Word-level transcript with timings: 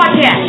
Podcast. 0.00 0.48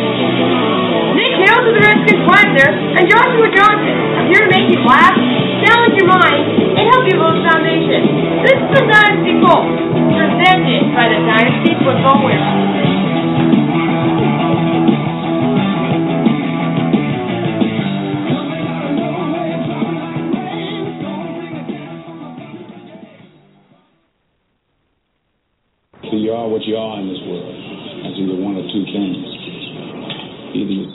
Nick 1.12 1.36
Hail 1.44 1.60
to 1.60 1.70
the 1.76 1.82
Redskins 1.84 2.24
Wagner 2.24 2.72
and 2.72 3.04
Joshua 3.04 3.52
Johnson 3.52 3.96
are 4.16 4.24
here 4.32 4.40
to 4.40 4.48
make 4.48 4.64
you 4.72 4.80
laugh, 4.80 5.12
challenge 5.60 5.92
your 6.00 6.08
mind, 6.08 6.72
and 6.72 6.88
help 6.88 7.04
you 7.04 7.20
build 7.20 7.36
a 7.36 7.44
foundation. 7.52 8.00
This 8.48 8.56
is 8.56 8.70
the 8.72 8.82
Dynasty 8.88 9.36
Pulse, 9.44 9.68
presented 9.92 10.96
by 10.96 11.12
the 11.12 11.20
Dynasty 11.28 11.76
Football 11.84 12.24
Warehouse. 12.24 13.11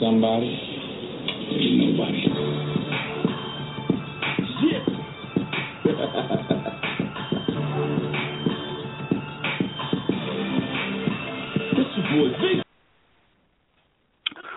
Somebody 0.08 0.48
you're 1.50 1.92
nobody. 1.92 2.24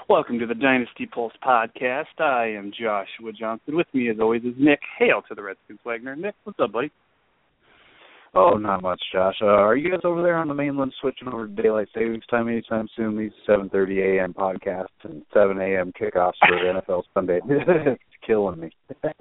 Welcome 0.07 0.39
to 0.39 0.45
the 0.45 0.55
Dynasty 0.55 1.05
Pulse 1.05 1.33
podcast. 1.45 2.05
I 2.19 2.53
am 2.57 2.71
Joshua 2.71 3.33
Johnson. 3.37 3.75
With 3.75 3.87
me, 3.93 4.09
as 4.09 4.21
always, 4.21 4.43
is 4.43 4.53
Nick 4.57 4.79
Hail 4.97 5.21
to 5.27 5.35
the 5.35 5.43
Redskins 5.43 5.79
Wagner. 5.83 6.15
Nick, 6.15 6.35
what's 6.45 6.61
up, 6.61 6.71
buddy? 6.71 6.93
Oh, 8.33 8.51
not 8.51 8.81
much, 8.81 9.01
Josh. 9.11 9.35
Uh, 9.41 9.47
are 9.47 9.75
you 9.75 9.91
guys 9.91 9.99
over 10.05 10.21
there 10.21 10.37
on 10.37 10.47
the 10.47 10.53
mainland 10.53 10.93
switching 11.01 11.27
over 11.27 11.47
to 11.47 11.61
daylight 11.61 11.89
savings 11.93 12.25
time 12.29 12.47
anytime 12.47 12.87
soon? 12.95 13.17
These 13.17 13.31
7:30 13.47 14.19
a.m. 14.19 14.33
podcasts 14.33 14.85
and 15.03 15.23
7 15.33 15.59
a.m. 15.59 15.91
kickoffs 15.99 16.33
for 16.47 16.55
the 16.55 16.81
NFL 16.81 17.03
Sunday. 17.13 17.41
it's 17.49 18.01
killing 18.25 18.61
me. 18.61 18.71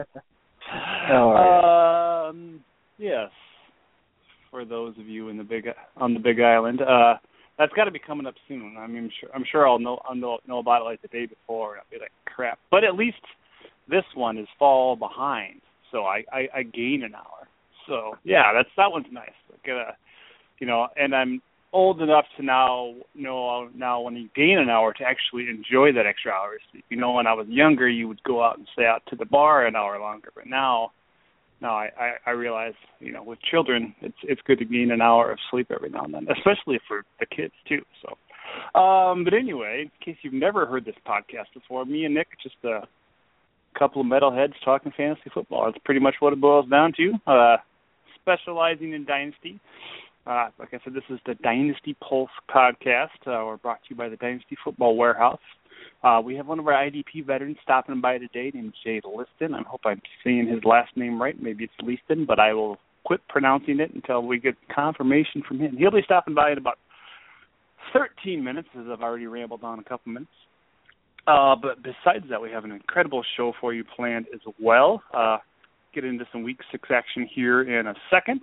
How 0.71 1.31
are 1.31 2.29
Um, 2.29 2.61
yes. 2.99 3.31
For 4.53 4.65
those 4.65 4.97
of 4.99 5.07
you 5.07 5.29
in 5.29 5.37
the 5.37 5.45
big 5.45 5.67
on 5.97 6.15
the 6.15 6.21
Big 6.21 6.41
Island, 6.41 6.81
uh, 6.81 7.15
that's 7.59 7.73
got 7.73 7.85
to 7.85 7.91
be 7.91 7.99
coming 8.01 8.27
up 8.27 8.35
soon. 8.47 8.77
I 8.79 8.87
mean, 8.87 9.05
I'm 9.05 9.11
sure 9.21 9.31
I'm 9.35 9.45
sure 9.51 9.69
I'll 9.69 9.79
know 9.81 10.01
I'll 10.09 10.15
know, 10.15 10.39
know 10.47 10.59
about 10.59 10.83
it 10.83 10.85
like 10.85 11.03
the 11.03 11.09
day 11.09 11.27
before. 11.27 11.73
And 11.73 11.81
I'll 11.81 11.91
be 11.91 12.01
like, 12.01 12.13
crap. 12.27 12.61
But 12.71 12.85
at 12.85 12.95
least 12.95 13.23
this 13.89 14.05
one 14.15 14.39
is 14.39 14.47
fall 14.59 14.95
behind, 14.95 15.61
so 15.91 16.05
I 16.05 16.25
I, 16.33 16.49
I 16.55 16.63
gain 16.63 17.03
an 17.05 17.15
hour. 17.15 17.49
So 17.91 18.17
yeah, 18.25 18.55
that's 18.55 18.73
that 18.79 18.91
one's 18.91 19.13
nice. 19.13 19.37
Like, 19.51 19.69
uh, 19.69 19.93
you 20.61 20.67
know, 20.67 20.89
and 20.97 21.15
I'm 21.15 21.43
old 21.73 22.01
enough 22.01 22.25
to 22.39 22.43
now 22.43 22.95
know 23.15 23.69
now 23.75 24.01
when 24.01 24.17
you 24.17 24.31
gain 24.35 24.59
an 24.59 24.71
hour 24.71 24.95
to 24.95 25.05
actually 25.05 25.51
enjoy 25.51 25.93
that 25.93 26.07
extra 26.07 26.33
hour. 26.33 26.57
You 26.89 26.97
know, 26.97 27.13
when 27.13 27.27
I 27.27 27.35
was 27.35 27.49
younger, 27.49 27.89
you 27.89 28.09
would 28.09 28.23
go 28.23 28.43
out 28.43 28.57
and 28.57 28.67
stay 28.73 28.87
out 28.87 29.03
to 29.11 29.17
the 29.17 29.27
bar 29.27 29.67
an 29.67 29.77
hour 29.77 30.01
longer, 30.01 30.31
but 30.35 30.47
now. 30.47 30.93
now 31.61 31.75
I, 31.77 31.91
I, 32.07 32.31
I 32.31 32.31
realize, 32.31 32.79
you 33.01 33.13
know, 33.13 33.23
with 33.23 33.39
children, 33.43 33.95
it's 34.01 34.17
it's 34.23 34.41
good 34.47 34.59
to 34.61 34.65
gain 34.65 34.91
an 34.91 35.03
hour 35.03 35.31
of 35.31 35.39
sleep 35.51 35.69
every 35.71 35.91
now 35.91 36.05
and 36.07 36.15
then, 36.15 36.27
especially 36.39 36.81
for 36.89 37.05
the 37.21 37.27
kids 37.27 37.53
too. 37.69 37.83
So, 38.01 38.09
um, 38.81 39.25
but 39.25 39.35
anyway, 39.35 39.75
in 39.85 39.91
case 40.03 40.19
you've 40.23 40.33
never 40.47 40.65
heard 40.65 40.87
this 40.87 40.95
podcast 41.07 41.53
before, 41.53 41.85
me 41.85 42.07
and 42.07 42.15
Nick 42.15 42.29
just 42.43 42.57
a 42.65 42.89
couple 43.79 44.01
of 44.01 44.07
metalheads 44.07 44.55
talking 44.65 44.93
fantasy 44.97 45.31
football. 45.35 45.67
That's 45.67 45.85
pretty 45.85 46.01
much 46.01 46.15
what 46.21 46.33
it 46.33 46.41
boils 46.41 46.69
down 46.71 46.95
to. 46.97 47.13
Uh, 47.27 47.57
specializing 48.23 48.93
in 48.93 49.05
dynasty. 49.05 49.61
Uh, 50.27 50.49
like 50.59 50.69
I 50.73 50.79
said, 50.85 50.95
this 50.95 51.05
is 51.09 51.19
the 51.27 51.35
Dynasty 51.37 51.97
Pulse 52.07 52.31
podcast. 52.49 53.09
Uh, 53.27 53.45
we're 53.47 53.57
brought 53.57 53.83
to 53.85 53.91
you 53.91 53.97
by 53.97 54.09
the 54.09 54.17
Dynasty 54.17 54.57
Football 54.63 54.97
Warehouse. 54.97 55.41
Uh, 56.03 56.21
we 56.23 56.35
have 56.37 56.47
one 56.47 56.59
of 56.59 56.67
our 56.67 56.75
IDP 56.75 57.27
veterans 57.27 57.57
stopping 57.63 58.01
by 58.01 58.19
today 58.19 58.51
named 58.55 58.75
Jay 58.85 59.01
Liston. 59.05 59.55
I 59.55 59.63
hope 59.67 59.81
I'm 59.85 60.01
saying 60.25 60.49
his 60.49 60.65
last 60.65 60.97
name 60.97 61.21
right. 61.21 61.41
Maybe 61.41 61.65
it's 61.65 61.73
Liston, 61.83 62.27
but 62.27 62.39
I 62.39 62.53
will 62.53 62.79
quit 63.05 63.21
pronouncing 63.29 63.81
it 63.81 63.95
until 63.95 64.23
we 64.23 64.39
get 64.39 64.55
confirmation 64.75 65.43
from 65.47 65.59
him. 65.59 65.77
He'll 65.77 65.91
be 65.91 66.03
stopping 66.05 66.35
by 66.35 66.53
in 66.53 66.59
about 66.59 66.79
13 67.93 68.43
minutes, 68.43 68.69
as 68.79 68.87
I've 68.91 69.03
already 69.03 69.27
rambled 69.27 69.65
on 69.65 69.79
a 69.79 69.85
couple 69.85 70.13
minutes. 70.13 70.31
Uh, 71.27 71.55
but 71.61 71.83
besides 71.83 72.25
that, 72.31 72.41
we 72.41 72.51
have 72.51 72.65
an 72.65 72.73
incredible 72.73 73.23
show 73.37 73.53
for 73.61 73.75
you 73.75 73.85
planned 73.85 74.27
as 74.35 74.41
well. 74.61 75.03
Uh, 75.13 75.39
get 75.95 76.05
into 76.05 76.25
some 76.33 76.43
week 76.43 76.59
six 76.71 76.89
action 76.91 77.29
here 77.33 77.63
in 77.63 77.87
a 77.87 77.95
second. 78.11 78.43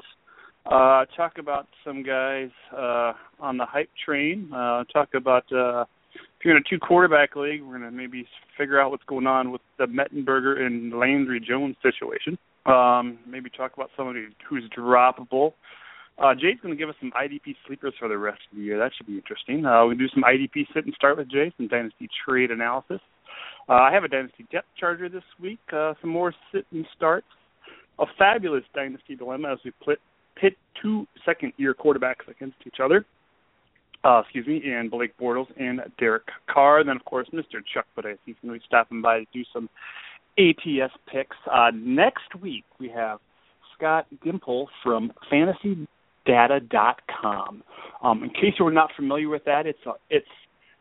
Uh, 0.65 1.05
talk 1.15 1.37
about 1.37 1.67
some 1.85 2.03
guys 2.03 2.49
uh, 2.75 3.13
on 3.39 3.57
the 3.57 3.65
hype 3.65 3.89
train. 4.03 4.51
Uh, 4.53 4.83
talk 4.85 5.09
about 5.15 5.45
uh, 5.53 5.85
if 6.13 6.45
you're 6.45 6.55
in 6.55 6.61
a 6.65 6.69
two 6.69 6.79
quarterback 6.79 7.35
league, 7.35 7.61
we're 7.61 7.77
going 7.79 7.89
to 7.89 7.91
maybe 7.91 8.27
figure 8.57 8.79
out 8.79 8.91
what's 8.91 9.03
going 9.05 9.27
on 9.27 9.51
with 9.51 9.61
the 9.77 9.85
Mettenberger 9.85 10.59
and 10.59 10.97
Landry 10.97 11.39
Jones 11.39 11.75
situation. 11.81 12.37
Um, 12.65 13.19
maybe 13.25 13.49
talk 13.49 13.73
about 13.75 13.91
somebody 13.95 14.25
who's 14.47 14.63
droppable. 14.77 15.47
Uh, 15.47 15.51
Jay's 16.39 16.57
going 16.61 16.73
to 16.73 16.77
give 16.77 16.89
us 16.89 16.95
some 16.99 17.11
IDP 17.11 17.55
sleepers 17.67 17.93
for 17.99 18.07
the 18.07 18.17
rest 18.17 18.39
of 18.51 18.57
the 18.57 18.63
year. 18.63 18.77
That 18.79 18.91
should 18.95 19.07
be 19.07 19.15
interesting. 19.15 19.65
Uh, 19.65 19.85
we 19.85 19.95
do 19.95 20.07
some 20.09 20.23
IDP 20.23 20.65
sit 20.73 20.85
and 20.85 20.93
start 20.95 21.17
with 21.17 21.29
Jay, 21.29 21.51
some 21.57 21.67
dynasty 21.67 22.09
trade 22.25 22.51
analysis. 22.51 22.99
Uh, 23.69 23.73
I 23.73 23.91
have 23.91 24.03
a 24.03 24.07
dynasty 24.07 24.45
depth 24.51 24.67
charger 24.79 25.09
this 25.09 25.23
week. 25.39 25.59
Uh, 25.71 25.93
some 26.01 26.09
more 26.09 26.33
sit 26.51 26.65
and 26.71 26.85
starts. 26.95 27.27
A 27.99 28.05
fabulous 28.17 28.63
dynasty 28.73 29.15
dilemma 29.15 29.51
as 29.53 29.59
we 29.65 29.71
put, 29.83 29.99
pit 30.35 30.53
two 30.81 31.07
second-year 31.25 31.73
quarterbacks 31.73 32.27
against 32.29 32.57
each 32.65 32.77
other. 32.83 33.05
Uh, 34.03 34.21
excuse 34.23 34.47
me, 34.47 34.61
and 34.71 34.89
Blake 34.89 35.17
Bortles 35.19 35.47
and 35.59 35.81
Derek 35.99 36.27
Carr. 36.47 36.83
Then, 36.83 36.95
of 36.95 37.05
course, 37.05 37.27
Mr. 37.33 37.61
Chuck 37.73 37.85
Budais. 37.97 38.17
He's 38.25 38.35
going 38.41 38.53
to 38.53 38.59
be 38.59 38.65
stopping 38.65 39.01
by 39.01 39.19
to 39.19 39.25
do 39.33 39.43
some 39.51 39.69
ATS 40.37 40.93
picks. 41.11 41.35
Uh, 41.51 41.71
next 41.73 42.35
week, 42.39 42.63
we 42.79 42.89
have 42.89 43.19
Scott 43.75 44.05
Gimple 44.23 44.67
from 44.83 45.11
Fantasy 45.29 45.87
data.com. 46.27 47.63
Um, 48.03 48.23
in 48.23 48.29
case 48.29 48.53
you're 48.59 48.71
not 48.71 48.91
familiar 48.95 49.29
with 49.29 49.45
that, 49.45 49.65
it's 49.65 49.79
a, 49.87 49.93
it's 50.09 50.27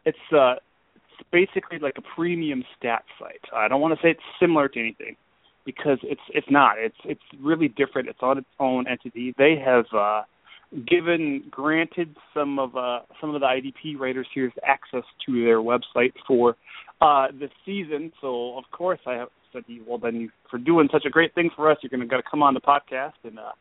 it's 0.05 0.19
uh, 0.33 0.55
it's 0.97 1.29
basically 1.33 1.79
like 1.79 1.95
a 1.97 2.03
premium 2.15 2.63
stat 2.77 3.05
site. 3.19 3.41
I 3.55 3.69
don't 3.69 3.81
want 3.81 3.99
to 3.99 4.03
say 4.03 4.11
it's 4.11 4.21
similar 4.39 4.69
to 4.69 4.79
anything 4.79 5.17
because 5.65 5.99
it's 6.03 6.21
it's 6.31 6.47
not. 6.51 6.77
It's 6.79 6.97
it's 7.05 7.23
really 7.41 7.69
different. 7.69 8.09
It's 8.09 8.19
on 8.23 8.39
its 8.39 8.49
own 8.61 8.87
entity. 8.87 9.35
They 9.39 9.57
have 9.65 9.87
uh, 9.97 10.23
given 10.87 11.45
granted 11.51 12.17
some 12.35 12.59
of 12.59 12.77
uh, 12.77 13.01
some 13.21 13.35
of 13.35 13.41
the 13.41 13.47
IDP 13.47 13.99
writers 13.99 14.27
here 14.35 14.53
access 14.65 15.05
to 15.27 15.45
their 15.45 15.61
website 15.61 16.13
for 16.27 16.57
uh, 17.01 17.29
the 17.29 17.49
season. 17.65 18.13
So 18.21 18.59
of 18.59 18.65
course 18.73 19.01
I 19.07 19.15
have 19.15 19.29
said, 19.53 19.63
you 19.69 19.85
well 19.87 19.99
then 19.99 20.17
you, 20.17 20.31
for 20.51 20.59
doing 20.59 20.89
such 20.93 21.07
a 21.07 21.11
great 21.11 21.35
thing 21.35 21.51
for 21.57 21.71
us, 21.71 21.79
you're 21.83 21.91
going 21.91 22.01
to 22.01 22.07
got 22.07 22.19
to 22.19 22.31
come 22.31 22.43
on 22.43 22.53
the 22.55 22.61
podcast 22.61 23.15
and. 23.25 23.39
Uh, 23.39 23.53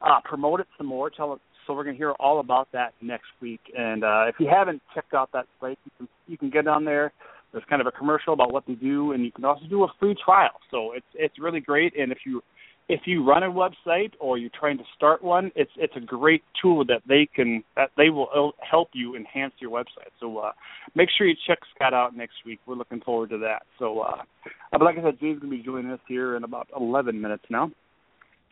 uh, 0.00 0.20
promote 0.24 0.60
it 0.60 0.66
some 0.76 0.86
more. 0.86 1.10
Tell. 1.10 1.40
So 1.66 1.74
we're 1.74 1.84
going 1.84 1.94
to 1.94 1.98
hear 1.98 2.12
all 2.12 2.40
about 2.40 2.68
that 2.72 2.94
next 3.00 3.28
week. 3.40 3.60
And 3.76 4.02
uh, 4.02 4.24
if 4.28 4.36
you 4.38 4.48
haven't 4.50 4.82
checked 4.94 5.14
out 5.14 5.30
that 5.32 5.46
site, 5.60 5.78
you 5.84 5.90
can 5.98 6.08
you 6.26 6.38
can 6.38 6.50
get 6.50 6.66
on 6.66 6.84
there. 6.84 7.12
There's 7.52 7.64
kind 7.68 7.80
of 7.80 7.86
a 7.86 7.92
commercial 7.92 8.32
about 8.32 8.52
what 8.52 8.64
they 8.66 8.74
do, 8.74 9.12
and 9.12 9.24
you 9.24 9.32
can 9.32 9.44
also 9.44 9.66
do 9.68 9.84
a 9.84 9.88
free 9.98 10.16
trial. 10.24 10.60
So 10.70 10.92
it's 10.92 11.06
it's 11.14 11.38
really 11.38 11.60
great. 11.60 11.96
And 11.98 12.12
if 12.12 12.18
you 12.24 12.42
if 12.90 13.02
you 13.04 13.24
run 13.24 13.44
a 13.44 13.50
website 13.50 14.12
or 14.18 14.36
you're 14.36 14.50
trying 14.58 14.76
to 14.78 14.84
start 14.96 15.22
one, 15.22 15.52
it's 15.54 15.70
it's 15.76 15.94
a 15.96 16.00
great 16.00 16.42
tool 16.60 16.84
that 16.86 17.02
they 17.08 17.28
can 17.32 17.62
that 17.76 17.90
they 17.96 18.10
will 18.10 18.52
help 18.68 18.88
you 18.94 19.14
enhance 19.14 19.54
your 19.60 19.70
website. 19.70 20.10
So 20.18 20.38
uh, 20.38 20.52
make 20.96 21.08
sure 21.16 21.26
you 21.26 21.36
check 21.46 21.58
Scott 21.74 21.94
out 21.94 22.16
next 22.16 22.34
week. 22.44 22.58
We're 22.66 22.74
looking 22.74 23.00
forward 23.00 23.30
to 23.30 23.38
that. 23.38 23.62
So, 23.78 24.00
uh, 24.00 24.22
but 24.72 24.82
like 24.82 24.98
I 24.98 25.02
said, 25.02 25.20
James 25.20 25.38
going 25.38 25.52
to 25.52 25.56
be 25.58 25.62
joining 25.62 25.92
us 25.92 26.00
here 26.08 26.36
in 26.36 26.42
about 26.42 26.66
11 26.76 27.20
minutes 27.20 27.44
now. 27.48 27.70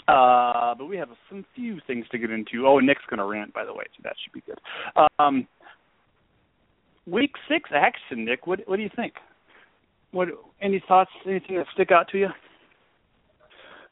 Uh, 0.08 0.74
but 0.74 0.86
we 0.86 0.96
have 0.96 1.10
some 1.28 1.44
few 1.54 1.80
things 1.86 2.06
to 2.10 2.18
get 2.18 2.30
into. 2.30 2.66
Oh, 2.66 2.78
Nick's 2.78 3.02
going 3.10 3.18
to 3.18 3.24
rant, 3.24 3.52
by 3.52 3.64
the 3.64 3.74
way, 3.74 3.84
so 3.94 4.00
that 4.04 4.14
should 4.22 4.32
be 4.32 4.42
good. 4.46 4.58
Um, 5.18 5.46
week 7.06 7.32
six 7.48 7.70
action, 7.74 8.24
Nick. 8.24 8.46
What 8.46 8.60
what 8.66 8.76
do 8.76 8.82
you 8.82 8.90
think? 8.96 9.14
What 10.12 10.28
any 10.62 10.82
thoughts? 10.88 11.10
Anything 11.26 11.56
that 11.56 11.66
stick 11.74 11.90
out 11.92 12.08
to 12.08 12.18
you? 12.18 12.28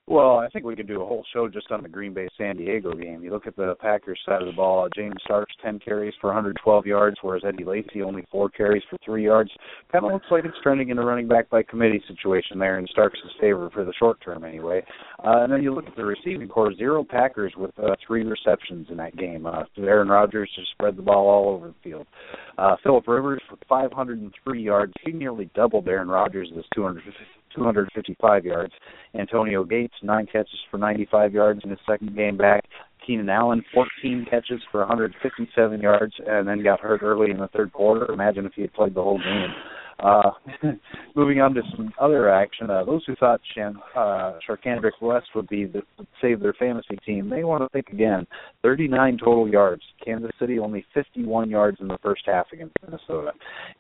Well, 0.09 0.39
I 0.39 0.49
think 0.49 0.65
we 0.65 0.77
could 0.77 0.87
do 0.87 1.03
a 1.03 1.07
whole 1.07 1.25
show 1.33 1.49
just 1.49 1.73
on 1.73 1.83
the 1.83 1.89
Green 1.89 2.15
Bay 2.15 2.29
San 2.39 2.57
Diego 2.57 2.93
game. 2.93 3.25
You 3.25 3.33
look 3.33 3.49
at 3.49 3.57
the 3.57 3.75
Packers 3.81 4.21
side 4.25 4.41
of 4.41 4.47
the 4.47 4.53
ball. 4.53 4.89
James 4.95 5.17
Starks 5.25 5.53
ten 5.61 5.81
carries 5.81 6.15
for 6.21 6.29
112 6.29 6.87
yards, 6.87 7.17
whereas 7.23 7.43
Eddie 7.45 7.65
Lacy 7.65 8.03
only 8.03 8.25
four 8.31 8.49
carries 8.49 8.85
for 8.89 8.99
three 9.05 9.25
yards. 9.25 9.51
Kind 9.91 10.05
of 10.05 10.13
looks 10.13 10.27
like 10.31 10.45
it's 10.45 10.57
trending 10.63 10.91
in 10.91 10.99
a 10.99 11.05
running 11.05 11.27
back 11.27 11.51
by 11.51 11.65
committee 11.65 12.01
situation 12.07 12.61
there 12.61 12.79
in 12.79 12.87
Starks' 12.87 13.19
favor 13.41 13.69
for 13.75 13.85
the 13.85 13.93
short 13.99 14.19
term, 14.25 14.45
anyway. 14.45 14.81
Uh, 15.25 15.43
and 15.43 15.53
then 15.53 15.61
you 15.61 15.75
look 15.75 15.89
at 15.89 15.97
the 15.97 16.05
receiving 16.05 16.47
corps. 16.47 16.73
Zero 16.77 17.03
Packers 17.03 17.55
with 17.57 17.77
uh, 17.77 17.97
three 18.07 18.23
receptions 18.23 18.87
in 18.91 18.97
that 18.99 19.17
game. 19.17 19.45
Uh, 19.45 19.65
Aaron 19.77 20.09
Rodgers 20.09 20.49
just 20.55 20.71
spread 20.71 20.97
the 20.97 21.03
ball 21.03 21.29
all 21.29 21.53
over 21.53 21.67
the 21.67 21.75
field. 21.83 22.07
Uh, 22.59 22.77
Philip 22.85 23.09
Rivers 23.09 23.43
with 23.51 23.59
503 23.69 24.63
yards. 24.63 24.93
He 25.05 25.11
nearly 25.11 25.51
doubled 25.57 25.89
Aaron 25.89 26.09
Rodgers' 26.09 26.51
250 26.77 27.36
255 27.57 28.45
yards. 28.45 28.73
Antonio 29.19 29.65
Gates, 29.65 29.95
nine 30.03 30.27
catches 30.27 30.59
for 30.71 30.79
95 30.79 31.33
yards 31.33 31.61
in 31.65 31.71
his 31.71 31.79
second 31.89 32.15
game 32.15 32.37
back. 32.37 32.65
Keenan 33.05 33.29
Allen, 33.29 33.65
14 33.73 34.27
catches 34.29 34.61
for 34.71 34.81
157 34.81 35.81
yards, 35.81 36.15
and 36.27 36.47
then 36.47 36.63
got 36.63 36.81
hurt 36.81 37.03
early 37.03 37.31
in 37.31 37.39
the 37.39 37.49
third 37.49 37.73
quarter. 37.73 38.13
Imagine 38.13 38.47
if 38.47 38.53
he 38.55 38.63
had 38.63 38.73
played 38.75 38.95
the 38.95 39.03
whole 39.03 39.19
game. 39.19 39.55
Uh, 39.99 40.31
moving 41.15 41.41
on 41.41 41.55
to 41.55 41.63
some 41.75 41.93
other 42.01 42.31
action, 42.31 42.71
uh, 42.71 42.85
those 42.85 43.03
who 43.07 43.15
thought 43.17 43.41
Shan, 43.55 43.77
uh, 43.97 44.35
Charcandrick 44.47 45.01
West 45.01 45.27
would 45.35 45.49
be 45.49 45.65
the 45.65 45.83
save 46.21 46.41
their 46.41 46.53
fantasy 46.55 46.97
team, 47.05 47.31
they 47.31 47.45
want 47.45 47.63
to 47.63 47.69
think 47.71 47.89
again. 47.89 48.27
39 48.63 49.19
total 49.19 49.49
yards. 49.49 49.83
Kansas 50.05 50.31
City 50.39 50.59
only 50.59 50.85
51 50.95 51.51
yards 51.51 51.79
in 51.81 51.89
the 51.89 51.99
first 52.03 52.23
half 52.27 52.47
against 52.53 52.75
Minnesota. 52.85 53.33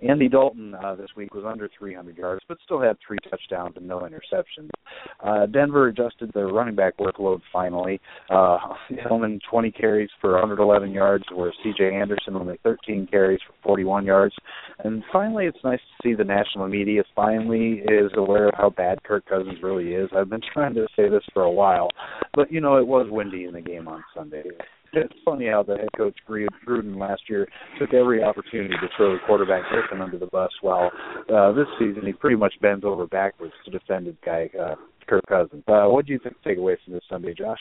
Andy 0.06 0.28
Dalton 0.28 0.74
uh, 0.74 0.94
this 0.94 1.08
week 1.16 1.34
was 1.34 1.44
under 1.46 1.68
300 1.78 2.16
yards, 2.16 2.42
but 2.48 2.58
still 2.64 2.80
had 2.80 2.96
three 3.06 3.18
touchdowns 3.30 3.76
and 3.76 3.86
no 3.86 4.00
interceptions. 4.00 4.70
Uh, 5.20 5.46
Denver 5.46 5.88
adjusted 5.88 6.30
their 6.32 6.48
running 6.48 6.74
back 6.74 6.96
workload 6.98 7.40
finally. 7.52 8.00
Uh, 8.30 8.58
Hillman 8.88 9.40
20 9.50 9.70
carries 9.72 10.10
for 10.20 10.32
111 10.32 10.92
yards, 10.92 11.24
where 11.32 11.52
C.J. 11.62 11.94
Anderson 11.94 12.36
only 12.36 12.58
13 12.62 13.06
carries 13.10 13.40
for 13.46 13.54
41 13.62 14.04
yards. 14.04 14.34
And 14.84 15.02
finally, 15.12 15.46
it's 15.46 15.58
nice 15.64 15.80
to 15.80 16.05
see 16.05 16.05
the 16.14 16.24
national 16.24 16.68
media 16.68 17.02
finally 17.14 17.82
is 17.88 18.10
aware 18.16 18.48
of 18.48 18.54
how 18.56 18.70
bad 18.70 19.02
Kirk 19.04 19.26
Cousins 19.26 19.58
really 19.62 19.94
is. 19.94 20.08
I've 20.16 20.30
been 20.30 20.40
trying 20.52 20.74
to 20.74 20.86
say 20.96 21.08
this 21.08 21.24
for 21.32 21.42
a 21.42 21.50
while, 21.50 21.88
but 22.34 22.50
you 22.52 22.60
know 22.60 22.76
it 22.76 22.86
was 22.86 23.06
windy 23.10 23.44
in 23.44 23.52
the 23.52 23.60
game 23.60 23.88
on 23.88 24.04
Sunday. 24.14 24.44
It's 24.92 25.12
funny 25.24 25.46
how 25.48 25.62
the 25.62 25.76
head 25.76 25.88
coach 25.96 26.16
Gruden 26.28 26.98
last 26.98 27.22
year 27.28 27.46
took 27.78 27.92
every 27.92 28.22
opportunity 28.22 28.74
to 28.80 28.88
throw 28.96 29.12
the 29.12 29.18
quarterback 29.26 29.62
Griffin 29.70 30.00
under 30.00 30.18
the 30.18 30.26
bus. 30.26 30.50
While 30.62 30.90
uh, 31.32 31.52
this 31.52 31.66
season 31.78 32.06
he 32.06 32.12
pretty 32.12 32.36
much 32.36 32.54
bends 32.62 32.84
over 32.84 33.06
backwards 33.06 33.52
to 33.64 33.70
defend 33.70 34.06
his 34.06 34.16
guy 34.24 34.48
uh, 34.58 34.76
Kirk 35.06 35.24
Cousins. 35.28 35.64
Uh, 35.68 35.86
what 35.86 36.06
do 36.06 36.12
you 36.12 36.18
think 36.22 36.36
take 36.44 36.58
away 36.58 36.76
from 36.84 36.94
this 36.94 37.02
Sunday, 37.08 37.34
Josh? 37.34 37.60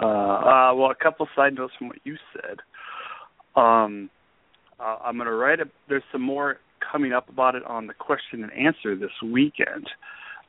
Uh, 0.00 0.06
uh, 0.06 0.74
well, 0.74 0.90
a 0.90 1.02
couple 1.02 1.26
side 1.34 1.54
notes 1.54 1.72
from 1.78 1.88
what 1.88 1.98
you 2.04 2.16
said. 2.32 2.58
Um, 3.56 4.10
uh, 4.78 4.96
I'm 5.04 5.16
going 5.16 5.26
to 5.26 5.34
write 5.34 5.60
a. 5.60 5.64
There's 5.88 6.02
some 6.12 6.22
more 6.22 6.58
coming 6.90 7.12
up 7.12 7.28
about 7.28 7.54
it 7.54 7.64
on 7.64 7.86
the 7.86 7.94
question 7.94 8.42
and 8.42 8.52
answer 8.52 8.96
this 8.96 9.10
weekend. 9.22 9.88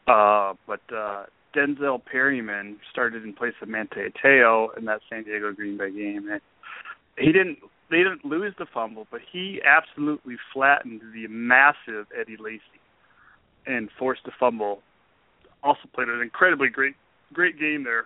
Uh, 0.08 0.54
but 0.66 0.82
uh, 0.96 1.26
Denzel 1.56 2.02
Perryman 2.04 2.78
started 2.92 3.24
in 3.24 3.34
place 3.34 3.54
of 3.62 3.68
Manti 3.68 4.02
Te'o 4.24 4.70
in 4.78 4.86
that 4.86 5.02
San 5.10 5.24
Diego 5.24 5.52
Green 5.52 5.78
Bay 5.78 5.92
game. 5.92 6.30
And 6.32 6.42
he 7.18 7.32
didn't 7.32 7.60
they 7.90 7.98
didn't 7.98 8.24
lose 8.24 8.54
the 8.60 8.68
fumble, 8.72 9.08
but 9.10 9.22
he 9.32 9.62
absolutely 9.66 10.36
flattened 10.54 11.02
the 11.14 11.28
massive 11.28 12.06
Eddie 12.20 12.38
Lacy 12.40 12.62
and 13.66 13.90
forced 13.98 14.22
the 14.26 14.32
fumble. 14.40 14.82
Also 15.64 15.82
played 15.94 16.08
an 16.08 16.22
incredibly 16.22 16.70
great 16.70 16.96
great 17.34 17.60
game 17.60 17.84
there. 17.84 18.06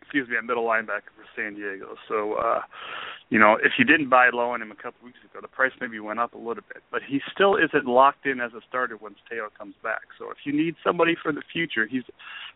Excuse 0.00 0.28
me, 0.28 0.36
at 0.36 0.44
middle 0.44 0.64
linebacker 0.64 1.12
for 1.14 1.26
San 1.36 1.54
Diego. 1.54 1.96
So 2.08 2.34
uh 2.34 2.60
you 3.30 3.38
know, 3.38 3.58
if 3.62 3.72
you 3.78 3.84
didn't 3.84 4.08
buy 4.08 4.30
low 4.32 4.50
on 4.50 4.62
him 4.62 4.70
a 4.70 4.74
couple 4.74 5.04
weeks 5.04 5.18
ago, 5.22 5.40
the 5.42 5.48
price 5.48 5.72
maybe 5.80 6.00
went 6.00 6.18
up 6.18 6.32
a 6.34 6.38
little 6.38 6.64
bit. 6.66 6.82
But 6.90 7.02
he 7.06 7.20
still 7.32 7.56
isn't 7.56 7.86
locked 7.86 8.24
in 8.24 8.40
as 8.40 8.52
a 8.54 8.60
starter 8.66 8.96
once 8.96 9.16
Te'o 9.30 9.48
comes 9.56 9.74
back. 9.82 10.02
So 10.18 10.30
if 10.30 10.38
you 10.44 10.52
need 10.52 10.76
somebody 10.82 11.14
for 11.20 11.32
the 11.32 11.42
future, 11.52 11.86
he's 11.86 12.04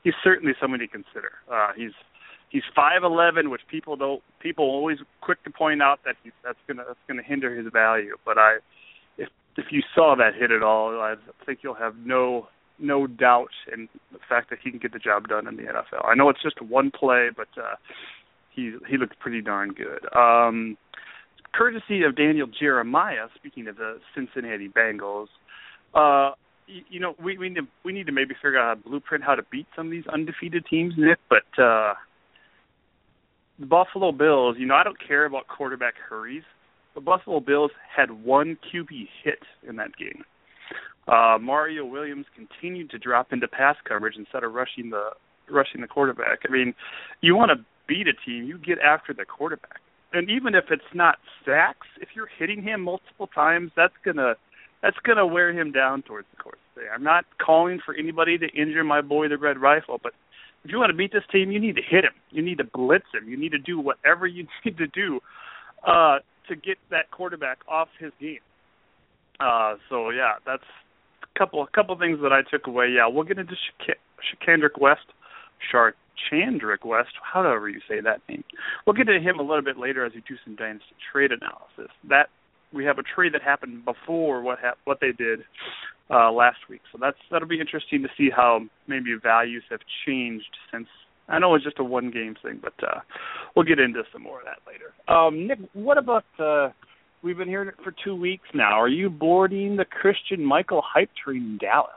he's 0.02 0.14
certainly 0.24 0.54
somebody 0.60 0.86
to 0.86 0.92
consider. 0.92 1.32
Uh, 1.50 1.72
he's 1.76 1.92
he's 2.48 2.62
five 2.74 3.04
eleven, 3.04 3.50
which 3.50 3.62
people 3.70 3.96
don't 3.96 4.22
people 4.40 4.64
always 4.64 4.98
quick 5.20 5.42
to 5.44 5.50
point 5.50 5.82
out 5.82 6.00
that 6.06 6.16
he's 6.22 6.32
that's 6.42 6.58
gonna 6.66 6.84
that's 6.86 7.00
gonna 7.06 7.22
hinder 7.22 7.54
his 7.54 7.70
value. 7.70 8.16
But 8.24 8.38
I 8.38 8.58
if 9.18 9.28
if 9.58 9.66
you 9.70 9.82
saw 9.94 10.16
that 10.16 10.34
hit 10.34 10.50
at 10.50 10.62
all, 10.62 10.98
I 11.00 11.16
think 11.44 11.58
you'll 11.62 11.74
have 11.74 11.96
no 11.96 12.48
no 12.78 13.06
doubt 13.06 13.50
in 13.70 13.90
the 14.10 14.18
fact 14.26 14.48
that 14.48 14.58
he 14.64 14.70
can 14.70 14.78
get 14.78 14.94
the 14.94 14.98
job 14.98 15.28
done 15.28 15.46
in 15.46 15.56
the 15.56 15.64
NFL. 15.64 16.08
I 16.08 16.14
know 16.14 16.30
it's 16.30 16.42
just 16.42 16.62
one 16.62 16.90
play, 16.90 17.28
but 17.36 17.48
uh 17.58 17.76
he 18.54 18.74
he 18.88 18.96
looked 18.96 19.18
pretty 19.18 19.40
darn 19.40 19.72
good. 19.72 20.04
Um, 20.16 20.76
courtesy 21.54 22.02
of 22.02 22.16
Daniel 22.16 22.46
Jeremiah, 22.46 23.26
speaking 23.36 23.68
of 23.68 23.76
the 23.76 23.98
Cincinnati 24.14 24.68
Bengals, 24.68 25.28
uh, 25.94 26.34
you, 26.66 26.82
you 26.88 27.00
know 27.00 27.14
we 27.22 27.38
we 27.38 27.48
need 27.48 27.64
we 27.84 27.92
need 27.92 28.06
to 28.06 28.12
maybe 28.12 28.34
figure 28.34 28.58
out 28.58 28.78
a 28.78 28.88
blueprint 28.88 29.24
how 29.24 29.34
to 29.34 29.42
beat 29.50 29.66
some 29.76 29.86
of 29.86 29.90
these 29.90 30.06
undefeated 30.12 30.64
teams, 30.68 30.94
Nick. 30.96 31.18
But 31.28 31.62
uh, 31.62 31.94
the 33.58 33.66
Buffalo 33.66 34.12
Bills, 34.12 34.56
you 34.58 34.66
know, 34.66 34.74
I 34.74 34.84
don't 34.84 34.98
care 35.06 35.24
about 35.24 35.48
quarterback 35.48 35.94
hurries. 36.08 36.44
The 36.94 37.00
Buffalo 37.00 37.40
Bills 37.40 37.70
had 37.94 38.10
one 38.10 38.58
QB 38.72 39.08
hit 39.24 39.38
in 39.66 39.76
that 39.76 39.96
game. 39.96 40.24
Uh, 41.08 41.38
Mario 41.40 41.84
Williams 41.84 42.26
continued 42.34 42.90
to 42.90 42.98
drop 42.98 43.32
into 43.32 43.48
pass 43.48 43.76
coverage 43.88 44.14
instead 44.16 44.44
of 44.44 44.52
rushing 44.52 44.90
the 44.90 45.10
rushing 45.50 45.80
the 45.80 45.86
quarterback. 45.86 46.40
I 46.48 46.52
mean, 46.52 46.74
you 47.20 47.34
want 47.34 47.50
to 47.50 47.64
beat 47.86 48.06
a 48.06 48.14
team, 48.26 48.44
you 48.44 48.58
get 48.58 48.78
after 48.78 49.12
the 49.12 49.24
quarterback. 49.24 49.80
And 50.12 50.30
even 50.30 50.54
if 50.54 50.64
it's 50.70 50.82
not 50.94 51.16
sacks, 51.44 51.86
if 52.00 52.10
you're 52.14 52.28
hitting 52.38 52.62
him 52.62 52.82
multiple 52.82 53.28
times, 53.28 53.70
that's 53.76 53.94
gonna 54.04 54.34
that's 54.82 54.96
gonna 55.04 55.26
wear 55.26 55.52
him 55.52 55.72
down 55.72 56.02
towards 56.02 56.26
the 56.36 56.42
course. 56.42 56.58
I'm 56.92 57.02
not 57.02 57.24
calling 57.44 57.80
for 57.84 57.94
anybody 57.94 58.38
to 58.38 58.46
injure 58.48 58.84
my 58.84 59.00
boy 59.00 59.28
the 59.28 59.38
Red 59.38 59.58
Rifle, 59.58 60.00
but 60.02 60.12
if 60.64 60.70
you 60.70 60.78
want 60.78 60.90
to 60.90 60.96
beat 60.96 61.12
this 61.12 61.24
team, 61.30 61.50
you 61.50 61.58
need 61.58 61.76
to 61.76 61.82
hit 61.82 62.04
him. 62.04 62.12
You 62.30 62.42
need 62.42 62.58
to 62.58 62.64
blitz 62.64 63.06
him. 63.12 63.28
You 63.28 63.36
need 63.36 63.52
to 63.52 63.58
do 63.58 63.78
whatever 63.78 64.26
you 64.26 64.46
need 64.64 64.78
to 64.78 64.86
do 64.86 65.20
uh, 65.86 66.18
to 66.48 66.56
get 66.56 66.78
that 66.90 67.10
quarterback 67.10 67.58
off 67.68 67.88
his 67.98 68.12
game. 68.20 68.38
Uh, 69.40 69.74
so 69.88 70.10
yeah, 70.10 70.34
that's 70.46 70.62
a 71.22 71.38
couple 71.38 71.62
a 71.62 71.66
couple 71.74 71.96
things 71.98 72.18
that 72.22 72.32
I 72.32 72.42
took 72.48 72.66
away. 72.66 72.92
Yeah, 72.94 73.08
we'll 73.08 73.24
get 73.24 73.38
into 73.38 73.54
Shakandrick 73.86 74.80
West, 74.80 75.06
Shark 75.70 75.96
Chandrick 76.30 76.84
West, 76.84 77.10
however 77.32 77.68
you 77.68 77.80
say 77.88 78.00
that 78.00 78.20
name. 78.28 78.44
We'll 78.86 78.94
get 78.94 79.06
to 79.06 79.18
him 79.18 79.38
a 79.38 79.42
little 79.42 79.62
bit 79.62 79.78
later 79.78 80.04
as 80.04 80.12
we 80.14 80.22
do 80.28 80.36
some 80.44 80.56
dynasty 80.56 80.94
trade 81.12 81.30
analysis. 81.32 81.92
That 82.08 82.28
we 82.72 82.84
have 82.84 82.98
a 82.98 83.02
trade 83.02 83.34
that 83.34 83.42
happened 83.42 83.84
before 83.84 84.42
what 84.42 84.58
ha- 84.60 84.76
what 84.84 84.98
they 85.00 85.12
did 85.12 85.40
uh, 86.10 86.32
last 86.32 86.58
week, 86.68 86.80
so 86.90 86.98
that's 87.00 87.16
that'll 87.30 87.48
be 87.48 87.60
interesting 87.60 88.02
to 88.02 88.08
see 88.16 88.28
how 88.34 88.60
maybe 88.86 89.14
values 89.22 89.62
have 89.70 89.80
changed 90.06 90.56
since. 90.72 90.88
I 91.28 91.38
know 91.38 91.54
it's 91.54 91.64
just 91.64 91.78
a 91.78 91.84
one 91.84 92.10
game 92.10 92.34
thing, 92.42 92.60
but 92.60 92.74
uh, 92.82 93.00
we'll 93.54 93.64
get 93.64 93.78
into 93.78 94.02
some 94.12 94.22
more 94.22 94.40
of 94.40 94.46
that 94.46 94.58
later. 94.66 94.92
Um, 95.08 95.46
Nick, 95.46 95.58
what 95.72 95.98
about? 95.98 96.24
Uh, 96.38 96.70
we've 97.22 97.36
been 97.36 97.48
hearing 97.48 97.68
it 97.68 97.74
for 97.82 97.94
two 98.04 98.16
weeks 98.16 98.48
now. 98.54 98.80
Are 98.80 98.88
you 98.88 99.08
boarding 99.08 99.76
the 99.76 99.84
Christine 99.84 100.44
Michael 100.44 100.82
hype 100.84 101.10
train 101.24 101.42
in 101.42 101.58
Dallas? 101.58 101.90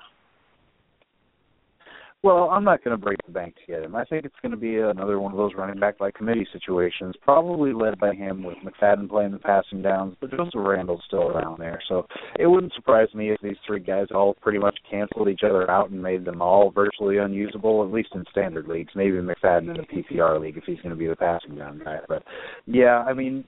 Well, 2.25 2.49
I'm 2.49 2.63
not 2.63 2.83
going 2.83 2.97
to 2.97 3.03
break 3.03 3.19
the 3.27 3.31
bank 3.31 3.53
to 3.53 3.71
get 3.71 3.83
him. 3.83 3.95
I 3.95 4.03
think 4.03 4.25
it's 4.25 4.33
going 4.41 4.49
to 4.49 4.57
be 4.57 4.79
another 4.79 5.19
one 5.19 5.31
of 5.31 5.37
those 5.37 5.53
running 5.55 5.79
back 5.79 5.99
by 5.99 6.09
committee 6.09 6.47
situations, 6.51 7.13
probably 7.21 7.71
led 7.71 7.99
by 7.99 8.15
him 8.15 8.41
with 8.41 8.57
McFadden 8.65 9.07
playing 9.07 9.33
the 9.33 9.37
passing 9.37 9.83
downs, 9.83 10.15
but 10.19 10.31
Joseph 10.31 10.53
Randle's 10.55 11.03
still 11.05 11.27
around 11.27 11.59
there. 11.59 11.79
So 11.87 12.07
it 12.39 12.47
wouldn't 12.47 12.73
surprise 12.73 13.09
me 13.13 13.29
if 13.29 13.39
these 13.41 13.57
three 13.67 13.79
guys 13.79 14.07
all 14.09 14.33
pretty 14.41 14.57
much 14.57 14.75
canceled 14.89 15.29
each 15.29 15.41
other 15.43 15.69
out 15.69 15.91
and 15.91 16.01
made 16.01 16.25
them 16.25 16.41
all 16.41 16.71
virtually 16.71 17.19
unusable, 17.19 17.83
at 17.83 17.93
least 17.93 18.09
in 18.15 18.25
standard 18.31 18.67
leagues. 18.67 18.93
Maybe 18.95 19.17
McFadden 19.17 19.75
in 19.75 19.79
a 19.79 19.83
PPR 19.83 20.41
league 20.41 20.57
if 20.57 20.63
he's 20.63 20.81
going 20.81 20.95
to 20.95 20.95
be 20.95 21.05
the 21.05 21.15
passing 21.15 21.55
down 21.55 21.79
guy. 21.85 21.99
But 22.09 22.23
yeah, 22.65 23.03
I 23.07 23.13
mean, 23.13 23.45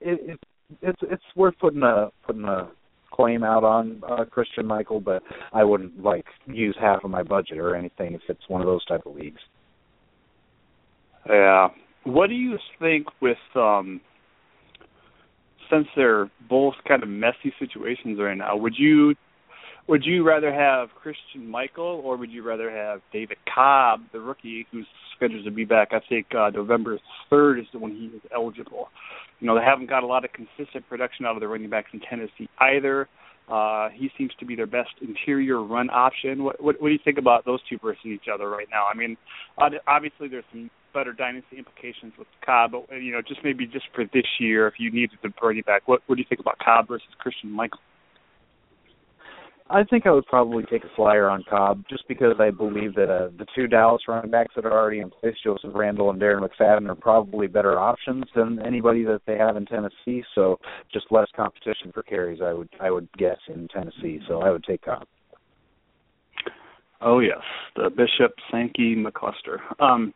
it, 0.00 0.18
it 0.30 0.40
it's 0.80 1.00
it's 1.02 1.22
worth 1.36 1.58
putting 1.60 1.82
a 1.82 2.08
putting 2.24 2.44
a 2.44 2.70
claim 3.12 3.44
out 3.44 3.64
on 3.64 4.02
uh, 4.08 4.24
Christine 4.24 4.66
Michael, 4.66 5.00
but 5.00 5.22
I 5.52 5.64
wouldn't 5.64 6.02
like 6.02 6.24
use 6.46 6.76
half 6.80 7.04
of 7.04 7.10
my 7.10 7.22
budget 7.22 7.58
or 7.58 7.76
anything 7.76 8.14
if 8.14 8.22
it's 8.28 8.48
one 8.48 8.60
of 8.60 8.66
those 8.66 8.84
type 8.86 9.02
of 9.06 9.14
leagues. 9.14 9.40
Yeah. 11.28 11.68
What 12.04 12.28
do 12.28 12.34
you 12.34 12.58
think 12.80 13.06
with 13.20 13.38
um 13.54 14.00
since 15.70 15.86
they're 15.96 16.30
both 16.50 16.74
kind 16.86 17.02
of 17.02 17.08
messy 17.08 17.52
situations 17.58 18.18
right 18.20 18.36
now, 18.36 18.56
would 18.56 18.74
you 18.76 19.14
would 19.88 20.04
you 20.04 20.26
rather 20.26 20.52
have 20.52 20.90
Christine 20.94 21.50
Michael 21.50 22.00
or 22.04 22.16
would 22.16 22.30
you 22.30 22.42
rather 22.42 22.70
have 22.70 23.00
David 23.12 23.38
Cobb, 23.52 24.00
the 24.12 24.20
rookie 24.20 24.66
who's 24.70 24.86
scheduled 25.16 25.44
to 25.44 25.50
be 25.50 25.64
back? 25.64 25.88
I 25.92 26.00
think 26.08 26.26
uh, 26.34 26.50
November 26.50 26.98
third 27.30 27.58
is 27.58 27.66
when 27.72 27.92
he 27.92 28.06
is 28.06 28.22
eligible. 28.34 28.88
You 29.40 29.48
know, 29.48 29.56
they 29.56 29.64
haven't 29.64 29.88
got 29.90 30.04
a 30.04 30.06
lot 30.06 30.24
of 30.24 30.30
consistent 30.32 30.88
production 30.88 31.26
out 31.26 31.34
of 31.34 31.40
the 31.40 31.48
running 31.48 31.68
backs 31.68 31.90
in 31.92 32.00
Tennessee 32.00 32.48
either. 32.60 33.08
Uh, 33.48 33.88
he 33.90 34.08
seems 34.16 34.30
to 34.38 34.46
be 34.46 34.54
their 34.54 34.68
best 34.68 34.90
interior 35.00 35.60
run 35.60 35.90
option. 35.90 36.44
What, 36.44 36.62
what, 36.62 36.80
what 36.80 36.88
do 36.88 36.92
you 36.92 37.00
think 37.04 37.18
about 37.18 37.44
those 37.44 37.60
two 37.68 37.76
versus 37.82 38.06
each 38.06 38.26
other 38.32 38.48
right 38.48 38.68
now? 38.70 38.86
I 38.86 38.96
mean, 38.96 39.16
obviously 39.58 40.28
there's 40.28 40.44
some 40.52 40.70
better 40.94 41.12
dynasty 41.12 41.58
implications 41.58 42.12
with 42.16 42.28
Cobb, 42.46 42.72
but 42.72 43.02
you 43.02 43.12
know, 43.12 43.20
just 43.20 43.40
maybe 43.42 43.66
just 43.66 43.86
for 43.94 44.04
this 44.04 44.26
year, 44.38 44.68
if 44.68 44.74
you 44.78 44.92
needed 44.92 45.18
to 45.22 45.28
bring 45.28 45.58
it 45.58 45.66
back, 45.66 45.82
what, 45.86 46.02
what 46.06 46.16
do 46.16 46.22
you 46.22 46.26
think 46.28 46.40
about 46.40 46.58
Cobb 46.60 46.86
versus 46.86 47.08
Christine 47.18 47.50
Michael? 47.50 47.80
I 49.72 49.84
think 49.84 50.06
I 50.06 50.12
would 50.12 50.26
probably 50.26 50.64
take 50.64 50.84
a 50.84 50.94
flyer 50.94 51.30
on 51.30 51.44
Cobb 51.48 51.84
just 51.88 52.06
because 52.06 52.34
I 52.38 52.50
believe 52.50 52.94
that 52.96 53.10
uh, 53.10 53.30
the 53.38 53.46
two 53.54 53.66
Dallas 53.66 54.02
running 54.06 54.30
backs 54.30 54.52
that 54.54 54.66
are 54.66 54.72
already 54.72 55.00
in 55.00 55.08
place, 55.08 55.34
Joseph 55.42 55.70
Randle 55.74 56.10
and 56.10 56.20
Darren 56.20 56.46
McFadden, 56.46 56.90
are 56.90 56.94
probably 56.94 57.46
better 57.46 57.78
options 57.78 58.24
than 58.36 58.60
anybody 58.60 59.02
that 59.04 59.22
they 59.26 59.38
have 59.38 59.56
in 59.56 59.64
Tennessee. 59.64 60.22
So 60.34 60.60
just 60.92 61.06
less 61.10 61.28
competition 61.34 61.90
for 61.94 62.02
carries, 62.02 62.40
I 62.42 62.52
would 62.52 62.68
I 62.80 62.90
would 62.90 63.08
guess 63.16 63.38
in 63.48 63.66
Tennessee. 63.68 64.20
So 64.28 64.42
I 64.42 64.50
would 64.50 64.62
take 64.64 64.82
Cobb. 64.82 65.06
Oh 67.00 67.20
yes, 67.20 67.40
the 67.74 67.88
Bishop 67.88 68.32
Sankey 68.50 68.94
McCluster. 68.94 69.58
Um, 69.80 70.12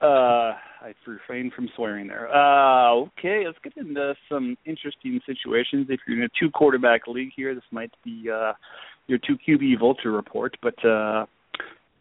Uh, 0.00 0.54
I 0.82 0.94
refrained 1.06 1.52
from 1.52 1.68
swearing 1.76 2.06
there. 2.06 2.34
Uh, 2.34 2.94
okay, 3.18 3.44
let's 3.46 3.58
get 3.62 3.76
into 3.76 4.14
some 4.30 4.56
interesting 4.64 5.20
situations. 5.26 5.86
If 5.90 6.00
you're 6.06 6.16
in 6.16 6.24
a 6.24 6.28
two 6.40 6.50
quarterback 6.50 7.06
league 7.06 7.32
here, 7.36 7.54
this 7.54 7.64
might 7.70 7.92
be 8.02 8.30
uh, 8.32 8.52
your 9.06 9.18
two 9.18 9.36
QB 9.46 9.78
vulture 9.78 10.10
report. 10.10 10.56
But 10.62 10.82
uh, 10.84 11.26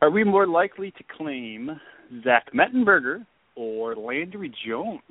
are 0.02 0.10
we 0.10 0.24
more 0.24 0.48
likely 0.48 0.92
to 0.92 1.04
claim 1.18 1.80
Zach 2.24 2.54
Mettenberger 2.54 3.26
or 3.56 3.96
Landry 3.96 4.54
Jones? 4.66 5.02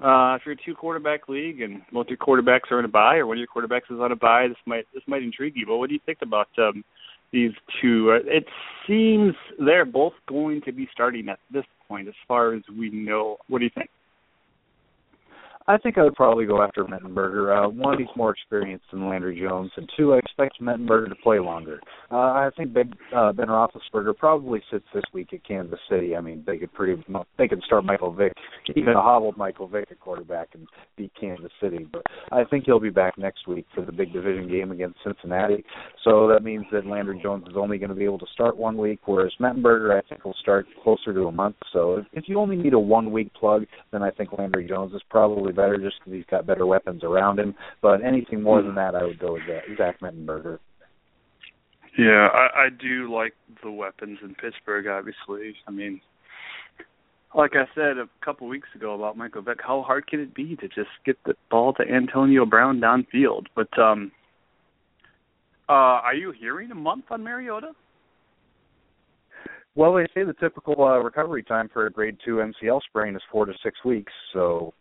Uh, 0.00 0.36
if 0.36 0.42
you're 0.44 0.54
a 0.54 0.64
two 0.64 0.74
quarterback 0.74 1.28
league 1.28 1.60
and 1.60 1.82
both 1.92 2.06
your 2.08 2.18
quarterbacks 2.18 2.70
are 2.70 2.78
on 2.78 2.84
a 2.84 2.88
bye, 2.88 3.16
or 3.16 3.26
one 3.26 3.36
of 3.36 3.40
your 3.40 3.48
quarterbacks 3.48 3.92
is 3.92 4.00
on 4.00 4.12
a 4.12 4.16
bye, 4.16 4.46
this 4.48 4.56
might 4.64 4.86
this 4.94 5.02
might 5.06 5.22
intrigue 5.22 5.54
you. 5.56 5.66
But 5.66 5.78
what 5.78 5.88
do 5.88 5.94
you 5.94 6.00
think 6.06 6.18
about 6.22 6.48
um, 6.58 6.84
these 7.32 7.52
two? 7.80 8.12
Uh, 8.12 8.18
it 8.24 8.46
seems 8.86 9.34
they're 9.58 9.84
both 9.84 10.12
going 10.28 10.62
to 10.62 10.72
be 10.72 10.88
starting 10.92 11.28
at 11.28 11.40
this 11.52 11.64
point, 11.88 12.08
as 12.08 12.14
far 12.26 12.54
as 12.54 12.62
we 12.78 12.90
know. 12.90 13.38
What 13.48 13.58
do 13.58 13.64
you 13.64 13.70
think? 13.74 13.90
I 15.68 15.76
think 15.76 15.98
I 15.98 16.02
would 16.02 16.14
probably 16.14 16.46
go 16.46 16.62
after 16.62 16.82
Mettenberger. 16.82 17.66
Uh, 17.66 17.68
one, 17.68 17.98
he's 17.98 18.08
more 18.16 18.30
experienced 18.30 18.86
than 18.90 19.06
Landry 19.06 19.38
Jones, 19.38 19.70
and 19.76 19.86
two, 19.98 20.14
I 20.14 20.18
expect 20.18 20.62
Mettenberger 20.62 21.10
to 21.10 21.14
play 21.16 21.38
longer. 21.38 21.78
Uh, 22.10 22.16
I 22.16 22.48
think 22.56 22.72
Ben, 22.72 22.94
uh, 23.14 23.32
Ben 23.32 23.48
Roethlisberger 23.48 24.16
probably 24.16 24.62
sits 24.70 24.86
this 24.94 25.04
week 25.12 25.34
at 25.34 25.44
Kansas 25.44 25.78
City. 25.90 26.16
I 26.16 26.22
mean, 26.22 26.42
they 26.46 26.56
could 26.56 26.72
pretty 26.72 27.04
they 27.36 27.48
could 27.48 27.62
start 27.64 27.84
Michael 27.84 28.14
Vick, 28.14 28.32
even 28.76 28.94
a 28.94 29.02
hobbled 29.02 29.36
Michael 29.36 29.68
Vick 29.68 29.88
at 29.90 30.00
quarterback, 30.00 30.48
and 30.54 30.66
beat 30.96 31.12
Kansas 31.18 31.52
City. 31.60 31.86
But 31.90 32.02
I 32.32 32.44
think 32.44 32.64
he'll 32.64 32.80
be 32.80 32.90
back 32.90 33.18
next 33.18 33.46
week 33.46 33.66
for 33.74 33.82
the 33.82 33.92
big 33.92 34.12
division 34.12 34.48
game 34.48 34.70
against 34.70 34.98
Cincinnati. 35.04 35.64
So 36.04 36.28
that 36.28 36.42
means 36.42 36.66
that 36.72 36.86
Landry 36.86 37.20
Jones 37.22 37.46
is 37.48 37.56
only 37.56 37.78
going 37.78 37.90
to 37.90 37.94
be 37.94 38.04
able 38.04 38.18
to 38.18 38.26
start 38.32 38.56
one 38.56 38.76
week, 38.76 39.00
whereas 39.06 39.32
Mettenberger 39.40 39.96
I 39.96 40.06
think 40.08 40.24
will 40.24 40.36
start 40.40 40.66
closer 40.82 41.12
to 41.12 41.26
a 41.26 41.32
month. 41.32 41.56
So 41.72 42.04
if, 42.12 42.28
you 42.28 42.38
only 42.38 42.56
need 42.56 42.74
a 42.74 42.78
one 42.78 43.12
week 43.12 43.32
plug, 43.34 43.66
then 43.90 44.02
I 44.02 44.10
think 44.10 44.32
Landry 44.36 44.66
Jones 44.66 44.94
is 44.94 45.02
probably 45.10 45.52
better 45.52 45.78
just 45.78 45.96
because 45.98 46.12
he's 46.12 46.26
got 46.30 46.46
better 46.46 46.66
weapons 46.66 47.02
around 47.02 47.38
him. 47.38 47.54
But 47.82 48.04
anything 48.04 48.42
more 48.42 48.62
than 48.62 48.74
that, 48.74 48.94
I 48.94 49.04
would 49.04 49.18
go 49.18 49.34
with 49.34 49.42
Zach 49.76 50.00
Mettenberger. 50.00 50.58
Yeah, 51.98 52.28
I, 52.32 52.66
I 52.66 52.68
do 52.70 53.12
like 53.12 53.34
the 53.62 53.72
weapons 53.72 54.18
in 54.22 54.34
Pittsburgh. 54.36 54.86
Obviously, 54.86 55.56
I 55.66 55.72
mean, 55.72 56.00
like 57.34 57.52
I 57.54 57.64
said 57.74 57.98
a 57.98 58.08
couple 58.24 58.48
weeks 58.48 58.68
ago 58.74 58.94
about 58.94 59.16
Michael 59.16 59.42
Vick, 59.42 59.58
how 59.60 59.82
hard 59.82 60.06
can 60.06 60.20
it 60.20 60.34
be 60.34 60.56
to 60.56 60.68
just 60.68 60.90
get 61.04 61.16
the 61.24 61.34
ball 61.50 61.72
to 61.74 61.82
Antonio 61.82 62.46
Brown 62.46 62.80
downfield? 62.80 63.46
But 63.54 63.76
um, 63.78 64.12
uh, 65.68 65.72
are 65.72 66.14
you 66.14 66.32
hearing 66.32 66.70
a 66.70 66.74
month 66.74 67.04
on 67.10 67.22
Mariota? 67.22 67.72
Well, 69.74 69.94
they 69.94 70.06
say 70.14 70.24
the 70.24 70.34
typical 70.40 70.82
uh, 70.82 70.98
recovery 70.98 71.44
time 71.44 71.68
for 71.72 71.86
a 71.86 71.90
grade 71.90 72.16
two 72.24 72.36
MCL 72.36 72.80
sprain 72.88 73.14
is 73.14 73.22
four 73.30 73.46
to 73.46 73.52
six 73.62 73.76
weeks. 73.84 74.12
So 74.32 74.74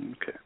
Okay. 0.00 0.38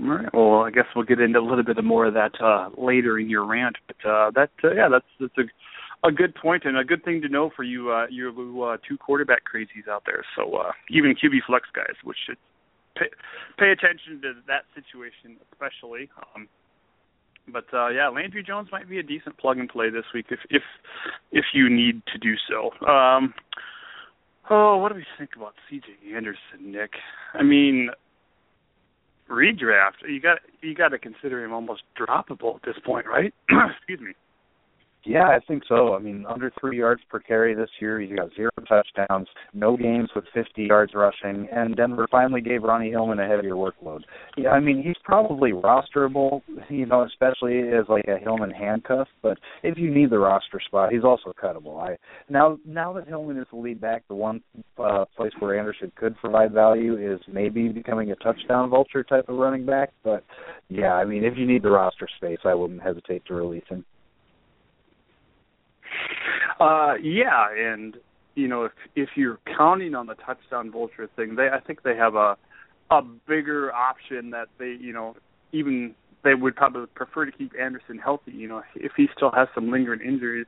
All 0.00 0.08
right. 0.08 0.34
Well, 0.34 0.60
I 0.60 0.70
guess 0.70 0.86
we'll 0.94 1.04
get 1.04 1.20
into 1.20 1.38
a 1.38 1.42
little 1.42 1.64
bit 1.64 1.82
more 1.84 2.06
of 2.06 2.14
that 2.14 2.32
uh, 2.42 2.70
later 2.76 3.18
in 3.18 3.28
your 3.28 3.44
rant. 3.44 3.76
But 3.86 4.08
uh, 4.08 4.30
that, 4.34 4.50
uh, 4.64 4.74
yeah, 4.74 4.88
that's 4.90 5.06
that's 5.18 5.38
a 5.38 5.42
a 6.04 6.12
good 6.12 6.34
point 6.34 6.64
and 6.64 6.76
a 6.76 6.84
good 6.84 7.04
thing 7.04 7.20
to 7.22 7.28
know 7.28 7.50
for 7.54 7.62
you, 7.62 7.90
uh, 7.90 8.06
you 8.10 8.62
uh, 8.62 8.76
two 8.86 8.96
quarterback 8.96 9.42
crazies 9.44 9.88
out 9.88 10.02
there. 10.06 10.24
So 10.36 10.54
uh, 10.56 10.72
even 10.90 11.14
QB 11.14 11.44
flex 11.46 11.68
guys, 11.74 11.94
which 12.04 12.16
should 12.26 12.38
pay, 12.96 13.06
pay 13.58 13.70
attention 13.70 14.20
to 14.22 14.34
that 14.46 14.64
situation 14.74 15.36
especially. 15.52 16.10
Um, 16.34 16.48
but 17.52 17.66
uh, 17.72 17.88
yeah, 17.88 18.08
Landry 18.08 18.42
Jones 18.42 18.68
might 18.70 18.88
be 18.88 18.98
a 18.98 19.02
decent 19.02 19.36
plug 19.38 19.58
and 19.58 19.68
play 19.68 19.90
this 19.90 20.04
week 20.14 20.26
if 20.30 20.40
if 20.50 20.62
if 21.32 21.46
you 21.52 21.68
need 21.68 22.02
to 22.12 22.18
do 22.18 22.34
so. 22.48 22.70
Um, 22.86 23.34
Oh, 24.50 24.78
what 24.78 24.88
do 24.90 24.96
we 24.96 25.06
think 25.16 25.30
about 25.36 25.54
C.J. 25.70 26.14
Anderson, 26.14 26.72
Nick? 26.72 26.94
I 27.34 27.44
mean, 27.44 27.90
redraft. 29.30 30.02
You 30.08 30.20
got 30.20 30.38
you 30.60 30.74
got 30.74 30.88
to 30.88 30.98
consider 30.98 31.44
him 31.44 31.52
almost 31.52 31.82
droppable 31.96 32.56
at 32.56 32.62
this 32.64 32.74
point, 32.84 33.06
right? 33.06 33.32
Excuse 33.76 34.00
me. 34.00 34.14
Yeah, 35.04 35.28
I 35.28 35.38
think 35.48 35.62
so. 35.66 35.94
I 35.94 35.98
mean, 35.98 36.26
under 36.28 36.52
three 36.60 36.78
yards 36.78 37.00
per 37.08 37.20
carry 37.20 37.54
this 37.54 37.70
year. 37.80 38.00
He's 38.00 38.14
got 38.14 38.28
zero 38.36 38.50
touchdowns, 38.68 39.28
no 39.54 39.76
games 39.76 40.10
with 40.14 40.24
50 40.34 40.64
yards 40.64 40.92
rushing, 40.94 41.48
and 41.50 41.74
Denver 41.74 42.06
finally 42.10 42.42
gave 42.42 42.62
Ronnie 42.62 42.90
Hillman 42.90 43.18
a 43.18 43.26
heavier 43.26 43.54
workload. 43.54 44.00
Yeah, 44.36 44.50
I 44.50 44.60
mean, 44.60 44.82
he's 44.82 44.96
probably 45.02 45.52
rosterable, 45.52 46.42
you 46.68 46.84
know, 46.84 47.04
especially 47.04 47.60
as 47.60 47.86
like 47.88 48.04
a 48.08 48.18
Hillman 48.18 48.50
handcuff. 48.50 49.08
But 49.22 49.38
if 49.62 49.78
you 49.78 49.92
need 49.92 50.10
the 50.10 50.18
roster 50.18 50.60
spot, 50.64 50.92
he's 50.92 51.04
also 51.04 51.32
cuttable. 51.32 51.80
I 51.80 51.96
now 52.28 52.58
now 52.66 52.92
that 52.92 53.08
Hillman 53.08 53.38
is 53.38 53.46
the 53.50 53.58
lead 53.58 53.80
back, 53.80 54.02
the 54.08 54.14
one 54.14 54.42
uh, 54.78 55.06
place 55.16 55.32
where 55.38 55.58
Anderson 55.58 55.92
could 55.96 56.16
provide 56.18 56.52
value 56.52 56.96
is 56.96 57.20
maybe 57.26 57.68
becoming 57.68 58.10
a 58.10 58.16
touchdown 58.16 58.68
vulture 58.68 59.02
type 59.02 59.28
of 59.28 59.36
running 59.36 59.64
back. 59.64 59.92
But 60.04 60.24
yeah, 60.68 60.92
I 60.92 61.06
mean, 61.06 61.24
if 61.24 61.38
you 61.38 61.46
need 61.46 61.62
the 61.62 61.70
roster 61.70 62.08
space, 62.18 62.40
I 62.44 62.54
wouldn't 62.54 62.82
hesitate 62.82 63.24
to 63.26 63.34
release 63.34 63.64
him. 63.68 63.84
Uh, 66.58 66.94
yeah, 67.02 67.48
and 67.56 67.96
you 68.34 68.48
know 68.48 68.64
if 68.64 68.72
if 68.94 69.10
you're 69.16 69.38
counting 69.56 69.94
on 69.94 70.06
the 70.06 70.14
touchdown 70.14 70.70
vulture 70.70 71.08
thing, 71.16 71.36
they 71.36 71.48
I 71.48 71.60
think 71.60 71.82
they 71.82 71.96
have 71.96 72.14
a 72.14 72.36
a 72.90 73.02
bigger 73.02 73.72
option 73.72 74.30
that 74.30 74.48
they 74.58 74.76
you 74.78 74.92
know 74.92 75.16
even 75.52 75.94
they 76.22 76.34
would 76.34 76.54
probably 76.54 76.86
prefer 76.86 77.24
to 77.24 77.32
keep 77.32 77.52
Anderson 77.58 77.98
healthy. 77.98 78.32
You 78.32 78.48
know 78.48 78.62
if 78.74 78.92
he 78.96 79.08
still 79.16 79.30
has 79.30 79.48
some 79.54 79.70
lingering 79.70 80.00
injuries, 80.00 80.46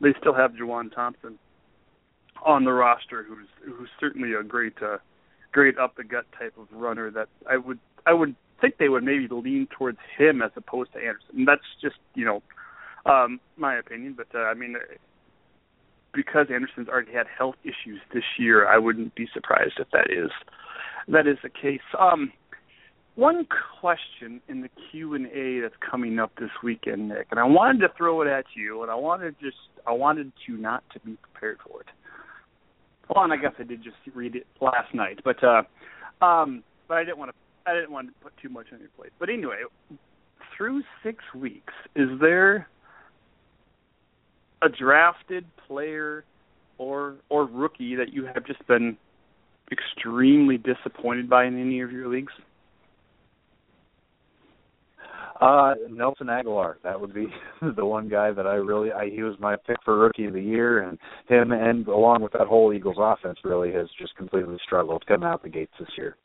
they 0.00 0.14
still 0.20 0.34
have 0.34 0.52
Juwan 0.52 0.94
Thompson 0.94 1.38
on 2.44 2.64
the 2.64 2.72
roster, 2.72 3.24
who's 3.24 3.48
who's 3.64 3.88
certainly 3.98 4.32
a 4.34 4.42
great 4.42 4.74
uh, 4.82 4.98
great 5.52 5.78
up 5.78 5.96
the 5.96 6.04
gut 6.04 6.26
type 6.38 6.54
of 6.58 6.66
runner 6.72 7.10
that 7.10 7.28
I 7.48 7.56
would 7.56 7.78
I 8.06 8.12
would 8.12 8.34
think 8.60 8.76
they 8.78 8.88
would 8.88 9.04
maybe 9.04 9.28
lean 9.30 9.68
towards 9.70 9.98
him 10.16 10.42
as 10.42 10.50
opposed 10.56 10.92
to 10.92 10.98
Anderson. 10.98 11.30
And 11.36 11.48
that's 11.48 11.62
just 11.80 11.96
you 12.14 12.24
know 12.24 12.42
um, 13.08 13.40
my 13.56 13.76
opinion, 13.78 14.14
but 14.16 14.28
uh, 14.34 14.44
I 14.44 14.54
mean, 14.54 14.76
because 16.14 16.46
Anderson's 16.52 16.88
already 16.88 17.12
had 17.12 17.26
health 17.26 17.56
issues 17.64 18.00
this 18.12 18.24
year, 18.38 18.68
I 18.68 18.78
wouldn't 18.78 19.14
be 19.14 19.28
surprised 19.32 19.74
if 19.78 19.88
that 19.92 20.10
is 20.10 20.30
that 21.08 21.26
is 21.26 21.38
the 21.42 21.48
case. 21.48 21.80
Um, 21.98 22.32
one 23.14 23.46
question 23.80 24.40
in 24.48 24.60
the 24.60 24.68
Q 24.90 25.14
and 25.14 25.26
A 25.26 25.60
that's 25.60 25.74
coming 25.90 26.18
up 26.18 26.32
this 26.38 26.50
weekend, 26.62 27.08
Nick, 27.08 27.26
and 27.30 27.40
I 27.40 27.44
wanted 27.44 27.80
to 27.80 27.88
throw 27.96 28.22
it 28.22 28.28
at 28.28 28.44
you, 28.54 28.82
and 28.82 28.90
I 28.90 28.94
wanted 28.94 29.34
just 29.40 29.56
I 29.86 29.92
wanted 29.92 30.32
you 30.46 30.56
not 30.56 30.84
to 30.92 31.00
be 31.00 31.16
prepared 31.16 31.58
for 31.66 31.80
it. 31.80 31.86
Well, 33.08 33.24
and 33.24 33.32
I 33.32 33.36
guess 33.36 33.52
I 33.58 33.62
did 33.62 33.82
just 33.82 33.96
read 34.14 34.36
it 34.36 34.46
last 34.60 34.94
night, 34.94 35.20
but 35.24 35.42
uh, 35.42 35.62
um, 36.24 36.62
but 36.86 36.98
I 36.98 37.04
didn't 37.04 37.18
want 37.18 37.30
to 37.32 37.70
I 37.70 37.74
didn't 37.74 37.90
want 37.90 38.08
to 38.08 38.14
put 38.22 38.32
too 38.40 38.48
much 38.48 38.66
on 38.72 38.80
your 38.80 38.90
plate. 38.96 39.12
But 39.18 39.30
anyway, 39.30 39.62
through 40.56 40.82
six 41.02 41.24
weeks, 41.34 41.72
is 41.96 42.08
there 42.20 42.68
a 44.62 44.68
drafted 44.68 45.44
player 45.66 46.24
or 46.78 47.16
or 47.28 47.46
rookie 47.46 47.96
that 47.96 48.12
you 48.12 48.26
have 48.26 48.46
just 48.46 48.66
been 48.66 48.96
extremely 49.70 50.58
disappointed 50.58 51.28
by 51.28 51.44
in 51.44 51.60
any 51.60 51.80
of 51.80 51.92
your 51.92 52.08
leagues? 52.08 52.32
Uh, 55.40 55.74
Nelson 55.88 56.26
Agholor. 56.26 56.74
That 56.82 57.00
would 57.00 57.14
be 57.14 57.26
the 57.76 57.84
one 57.84 58.08
guy 58.08 58.32
that 58.32 58.46
I 58.46 58.54
really. 58.54 58.90
I, 58.92 59.08
he 59.08 59.22
was 59.22 59.36
my 59.38 59.56
pick 59.66 59.76
for 59.84 59.96
rookie 59.96 60.26
of 60.26 60.32
the 60.32 60.42
year, 60.42 60.82
and 60.82 60.98
him 61.28 61.52
and 61.52 61.86
along 61.86 62.22
with 62.22 62.32
that 62.32 62.48
whole 62.48 62.72
Eagles 62.72 62.96
offense 62.98 63.38
really 63.44 63.72
has 63.72 63.86
just 64.00 64.16
completely 64.16 64.56
struggled 64.64 65.06
coming 65.06 65.28
out 65.28 65.42
the 65.42 65.48
gates 65.48 65.72
this 65.78 65.88
year. 65.96 66.16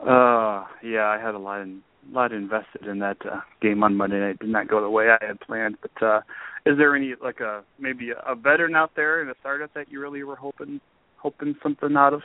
Uh, 0.00 0.64
yeah, 0.82 1.06
I 1.06 1.18
had 1.22 1.34
a 1.34 1.38
lot 1.38 1.62
in 1.62 1.80
lot 2.12 2.32
invested 2.32 2.86
in 2.86 2.98
that 3.00 3.16
uh, 3.24 3.40
game 3.60 3.82
on 3.82 3.96
Monday 3.96 4.20
night. 4.20 4.38
Did 4.38 4.50
not 4.50 4.68
go 4.68 4.80
the 4.80 4.90
way 4.90 5.08
I 5.08 5.24
had 5.24 5.40
planned. 5.40 5.76
But 5.80 6.04
uh, 6.04 6.20
is 6.66 6.76
there 6.78 6.94
any 6.96 7.14
like 7.22 7.40
a 7.40 7.62
maybe 7.78 8.10
a 8.10 8.34
veteran 8.34 8.74
out 8.74 8.92
there 8.96 9.22
in 9.22 9.28
a 9.28 9.34
startup 9.40 9.72
that 9.74 9.90
you 9.90 10.00
really 10.00 10.22
were 10.22 10.36
hoping 10.36 10.80
hoping 11.16 11.54
something 11.62 11.96
out 11.96 12.14
of? 12.14 12.22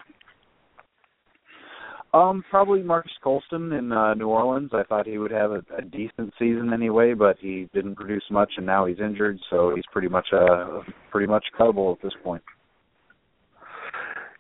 Um, 2.12 2.44
probably 2.50 2.82
Marques 2.82 3.12
Colston 3.24 3.72
in 3.72 3.92
uh, 3.92 4.16
New 4.16 4.30
Orleans. 4.30 4.72
I 4.74 4.82
thought 4.84 5.06
he 5.06 5.20
would 5.20 5.30
have 5.30 5.52
a, 5.52 5.62
a 5.78 5.82
decent 5.84 6.34
season 6.40 6.72
anyway, 6.74 7.14
but 7.14 7.38
he 7.40 7.70
didn't 7.72 7.96
produce 7.96 8.24
much, 8.32 8.54
and 8.58 8.66
now 8.66 8.86
he's 8.86 9.00
injured, 9.00 9.40
so 9.52 9.74
he's 9.76 9.86
pretty 9.92 10.08
much 10.08 10.28
uh 10.34 10.80
pretty 11.12 11.28
much 11.28 11.46
cuttable 11.58 11.96
at 11.96 12.02
this 12.02 12.14
point. 12.24 12.42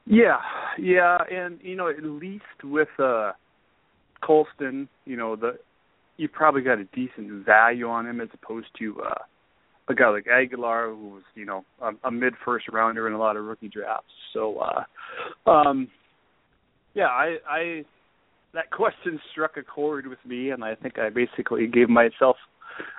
Yeah, 0.05 0.37
yeah, 0.79 1.19
and 1.31 1.59
you 1.61 1.75
know, 1.75 1.89
at 1.89 2.03
least 2.03 2.43
with 2.63 2.87
uh 2.97 3.33
Colston, 4.21 4.87
you 5.05 5.17
know, 5.17 5.35
the 5.35 5.57
you 6.17 6.27
probably 6.27 6.61
got 6.61 6.79
a 6.79 6.83
decent 6.85 7.45
value 7.45 7.87
on 7.87 8.05
him 8.05 8.19
as 8.21 8.29
opposed 8.33 8.67
to 8.79 9.01
uh 9.01 9.23
a 9.87 9.95
guy 9.95 10.09
like 10.09 10.25
Agholor, 10.25 10.95
who 10.95 11.09
was, 11.09 11.23
you 11.33 11.45
know, 11.45 11.65
a, 11.81 11.91
a 12.07 12.11
mid 12.11 12.33
first 12.45 12.67
rounder 12.71 13.07
in 13.07 13.13
a 13.13 13.17
lot 13.17 13.37
of 13.37 13.45
rookie 13.45 13.69
drafts. 13.69 14.11
So 14.33 14.59
uh 14.59 15.49
um 15.49 15.87
yeah, 16.93 17.07
I 17.07 17.37
I 17.49 17.85
that 18.53 18.71
question 18.71 19.19
struck 19.31 19.57
a 19.57 19.63
chord 19.63 20.07
with 20.07 20.19
me 20.25 20.51
and 20.51 20.63
I 20.63 20.75
think 20.75 20.99
I 20.99 21.09
basically 21.09 21.67
gave 21.67 21.89
myself 21.89 22.37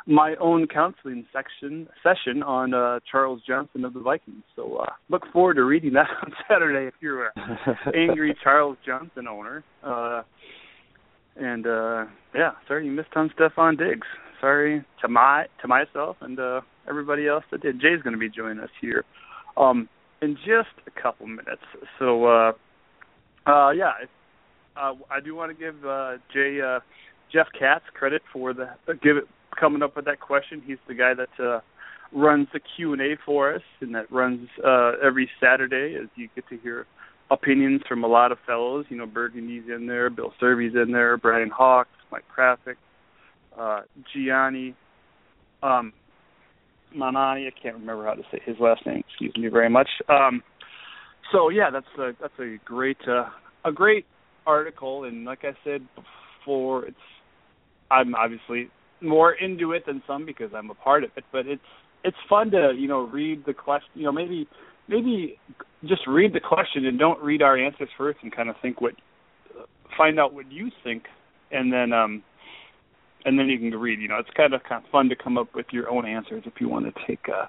my 0.06 0.34
own 0.40 0.66
counseling 0.66 1.26
section 1.32 1.88
session 2.02 2.42
on 2.42 2.74
uh, 2.74 3.00
Charles 3.10 3.40
Johnson 3.46 3.84
of 3.84 3.94
the 3.94 4.00
Vikings. 4.00 4.42
So 4.56 4.76
uh, 4.76 4.92
look 5.08 5.22
forward 5.32 5.54
to 5.54 5.64
reading 5.64 5.92
that 5.94 6.08
on 6.22 6.32
Saturday 6.48 6.86
if 6.86 6.94
you're 7.00 7.26
an 7.26 7.32
angry 7.94 8.36
Charles 8.42 8.76
Johnson 8.84 9.28
owner. 9.28 9.64
Uh, 9.84 10.22
and 11.40 11.66
uh, 11.66 12.04
yeah, 12.34 12.52
sorry 12.68 12.86
you 12.86 12.92
missed 12.92 13.16
on 13.16 13.30
Stefon 13.30 13.78
Diggs. 13.78 14.06
Sorry 14.40 14.84
to 15.00 15.08
my 15.08 15.46
to 15.62 15.68
myself 15.68 16.16
and 16.20 16.38
uh, 16.38 16.60
everybody 16.88 17.26
else 17.26 17.44
that 17.50 17.62
did. 17.62 17.80
Jay's 17.80 18.02
to 18.04 18.16
be 18.16 18.28
joining 18.28 18.60
us 18.60 18.70
here 18.80 19.04
um, 19.56 19.88
in 20.22 20.36
just 20.36 20.68
a 20.86 21.02
couple 21.02 21.26
minutes. 21.26 21.62
So 21.98 22.26
uh, 22.26 22.52
uh, 23.46 23.70
yeah, 23.70 23.92
uh, 24.76 24.92
I 25.10 25.20
do 25.24 25.34
want 25.34 25.56
to 25.56 25.58
give 25.58 25.84
uh, 25.84 26.18
Jay 26.32 26.60
uh, 26.60 26.80
Jeff 27.32 27.46
Katz 27.58 27.84
credit 27.94 28.22
for 28.32 28.52
the 28.52 28.70
uh, 28.88 28.92
give 29.02 29.16
it 29.16 29.24
coming 29.58 29.82
up 29.82 29.96
with 29.96 30.04
that 30.04 30.20
question. 30.20 30.62
He's 30.64 30.78
the 30.88 30.94
guy 30.94 31.12
that 31.14 31.44
uh, 31.44 31.60
runs 32.12 32.48
the 32.52 32.60
Q 32.76 32.92
and 32.92 33.02
A 33.02 33.16
for 33.24 33.54
us, 33.54 33.62
and 33.80 33.94
that 33.94 34.10
runs 34.12 34.48
uh, 34.64 34.92
every 35.02 35.28
Saturday 35.40 35.96
as 36.00 36.08
you 36.16 36.28
get 36.34 36.48
to 36.48 36.58
hear 36.58 36.86
opinions 37.30 37.82
from 37.88 38.04
a 38.04 38.06
lot 38.06 38.32
of 38.32 38.38
fellows. 38.46 38.86
You 38.88 38.96
know, 38.96 39.06
Burgundy's 39.06 39.64
in 39.74 39.86
there, 39.86 40.10
Bill 40.10 40.32
Servy's 40.40 40.74
in 40.74 40.92
there, 40.92 41.16
Brian 41.16 41.50
Hawks, 41.50 41.90
Mike 42.10 42.24
Krafik, 42.36 42.76
uh, 43.58 43.82
Gianni, 44.12 44.74
um, 45.62 45.92
Manani. 46.96 47.46
I 47.46 47.52
can't 47.62 47.76
remember 47.76 48.04
how 48.04 48.14
to 48.14 48.22
say 48.32 48.40
his 48.44 48.56
last 48.58 48.84
name. 48.86 49.02
Excuse 49.08 49.34
me 49.36 49.48
very 49.48 49.70
much. 49.70 49.88
Um, 50.08 50.42
so 51.32 51.48
yeah, 51.48 51.70
that's 51.70 51.86
a 51.98 52.12
that's 52.20 52.38
a 52.38 52.58
great 52.64 52.98
uh, 53.06 53.26
a 53.64 53.72
great 53.72 54.06
article, 54.46 55.04
and 55.04 55.24
like 55.24 55.44
I 55.44 55.52
said 55.64 55.86
before, 55.94 56.86
it's 56.86 56.96
I'm 57.90 58.14
obviously 58.14 58.70
more 59.00 59.32
into 59.32 59.72
it 59.72 59.86
than 59.86 60.02
some 60.06 60.26
because 60.26 60.50
I'm 60.54 60.70
a 60.70 60.74
part 60.74 61.04
of 61.04 61.10
it, 61.16 61.24
but 61.32 61.46
it's 61.46 61.62
it's 62.04 62.16
fun 62.28 62.50
to 62.50 62.72
you 62.76 62.88
know 62.88 63.02
read 63.02 63.44
the 63.46 63.54
question. 63.54 63.90
You 63.94 64.04
know, 64.04 64.12
maybe 64.12 64.48
maybe 64.90 65.38
just 65.86 66.06
read 66.06 66.34
the 66.34 66.40
question 66.40 66.84
and 66.84 66.98
don't 66.98 67.22
read 67.22 67.40
our 67.40 67.56
answers 67.56 67.88
first, 67.96 68.18
and 68.22 68.34
kind 68.34 68.50
of 68.50 68.56
think 68.60 68.80
what 68.82 68.94
find 69.96 70.20
out 70.20 70.34
what 70.34 70.50
you 70.52 70.70
think, 70.84 71.04
and 71.50 71.72
then 71.72 71.92
um 71.92 72.22
and 73.24 73.38
then 73.38 73.48
you 73.48 73.58
can 73.58 73.78
read. 73.78 74.00
You 74.00 74.08
know, 74.08 74.18
it's 74.18 74.30
kind 74.36 74.52
of 74.52 74.62
kind 74.64 74.84
of 74.84 74.90
fun 74.90 75.08
to 75.08 75.16
come 75.16 75.38
up 75.38 75.54
with 75.54 75.66
your 75.70 75.88
own 75.88 76.06
answers 76.06 76.42
if 76.46 76.54
you 76.60 76.68
want 76.68 76.86
to 76.86 77.06
take 77.06 77.20
uh, 77.28 77.46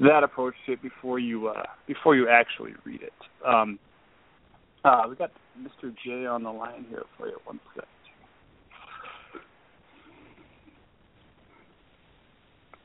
that 0.00 0.24
approach 0.24 0.54
to 0.66 0.72
it 0.72 0.82
before 0.82 1.18
you 1.18 1.48
uh, 1.48 1.62
before 1.86 2.16
you 2.16 2.28
actually 2.28 2.72
read 2.84 3.02
it. 3.02 3.12
Um, 3.46 3.78
uh, 4.84 5.02
we 5.08 5.16
got 5.16 5.30
Mr. 5.58 5.94
J 6.04 6.26
on 6.26 6.42
the 6.42 6.50
line 6.50 6.86
here 6.88 7.04
for 7.16 7.28
you. 7.28 7.36
One 7.44 7.60
second. 7.74 7.88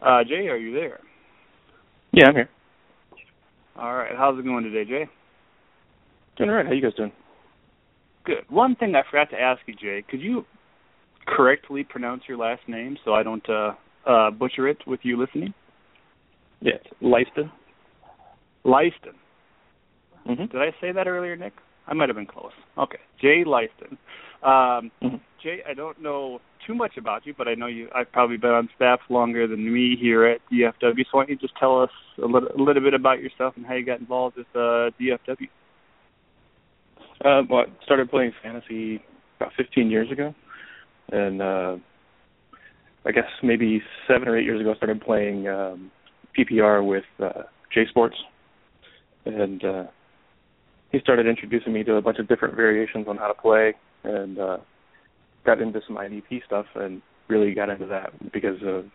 Uh, 0.06 0.24
Jay, 0.24 0.48
are 0.50 0.58
you 0.58 0.74
there? 0.74 1.00
Yeah, 2.12 2.28
I'm 2.28 2.36
here. 2.36 2.50
All 3.78 3.96
right. 3.96 4.12
How's 4.16 4.40
it 4.40 4.46
going 4.46 4.64
today, 4.64 4.86
Jay? 4.90 5.10
Doing 6.38 6.50
all 6.50 6.56
right. 6.56 6.66
How 6.66 6.72
you 6.72 6.82
guys 6.82 6.94
doing? 6.96 7.12
Good. 8.26 8.50
One 8.50 8.76
thing 8.76 8.96
I 8.96 9.02
forgot 9.10 9.30
to 9.32 9.40
ask 9.40 9.62
you, 9.68 9.76
Jay, 9.76 10.04
could 10.10 10.22
you 10.22 10.46
correctly 11.28 11.84
pronounce 11.84 12.24
your 12.28 12.38
last 12.38 12.62
name 12.68 12.98
so 13.04 13.14
I 13.14 13.24
don't 13.24 13.48
uh, 13.50 13.74
uh, 14.06 14.32
butcher 14.32 14.68
it 14.68 14.78
with 14.88 15.02
you 15.04 15.20
listening? 15.20 15.54
Yeah, 16.62 16.74
Leiston. 17.02 17.52
Leiston. 18.66 19.16
Mm-hmm. 20.28 20.46
Did 20.46 20.56
I 20.56 20.72
say 20.82 20.92
that 20.92 21.08
earlier, 21.08 21.36
Nick? 21.36 21.54
I 21.88 21.94
might 21.94 22.10
have 22.10 22.16
been 22.16 22.26
close. 22.26 22.52
Okay, 22.78 23.00
Jay 23.22 23.44
Leiston. 23.46 23.98
Um, 24.44 24.92
mm-hmm. 25.02 25.16
Jay, 25.42 25.62
I 25.68 25.74
don't 25.74 26.02
know 26.02 26.40
too 26.66 26.74
much 26.74 26.98
about 26.98 27.26
you, 27.26 27.34
but 27.38 27.48
I 27.48 27.54
know 27.54 27.68
you. 27.68 27.90
I've 27.94 28.12
probably 28.12 28.38
been 28.38 28.52
on 28.52 28.70
staff 28.76 29.00
longer 29.10 29.48
than 29.48 29.72
me 29.72 29.96
here 30.00 30.26
at 30.26 30.42
DFW. 30.52 30.82
So 30.82 30.94
why 31.12 31.22
don't 31.22 31.30
you 31.30 31.36
just 31.36 31.56
tell 31.60 31.82
us 31.82 31.90
a 32.22 32.26
little, 32.26 32.50
a 32.50 32.62
little 32.62 32.82
bit 32.82 32.94
about 32.94 33.22
yourself 33.22 33.54
and 33.56 33.66
how 33.66 33.76
you 33.76 33.86
got 33.86 34.00
involved 34.00 34.38
with 34.38 34.48
uh, 34.56 34.90
DFW? 35.00 35.50
Uh, 37.24 37.44
well, 37.50 37.62
I 37.62 37.84
started 37.86 38.10
playing 38.10 38.34
fantasy 38.44 39.02
about 39.38 39.54
15 39.58 39.90
years 39.90 40.12
ago, 40.12 40.34
and 41.12 41.42
uh, 41.42 41.78
I 43.06 43.12
guess 43.12 43.26
maybe 43.42 43.82
seven 44.08 44.28
or 44.28 44.38
eight 44.38 44.46
years 44.46 44.62
ago, 44.62 44.74
I 44.74 44.78
started 44.78 45.02
playing 45.02 45.48
um, 45.48 45.92
PPR 46.38 46.86
with 46.86 47.06
uh, 47.22 47.44
J 47.74 47.86
Sports, 47.90 48.18
and 49.26 49.64
uh, 49.64 49.84
he 50.96 51.02
started 51.02 51.28
introducing 51.28 51.74
me 51.74 51.84
to 51.84 51.96
a 51.96 52.02
bunch 52.02 52.20
of 52.20 52.28
different 52.30 52.56
variations 52.56 53.06
on 53.10 53.18
how 53.18 53.28
to 53.28 53.34
play, 53.34 53.74
and 54.06 54.40
uh, 54.40 54.58
got 55.46 55.62
into 55.62 55.82
some 55.86 55.98
IDP 55.98 56.46
stuff, 56.46 56.66
and 56.76 57.02
really 57.28 57.54
got 57.54 57.70
into 57.70 57.86
that 57.86 58.14
because 58.32 58.58
of 58.66 58.86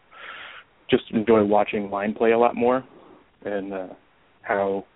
just 0.89 1.03
enjoy 1.11 1.45
watching 1.45 1.91
line 1.91 2.15
play 2.15 2.33
a 2.33 2.39
lot 2.39 2.57
more, 2.57 2.83
and 3.45 3.75
uh, 3.75 3.89
how 4.41 4.87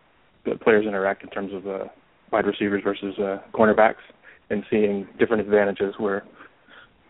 the 0.47 0.57
players 0.57 0.87
interact 0.87 1.23
in 1.23 1.29
terms 1.29 1.53
of 1.53 1.67
uh, 1.67 1.85
wide 2.33 2.47
receivers 2.47 2.81
versus 2.83 3.15
uh, 3.19 3.37
cornerbacks, 3.53 4.03
and 4.49 4.65
seeing 4.71 5.07
different 5.19 5.43
advantages 5.43 5.95
where 5.99 6.25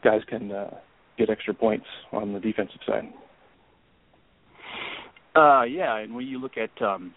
guys 0.03 0.23
can 0.29 0.51
uh, 0.51 0.71
get 1.17 1.31
extra 1.31 1.55
points 1.55 1.87
on 2.11 2.33
the 2.33 2.41
defensive 2.41 2.81
side. 2.85 3.13
Uh, 5.37 5.63
yeah, 5.63 5.99
and 5.99 6.13
when 6.13 6.27
you 6.27 6.41
look 6.41 6.57
at, 6.57 6.83
um, 6.83 7.15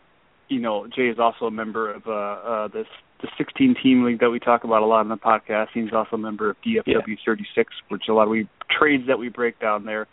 you 0.49 0.60
know, 0.60 0.88
Jay 0.88 1.07
is 1.07 1.19
also 1.19 1.45
a 1.45 1.51
member 1.51 1.93
of 1.93 2.03
uh, 2.07 2.12
uh, 2.12 2.67
this 2.69 2.88
the 3.21 3.27
16 3.38 3.75
team 3.81 4.03
league 4.03 4.19
that 4.19 4.29
we 4.29 4.39
talk 4.39 4.63
about 4.63 4.83
a 4.83 4.86
lot 4.86 4.99
on 4.99 5.10
the 5.10 5.17
podcast. 5.17 5.67
He's 5.73 5.91
also 5.91 6.15
a 6.15 6.19
member 6.19 6.51
of 6.51 6.55
DFW 6.65 6.83
Yeah. 6.86 7.15
36, 7.25 7.73
which 7.89 8.03
a 8.10 8.13
lot 8.13 8.23
of 8.23 8.29
we 8.29 8.47
trades 8.69 9.03
that 9.07 9.17
we 9.17 9.29
break 9.29 9.60
down 9.60 9.86
there, 9.86 10.07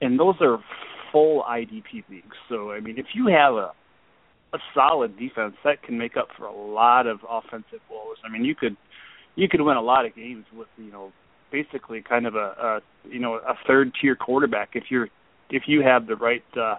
and 0.00 0.18
those 0.18 0.36
are 0.40 0.58
full 1.12 1.42
IDP 1.42 2.04
leagues. 2.08 2.36
So 2.48 2.72
I 2.72 2.80
mean, 2.80 2.98
if 2.98 3.06
you 3.14 3.26
have 3.28 3.54
a 3.54 3.72
a 4.54 4.58
solid 4.74 5.18
defense, 5.18 5.54
that 5.62 5.82
can 5.82 5.98
make 5.98 6.16
up 6.16 6.28
for 6.36 6.46
a 6.46 6.52
lot 6.56 7.06
of 7.06 7.20
offensive 7.28 7.80
woes. 7.90 8.16
I 8.24 8.30
mean, 8.32 8.44
you 8.44 8.54
could 8.54 8.76
you 9.36 9.48
could 9.48 9.60
win 9.60 9.76
a 9.76 9.82
lot 9.82 10.06
of 10.06 10.14
games 10.16 10.44
with 10.56 10.68
you 10.78 10.90
know 10.90 11.12
basically 11.52 12.02
kind 12.02 12.26
of 12.26 12.34
a, 12.34 12.38
a 12.38 12.80
you 13.08 13.20
know 13.20 13.34
a 13.34 13.54
third 13.66 13.92
tier 14.00 14.16
quarterback 14.16 14.70
if 14.74 14.84
you're 14.90 15.08
if 15.50 15.64
you 15.66 15.82
have 15.82 16.06
the 16.06 16.16
right 16.16 16.44
uh, 16.56 16.76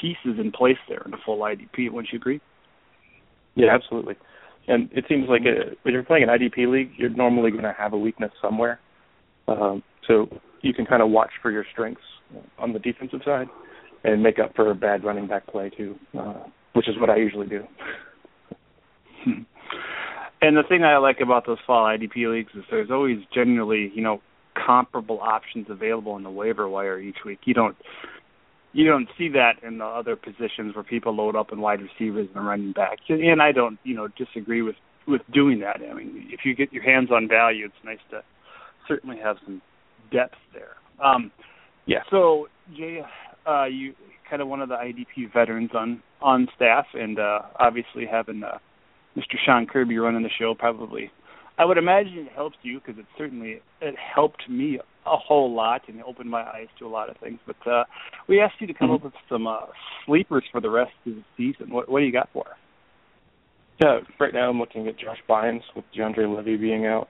pieces 0.00 0.38
in 0.38 0.52
place 0.52 0.78
there 0.88 1.02
in 1.06 1.14
a 1.14 1.18
full 1.24 1.38
IDP. 1.40 1.90
Wouldn't 1.90 2.12
you 2.12 2.18
agree? 2.18 2.40
Yeah, 3.54 3.74
absolutely. 3.74 4.14
And 4.68 4.90
it 4.92 5.04
seems 5.08 5.28
like 5.28 5.42
a, 5.42 5.74
when 5.82 5.94
you're 5.94 6.02
playing 6.02 6.24
an 6.24 6.28
IDP 6.28 6.70
league, 6.70 6.90
you're 6.96 7.10
normally 7.10 7.50
going 7.50 7.62
to 7.62 7.74
have 7.76 7.92
a 7.92 7.98
weakness 7.98 8.32
somewhere. 8.42 8.80
Um, 9.48 9.82
so 10.06 10.28
you 10.62 10.74
can 10.74 10.86
kind 10.86 11.02
of 11.02 11.10
watch 11.10 11.30
for 11.40 11.50
your 11.50 11.64
strengths 11.72 12.02
on 12.58 12.72
the 12.72 12.78
defensive 12.78 13.20
side 13.24 13.46
and 14.04 14.22
make 14.22 14.38
up 14.38 14.54
for 14.54 14.70
a 14.70 14.74
bad 14.74 15.04
running 15.04 15.26
back 15.26 15.46
play 15.46 15.70
too, 15.70 15.94
uh, 16.18 16.44
which 16.74 16.88
is 16.88 16.94
what 16.98 17.10
I 17.10 17.16
usually 17.16 17.46
do. 17.46 17.62
And 20.42 20.56
the 20.56 20.62
thing 20.68 20.84
I 20.84 20.98
like 20.98 21.20
about 21.22 21.46
those 21.46 21.58
fall 21.66 21.86
IDP 21.86 22.30
leagues 22.30 22.52
is 22.54 22.62
there's 22.70 22.90
always 22.90 23.18
generally, 23.34 23.90
you 23.94 24.02
know, 24.02 24.20
comparable 24.66 25.20
options 25.20 25.66
available 25.70 26.16
in 26.16 26.22
the 26.22 26.30
waiver 26.30 26.68
wire 26.68 27.00
each 27.00 27.18
week. 27.24 27.40
You 27.44 27.54
don't 27.54 27.76
you 28.76 28.84
don't 28.84 29.08
see 29.16 29.30
that 29.30 29.54
in 29.66 29.78
the 29.78 29.86
other 29.86 30.16
positions 30.16 30.74
where 30.74 30.84
people 30.84 31.16
load 31.16 31.34
up 31.34 31.50
in 31.50 31.62
wide 31.62 31.80
receivers 31.80 32.28
and 32.34 32.46
running 32.46 32.72
backs. 32.72 33.00
And 33.08 33.40
I 33.40 33.50
don't, 33.50 33.78
you 33.84 33.96
know, 33.96 34.08
disagree 34.08 34.60
with 34.60 34.76
with 35.08 35.22
doing 35.32 35.60
that. 35.60 35.80
I 35.80 35.94
mean, 35.94 36.28
if 36.30 36.40
you 36.44 36.54
get 36.54 36.72
your 36.74 36.82
hands 36.82 37.10
on 37.10 37.26
value, 37.26 37.64
it's 37.64 37.84
nice 37.84 38.00
to 38.10 38.22
certainly 38.86 39.16
have 39.22 39.36
some 39.46 39.62
depth 40.12 40.34
there. 40.52 40.76
Um 41.02 41.30
Yeah. 41.86 42.00
So 42.10 42.48
Jay, 42.76 43.00
uh 43.46 43.64
you 43.64 43.94
kind 44.28 44.42
of 44.42 44.48
one 44.48 44.60
of 44.60 44.68
the 44.68 44.74
IDP 44.74 45.32
veterans 45.32 45.70
on 45.74 46.02
on 46.20 46.46
staff 46.54 46.84
and 46.92 47.18
uh 47.18 47.40
obviously 47.58 48.04
having 48.04 48.42
uh 48.42 48.58
Mr. 49.16 49.36
Sean 49.42 49.66
Kirby 49.66 49.96
running 49.96 50.22
the 50.22 50.28
show 50.38 50.54
probably. 50.54 51.10
I 51.58 51.64
would 51.64 51.78
imagine 51.78 52.26
it 52.26 52.32
helps 52.34 52.58
you 52.62 52.80
because 52.80 52.98
it 52.98 53.06
certainly 53.16 53.62
it 53.80 53.94
helped 54.14 54.50
me 54.50 54.78
a 55.06 55.16
whole 55.16 55.52
lot 55.54 55.82
and 55.88 56.02
opened 56.02 56.30
my 56.30 56.42
eyes 56.42 56.68
to 56.78 56.86
a 56.86 56.88
lot 56.88 57.08
of 57.08 57.16
things. 57.18 57.38
But 57.46 57.66
uh 57.70 57.84
we 58.28 58.40
asked 58.40 58.60
you 58.60 58.66
to 58.66 58.74
come 58.74 58.90
Mhm. 58.90 58.94
up 58.96 59.04
with 59.04 59.14
some 59.28 59.46
uh 59.46 59.66
sleepers 60.04 60.44
for 60.50 60.60
the 60.60 60.70
rest 60.70 60.92
of 61.06 61.14
the 61.14 61.22
season. 61.36 61.70
What 61.70 61.88
what 61.88 62.00
do 62.00 62.06
you 62.06 62.12
got 62.12 62.28
for 62.32 62.46
us? 62.48 62.58
Yeah, 63.80 64.00
right 64.18 64.32
now 64.32 64.48
I'm 64.48 64.58
looking 64.58 64.88
at 64.88 64.96
Josh 64.96 65.22
Bynes 65.28 65.62
with 65.74 65.84
DeAndre 65.94 66.34
Levy 66.34 66.56
being 66.56 66.86
out. 66.86 67.08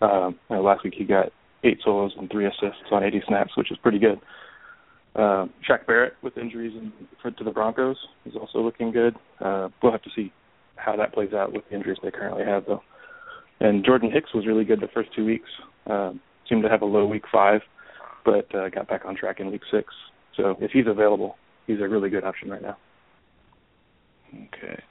Um, 0.00 0.38
you 0.50 0.56
know, 0.56 0.62
last 0.62 0.82
week 0.84 0.94
he 0.96 1.04
got 1.04 1.32
eight 1.64 1.78
solos 1.84 2.12
and 2.18 2.30
three 2.30 2.46
assists 2.46 2.90
on 2.90 3.02
80 3.04 3.22
snaps, 3.26 3.56
which 3.56 3.70
is 3.70 3.78
pretty 3.78 3.98
good. 3.98 4.20
Um, 5.16 5.50
Shaq 5.68 5.86
Barrett 5.86 6.14
with 6.22 6.36
injuries 6.38 6.72
in, 6.76 6.92
for, 7.20 7.30
to 7.30 7.44
the 7.44 7.50
Broncos 7.50 7.96
is 8.26 8.34
also 8.36 8.60
looking 8.60 8.92
good. 8.92 9.16
Uh, 9.40 9.68
we'll 9.82 9.92
have 9.92 10.02
to 10.02 10.10
see 10.14 10.32
how 10.76 10.96
that 10.96 11.12
plays 11.12 11.32
out 11.32 11.52
with 11.52 11.62
the 11.68 11.74
injuries 11.76 11.98
they 12.02 12.10
currently 12.10 12.44
have, 12.44 12.64
though. 12.66 12.82
And 13.60 13.84
Jordan 13.84 14.10
Hicks 14.12 14.32
was 14.34 14.46
really 14.46 14.64
good 14.64 14.80
the 14.80 14.88
first 14.88 15.12
two 15.14 15.24
weeks. 15.24 15.50
Um, 15.86 16.20
seemed 16.48 16.62
to 16.62 16.68
have 16.68 16.82
a 16.82 16.86
low 16.86 17.06
week 17.06 17.24
five, 17.30 17.60
but 18.24 18.52
uh, 18.54 18.68
got 18.68 18.88
back 18.88 19.04
on 19.04 19.16
track 19.16 19.40
in 19.40 19.50
week 19.50 19.62
six. 19.70 19.92
So 20.36 20.56
if 20.60 20.70
he's 20.70 20.86
available, 20.86 21.36
he's 21.66 21.80
a 21.80 21.88
really 21.88 22.10
good 22.10 22.24
option 22.24 22.50
right 22.50 22.62
now. 22.62 22.76
Okay. 24.34 24.82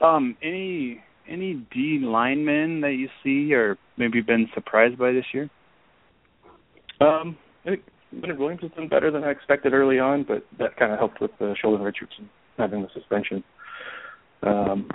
Um 0.00 0.36
any 0.42 1.02
any 1.28 1.66
D 1.72 2.00
linemen 2.02 2.80
that 2.80 2.92
you 2.92 3.08
see 3.22 3.54
or 3.54 3.78
maybe 3.96 4.20
been 4.20 4.48
surprised 4.54 4.98
by 4.98 5.12
this 5.12 5.24
year? 5.32 5.48
Um, 7.00 7.36
I 7.64 7.70
think 7.70 7.82
Leonard 8.12 8.38
Williams 8.38 8.62
has 8.62 8.70
been 8.72 8.88
better 8.88 9.10
than 9.10 9.24
I 9.24 9.30
expected 9.30 9.72
early 9.72 9.98
on, 9.98 10.24
but 10.24 10.44
that 10.58 10.76
kind 10.76 10.92
of 10.92 10.98
helped 10.98 11.20
with 11.20 11.30
uh, 11.40 11.54
Sheldon 11.60 11.82
Richardson 11.82 12.28
having 12.58 12.82
the 12.82 12.88
suspension. 12.94 13.42
Um, 14.42 14.90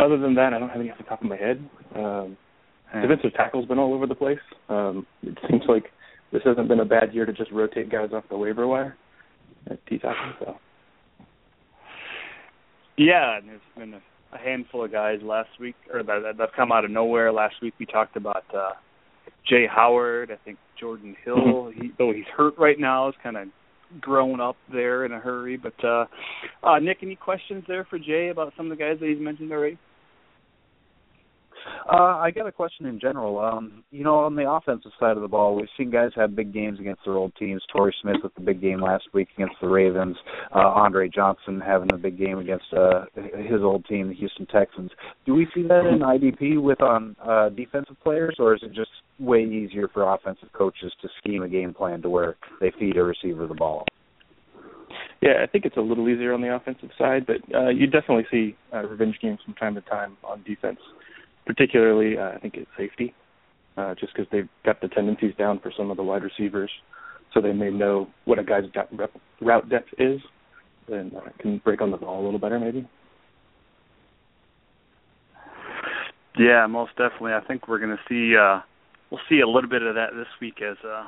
other 0.00 0.18
than 0.18 0.34
that, 0.34 0.52
I 0.52 0.58
don't 0.58 0.68
have 0.68 0.80
any 0.80 0.90
off 0.90 0.98
the 0.98 1.04
top 1.04 1.22
of 1.22 1.28
my 1.28 1.36
head. 1.36 1.68
Um, 1.94 2.36
defensive 2.92 3.34
tackle's 3.34 3.66
been 3.66 3.78
all 3.78 3.92
over 3.94 4.06
the 4.06 4.14
place. 4.14 4.38
Um, 4.68 5.06
it 5.22 5.36
seems 5.48 5.62
like 5.68 5.84
this 6.32 6.42
hasn't 6.44 6.68
been 6.68 6.80
a 6.80 6.84
bad 6.84 7.14
year 7.14 7.26
to 7.26 7.32
just 7.32 7.50
rotate 7.52 7.90
guys 7.90 8.10
off 8.12 8.24
the 8.30 8.36
waiver 8.38 8.66
wire 8.66 8.96
at 9.70 9.84
T 9.86 9.98
tackle. 9.98 10.32
So. 10.40 10.56
Yeah, 12.96 13.38
and 13.38 13.48
there's 13.48 13.60
been 13.76 13.94
a, 13.94 14.00
a 14.34 14.38
handful 14.38 14.84
of 14.84 14.92
guys 14.92 15.18
last 15.22 15.50
week, 15.60 15.74
or 15.92 16.02
that 16.02 16.22
that 16.22 16.40
have 16.40 16.50
come 16.56 16.72
out 16.72 16.84
of 16.84 16.90
nowhere. 16.90 17.32
Last 17.32 17.56
week 17.60 17.74
we 17.78 17.86
talked 17.86 18.16
about 18.16 18.44
uh 18.54 18.70
Jaye 19.50 19.68
Howard. 19.68 20.30
I 20.30 20.36
think 20.44 20.58
Jordan 20.80 21.16
Hill, 21.24 21.36
Mm-hmm. 21.36 21.80
he, 21.82 21.90
though 21.98 22.12
he's 22.12 22.24
hurt 22.36 22.54
right 22.58 22.78
now, 22.78 23.08
is 23.08 23.14
kind 23.22 23.36
of 23.36 23.48
grown 24.00 24.40
up 24.40 24.56
there 24.72 25.04
in 25.04 25.12
a 25.12 25.20
hurry. 25.20 25.56
But 25.56 25.84
uh, 25.84 26.06
uh 26.62 26.78
Nick, 26.78 26.98
any 27.02 27.16
questions 27.16 27.64
there 27.68 27.84
for 27.84 27.98
Jay 27.98 28.28
about 28.28 28.52
some 28.56 28.70
of 28.70 28.76
the 28.76 28.82
guys 28.82 28.96
that 29.00 29.08
he's 29.08 29.20
mentioned 29.20 29.52
already? 29.52 29.78
Uh, 31.90 32.18
I 32.18 32.30
got 32.30 32.46
a 32.46 32.52
question 32.52 32.86
in 32.86 32.98
general. 32.98 33.38
Um, 33.38 33.84
you 33.90 34.04
know, 34.04 34.16
on 34.16 34.34
the 34.34 34.50
offensive 34.50 34.92
side 34.98 35.16
of 35.16 35.22
the 35.22 35.28
ball, 35.28 35.54
we've 35.54 35.68
seen 35.76 35.90
guys 35.90 36.10
have 36.16 36.34
big 36.34 36.52
games 36.52 36.80
against 36.80 37.02
their 37.04 37.14
old 37.14 37.32
teams. 37.36 37.62
Torrey 37.72 37.94
Smith 38.02 38.16
with 38.22 38.34
the 38.34 38.40
big 38.40 38.60
game 38.60 38.80
last 38.80 39.04
week 39.12 39.28
against 39.36 39.54
the 39.60 39.68
Ravens. 39.68 40.16
Uh, 40.54 40.58
Andre 40.58 41.08
Johnson 41.08 41.60
having 41.60 41.88
a 41.92 41.96
big 41.96 42.18
game 42.18 42.38
against 42.38 42.66
uh, 42.72 43.04
his 43.14 43.62
old 43.62 43.84
team, 43.86 44.08
the 44.08 44.14
Houston 44.14 44.46
Texans. 44.46 44.90
Do 45.24 45.34
we 45.34 45.46
see 45.54 45.62
that 45.62 45.86
in 45.86 46.00
IDP 46.00 46.60
with 46.60 46.80
on 46.80 47.16
uh, 47.24 47.50
defensive 47.50 47.96
players, 48.02 48.36
or 48.38 48.54
is 48.54 48.62
it 48.62 48.72
just 48.72 48.90
way 49.18 49.44
easier 49.44 49.88
for 49.88 50.12
offensive 50.12 50.48
coaches 50.52 50.92
to 51.02 51.08
scheme 51.18 51.42
a 51.42 51.48
game 51.48 51.72
plan 51.72 52.02
to 52.02 52.10
where 52.10 52.36
they 52.60 52.72
feed 52.78 52.96
a 52.96 53.02
receiver 53.02 53.46
the 53.46 53.54
ball? 53.54 53.84
Yeah, 55.22 55.42
I 55.42 55.46
think 55.46 55.64
it's 55.64 55.76
a 55.76 55.80
little 55.80 56.08
easier 56.08 56.34
on 56.34 56.40
the 56.40 56.54
offensive 56.54 56.90
side, 56.98 57.26
but 57.26 57.36
uh, 57.54 57.68
you 57.68 57.86
definitely 57.86 58.26
see 58.30 58.56
uh, 58.74 58.82
revenge 58.86 59.16
games 59.20 59.38
from 59.44 59.54
time 59.54 59.74
to 59.74 59.80
time 59.82 60.16
on 60.22 60.42
defense. 60.42 60.78
Particularly, 61.46 62.18
uh, 62.18 62.30
I 62.30 62.38
think 62.38 62.54
it's 62.54 62.70
safety, 62.76 63.14
uh, 63.76 63.94
just 63.94 64.12
because 64.14 64.28
they've 64.32 64.48
got 64.64 64.80
the 64.80 64.88
tendencies 64.88 65.34
down 65.38 65.60
for 65.60 65.72
some 65.76 65.90
of 65.90 65.96
the 65.96 66.02
wide 66.02 66.24
receivers, 66.24 66.70
so 67.32 67.40
they 67.40 67.52
may 67.52 67.70
know 67.70 68.08
what 68.24 68.38
a 68.38 68.44
guy's 68.44 68.64
route 69.40 69.68
depth 69.68 69.88
is, 69.98 70.20
and 70.88 71.14
uh, 71.14 71.20
can 71.38 71.58
break 71.58 71.80
on 71.80 71.90
the 71.90 71.96
ball 71.96 72.22
a 72.22 72.24
little 72.24 72.40
better, 72.40 72.58
maybe. 72.58 72.88
Yeah, 76.38 76.66
most 76.66 76.90
definitely. 76.96 77.32
I 77.32 77.40
think 77.40 77.66
we're 77.66 77.78
going 77.78 77.96
to 77.96 78.02
see 78.08 78.36
uh 78.36 78.60
we'll 79.10 79.20
see 79.28 79.40
a 79.40 79.48
little 79.48 79.70
bit 79.70 79.82
of 79.82 79.94
that 79.94 80.10
this 80.14 80.26
week 80.40 80.60
as 80.60 80.76
uh 80.84 81.06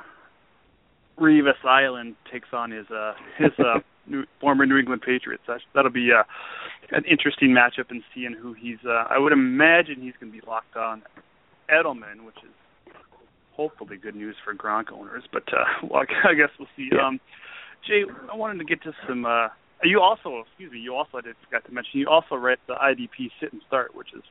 Revis 1.19 1.63
Island 1.63 2.15
takes 2.31 2.47
on 2.51 2.71
his 2.71 2.87
uh 2.89 3.13
his 3.37 3.51
uh 3.59 3.79
new, 4.09 4.23
former 4.41 4.65
New 4.65 4.77
England 4.77 5.01
Patriots. 5.01 5.43
That, 5.47 5.59
that'll 5.73 5.91
be 5.91 6.09
uh 6.11 6.23
an 6.91 7.03
interesting 7.05 7.49
matchup 7.49 7.89
and 7.91 8.01
seeing 8.13 8.33
who 8.39 8.53
he's 8.53 8.77
uh 8.85 9.05
I 9.09 9.17
would 9.17 9.33
imagine 9.33 10.01
he's 10.01 10.13
going 10.19 10.31
to 10.31 10.39
be 10.39 10.45
locked 10.47 10.75
on 10.75 11.03
Edelman, 11.69 12.25
which 12.25 12.37
is 12.43 12.93
hopefully 13.51 13.97
good 13.97 14.15
news 14.15 14.35
for 14.43 14.53
Gronk 14.53 14.91
owners, 14.91 15.23
but 15.31 15.43
uh 15.53 15.65
well, 15.89 16.03
I 16.23 16.33
guess 16.33 16.49
we'll 16.57 16.67
see. 16.75 16.89
Yeah. 16.91 17.07
Um 17.07 17.19
Jay, 17.87 18.03
I 18.31 18.35
wanted 18.35 18.59
to 18.59 18.65
get 18.65 18.81
to 18.83 18.93
some 19.07 19.25
uh 19.25 19.47
you 19.83 20.01
also, 20.01 20.43
excuse 20.45 20.71
me, 20.73 20.79
you 20.79 20.93
also 20.95 21.17
I 21.17 21.21
did 21.21 21.35
forgot 21.45 21.65
to 21.65 21.71
mention 21.71 21.99
you 21.99 22.07
also 22.09 22.35
read 22.35 22.57
the 22.67 22.73
IDP 22.73 23.31
sit 23.39 23.53
and 23.53 23.61
start, 23.67 23.95
which 23.95 24.09
is 24.15 24.23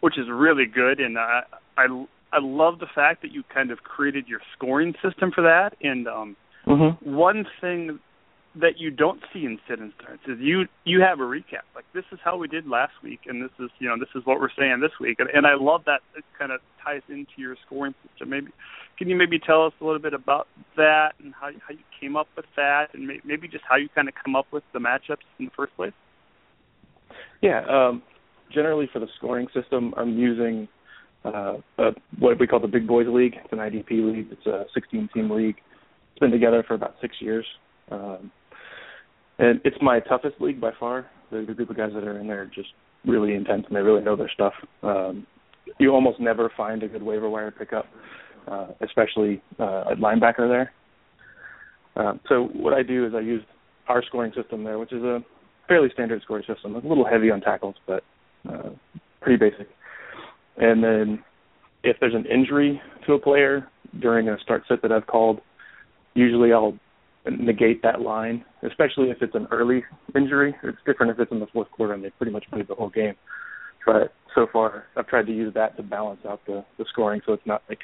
which 0.00 0.18
is 0.18 0.26
really 0.30 0.66
good, 0.66 1.00
and 1.00 1.18
I 1.18 1.42
I 1.76 1.86
I 2.32 2.38
love 2.40 2.78
the 2.78 2.88
fact 2.94 3.22
that 3.22 3.32
you 3.32 3.42
kind 3.52 3.70
of 3.70 3.78
created 3.78 4.26
your 4.28 4.40
scoring 4.56 4.94
system 5.02 5.30
for 5.34 5.42
that. 5.42 5.76
And 5.82 6.06
um, 6.08 6.36
Mm-hmm. 6.66 7.14
one 7.14 7.46
thing 7.62 7.98
that 8.60 8.78
you 8.78 8.90
don't 8.90 9.20
see 9.32 9.44
in 9.44 9.58
sit 9.68 9.78
and 9.78 9.92
starts 10.00 10.22
is 10.26 10.38
you 10.40 10.64
you 10.84 11.00
have 11.00 11.20
a 11.20 11.22
recap. 11.22 11.66
Like 11.74 11.84
this 11.94 12.04
is 12.12 12.18
how 12.24 12.36
we 12.36 12.48
did 12.48 12.66
last 12.66 12.92
week, 13.02 13.20
and 13.26 13.42
this 13.42 13.50
is 13.58 13.70
you 13.78 13.88
know 13.88 13.96
this 13.98 14.08
is 14.14 14.24
what 14.24 14.40
we're 14.40 14.54
saying 14.58 14.80
this 14.80 14.92
week, 15.00 15.18
and, 15.20 15.28
and 15.30 15.46
I 15.46 15.54
love 15.58 15.82
that 15.86 16.00
it 16.16 16.24
kind 16.38 16.52
of 16.52 16.60
ties 16.84 17.02
into 17.08 17.32
your 17.36 17.56
scoring 17.66 17.94
system. 18.06 18.30
Maybe 18.30 18.48
can 18.98 19.08
you 19.08 19.16
maybe 19.16 19.38
tell 19.38 19.64
us 19.64 19.72
a 19.80 19.84
little 19.84 20.00
bit 20.00 20.14
about 20.14 20.48
that 20.76 21.12
and 21.22 21.34
how 21.34 21.50
how 21.66 21.72
you 21.72 21.84
came 22.00 22.16
up 22.16 22.28
with 22.36 22.46
that, 22.56 22.86
and 22.94 23.06
may, 23.06 23.20
maybe 23.24 23.48
just 23.48 23.64
how 23.68 23.76
you 23.76 23.88
kind 23.94 24.08
of 24.08 24.14
come 24.22 24.34
up 24.36 24.46
with 24.52 24.64
the 24.72 24.78
matchups 24.78 25.26
in 25.38 25.46
the 25.46 25.52
first 25.56 25.74
place? 25.76 25.92
Yeah, 27.40 27.64
um, 27.68 28.02
generally 28.52 28.88
for 28.92 28.98
the 28.98 29.08
scoring 29.16 29.46
system, 29.54 29.94
I'm 29.96 30.18
using 30.18 30.68
uh, 31.24 31.54
uh, 31.78 31.90
what 32.18 32.38
we 32.38 32.46
call 32.46 32.60
the 32.60 32.68
Big 32.68 32.86
Boys 32.86 33.06
League. 33.08 33.34
It's 33.42 33.52
an 33.52 33.58
IDP 33.58 33.90
league. 33.90 34.28
It's 34.30 34.46
a 34.46 34.66
16-team 34.76 35.30
league. 35.30 35.56
It's 36.12 36.20
been 36.20 36.30
together 36.30 36.64
for 36.66 36.74
about 36.74 36.94
six 37.00 37.16
years, 37.20 37.46
um, 37.90 38.30
and 39.38 39.60
it's 39.64 39.76
my 39.80 40.00
toughest 40.00 40.40
league 40.40 40.60
by 40.60 40.70
far. 40.78 41.06
The, 41.30 41.44
the 41.46 41.54
group 41.54 41.70
of 41.70 41.76
guys 41.76 41.90
that 41.94 42.04
are 42.04 42.18
in 42.18 42.26
there 42.26 42.42
are 42.42 42.46
just 42.46 42.70
really 43.04 43.34
intense 43.34 43.64
and 43.66 43.76
they 43.76 43.80
really 43.80 44.02
know 44.02 44.16
their 44.16 44.30
stuff. 44.32 44.54
Um, 44.82 45.26
you 45.78 45.92
almost 45.92 46.20
never 46.20 46.50
find 46.56 46.82
a 46.82 46.88
good 46.88 47.02
waiver 47.02 47.28
wire 47.28 47.50
pickup, 47.50 47.86
uh, 48.50 48.68
especially 48.80 49.42
uh, 49.58 49.84
at 49.92 49.98
linebacker 49.98 50.48
there. 50.48 50.72
Um, 51.96 52.20
so 52.28 52.44
what 52.54 52.72
I 52.72 52.82
do 52.82 53.06
is 53.06 53.12
I 53.14 53.20
use 53.20 53.42
our 53.88 54.02
scoring 54.04 54.32
system 54.34 54.64
there, 54.64 54.78
which 54.78 54.92
is 54.92 55.02
a 55.02 55.20
fairly 55.66 55.88
standard 55.92 56.22
scoring 56.22 56.44
system. 56.46 56.74
A 56.74 56.78
little 56.78 57.06
heavy 57.06 57.30
on 57.30 57.40
tackles, 57.40 57.74
but 57.86 58.02
uh, 58.48 58.70
pretty 59.20 59.38
basic. 59.38 59.68
And 60.56 60.82
then 60.82 61.24
if 61.84 61.96
there's 62.00 62.14
an 62.14 62.26
injury 62.26 62.80
to 63.06 63.14
a 63.14 63.18
player 63.18 63.68
during 64.00 64.28
a 64.28 64.38
start 64.40 64.62
set 64.68 64.82
that 64.82 64.92
I've 64.92 65.06
called, 65.06 65.40
usually 66.14 66.52
I'll 66.52 66.78
negate 67.30 67.82
that 67.82 68.00
line, 68.00 68.44
especially 68.62 69.10
if 69.10 69.18
it's 69.20 69.34
an 69.34 69.46
early 69.50 69.84
injury. 70.14 70.54
It's 70.62 70.78
different 70.86 71.12
if 71.12 71.20
it's 71.20 71.32
in 71.32 71.40
the 71.40 71.46
fourth 71.52 71.70
quarter 71.70 71.94
and 71.94 72.04
they 72.04 72.10
pretty 72.10 72.32
much 72.32 72.44
played 72.50 72.68
the 72.68 72.74
whole 72.74 72.90
game. 72.90 73.14
But 73.86 74.12
so 74.34 74.46
far, 74.52 74.84
I've 74.96 75.06
tried 75.06 75.26
to 75.26 75.32
use 75.32 75.54
that 75.54 75.76
to 75.76 75.82
balance 75.82 76.20
out 76.28 76.40
the, 76.46 76.64
the 76.78 76.84
scoring, 76.90 77.20
so 77.24 77.32
it's 77.32 77.46
not 77.46 77.62
like 77.68 77.80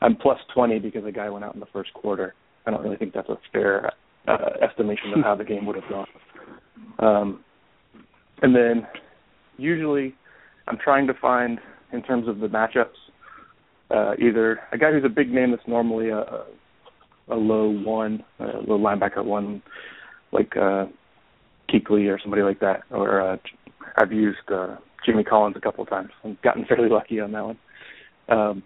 I'm 0.00 0.16
plus 0.16 0.38
20 0.54 0.78
because 0.78 1.04
a 1.04 1.12
guy 1.12 1.28
went 1.30 1.44
out 1.44 1.54
in 1.54 1.60
the 1.60 1.66
first 1.72 1.92
quarter. 1.94 2.34
I 2.66 2.70
don't 2.70 2.82
really 2.82 2.96
think 2.96 3.12
that's 3.12 3.28
a 3.28 3.38
fair 3.52 3.92
uh, 4.28 4.36
estimation 4.62 5.12
of 5.16 5.24
how 5.24 5.34
the 5.34 5.44
game 5.44 5.66
would 5.66 5.76
have 5.76 5.88
gone. 5.88 6.06
Um, 6.98 7.44
and 8.42 8.54
then 8.54 8.86
usually 9.56 10.14
I'm 10.68 10.78
trying 10.78 11.06
to 11.06 11.14
find, 11.14 11.58
in 11.92 12.02
terms 12.02 12.28
of 12.28 12.38
the 12.38 12.48
matchups, 12.48 12.86
uh, 13.90 14.14
either 14.18 14.60
a 14.72 14.78
guy 14.78 14.92
who's 14.92 15.04
a 15.04 15.08
big 15.08 15.30
name 15.30 15.50
that's 15.50 15.66
normally 15.66 16.08
a, 16.08 16.18
a, 16.18 16.46
a 17.28 17.36
low 17.36 17.70
one, 17.70 18.24
a 18.38 18.44
low 18.66 18.78
linebacker 18.78 19.24
one, 19.24 19.62
like 20.32 20.56
uh, 20.56 20.86
Kuechly 21.70 22.12
or 22.12 22.18
somebody 22.20 22.42
like 22.42 22.60
that, 22.60 22.82
or 22.90 23.20
uh, 23.20 23.36
I've 23.96 24.12
used 24.12 24.50
uh, 24.52 24.76
Jamie 25.04 25.24
Collins 25.24 25.56
a 25.56 25.60
couple 25.60 25.84
of 25.84 25.90
times 25.90 26.10
and 26.24 26.40
gotten 26.42 26.64
fairly 26.68 26.88
lucky 26.88 27.20
on 27.20 27.32
that 27.32 27.44
one. 27.44 27.58
Um, 28.28 28.62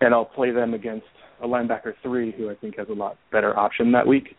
and 0.00 0.14
I'll 0.14 0.24
play 0.24 0.50
them 0.50 0.74
against 0.74 1.06
a 1.42 1.46
linebacker 1.46 1.94
three 2.02 2.32
who 2.32 2.50
I 2.50 2.54
think 2.54 2.78
has 2.78 2.88
a 2.88 2.94
lot 2.94 3.16
better 3.32 3.58
option 3.58 3.92
that 3.92 4.06
week, 4.06 4.36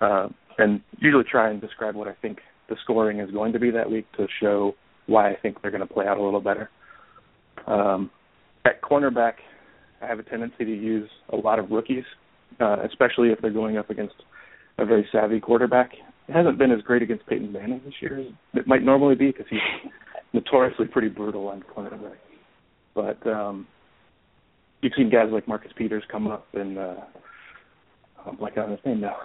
uh, 0.00 0.28
and 0.58 0.80
usually 0.98 1.24
try 1.24 1.50
and 1.50 1.60
describe 1.60 1.94
what 1.94 2.08
I 2.08 2.14
think 2.20 2.38
the 2.68 2.76
scoring 2.82 3.20
is 3.20 3.30
going 3.30 3.52
to 3.52 3.58
be 3.58 3.70
that 3.70 3.90
week 3.90 4.06
to 4.16 4.26
show 4.40 4.74
why 5.06 5.30
I 5.30 5.36
think 5.36 5.60
they're 5.62 5.70
going 5.70 5.86
to 5.86 5.92
play 5.92 6.06
out 6.06 6.18
a 6.18 6.22
little 6.22 6.40
better. 6.40 6.70
Um, 7.66 8.10
at 8.64 8.80
cornerback, 8.82 9.34
I 10.02 10.06
have 10.06 10.18
a 10.18 10.22
tendency 10.22 10.64
to 10.64 10.70
use 10.74 11.08
a 11.32 11.36
lot 11.36 11.58
of 11.58 11.70
rookies, 11.70 12.04
uh, 12.60 12.78
especially 12.84 13.28
if 13.30 13.40
they're 13.40 13.50
going 13.52 13.76
up 13.78 13.90
against 13.90 14.14
a 14.78 14.84
very 14.84 15.06
savvy 15.12 15.38
quarterback. 15.40 15.92
It 16.28 16.32
hasn't 16.32 16.58
been 16.58 16.70
as 16.72 16.80
great 16.82 17.02
against 17.02 17.26
Peyton 17.26 17.52
Manning 17.52 17.80
this 17.84 17.94
year 18.00 18.20
as 18.20 18.26
it 18.54 18.66
might 18.66 18.82
normally 18.82 19.14
be 19.14 19.28
because 19.28 19.46
he's 19.50 19.60
notoriously 20.32 20.86
pretty 20.86 21.08
brutal 21.08 21.48
on 21.48 21.62
cornerback. 21.74 22.16
But 22.94 23.24
um, 23.26 23.66
you've 24.80 24.92
seen 24.96 25.10
guys 25.10 25.28
like 25.32 25.46
Marcus 25.48 25.72
Peters 25.76 26.04
come 26.10 26.26
up 26.26 26.46
and 26.54 26.78
uh, 26.78 26.94
I'm 28.26 28.36
blanking 28.36 28.64
on 28.64 28.70
his 28.70 28.80
name 28.84 29.00
now. 29.00 29.16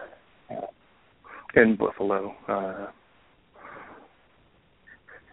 In 1.56 1.76
Buffalo. 1.76 2.36
Uh, 2.48 2.88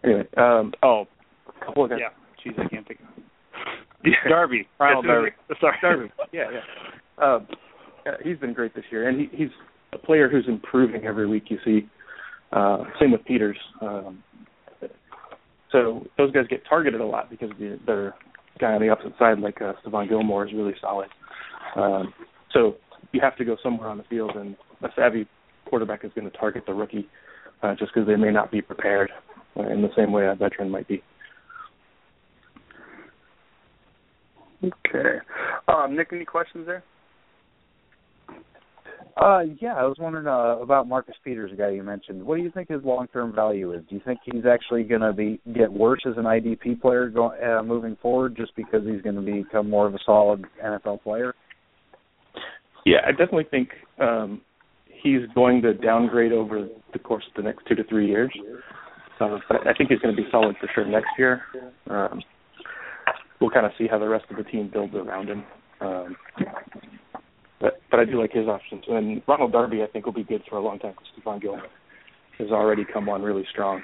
anyway, 0.02 0.26
um, 0.36 0.72
Oh, 0.82 1.06
a 1.48 1.64
couple 1.64 1.84
of 1.84 1.90
guys. 1.90 1.98
yeah. 2.00 2.08
Jeez, 2.52 2.58
I 2.58 2.68
can't 2.68 2.86
think. 2.86 3.00
Yeah. 3.00 3.13
Darby, 4.28 4.68
Ronald 4.80 5.06
Darby. 5.06 5.30
Sorry, 5.60 5.76
Darby. 5.80 6.10
Yeah, 6.32 6.44
yeah. 6.52 7.24
Um, 7.24 7.46
he's 8.22 8.38
been 8.38 8.52
great 8.52 8.74
this 8.74 8.84
year, 8.90 9.08
and 9.08 9.20
he, 9.20 9.28
he's 9.32 9.50
a 9.92 9.98
player 9.98 10.28
who's 10.28 10.44
improving 10.48 11.04
every 11.04 11.26
week. 11.26 11.44
You 11.48 11.58
see. 11.64 11.88
Uh, 12.52 12.84
same 13.00 13.10
with 13.10 13.24
Peters. 13.24 13.56
Um, 13.80 14.22
so 15.72 16.06
those 16.16 16.30
guys 16.30 16.44
get 16.48 16.62
targeted 16.68 17.00
a 17.00 17.04
lot 17.04 17.28
because 17.28 17.50
the, 17.58 17.80
their 17.84 18.14
guy 18.60 18.72
on 18.72 18.80
the 18.80 18.88
opposite 18.88 19.14
side, 19.18 19.40
like 19.40 19.60
uh, 19.60 19.72
Stephon 19.84 20.08
Gilmore, 20.08 20.46
is 20.46 20.54
really 20.54 20.74
solid. 20.80 21.08
Um, 21.74 22.14
so 22.52 22.76
you 23.12 23.20
have 23.20 23.36
to 23.38 23.44
go 23.44 23.56
somewhere 23.60 23.88
on 23.88 23.98
the 23.98 24.04
field, 24.04 24.32
and 24.36 24.54
a 24.82 24.88
savvy 24.94 25.26
quarterback 25.68 26.04
is 26.04 26.12
going 26.14 26.30
to 26.30 26.36
target 26.36 26.62
the 26.66 26.72
rookie 26.72 27.08
uh, 27.62 27.74
just 27.76 27.92
because 27.92 28.06
they 28.06 28.14
may 28.14 28.30
not 28.30 28.52
be 28.52 28.62
prepared 28.62 29.10
uh, 29.56 29.66
in 29.68 29.82
the 29.82 29.88
same 29.96 30.12
way 30.12 30.26
a 30.26 30.34
veteran 30.36 30.70
might 30.70 30.86
be. 30.86 31.02
Okay. 34.64 35.18
Um, 35.68 35.96
Nick, 35.96 36.08
any 36.12 36.24
questions 36.24 36.66
there? 36.66 36.82
Uh, 39.16 39.42
yeah, 39.60 39.74
I 39.74 39.84
was 39.84 39.96
wondering 40.00 40.26
uh, 40.26 40.60
about 40.60 40.88
Marcus 40.88 41.14
Peters, 41.22 41.52
the 41.52 41.56
guy 41.56 41.70
you 41.70 41.84
mentioned. 41.84 42.24
What 42.24 42.36
do 42.36 42.42
you 42.42 42.50
think 42.50 42.68
his 42.68 42.82
long-term 42.82 43.32
value 43.32 43.72
is? 43.72 43.82
Do 43.88 43.94
you 43.94 44.00
think 44.04 44.18
he's 44.24 44.44
actually 44.44 44.82
going 44.82 45.02
to 45.02 45.12
be 45.12 45.40
get 45.54 45.72
worse 45.72 46.00
as 46.04 46.16
an 46.16 46.24
IDP 46.24 46.80
player 46.80 47.08
going 47.08 47.38
uh, 47.40 47.62
moving 47.62 47.96
forward, 48.02 48.36
just 48.36 48.56
because 48.56 48.82
he's 48.84 49.02
going 49.02 49.14
to 49.14 49.22
become 49.22 49.70
more 49.70 49.86
of 49.86 49.94
a 49.94 49.98
solid 50.04 50.44
NFL 50.64 51.02
player? 51.02 51.32
Yeah, 52.84 52.98
I 53.06 53.12
definitely 53.12 53.46
think 53.50 53.68
um, 54.00 54.40
he's 55.04 55.20
going 55.34 55.62
to 55.62 55.74
downgrade 55.74 56.32
over 56.32 56.66
the 56.92 56.98
course 56.98 57.24
of 57.28 57.40
the 57.40 57.48
next 57.48 57.66
two 57.68 57.76
to 57.76 57.84
three 57.84 58.08
years. 58.08 58.32
Uh, 59.20 59.38
but 59.48 59.64
I 59.66 59.74
think 59.74 59.90
he's 59.90 60.00
going 60.00 60.14
to 60.14 60.20
be 60.20 60.28
solid 60.32 60.56
for 60.60 60.68
sure 60.74 60.84
next 60.84 61.10
year. 61.18 61.42
Um, 61.88 62.20
we'll 63.40 63.50
kind 63.50 63.66
of 63.66 63.72
see 63.78 63.86
how 63.86 63.98
the 63.98 64.08
rest 64.08 64.26
of 64.30 64.36
the 64.36 64.44
team 64.44 64.70
builds 64.72 64.94
around 64.94 65.28
him. 65.28 65.44
Um, 65.80 66.16
but 67.60 67.80
but 67.90 68.00
I 68.00 68.04
do 68.04 68.20
like 68.20 68.32
his 68.32 68.46
options. 68.46 68.84
And 68.88 69.22
Ronald 69.26 69.52
Darby, 69.52 69.82
I 69.82 69.86
think, 69.86 70.06
will 70.06 70.12
be 70.12 70.24
good 70.24 70.42
for 70.48 70.56
a 70.56 70.60
long 70.60 70.78
time 70.78 70.92
because 70.92 71.08
Stephon 71.16 71.40
Gilmore 71.40 71.62
has 72.38 72.50
already 72.50 72.84
come 72.90 73.08
on 73.08 73.22
really 73.22 73.44
strong. 73.50 73.82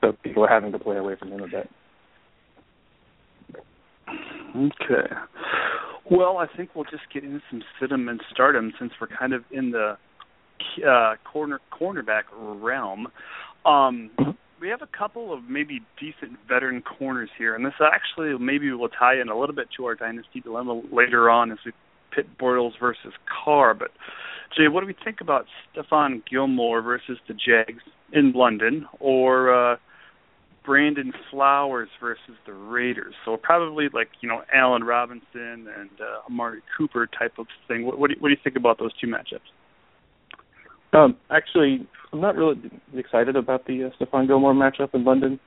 So 0.00 0.12
people 0.22 0.44
are 0.44 0.48
having 0.48 0.72
to 0.72 0.78
play 0.78 0.96
away 0.96 1.16
from 1.18 1.32
him 1.32 1.42
a 1.42 1.48
bit. 1.48 1.70
Okay. 4.56 5.14
Well, 6.10 6.38
I 6.38 6.46
think 6.56 6.70
we'll 6.74 6.84
just 6.84 7.02
get 7.12 7.24
into 7.24 7.40
some 7.50 7.62
Stidham 7.80 8.08
and 8.08 8.20
Stardom 8.30 8.72
since 8.78 8.92
we're 9.00 9.08
kind 9.08 9.32
of 9.32 9.42
in 9.50 9.72
the 9.72 9.96
uh, 10.88 11.14
corner 11.30 11.60
cornerback 11.72 12.22
realm. 12.32 13.08
Um, 13.64 14.10
Mm-hmm. 14.18 14.30
We 14.60 14.68
have 14.68 14.80
a 14.80 14.86
couple 14.86 15.32
of 15.32 15.44
maybe 15.48 15.82
decent 16.00 16.38
veteran 16.48 16.82
corners 16.82 17.28
here, 17.36 17.54
and 17.54 17.64
this 17.64 17.74
actually 17.80 18.36
maybe 18.38 18.70
will 18.72 18.88
tie 18.88 19.20
in 19.20 19.28
a 19.28 19.38
little 19.38 19.54
bit 19.54 19.68
to 19.76 19.84
our 19.84 19.94
dynasty 19.94 20.40
dilemma 20.40 20.80
later 20.90 21.28
on 21.28 21.52
as 21.52 21.58
we 21.64 21.72
pit 22.10 22.26
Bortles 22.38 22.72
versus 22.80 23.12
Carr. 23.26 23.74
But 23.74 23.90
Jay, 24.56 24.68
what 24.68 24.80
do 24.80 24.86
we 24.86 24.96
think 25.04 25.20
about 25.20 25.46
Stephon 25.74 26.22
Gilmore 26.28 26.80
versus 26.80 27.18
the 27.28 27.34
Jags 27.34 27.82
in 28.12 28.32
London, 28.32 28.86
or 28.98 29.72
uh, 29.72 29.76
Brandon 30.64 31.12
Flowers 31.30 31.90
versus 32.00 32.34
the 32.46 32.54
Raiders? 32.54 33.14
So 33.24 33.36
probably 33.36 33.88
like 33.92 34.08
you 34.20 34.28
know 34.28 34.42
Allen 34.54 34.84
Robinson 34.84 35.68
and 35.76 35.90
uh, 36.00 36.26
Amari 36.30 36.62
Cooper 36.76 37.06
type 37.06 37.34
of 37.38 37.46
thing. 37.68 37.84
What, 37.84 37.98
what, 37.98 38.08
do 38.08 38.14
you, 38.14 38.20
what 38.20 38.28
do 38.28 38.32
you 38.32 38.40
think 38.42 38.56
about 38.56 38.78
those 38.78 38.92
two 38.98 39.06
matchups? 39.06 39.40
Um, 40.92 41.16
actually, 41.30 41.86
I'm 42.16 42.22
not 42.22 42.34
really 42.34 42.58
excited 42.94 43.36
about 43.36 43.66
the 43.66 43.84
uh, 43.84 43.90
Stephon 44.00 44.26
Gilmore 44.26 44.54
matchup 44.54 44.94
in 44.94 45.04
London. 45.04 45.38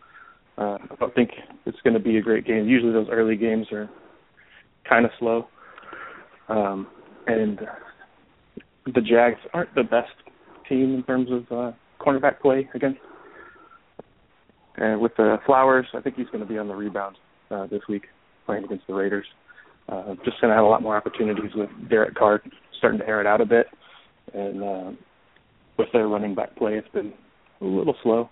Uh, 0.56 0.78
I 0.92 0.96
don't 1.00 1.16
think 1.16 1.32
it's 1.66 1.80
going 1.84 1.96
to 1.96 2.00
be 2.00 2.18
a 2.18 2.22
great 2.22 2.46
game. 2.46 2.68
Usually, 2.68 2.92
those 2.92 3.08
early 3.12 3.36
games 3.36 3.66
are 3.72 3.90
kind 4.88 5.04
of 5.04 5.10
slow, 5.18 5.48
um, 6.48 6.86
and 7.26 7.60
the 8.86 9.02
Jags 9.02 9.40
aren't 9.52 9.74
the 9.74 9.82
best 9.82 10.12
team 10.68 10.94
in 10.94 11.04
terms 11.08 11.30
of 11.32 11.52
uh, 11.52 11.72
cornerback 12.00 12.40
play 12.40 12.70
against. 12.76 13.00
And 14.78 15.02
with 15.02 15.14
the 15.18 15.38
Flowers, 15.48 15.88
I 15.96 16.02
think 16.02 16.18
he's 16.18 16.28
going 16.28 16.42
to 16.42 16.46
be 16.46 16.60
on 16.60 16.68
the 16.68 16.76
rebound 16.76 17.16
uh, 17.50 17.66
this 17.66 17.82
week 17.90 18.04
playing 18.46 18.66
against 18.66 18.86
the 18.86 18.94
Raiders. 18.94 19.26
Uh, 19.88 20.14
just 20.24 20.40
going 20.40 20.52
to 20.52 20.56
have 20.56 20.66
a 20.66 20.70
lot 20.70 20.84
more 20.84 20.96
opportunities 20.96 21.50
with 21.56 21.70
Derek 21.90 22.14
Carr 22.14 22.44
starting 22.78 23.00
to 23.00 23.08
air 23.08 23.22
it 23.22 23.26
out 23.26 23.42
a 23.42 23.46
bit, 23.46 23.66
and 24.36 24.64
uh, 24.64 24.92
with 25.80 25.88
their 25.94 26.08
running 26.08 26.36
back 26.36 26.56
play, 26.58 26.74
it's 26.74 26.90
been 26.90 27.14
a 27.62 27.66
little 27.66 27.96
slow. 28.04 28.30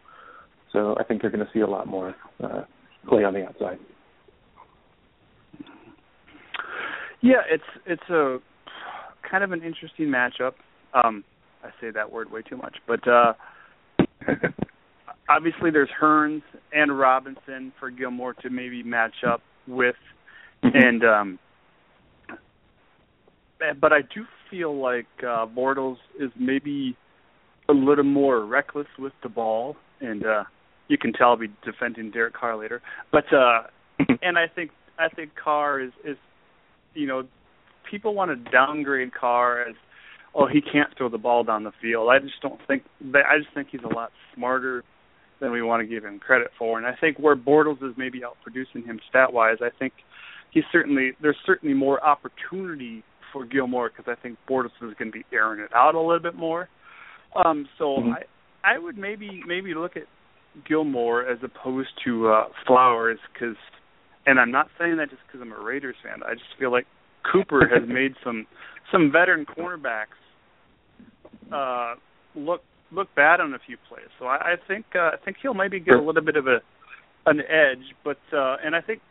So 0.73 0.95
I 0.99 1.03
think 1.03 1.21
they're 1.21 1.31
going 1.31 1.45
to 1.45 1.51
see 1.53 1.61
a 1.61 1.67
lot 1.67 1.87
more 1.87 2.13
uh, 2.43 2.63
play 3.07 3.23
on 3.23 3.33
the 3.33 3.45
outside. 3.45 3.79
Yeah, 7.21 7.41
it's 7.49 7.63
it's 7.87 8.09
a 8.09 8.37
kind 9.29 9.43
of 9.43 9.51
an 9.53 9.63
interesting 9.63 10.07
matchup. 10.07 10.53
Um, 10.93 11.23
I 11.63 11.69
say 11.81 11.89
that 11.91 12.11
word 12.11 12.31
way 12.31 12.41
too 12.43 12.57
much, 12.57 12.75
but 12.85 13.07
uh, 13.07 13.33
obviously 15.29 15.71
there's 15.71 15.89
Hurns 15.99 16.43
and 16.73 16.97
Robinson 16.97 17.73
for 17.79 17.89
Gilmore 17.89 18.33
to 18.35 18.49
maybe 18.49 18.83
match 18.83 19.23
up 19.27 19.41
with, 19.67 19.95
and 20.61 21.03
um, 21.03 21.39
but 23.81 23.91
I 23.91 24.01
do 24.01 24.25
feel 24.51 24.79
like 24.79 25.07
uh, 25.21 25.47
Bortles 25.47 25.97
is 26.19 26.29
maybe 26.39 26.95
a 27.69 27.73
little 27.73 28.03
more 28.03 28.45
reckless 28.45 28.87
with 28.97 29.13
the 29.23 29.29
ball, 29.29 29.75
and 30.01 30.25
uh, 30.25 30.43
you 30.87 30.97
can 30.97 31.13
tell 31.13 31.29
I'll 31.29 31.37
be 31.37 31.51
defending 31.63 32.11
Derek 32.11 32.33
Carr 32.33 32.57
later. 32.57 32.81
But 33.11 33.31
uh, 33.33 33.63
and 34.21 34.37
I 34.37 34.47
think 34.47 34.71
I 34.97 35.09
think 35.09 35.31
Carr 35.41 35.81
is 35.81 35.91
is 36.03 36.17
you 36.93 37.07
know 37.07 37.23
people 37.89 38.13
want 38.13 38.31
to 38.31 38.51
downgrade 38.51 39.13
Carr 39.13 39.61
as 39.61 39.75
oh 40.35 40.47
he 40.47 40.61
can't 40.61 40.95
throw 40.97 41.09
the 41.09 41.17
ball 41.17 41.43
down 41.43 41.63
the 41.63 41.73
field. 41.81 42.09
I 42.09 42.19
just 42.19 42.41
don't 42.41 42.59
think 42.67 42.83
that 43.11 43.23
I 43.29 43.37
just 43.39 43.53
think 43.53 43.69
he's 43.71 43.81
a 43.83 43.93
lot 43.93 44.11
smarter 44.35 44.83
than 45.39 45.51
we 45.51 45.61
want 45.61 45.81
to 45.81 45.87
give 45.87 46.03
him 46.03 46.19
credit 46.19 46.49
for. 46.57 46.77
And 46.77 46.87
I 46.87 46.95
think 46.95 47.19
where 47.19 47.35
Bortles 47.35 47.83
is 47.83 47.93
maybe 47.95 48.23
out 48.23 48.37
producing 48.41 48.83
him 48.83 48.99
stat 49.09 49.31
wise, 49.33 49.57
I 49.61 49.69
think 49.77 49.93
he's 50.51 50.63
certainly 50.71 51.11
there's 51.21 51.37
certainly 51.45 51.75
more 51.75 52.03
opportunity 52.03 53.03
for 53.33 53.45
Gilmore 53.45 53.89
because 53.89 54.11
I 54.11 54.19
think 54.21 54.37
Bortles 54.49 54.71
is 54.81 54.93
going 54.97 55.11
to 55.11 55.17
be 55.17 55.25
airing 55.33 55.59
it 55.59 55.73
out 55.75 55.95
a 55.95 55.99
little 55.99 56.19
bit 56.19 56.35
more. 56.35 56.69
Um, 57.45 57.67
so 57.77 57.97
Mhm. 57.97 58.13
I 58.13 58.23
I 58.63 58.77
would 58.77 58.97
maybe 58.97 59.43
maybe 59.45 59.73
look 59.73 59.95
at 59.95 60.07
Gilmore 60.65 61.25
as 61.25 61.41
opposed 61.43 61.89
to 62.03 62.29
uh, 62.29 62.49
Flowers 62.65 63.19
because, 63.31 63.55
and 64.25 64.39
I'm 64.39 64.51
not 64.51 64.69
saying 64.77 64.97
that 64.97 65.09
just 65.09 65.21
because 65.27 65.41
I'm 65.41 65.53
a 65.53 65.59
Raiders 65.59 65.95
fan. 66.03 66.23
I 66.23 66.33
just 66.33 66.55
feel 66.57 66.71
like 66.71 66.87
Cooper 67.31 67.67
has 67.67 67.87
made 67.87 68.15
some 68.23 68.47
some 68.91 69.11
veteran 69.11 69.45
cornerbacks 69.45 70.17
uh, 71.51 71.95
look 72.35 72.61
look 72.91 73.13
bad 73.15 73.39
on 73.39 73.53
a 73.53 73.59
few 73.59 73.77
plays. 73.89 74.07
So 74.19 74.25
I, 74.25 74.53
I 74.53 74.55
think 74.67 74.85
uh, 74.95 75.11
I 75.13 75.17
think 75.23 75.37
he'll 75.41 75.53
maybe 75.53 75.79
get 75.79 75.95
a 75.95 76.01
little 76.01 76.23
bit 76.23 76.35
of 76.35 76.47
a 76.47 76.59
an 77.25 77.41
edge, 77.41 77.93
but 78.03 78.19
uh, 78.33 78.57
and 78.63 78.75
I 78.75 78.81
think 78.81 79.01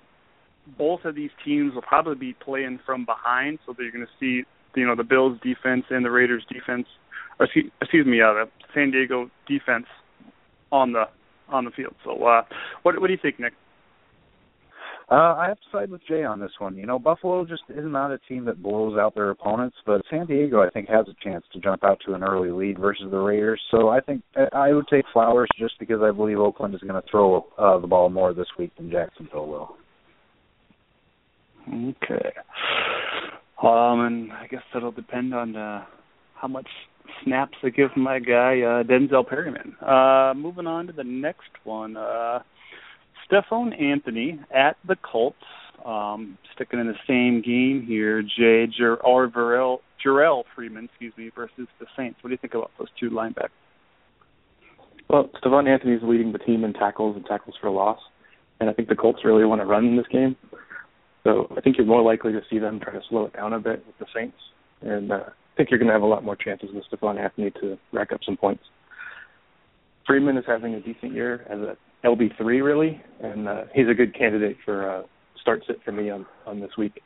both 0.79 1.05
of 1.05 1.15
these 1.15 1.31
teams 1.45 1.75
will 1.75 1.83
probably 1.83 2.17
be 2.17 2.35
playing 2.45 2.81
from 2.85 3.05
behind, 3.05 3.59
so 3.67 3.73
that 3.73 3.83
you're 3.83 3.93
going 3.93 4.07
to 4.07 4.13
see 4.19 4.45
you 4.75 4.87
know 4.87 4.97
the 4.97 5.05
Bills 5.05 5.39
defense 5.43 5.85
and 5.91 6.05
the 6.05 6.11
Raiders 6.11 6.45
defense, 6.53 6.87
or 7.39 7.47
excuse, 7.47 7.71
excuse 7.81 8.07
me, 8.07 8.21
uh, 8.21 8.33
the 8.33 8.45
San 8.75 8.91
Diego 8.91 9.31
defense 9.49 9.87
on 10.73 10.93
the 10.93 11.05
on 11.49 11.65
the 11.65 11.71
field. 11.71 11.95
So 12.05 12.25
uh, 12.25 12.43
what 12.83 13.01
what 13.01 13.07
do 13.07 13.13
you 13.13 13.19
think, 13.21 13.39
Nick? 13.39 13.53
Uh, 15.09 15.37
I 15.39 15.47
have 15.47 15.59
to 15.59 15.67
side 15.71 15.91
with 15.91 16.01
Jay 16.09 16.25
on 16.25 16.41
this 16.41 16.51
one. 16.59 16.77
You 16.77 16.85
know, 16.85 16.99
Buffalo 16.99 17.45
just 17.45 17.63
is 17.69 17.85
not 17.85 18.11
a 18.11 18.19
team 18.29 18.45
that 18.47 18.61
blows 18.61 18.99
out 18.99 19.15
their 19.15 19.31
opponents, 19.31 19.77
but 19.87 20.03
San 20.11 20.27
Diego, 20.27 20.61
I 20.67 20.71
think, 20.71 20.89
has 20.89 21.07
a 21.07 21.15
chance 21.23 21.45
to 21.53 21.61
jump 21.61 21.85
out 21.85 22.01
to 22.07 22.15
an 22.15 22.25
early 22.25 22.51
lead 22.51 22.77
versus 22.77 23.07
the 23.09 23.19
Raiders. 23.19 23.61
So 23.71 23.89
I 23.89 24.01
think 24.01 24.23
I 24.53 24.73
would 24.73 24.89
take 24.89 25.05
Flowers 25.13 25.49
just 25.57 25.79
because 25.79 26.01
I 26.03 26.11
believe 26.11 26.41
Oakland 26.41 26.75
is 26.75 26.81
going 26.81 27.01
to 27.01 27.09
throw 27.09 27.47
uh, 27.57 27.79
the 27.79 27.87
ball 27.87 28.11
more 28.11 28.35
this 28.35 28.49
week 28.59 28.73
than 28.77 28.91
Jacksonville 28.91 29.47
will. 29.47 29.77
Okay. 31.69 32.33
Um, 33.63 34.01
and 34.01 34.33
I 34.33 34.49
guess 34.51 34.63
that'll 34.75 34.91
depend 34.91 35.33
on 35.35 35.55
uh, 35.55 35.85
how 36.35 36.49
much 36.49 36.69
snaps 37.25 37.57
I 37.63 37.71
give 37.71 37.97
my 37.97 38.19
guy 38.19 38.61
uh, 38.61 38.83
Denzel 38.83 39.27
Perryman. 39.27 39.77
Uh, 39.81 40.35
moving 40.37 40.67
on 40.67 40.87
to 40.87 40.93
the 40.93 41.05
next 41.05 41.51
one, 41.65 41.97
uh, 41.97 42.41
Stephone 43.27 43.73
Anthony 43.73 44.41
at 44.55 44.77
the 44.87 44.97
Colts. 44.97 45.37
Um, 45.85 46.37
sticking 46.55 46.81
in 46.81 46.89
the 46.89 46.95
same 47.07 47.43
game 47.43 47.87
here, 47.87 48.21
Jay 48.23 48.67
Jer- 48.77 49.01
or 49.05 49.29
Jerrell, 49.29 49.79
Jerrell 50.05 50.43
Freeman, 50.55 50.87
excuse 50.87 51.13
me, 51.17 51.31
versus 51.35 51.69
the 51.79 51.87
Saints. 51.97 52.19
What 52.23 52.29
do 52.29 52.35
you 52.35 52.39
think 52.39 52.55
about 52.55 52.73
those 52.77 52.89
two 52.99 53.11
linebackers? 53.11 53.51
Well, 55.09 55.31
Stephone 55.39 55.69
Anthony's 55.69 56.01
leading 56.03 56.33
the 56.33 56.39
team 56.39 56.65
in 56.65 56.73
tackles 56.73 57.15
and 57.15 57.25
tackles 57.25 57.55
for 57.61 57.71
loss, 57.71 58.01
and 58.59 58.69
I 58.69 58.73
think 58.73 58.89
the 58.89 58.97
Colts 58.97 59.21
really 59.25 59.45
want 59.45 59.61
to 59.61 59.65
run 59.67 59.87
in 59.87 59.97
this 59.97 60.07
game. 60.11 60.35
So 61.23 61.53
I 61.57 61.61
think 61.61 61.77
you're 61.77 61.87
more 61.87 62.03
likely 62.03 62.33
to 62.33 62.41
see 62.51 62.59
them 62.59 62.81
try 62.81 62.93
to 62.93 63.01
slow 63.09 63.27
it 63.27 63.33
down 63.35 63.53
a 63.53 63.61
bit 63.61 63.85
with 63.87 63.99
the 64.01 64.07
Saints, 64.15 64.39
and 64.81 65.13
uh, 65.13 65.25
think 65.57 65.71
you're 65.71 65.79
going 65.79 65.89
to 65.89 65.95
have 65.95 66.03
a 66.03 66.07
lot 66.07 66.25
more 66.25 66.37
chances 66.37 66.71
with 66.73 66.85
Stephone 66.85 67.19
Anthony 67.19 67.51
to 67.63 67.79
rack 67.93 68.13
up 68.13 68.21
some 68.25 68.37
points. 68.37 68.65
Freeman 70.07 70.37
is 70.37 70.45
having 70.47 70.75
a 70.75 70.81
decent 70.81 71.13
year 71.13 71.45
as 71.51 71.59
a 71.59 71.77
LB 72.07 72.37
three 72.37 72.61
really, 72.61 73.01
and 73.23 73.49
uh, 73.49 73.63
he's 73.75 73.89
a 73.89 73.95
good 73.95 74.17
candidate 74.17 74.57
for 74.65 74.89
uh, 74.89 75.03
start 75.41 75.63
sit 75.67 75.77
for 75.85 75.93
me 75.93 76.11
on 76.11 76.27
on 76.47 76.61
this 76.61 76.71
week. 76.79 77.01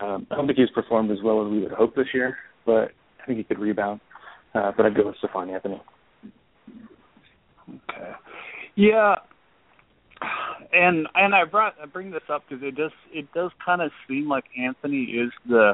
Um, 0.00 0.26
I 0.30 0.36
don't 0.36 0.46
think 0.46 0.58
he's 0.58 0.70
performed 0.70 1.10
as 1.10 1.18
well 1.22 1.44
as 1.44 1.50
we 1.50 1.60
would 1.60 1.72
hope 1.72 1.94
this 1.94 2.08
year, 2.14 2.36
but 2.64 2.90
I 3.22 3.26
think 3.26 3.38
he 3.38 3.44
could 3.44 3.58
rebound. 3.58 4.00
Uh, 4.54 4.72
but 4.76 4.86
I'd 4.86 4.96
go 4.96 5.06
with 5.06 5.16
Stephone 5.18 5.50
Anthony. 5.50 5.80
Okay. 7.68 8.12
Yeah. 8.74 9.16
And 10.72 11.06
and 11.14 11.34
I 11.34 11.44
brought 11.44 11.74
I 11.82 11.86
bring 11.86 12.10
this 12.10 12.22
up 12.30 12.44
because 12.48 12.62
it 12.64 12.74
does 12.74 12.90
it 13.12 13.26
does 13.34 13.50
kind 13.64 13.82
of 13.82 13.90
seem 14.08 14.28
like 14.28 14.44
Anthony 14.58 15.04
is 15.04 15.30
the 15.48 15.72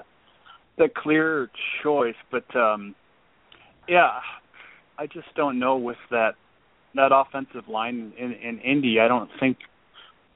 the 0.79 0.89
clear 0.95 1.51
choice, 1.83 2.17
but 2.31 2.55
um 2.57 2.95
yeah, 3.89 4.21
I 4.99 5.07
just 5.07 5.29
don't 5.37 5.59
know 5.59 5.77
with 5.77 5.99
that 6.11 6.33
that 6.95 7.11
offensive 7.13 7.69
line 7.69 8.13
in 8.19 8.33
in 8.33 8.59
Indy. 8.61 9.01
I 9.01 9.09
don't 9.09 9.31
think 9.41 9.59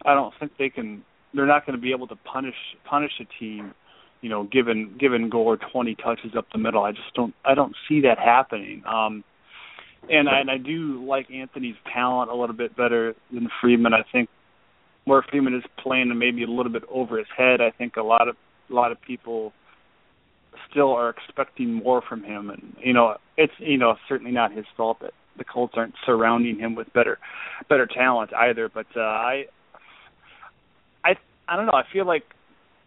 I 0.04 0.14
don't 0.14 0.34
think 0.38 0.52
they 0.58 0.68
can. 0.68 1.04
They're 1.34 1.46
not 1.46 1.64
going 1.64 1.76
to 1.76 1.80
be 1.80 1.92
able 1.92 2.08
to 2.08 2.16
punish 2.16 2.54
punish 2.84 3.12
a 3.20 3.24
team 3.40 3.74
you 4.22 4.28
know, 4.28 4.44
giving 4.44 4.94
giving 4.98 5.28
Gore 5.28 5.58
20 5.58 5.96
touches 5.96 6.32
up 6.36 6.46
the 6.52 6.58
middle. 6.58 6.82
I 6.82 6.92
just 6.92 7.12
don't 7.14 7.34
I 7.44 7.54
don't 7.54 7.74
see 7.88 8.00
that 8.02 8.18
happening. 8.18 8.82
Um, 8.86 9.24
and 10.08 10.28
I, 10.28 10.40
and 10.40 10.50
I 10.50 10.58
do 10.58 11.04
like 11.06 11.30
Anthony's 11.30 11.76
talent 11.92 12.30
a 12.30 12.34
little 12.34 12.56
bit 12.56 12.76
better 12.76 13.14
than 13.32 13.48
Freeman. 13.60 13.92
I 13.92 14.02
think 14.10 14.28
where 15.04 15.22
Freeman 15.28 15.54
is 15.54 15.64
playing 15.78 16.16
maybe 16.16 16.44
a 16.44 16.48
little 16.48 16.72
bit 16.72 16.84
over 16.90 17.18
his 17.18 17.26
head. 17.36 17.60
I 17.60 17.70
think 17.70 17.96
a 17.96 18.02
lot 18.02 18.28
of 18.28 18.36
a 18.70 18.74
lot 18.74 18.92
of 18.92 19.02
people 19.02 19.52
still 20.72 20.90
are 20.90 21.10
expecting 21.10 21.72
more 21.72 22.02
from 22.02 22.24
him, 22.24 22.50
and 22.50 22.74
you 22.80 22.92
know 22.92 23.16
it's 23.36 23.52
you 23.58 23.78
know 23.78 23.94
certainly 24.08 24.32
not 24.32 24.52
his 24.52 24.64
fault 24.76 24.98
that 25.00 25.12
the 25.38 25.44
Colts 25.44 25.74
aren't 25.76 25.94
surrounding 26.04 26.58
him 26.58 26.74
with 26.74 26.92
better 26.92 27.18
better 27.68 27.86
talent 27.86 28.32
either. 28.34 28.68
But 28.68 28.86
uh, 28.96 29.00
I 29.00 29.44
I 31.04 31.14
I 31.48 31.56
don't 31.56 31.66
know. 31.66 31.72
I 31.72 31.84
feel 31.92 32.06
like 32.06 32.24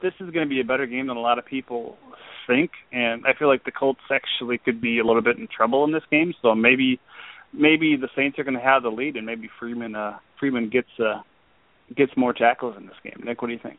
this 0.01 0.13
is 0.19 0.31
going 0.31 0.45
to 0.45 0.49
be 0.49 0.59
a 0.59 0.65
better 0.65 0.85
game 0.85 1.07
than 1.07 1.17
a 1.17 1.21
lot 1.21 1.39
of 1.39 1.45
people 1.45 1.97
think, 2.47 2.71
and 2.91 3.25
I 3.25 3.33
feel 3.37 3.47
like 3.47 3.63
the 3.63 3.71
Colts 3.71 4.01
actually 4.11 4.57
could 4.57 4.81
be 4.81 4.99
a 4.99 5.03
little 5.03 5.21
bit 5.21 5.37
in 5.37 5.47
trouble 5.47 5.83
in 5.85 5.91
this 5.91 6.03
game. 6.11 6.33
So 6.41 6.53
maybe 6.53 6.99
maybe 7.53 7.95
the 7.95 8.09
Saints 8.15 8.37
are 8.39 8.43
going 8.43 8.57
to 8.57 8.63
have 8.63 8.83
the 8.83 8.89
lead, 8.89 9.15
and 9.15 9.25
maybe 9.25 9.49
Freeman 9.59 9.95
uh, 9.95 10.17
Freeman 10.39 10.69
gets 10.69 10.89
uh, 10.99 11.21
gets 11.95 12.11
more 12.17 12.33
tackles 12.33 12.75
in 12.77 12.85
this 12.87 12.95
game. 13.03 13.23
Nick, 13.23 13.41
what 13.41 13.47
do 13.47 13.53
you 13.53 13.59
think? 13.61 13.77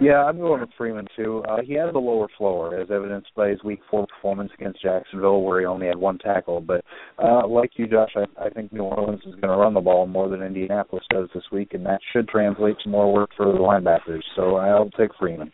Yeah, 0.00 0.24
I'm 0.24 0.38
going 0.38 0.60
with 0.60 0.70
Freeman 0.76 1.06
too. 1.16 1.42
Uh, 1.48 1.58
he 1.62 1.74
has 1.74 1.90
a 1.94 1.98
lower 1.98 2.28
floor, 2.38 2.78
as 2.80 2.90
evidenced 2.90 3.30
by 3.36 3.48
his 3.48 3.62
Week 3.62 3.80
Four 3.90 4.06
performance 4.06 4.50
against 4.58 4.82
Jacksonville, 4.82 5.42
where 5.42 5.60
he 5.60 5.66
only 5.66 5.86
had 5.86 5.96
one 5.96 6.18
tackle. 6.18 6.60
But 6.60 6.84
uh, 7.22 7.46
like 7.46 7.72
you, 7.76 7.86
Josh, 7.86 8.12
I, 8.16 8.46
I 8.46 8.50
think 8.50 8.72
New 8.72 8.82
Orleans 8.82 9.20
is 9.26 9.34
going 9.34 9.52
to 9.52 9.56
run 9.56 9.74
the 9.74 9.80
ball 9.80 10.06
more 10.06 10.28
than 10.28 10.42
Indianapolis 10.42 11.04
does 11.10 11.28
this 11.34 11.44
week, 11.52 11.74
and 11.74 11.84
that 11.86 12.00
should 12.12 12.28
translate 12.28 12.76
to 12.84 12.88
more 12.88 13.12
work 13.12 13.30
for 13.36 13.46
the 13.46 13.58
linebackers. 13.58 14.22
So 14.34 14.56
I'll 14.56 14.90
take 14.90 15.10
Freeman. 15.18 15.52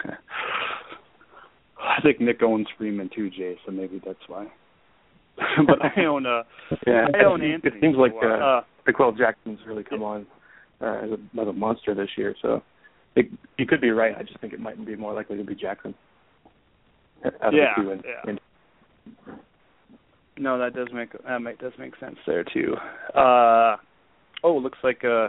Okay. 0.00 0.14
I 1.80 2.00
think 2.02 2.20
Nick 2.20 2.42
owns 2.42 2.66
Freeman 2.76 3.10
too, 3.14 3.30
Jay. 3.30 3.56
So 3.66 3.72
maybe 3.72 4.00
that's 4.04 4.18
why. 4.26 4.46
but 5.66 5.78
I 5.82 6.04
own 6.04 6.26
uh, 6.26 6.42
yeah, 6.86 7.06
I 7.14 7.24
own 7.24 7.42
Anthony. 7.42 7.76
It 7.76 7.80
seems 7.80 7.96
like 7.96 8.12
so, 8.20 8.28
uh, 8.28 8.62
uh, 9.04 9.12
Jackson's 9.16 9.60
really 9.66 9.84
come 9.84 10.02
on 10.02 10.26
uh, 10.80 11.00
as, 11.04 11.10
a, 11.10 11.40
as 11.40 11.48
a 11.48 11.52
monster 11.52 11.94
this 11.94 12.10
year. 12.16 12.34
So 12.42 12.62
it, 13.16 13.26
you 13.56 13.66
could 13.66 13.80
be 13.80 13.90
right. 13.90 14.14
I 14.16 14.22
just 14.22 14.38
think 14.40 14.52
it 14.52 14.60
might 14.60 14.84
be 14.84 14.96
more 14.96 15.14
likely 15.14 15.36
to 15.36 15.44
be 15.44 15.54
Jackson. 15.54 15.94
Yeah, 17.24 17.30
yeah. 17.52 18.34
No, 20.38 20.56
that 20.58 20.74
does 20.74 20.88
make 20.94 21.10
that 21.24 21.40
make, 21.40 21.58
does 21.58 21.72
make 21.78 21.94
sense 21.98 22.16
there 22.26 22.44
too. 22.44 22.76
Uh, 23.12 23.76
oh, 24.44 24.56
looks 24.56 24.78
like 24.84 25.04
uh, 25.04 25.28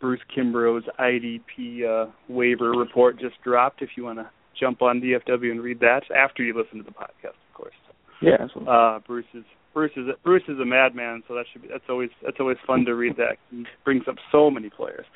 Bruce 0.00 0.20
Kimbrough's 0.34 0.86
IDP 0.98 1.84
uh, 1.84 2.10
waiver 2.28 2.70
report 2.70 3.20
just 3.20 3.34
dropped. 3.44 3.82
If 3.82 3.90
you 3.96 4.04
want 4.04 4.20
to 4.20 4.30
jump 4.58 4.80
on 4.80 5.00
DFW 5.02 5.50
and 5.50 5.60
read 5.60 5.80
that 5.80 6.02
after 6.16 6.42
you 6.42 6.56
listen 6.56 6.78
to 6.78 6.84
the 6.84 6.92
podcast, 6.92 7.36
of 7.48 7.54
course. 7.54 7.74
Yeah. 8.22 8.36
Absolutely. 8.40 8.72
Uh, 8.72 9.00
Bruce 9.06 9.26
is 9.34 9.44
Bruce 9.74 9.92
is 9.96 10.06
Bruce 10.22 10.42
is 10.48 10.58
a 10.60 10.64
madman, 10.64 11.22
so 11.26 11.34
that 11.34 11.44
should 11.52 11.62
be 11.62 11.68
that's 11.68 11.84
always 11.88 12.10
that's 12.22 12.36
always 12.40 12.58
fun 12.66 12.84
to 12.84 12.94
read 12.94 13.16
that. 13.16 13.36
He 13.50 13.64
brings 13.84 14.04
up 14.08 14.16
so 14.30 14.50
many 14.50 14.70
players. 14.70 15.06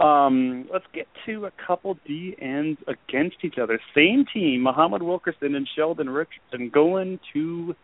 Um, 0.00 0.68
let's 0.72 0.84
get 0.94 1.06
to 1.26 1.46
a 1.46 1.52
couple 1.66 1.96
D 2.06 2.34
ends 2.40 2.78
against 2.86 3.36
each 3.42 3.56
other. 3.60 3.80
Same 3.94 4.24
team, 4.32 4.62
Muhammad 4.62 5.02
Wilkerson 5.02 5.54
and 5.54 5.68
Sheldon 5.76 6.08
Richardson 6.08 6.70
going 6.72 7.18
to 7.32 7.74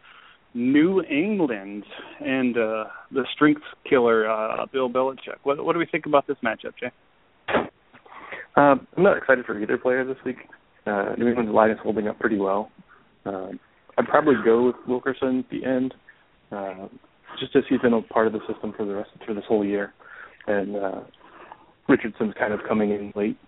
New 0.55 1.03
England 1.03 1.85
and 2.21 2.57
uh, 2.57 2.85
the 3.13 3.25
strength 3.35 3.63
killer 3.89 4.29
uh, 4.29 4.65
Bill 4.73 4.89
Belichick. 4.89 5.39
What, 5.43 5.65
what 5.65 5.75
do 5.75 5.79
we 5.79 5.87
think 5.87 6.07
about 6.07 6.27
this 6.27 6.39
matchup, 6.45 6.73
Jay? 6.81 6.91
Um, 8.57 8.87
I'm 8.97 9.03
not 9.03 9.19
excited 9.19 9.45
for 9.45 9.61
either 9.61 9.77
player 9.77 10.05
this 10.05 10.17
week. 10.25 10.39
Uh, 10.87 11.15
New 11.19 11.29
England's 11.29 11.53
line 11.53 11.71
is 11.71 11.79
holding 11.83 12.09
up 12.09 12.19
pretty 12.19 12.39
well. 12.39 12.71
Um, 13.27 13.61
I'd 13.99 14.07
probably 14.07 14.37
go 14.45 14.67
with 14.67 14.77
Wilkerson 14.89 15.41
at 15.41 15.51
the 15.51 15.65
end 15.67 15.93
uh, 16.53 16.89
just 17.41 17.55
as 17.57 17.65
he's 17.69 17.81
been 17.81 17.93
a 17.93 18.03
part 18.03 18.27
of 18.27 18.33
the 18.33 18.41
system 18.51 18.73
for 18.77 18.85
the 18.85 18.95
rest 18.95 19.11
for 19.27 19.35
this 19.35 19.45
whole 19.49 19.65
year, 19.65 19.93
and 20.47 20.77
uh, 20.77 21.01
Richardson's 21.89 22.35
kind 22.39 22.53
of 22.53 22.61
coming 22.69 22.91
in 22.91 23.13
late, 23.15 23.39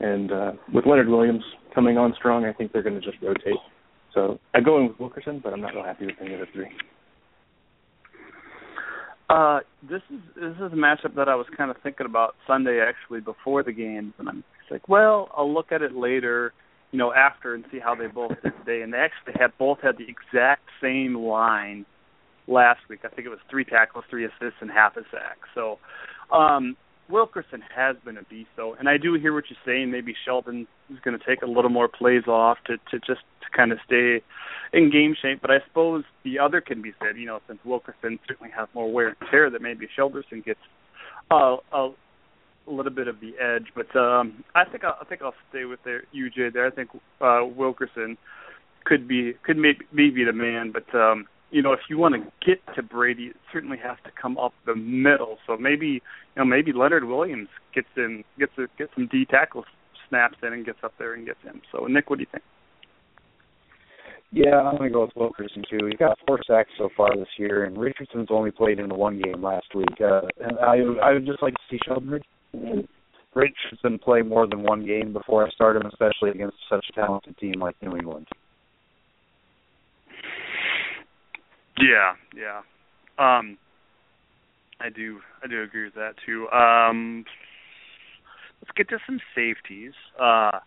and 0.00 0.32
uh, 0.32 0.52
with 0.72 0.86
Leonard 0.86 1.08
Williams 1.08 1.42
coming 1.74 1.98
on 1.98 2.14
strong, 2.16 2.44
I 2.44 2.52
think 2.52 2.72
they're 2.72 2.82
going 2.82 3.00
to 3.00 3.04
just 3.04 3.22
rotate. 3.22 3.58
So 4.14 4.38
I 4.54 4.60
go 4.60 4.78
in 4.78 4.88
with 4.88 4.98
Wilkerson, 4.98 5.40
but 5.42 5.52
I'm 5.52 5.60
not 5.60 5.74
real 5.74 5.84
happy 5.84 6.06
with 6.06 6.16
any 6.20 6.34
of 6.34 6.40
the 6.40 6.46
three. 6.52 6.68
Uh, 9.28 9.60
this 9.88 10.00
is 10.10 10.20
this 10.34 10.54
is 10.54 10.72
a 10.72 10.76
matchup 10.76 11.14
that 11.14 11.28
I 11.28 11.34
was 11.34 11.46
kind 11.54 11.70
of 11.70 11.76
thinking 11.82 12.06
about 12.06 12.34
Sunday 12.46 12.80
actually 12.80 13.20
before 13.20 13.62
the 13.62 13.72
games, 13.72 14.14
and 14.18 14.28
I'm 14.28 14.42
like, 14.70 14.88
well, 14.88 15.30
I'll 15.36 15.52
look 15.52 15.70
at 15.70 15.82
it 15.82 15.94
later, 15.94 16.52
you 16.92 16.98
know, 16.98 17.12
after 17.12 17.54
and 17.54 17.64
see 17.70 17.78
how 17.78 17.94
they 17.94 18.06
both 18.06 18.32
did 18.42 18.52
today. 18.64 18.82
And 18.82 18.92
they 18.92 18.98
actually 18.98 19.34
had 19.38 19.52
both 19.58 19.78
had 19.82 19.96
the 19.98 20.06
exact 20.08 20.62
same 20.80 21.14
line 21.14 21.84
last 22.48 22.80
week. 22.88 23.00
I 23.04 23.08
think 23.08 23.26
it 23.26 23.30
was 23.30 23.38
three 23.50 23.64
tackles, 23.64 24.04
three 24.10 24.24
assists, 24.24 24.60
and 24.60 24.70
half 24.70 24.96
a 24.96 25.02
sack. 25.12 25.38
So 25.54 25.78
um, 26.34 26.76
Wilkerson 27.08 27.62
has 27.74 27.96
been 28.04 28.16
a 28.16 28.24
beast, 28.24 28.50
though, 28.56 28.74
and 28.74 28.88
I 28.88 28.96
do 28.96 29.14
hear 29.14 29.32
what 29.32 29.44
you're 29.48 29.58
saying. 29.64 29.90
Maybe 29.90 30.14
Sheldon 30.24 30.66
is 30.90 30.98
going 31.04 31.18
to 31.18 31.24
take 31.24 31.42
a 31.42 31.46
little 31.46 31.70
more 31.70 31.88
plays 31.88 32.26
off 32.26 32.58
to 32.66 32.76
to 32.90 32.98
just 32.98 33.20
to 33.42 33.56
kind 33.56 33.72
of 33.72 33.78
stay 33.86 34.22
in 34.72 34.90
game 34.90 35.14
shape. 35.20 35.40
But 35.40 35.50
I 35.50 35.58
suppose 35.66 36.04
the 36.24 36.38
other 36.38 36.60
can 36.60 36.82
be 36.82 36.92
said, 37.00 37.16
you 37.16 37.26
know, 37.26 37.40
since 37.46 37.60
Wilkerson 37.64 38.18
certainly 38.26 38.52
has 38.56 38.68
more 38.74 38.90
wear 38.90 39.08
and 39.08 39.16
tear, 39.30 39.50
that 39.50 39.62
maybe 39.62 39.88
Shelderson 39.96 40.44
gets 40.44 40.60
a 41.30 41.56
a 41.72 41.90
little 42.66 42.92
bit 42.92 43.08
of 43.08 43.20
the 43.20 43.32
edge. 43.38 43.68
But 43.74 43.94
um, 43.96 44.44
I 44.54 44.64
think 44.64 44.84
I'll, 44.84 44.98
I 45.00 45.04
think 45.04 45.22
I'll 45.22 45.34
stay 45.50 45.64
with 45.64 45.82
their 45.84 46.02
UJ 46.14 46.52
there. 46.52 46.66
I 46.66 46.70
think 46.70 46.90
uh, 47.20 47.40
Wilkerson 47.44 48.18
could 48.84 49.08
be 49.08 49.34
could 49.44 49.56
maybe, 49.56 49.80
maybe 49.92 50.24
the 50.24 50.32
man, 50.32 50.72
but 50.72 50.94
um, 50.94 51.26
you 51.50 51.62
know, 51.62 51.72
if 51.72 51.80
you 51.88 51.98
want 51.98 52.14
to 52.14 52.46
get 52.46 52.60
to 52.74 52.82
Brady, 52.82 53.28
it 53.28 53.36
certainly 53.52 53.78
has 53.82 53.96
to 54.04 54.10
come 54.20 54.36
up 54.38 54.52
the 54.66 54.74
middle. 54.74 55.38
So 55.46 55.56
maybe, 55.56 55.86
you 55.86 56.00
know, 56.36 56.44
maybe 56.44 56.72
Leonard 56.72 57.04
Williams 57.04 57.48
gets 57.74 57.88
in, 57.96 58.24
gets 58.38 58.52
a, 58.58 58.66
gets 58.76 58.92
some 58.94 59.08
D 59.10 59.24
tackle 59.24 59.64
snaps 60.08 60.36
in 60.42 60.52
and 60.52 60.64
gets 60.64 60.78
up 60.82 60.92
there 60.98 61.14
and 61.14 61.26
gets 61.26 61.40
him. 61.42 61.62
So 61.72 61.86
Nick, 61.86 62.10
what 62.10 62.18
do 62.18 62.22
you 62.22 62.28
think? 62.30 62.44
Yeah, 64.30 64.60
I'm 64.60 64.76
gonna 64.76 64.90
go 64.90 65.06
with 65.06 65.16
Wilkerson 65.16 65.64
too. 65.70 65.86
He's 65.86 65.98
got 65.98 66.18
four 66.26 66.38
sacks 66.46 66.68
so 66.76 66.90
far 66.94 67.16
this 67.16 67.28
year, 67.38 67.64
and 67.64 67.78
Richardson's 67.78 68.28
only 68.30 68.50
played 68.50 68.78
in 68.78 68.90
the 68.90 68.94
one 68.94 69.18
game 69.18 69.42
last 69.42 69.74
week. 69.74 69.88
Uh, 69.98 70.20
and 70.38 70.58
I 70.58 70.80
I 71.02 71.14
would 71.14 71.24
just 71.24 71.42
like 71.42 71.54
to 71.54 71.60
see 71.70 71.78
Sheldon 71.86 72.20
Richardson 73.34 73.98
play 73.98 74.20
more 74.20 74.46
than 74.46 74.62
one 74.62 74.84
game 74.84 75.14
before 75.14 75.46
I 75.46 75.50
start 75.50 75.76
him, 75.76 75.86
especially 75.86 76.30
against 76.30 76.56
such 76.68 76.84
a 76.90 76.92
talented 76.92 77.38
team 77.38 77.54
like 77.58 77.76
New 77.82 77.96
England. 77.96 78.26
Yeah, 81.80 82.14
yeah. 82.36 82.60
Um, 83.18 83.58
I 84.80 84.90
do, 84.90 85.20
I 85.42 85.48
do 85.48 85.62
agree 85.62 85.84
with 85.84 85.94
that 85.94 86.14
too. 86.24 86.48
Um, 86.50 87.24
let's 88.62 88.70
get 88.76 88.88
to 88.90 88.98
some 89.06 89.20
safeties. 89.34 89.92
Uh, 90.20 90.60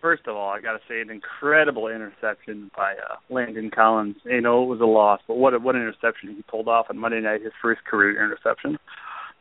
first 0.00 0.26
of 0.26 0.36
all, 0.36 0.50
I 0.50 0.60
got 0.60 0.72
to 0.72 0.80
say 0.88 1.00
an 1.00 1.10
incredible 1.10 1.88
interception 1.88 2.70
by 2.76 2.92
uh, 2.92 3.16
Landon 3.28 3.70
Collins. 3.70 4.16
You 4.24 4.40
know, 4.40 4.62
it 4.62 4.66
was 4.66 4.80
a 4.80 4.86
loss, 4.86 5.20
but 5.26 5.36
what 5.36 5.54
a, 5.54 5.58
what 5.58 5.74
an 5.74 5.82
interception 5.82 6.34
he 6.36 6.42
pulled 6.42 6.68
off 6.68 6.86
on 6.90 6.98
Monday 6.98 7.20
night, 7.20 7.42
his 7.42 7.52
first 7.60 7.84
career 7.84 8.22
interception. 8.22 8.78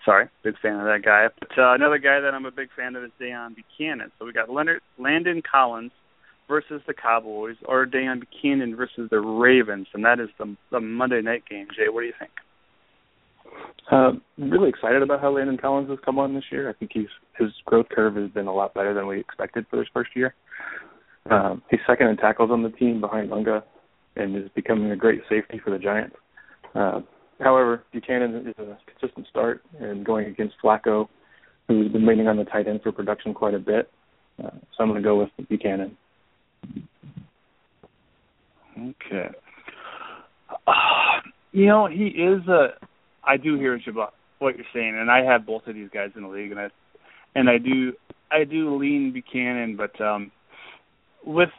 Sorry, 0.05 0.29
big 0.43 0.57
fan 0.61 0.75
of 0.75 0.85
that 0.85 1.01
guy. 1.03 1.27
But 1.39 1.49
uh, 1.57 1.73
another 1.73 1.97
guy 1.97 2.21
that 2.21 2.33
I'm 2.33 2.45
a 2.45 2.51
big 2.51 2.69
fan 2.75 2.95
of 2.95 3.03
is 3.03 3.11
Deone 3.19 3.55
Bucannon. 3.55 4.11
So 4.17 4.25
we 4.25 4.31
got 4.31 4.49
Leonard 4.49 4.81
Landon 4.97 5.41
Collins 5.49 5.91
versus 6.49 6.81
the 6.87 6.93
Cowboys 6.93 7.55
or 7.65 7.85
Deone 7.85 8.21
Bucannon 8.21 8.75
versus 8.75 9.09
the 9.09 9.19
Ravens, 9.19 9.87
and 9.93 10.03
that 10.03 10.19
is 10.19 10.27
the 10.37 10.57
the 10.71 10.81
Monday 10.81 11.21
night 11.21 11.43
game. 11.49 11.67
Jay, 11.75 11.87
what 11.87 12.01
do 12.01 12.07
you 12.07 12.13
think? 12.19 12.31
Uh, 13.91 14.11
really 14.37 14.69
excited 14.69 15.01
about 15.01 15.21
how 15.21 15.33
Landon 15.33 15.57
Collins 15.57 15.89
has 15.89 15.99
come 16.03 16.19
on 16.19 16.33
this 16.33 16.43
year. 16.51 16.69
I 16.69 16.73
think 16.73 16.91
he's 16.93 17.07
his 17.37 17.49
growth 17.65 17.87
curve 17.89 18.15
has 18.15 18.29
been 18.31 18.47
a 18.47 18.53
lot 18.53 18.73
better 18.73 18.93
than 18.93 19.07
we 19.07 19.19
expected 19.19 19.65
for 19.69 19.77
his 19.77 19.87
first 19.93 20.11
year. 20.15 20.35
Um, 21.29 21.61
he's 21.69 21.79
second 21.87 22.07
in 22.07 22.17
tackles 22.17 22.51
on 22.51 22.63
the 22.63 22.69
team 22.69 22.99
behind 22.99 23.29
Lunga, 23.29 23.63
and 24.15 24.35
is 24.35 24.49
becoming 24.55 24.91
a 24.91 24.95
great 24.95 25.21
safety 25.29 25.61
for 25.63 25.71
the 25.71 25.79
Giants. 25.79 26.15
Uh, 26.75 27.01
however, 27.39 27.83
Bucannon 27.93 28.47
is 28.47 28.55
a 28.57 28.77
consistent 28.89 29.27
start, 29.27 29.63
and 29.79 30.05
going 30.05 30.27
against 30.27 30.55
Flacco, 30.63 31.07
who's 31.67 31.91
been 31.91 32.05
waiting 32.05 32.27
on 32.27 32.37
the 32.37 32.45
tight 32.45 32.67
end 32.67 32.81
for 32.83 32.91
production 32.91 33.33
quite 33.33 33.53
a 33.53 33.59
bit. 33.59 33.91
Uh, 34.43 34.51
so 34.51 34.83
I'm 34.83 34.89
going 34.89 35.01
to 35.01 35.07
go 35.07 35.19
with 35.19 35.29
Bucannon. 35.49 35.91
Okay. 38.77 39.29
Uh, 40.67 40.71
you 41.51 41.65
know, 41.65 41.87
he 41.87 42.05
is 42.07 42.47
a. 42.47 42.69
I 43.23 43.37
do 43.37 43.55
hear 43.55 43.79
what 44.39 44.55
you're 44.55 44.65
saying, 44.73 44.97
and 44.99 45.11
I 45.11 45.23
have 45.23 45.45
both 45.45 45.67
of 45.67 45.75
these 45.75 45.89
guys 45.93 46.11
in 46.15 46.23
the 46.23 46.29
league, 46.29 46.51
and 46.51 46.59
I 46.59 46.69
and 47.35 47.49
I 47.49 47.57
do 47.57 47.93
I 48.31 48.43
do 48.43 48.75
lean 48.75 49.13
Bucannon, 49.13 49.77
but 49.77 49.99
um, 50.01 50.31
with 51.25 51.49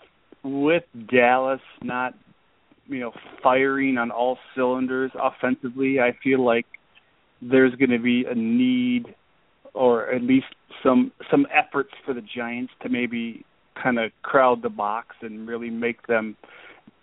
with 0.43 0.85
Dallas 1.11 1.61
not 1.83 2.15
you 2.87 3.01
know 3.01 3.13
firing 3.43 3.99
on 3.99 4.11
all 4.11 4.39
cylinders 4.55 5.11
offensively, 5.21 6.01
I 6.01 6.17
feel 6.23 6.45
like 6.45 6.67
there's 7.43 7.75
going 7.77 7.91
to 7.91 7.99
be 7.99 8.25
a 8.31 8.35
need, 8.35 9.15
or 9.75 10.11
at 10.13 10.23
least 10.23 10.47
some 10.83 11.13
some 11.31 11.47
efforts 11.53 11.91
for 12.05 12.15
the 12.15 12.23
Giants 12.35 12.73
to 12.83 12.89
maybe 12.89 13.45
kind 13.83 13.99
of 13.99 14.11
crowd 14.23 14.63
the 14.63 14.69
box 14.69 15.17
and 15.21 15.49
really 15.49 15.71
make 15.71 16.07
them 16.07 16.37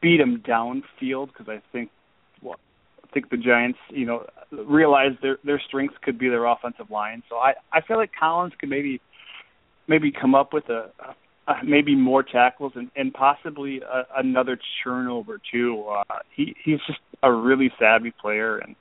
beat 0.02 0.18
them 0.18 0.44
downfield 0.48 1.28
because 1.28 1.48
I 1.48 1.62
think 1.72 1.90
well, 2.42 2.60
I 3.04 3.08
think 3.14 3.30
the 3.30 3.38
Giants, 3.38 3.80
you 3.90 4.06
know, 4.06 4.26
realize 4.52 5.12
their 5.22 5.38
their 5.44 5.62
strengths 5.66 5.96
could 6.02 6.20
be 6.20 6.30
their 6.30 6.46
offensive 6.46 6.90
line. 6.92 7.24
So 7.30 7.38
I 7.38 7.54
I 7.72 7.82
feel 7.82 7.98
like 7.98 8.12
Collins 8.18 8.54
could 8.60 8.70
maybe 8.70 9.02
maybe 9.88 10.12
come 10.12 10.36
up 10.36 10.54
with 10.54 10.70
a, 10.70 10.92
a 11.48 11.64
maybe 11.64 11.96
more 11.96 12.24
tackles 12.24 12.74
and 12.76 12.90
and 12.96 13.14
possibly 13.14 13.82
a, 13.82 14.04
another 14.18 14.60
turnover 14.84 15.40
too. 15.52 15.86
Uh, 15.90 16.20
he 16.36 16.56
he's 16.64 16.80
just 16.88 17.00
a 17.24 17.32
really 17.32 17.72
savvy 17.80 18.12
player 18.12 18.58
and. 18.58 18.76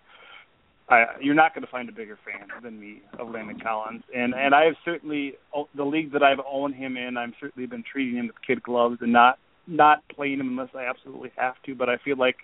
I, 0.88 1.04
you're 1.20 1.34
not 1.34 1.52
going 1.54 1.64
to 1.64 1.70
find 1.70 1.88
a 1.88 1.92
bigger 1.92 2.18
fan 2.24 2.46
than 2.62 2.78
me 2.78 3.02
of 3.18 3.30
Landon 3.30 3.58
Collins, 3.58 4.04
and 4.14 4.34
and 4.34 4.54
I 4.54 4.66
have 4.66 4.76
certainly 4.84 5.34
the 5.74 5.84
league 5.84 6.12
that 6.12 6.22
I've 6.22 6.38
owned 6.48 6.74
him 6.76 6.96
in. 6.96 7.16
I've 7.16 7.34
certainly 7.40 7.66
been 7.66 7.82
treating 7.82 8.16
him 8.16 8.28
with 8.28 8.36
kid 8.46 8.62
gloves 8.62 8.98
and 9.00 9.12
not 9.12 9.38
not 9.66 10.02
playing 10.08 10.38
him 10.38 10.48
unless 10.48 10.74
I 10.74 10.84
absolutely 10.84 11.32
have 11.36 11.54
to. 11.64 11.74
But 11.74 11.88
I 11.88 11.96
feel 11.96 12.16
like 12.16 12.36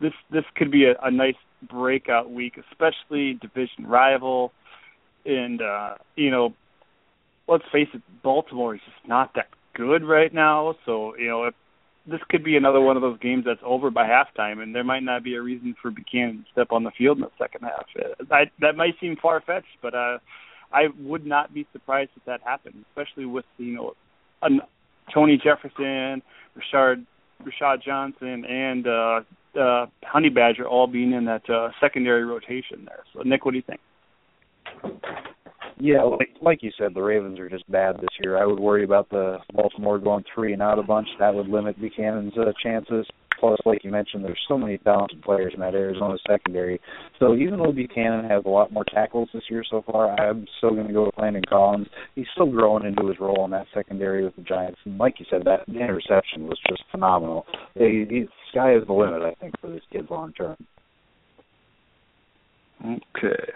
this 0.00 0.12
this 0.30 0.44
could 0.54 0.70
be 0.70 0.84
a, 0.84 0.94
a 1.02 1.10
nice 1.10 1.34
breakout 1.68 2.30
week, 2.30 2.58
especially 2.70 3.34
division 3.34 3.86
rival, 3.86 4.52
and 5.24 5.60
uh, 5.60 5.94
you 6.14 6.30
know, 6.30 6.54
let's 7.48 7.64
face 7.72 7.88
it, 7.92 8.02
Baltimore 8.22 8.76
is 8.76 8.80
just 8.84 9.08
not 9.08 9.34
that 9.34 9.48
good 9.74 10.04
right 10.04 10.32
now. 10.32 10.76
So 10.86 11.16
you 11.16 11.26
know, 11.26 11.44
if 11.44 11.54
this 12.06 12.20
could 12.28 12.42
be 12.42 12.56
another 12.56 12.80
one 12.80 12.96
of 12.96 13.02
those 13.02 13.18
games 13.18 13.44
that's 13.46 13.60
over 13.64 13.90
by 13.90 14.06
halftime, 14.06 14.62
and 14.62 14.74
there 14.74 14.84
might 14.84 15.02
not 15.02 15.22
be 15.22 15.34
a 15.34 15.42
reason 15.42 15.74
for 15.80 15.90
Bucannon 15.90 16.44
to 16.44 16.50
step 16.52 16.68
on 16.72 16.84
the 16.84 16.90
field 16.96 17.18
in 17.18 17.22
the 17.22 17.30
second 17.38 17.62
half. 17.62 17.86
I, 18.30 18.50
that 18.60 18.76
might 18.76 18.94
seem 19.00 19.16
far 19.20 19.40
fetched, 19.40 19.66
but 19.82 19.94
uh, 19.94 20.18
I 20.72 20.88
would 20.98 21.26
not 21.26 21.52
be 21.52 21.66
surprised 21.72 22.10
if 22.16 22.24
that 22.24 22.40
happened, 22.42 22.84
especially 22.90 23.26
with 23.26 23.44
you 23.58 23.74
know, 23.74 23.94
an, 24.42 24.60
Tony 25.12 25.40
Jefferson, 25.42 26.22
Rashard 26.56 27.04
Rashad 27.42 27.82
Johnson, 27.82 28.44
and 28.44 28.86
uh, 28.86 29.20
uh, 29.58 29.86
Honey 30.04 30.28
Badger 30.28 30.66
all 30.66 30.86
being 30.86 31.12
in 31.12 31.24
that 31.26 31.48
uh, 31.48 31.70
secondary 31.80 32.24
rotation 32.24 32.84
there. 32.84 33.04
So, 33.12 33.22
Nick, 33.22 33.44
what 33.44 33.52
do 33.52 33.56
you 33.56 33.64
think? 33.66 33.80
Yeah, 35.80 36.02
like, 36.02 36.36
like 36.42 36.62
you 36.62 36.70
said, 36.78 36.94
the 36.94 37.02
Ravens 37.02 37.38
are 37.38 37.48
just 37.48 37.70
bad 37.70 37.96
this 37.96 38.10
year. 38.22 38.36
I 38.36 38.44
would 38.44 38.60
worry 38.60 38.84
about 38.84 39.08
the 39.08 39.38
Baltimore 39.52 39.98
going 39.98 40.24
three 40.34 40.52
and 40.52 40.60
out 40.60 40.78
a 40.78 40.82
bunch. 40.82 41.08
That 41.18 41.34
would 41.34 41.48
limit 41.48 41.80
Bucannon's 41.80 42.36
uh, 42.36 42.52
chances. 42.62 43.06
Plus, 43.38 43.58
like 43.64 43.82
you 43.82 43.90
mentioned, 43.90 44.22
there's 44.22 44.38
so 44.46 44.58
many 44.58 44.76
talented 44.76 45.22
players 45.22 45.52
in 45.54 45.60
that 45.60 45.74
Arizona 45.74 46.18
secondary. 46.28 46.78
So 47.18 47.34
even 47.34 47.58
though 47.58 47.72
Bucannon 47.72 48.30
has 48.30 48.44
a 48.44 48.48
lot 48.50 48.70
more 48.70 48.84
tackles 48.84 49.30
this 49.32 49.44
year 49.48 49.64
so 49.68 49.82
far, 49.90 50.10
I'm 50.20 50.46
still 50.58 50.70
going 50.70 50.86
to 50.86 50.92
go 50.92 51.06
with 51.06 51.14
Landon 51.16 51.44
Collins. 51.48 51.86
He's 52.14 52.26
still 52.34 52.50
growing 52.50 52.84
into 52.84 53.08
his 53.08 53.18
role 53.18 53.46
in 53.46 53.50
that 53.52 53.66
secondary 53.72 54.22
with 54.22 54.36
the 54.36 54.42
Giants. 54.42 54.78
And 54.84 54.98
like 54.98 55.18
you 55.18 55.26
said, 55.30 55.44
that 55.46 55.66
interception 55.68 56.46
was 56.46 56.58
just 56.68 56.82
phenomenal. 56.90 57.46
He, 57.74 58.04
he, 58.10 58.28
sky 58.50 58.74
is 58.74 58.86
the 58.86 58.92
limit, 58.92 59.22
I 59.22 59.32
think, 59.40 59.58
for 59.58 59.70
this 59.70 59.82
kid 59.90 60.08
long 60.10 60.34
term. 60.34 60.56
Okay. 62.84 63.52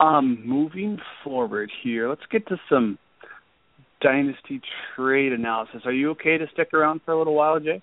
Um, 0.00 0.42
moving 0.44 0.98
forward 1.24 1.70
here, 1.82 2.08
let's 2.08 2.22
get 2.30 2.46
to 2.48 2.56
some 2.68 2.98
dynasty 4.00 4.60
trade 4.94 5.32
analysis. 5.32 5.82
Are 5.84 5.92
you 5.92 6.10
okay 6.10 6.38
to 6.38 6.46
stick 6.52 6.72
around 6.72 7.00
for 7.04 7.12
a 7.12 7.18
little 7.18 7.34
while, 7.34 7.58
Jay? 7.58 7.82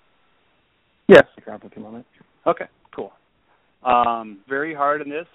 Yes, 1.08 1.24
stick 1.32 1.46
around 1.46 1.60
for 1.60 1.66
a 1.68 1.70
few 1.70 1.82
moments. 1.82 2.08
Okay, 2.46 2.66
cool. 2.94 3.12
Um, 3.84 4.38
very 4.48 4.74
hard 4.74 5.02
in 5.02 5.10
this. 5.10 5.26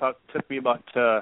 It 0.00 0.16
took 0.32 0.48
me 0.50 0.58
about 0.58 0.84
uh, 0.96 1.20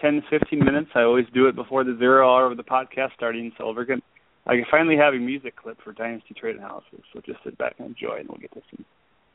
10, 0.00 0.22
15 0.28 0.58
minutes. 0.58 0.90
I 0.94 1.02
always 1.02 1.26
do 1.32 1.46
it 1.46 1.54
before 1.54 1.84
the 1.84 1.96
zero 1.98 2.28
hour 2.28 2.50
of 2.50 2.56
the 2.56 2.64
podcast 2.64 3.14
starting, 3.14 3.52
so 3.56 3.72
we're 3.74 3.84
going 3.84 4.02
I 4.46 4.56
can 4.56 4.64
finally 4.70 4.96
have 4.96 5.14
a 5.14 5.18
music 5.18 5.54
clip 5.56 5.78
for 5.82 5.92
Dynasty 5.92 6.34
Trade 6.34 6.56
Analysis, 6.56 7.00
so 7.12 7.20
just 7.24 7.38
sit 7.44 7.56
back 7.58 7.76
and 7.78 7.88
enjoy, 7.88 8.16
and 8.18 8.28
we'll 8.28 8.38
get 8.38 8.52
to 8.54 8.60
some 8.74 8.84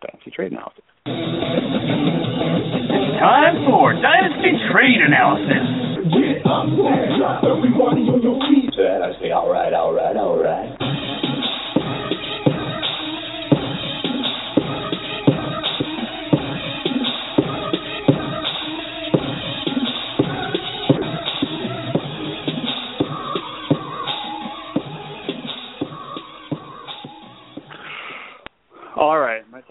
Dynasty 0.01 0.31
Trade 0.31 0.51
Analysis. 0.51 0.83
Time 3.19 3.65
for 3.65 3.93
Dynasty 3.93 4.53
Trade 4.71 5.01
Analysis. 5.01 5.87
Everybody 7.43 8.01
on 8.05 8.21
your 8.21 8.39
feet. 8.47 8.73
I 8.77 9.19
say, 9.19 9.31
all 9.31 9.51
right, 9.51 9.73
all 9.73 9.93
right, 9.93 10.15
all 10.15 10.37
right. 10.37 10.77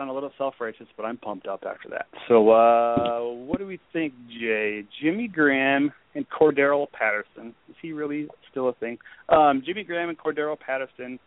Sound 0.07 0.12
a 0.12 0.14
little 0.14 0.32
self-righteous, 0.38 0.86
but 0.96 1.04
I'm 1.04 1.16
pumped 1.16 1.48
up 1.48 1.64
after 1.68 1.88
that. 1.88 2.07
So, 2.28 2.50
uh, 2.50 3.34
what 3.34 3.59
do 3.59 3.66
we 3.66 3.80
think, 3.92 4.14
Jay? 4.28 4.84
Jimmy 5.02 5.26
Graham 5.26 5.92
and 6.14 6.24
Cordarrelle 6.28 6.86
Patterson. 6.92 7.54
Is 7.68 7.74
he 7.82 7.90
really 7.92 8.28
still 8.50 8.68
a 8.68 8.72
thing? 8.74 8.98
Um, 9.28 9.62
Jimmy 9.66 9.82
Graham 9.82 10.09
and 10.09 10.16
Cordarrelle 10.16 10.61
Patterson 10.61 11.18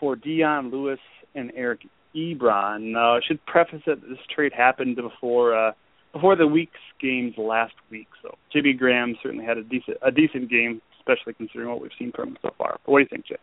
for 0.00 0.16
Dion 0.16 0.70
Lewis 0.70 0.98
and 1.34 1.52
Eric 1.54 1.80
Ebron. 2.16 2.94
Uh, 2.96 3.18
I 3.18 3.20
should 3.26 3.44
preface 3.44 3.82
that 3.86 4.00
this 4.00 4.18
trade 4.34 4.52
happened 4.56 4.96
before 4.96 5.54
uh, 5.54 5.72
before 6.14 6.34
the 6.34 6.46
week's 6.46 6.80
games 7.00 7.34
last 7.36 7.74
week. 7.90 8.08
So 8.22 8.34
Jimmy 8.50 8.72
Graham 8.72 9.14
certainly 9.22 9.44
had 9.44 9.58
a 9.58 9.62
decent 9.62 9.98
a 10.00 10.10
decent 10.10 10.48
game, 10.48 10.80
especially 10.98 11.34
considering 11.34 11.68
what 11.68 11.82
we've 11.82 11.90
seen 11.98 12.12
from 12.12 12.30
him 12.30 12.38
so 12.40 12.50
far. 12.56 12.78
But 12.86 12.92
what 12.92 12.98
do 13.00 13.02
you 13.02 13.08
think, 13.08 13.26
Jay? 13.26 13.36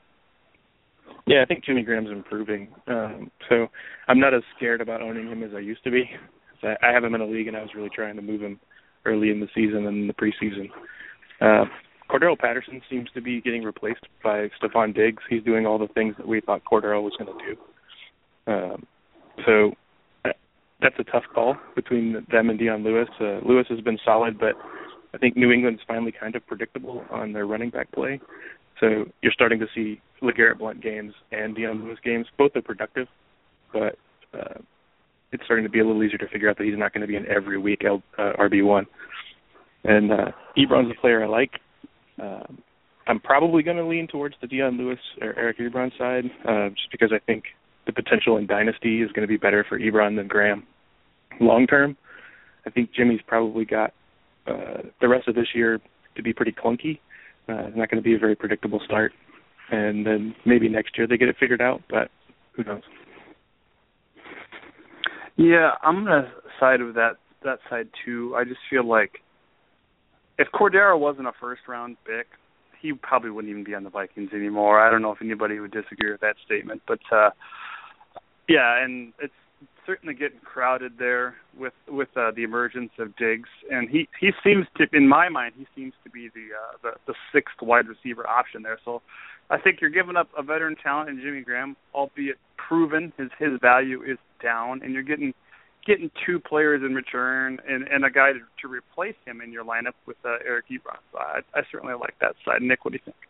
Yeah, 1.30 1.44
I 1.44 1.46
think 1.46 1.64
Jimmy 1.64 1.84
Graham's 1.84 2.10
improving. 2.10 2.70
Um, 2.88 3.30
so 3.48 3.68
I'm 4.08 4.20
not 4.20 4.34
as 4.34 4.42
scared 4.58 4.82
about 4.82 5.04
owning 5.04 5.28
him 5.28 5.44
as 5.44 5.52
I 5.56 5.60
used 5.60 5.84
to 5.84 5.92
be. 5.92 6.10
I, 6.64 6.76
I 6.82 6.92
have 6.92 7.04
him 7.04 7.14
in 7.14 7.22
a 7.22 7.26
league, 7.26 7.48
and 7.48 7.56
I 7.56 7.62
was 7.62 7.70
really 7.76 7.92
trying 7.94 8.16
to 8.16 8.24
move 8.24 8.42
him 8.42 8.60
early 9.06 9.30
in 9.30 9.40
the 9.40 9.48
season 9.54 9.86
and 9.86 9.96
in 9.96 10.08
the 10.08 10.14
preseason. 10.14 10.70
Uh, 11.40 11.66
Cordarrelle 12.10 12.40
Patterson 12.40 12.82
seems 12.90 13.10
to 13.14 13.22
be 13.22 13.42
getting 13.42 13.64
replaced 13.64 14.08
by 14.24 14.50
Stefon 14.60 14.96
Diggs. 14.96 15.22
He's 15.30 15.44
doing 15.44 15.68
all 15.68 15.78
the 15.78 15.88
things 15.90 16.16
that 16.18 16.28
we 16.28 16.42
thought 16.42 16.64
Cordarrelle 16.66 17.04
was 17.04 17.14
going 17.20 17.38
to 17.38 17.46
do. 17.46 18.52
Um, 18.52 18.88
so 19.46 19.72
uh, 20.26 20.34
that's 20.82 20.96
a 20.98 21.04
tough 21.04 21.26
call 21.32 21.58
between 21.76 22.26
them 22.32 22.50
and 22.50 22.58
Dion 22.58 22.84
Lewis. 22.84 23.08
Uh, 23.22 23.38
Lewis 23.48 23.68
has 23.70 23.82
been 23.82 24.00
solid, 24.04 24.40
but 24.40 24.56
I 25.14 25.20
think 25.20 25.38
New 25.38 25.52
England's 25.52 25.82
finally 25.88 26.12
kind 26.20 26.36
of 26.36 26.46
predictable 26.48 27.06
on 27.12 27.34
their 27.34 27.46
running 27.46 27.70
back 27.70 27.92
play. 27.92 28.20
So 28.80 29.06
you're 29.22 29.32
starting 29.32 29.60
to 29.60 29.68
see 29.76 30.02
LeGarrette 30.22 30.60
Blount 30.60 30.82
games 30.82 31.14
and 31.32 31.56
Dion 31.56 31.84
Lewis 31.84 32.00
games. 32.04 32.28
Both 32.38 32.56
are 32.56 32.62
productive, 32.62 33.08
but 33.74 33.98
uh, 34.34 34.60
it's 35.32 35.44
starting 35.46 35.66
to 35.66 35.70
be 35.70 35.80
a 35.80 35.86
little 35.86 36.04
easier 36.04 36.18
to 36.18 36.28
figure 36.28 36.50
out 36.50 36.58
that 36.58 36.66
he's 36.66 36.78
not 36.78 36.94
going 36.94 37.02
to 37.02 37.08
be 37.08 37.16
an 37.16 37.26
every 37.28 37.58
week 37.58 37.84
L, 37.86 38.02
uh, 38.18 38.34
RB 38.40 38.64
one. 38.64 38.86
And 39.84 40.12
uh, 40.12 40.32
Ebron's 40.58 40.92
a 40.92 41.00
player 41.00 41.24
I 41.24 41.28
like. 41.28 41.52
Uh, 42.22 42.44
I'm 43.08 43.20
probably 43.20 43.64
going 43.64 43.78
to 43.78 43.86
lean 43.86 44.08
towards 44.08 44.36
the 44.42 44.48
Dion 44.48 44.78
Lewis 44.78 45.00
or 45.22 45.38
Eric 45.38 45.58
Ebron 45.60 45.98
side, 45.98 46.26
uh, 46.48 46.70
just 46.70 46.92
because 46.92 47.12
I 47.14 47.20
think 47.26 47.46
the 47.86 47.94
potential 47.94 48.38
in 48.38 48.46
dynasty 48.46 49.02
is 49.02 49.12
going 49.14 49.28
to 49.28 49.28
be 49.28 49.38
better 49.38 49.66
for 49.68 49.80
Ebron 49.80 50.16
than 50.16 50.28
Graham 50.28 50.64
long 51.40 51.66
term. 51.66 51.98
I 52.66 52.70
think 52.70 52.94
Jimmy's 52.94 53.22
probably 53.26 53.66
got 53.66 53.94
uh, 54.46 54.84
the 55.02 55.08
rest 55.08 55.28
of 55.28 55.36
this 55.36 55.48
year 55.56 55.80
to 56.16 56.24
be 56.24 56.34
pretty 56.34 56.52
clunky. 56.52 57.00
Uh, 57.48 57.68
it's 57.68 57.78
not 57.78 57.90
going 57.90 58.02
to 58.02 58.08
be 58.08 58.16
a 58.16 58.20
very 58.20 58.36
predictable 58.36 58.80
start, 58.86 59.12
and 59.72 60.06
then 60.06 60.36
maybe 60.46 60.68
next 60.68 60.98
year 60.98 61.08
they 61.08 61.18
get 61.18 61.30
it 61.30 61.36
figured 61.40 61.62
out, 61.62 61.82
but 61.90 62.10
who 62.54 62.64
knows? 62.64 62.82
Yeah, 65.38 65.72
I'm 65.84 66.04
gonna 66.04 66.32
side 66.60 66.82
with 66.82 66.96
that 66.96 67.14
that 67.44 67.60
side 67.70 67.88
too. 68.06 68.36
I 68.36 68.44
just 68.44 68.60
feel 68.70 68.86
like 68.86 69.22
if 70.38 70.48
Cordarrelle 70.54 71.00
wasn't 71.00 71.28
a 71.28 71.32
first 71.40 71.62
round 71.68 71.98
pick, 72.06 72.28
he 72.82 72.94
probably 72.94 73.30
wouldn't 73.30 73.52
even 73.52 73.64
be 73.64 73.76
on 73.76 73.84
the 73.84 73.90
Vikings 73.90 74.32
anymore. 74.34 74.80
I 74.80 74.90
don't 74.90 75.02
know 75.02 75.12
if 75.12 75.22
anybody 75.22 75.60
would 75.60 75.72
disagree 75.72 76.12
with 76.12 76.22
that 76.22 76.36
statement, 76.46 76.82
but 76.88 77.00
uh 77.12 77.30
yeah, 78.50 78.84
and 78.84 79.14
it's 79.22 79.34
certainly 79.86 80.14
getting 80.14 80.40
crowded 80.40 80.94
there 81.00 81.36
with 81.58 81.74
with 81.88 82.10
uh, 82.16 82.32
the 82.36 82.44
emergence 82.44 82.92
of 83.00 83.16
Diggs, 83.16 83.50
and 83.72 83.90
he 83.90 84.08
he 84.20 84.32
seems 84.44 84.66
to, 84.78 84.86
in 84.94 85.08
my 85.08 85.30
mind, 85.30 85.54
he 85.58 85.66
seems 85.76 85.94
to 86.04 86.10
be 86.10 86.30
the 86.30 86.48
uh, 86.56 86.78
the, 86.84 86.92
the 87.08 87.14
sixth 87.34 87.62
wide 87.62 87.88
receiver 87.88 88.28
option 88.28 88.62
there. 88.62 88.80
So 88.86 89.02
I 89.50 89.58
think 89.58 89.82
you're 89.82 89.90
giving 89.90 90.16
up 90.16 90.30
a 90.38 90.44
veteran 90.44 90.76
talent 90.76 91.10
in 91.10 91.20
Jimmy 91.22 91.42
Graham, 91.42 91.76
albeit 91.94 92.38
proven 92.58 93.12
his 93.18 93.30
his 93.40 93.60
value 93.62 94.04
is 94.04 94.18
down, 94.42 94.82
and 94.84 94.94
you're 94.94 95.04
getting 95.04 95.34
getting 95.86 96.12
two 96.26 96.40
players 96.40 96.82
in 96.86 96.94
return 96.94 97.60
and 97.68 97.88
and 97.88 98.06
a 98.06 98.12
guy 98.12 98.32
to, 98.34 98.40
to 98.62 98.68
replace 98.68 99.16
him 99.26 99.42
in 99.42 99.52
your 99.52 99.64
lineup 99.64 99.96
with 100.06 100.18
uh, 100.24 100.38
Eric 100.46 100.66
Ebron. 100.72 101.00
So 101.12 101.20
I, 101.20 101.40
I 101.56 101.62
certainly 101.72 101.96
like 101.96 102.16
that 102.22 102.36
side. 102.46 102.62
Nick, 102.62 102.86
what 102.86 102.92
do 102.92 103.00
you 103.00 103.06
think? 103.06 103.29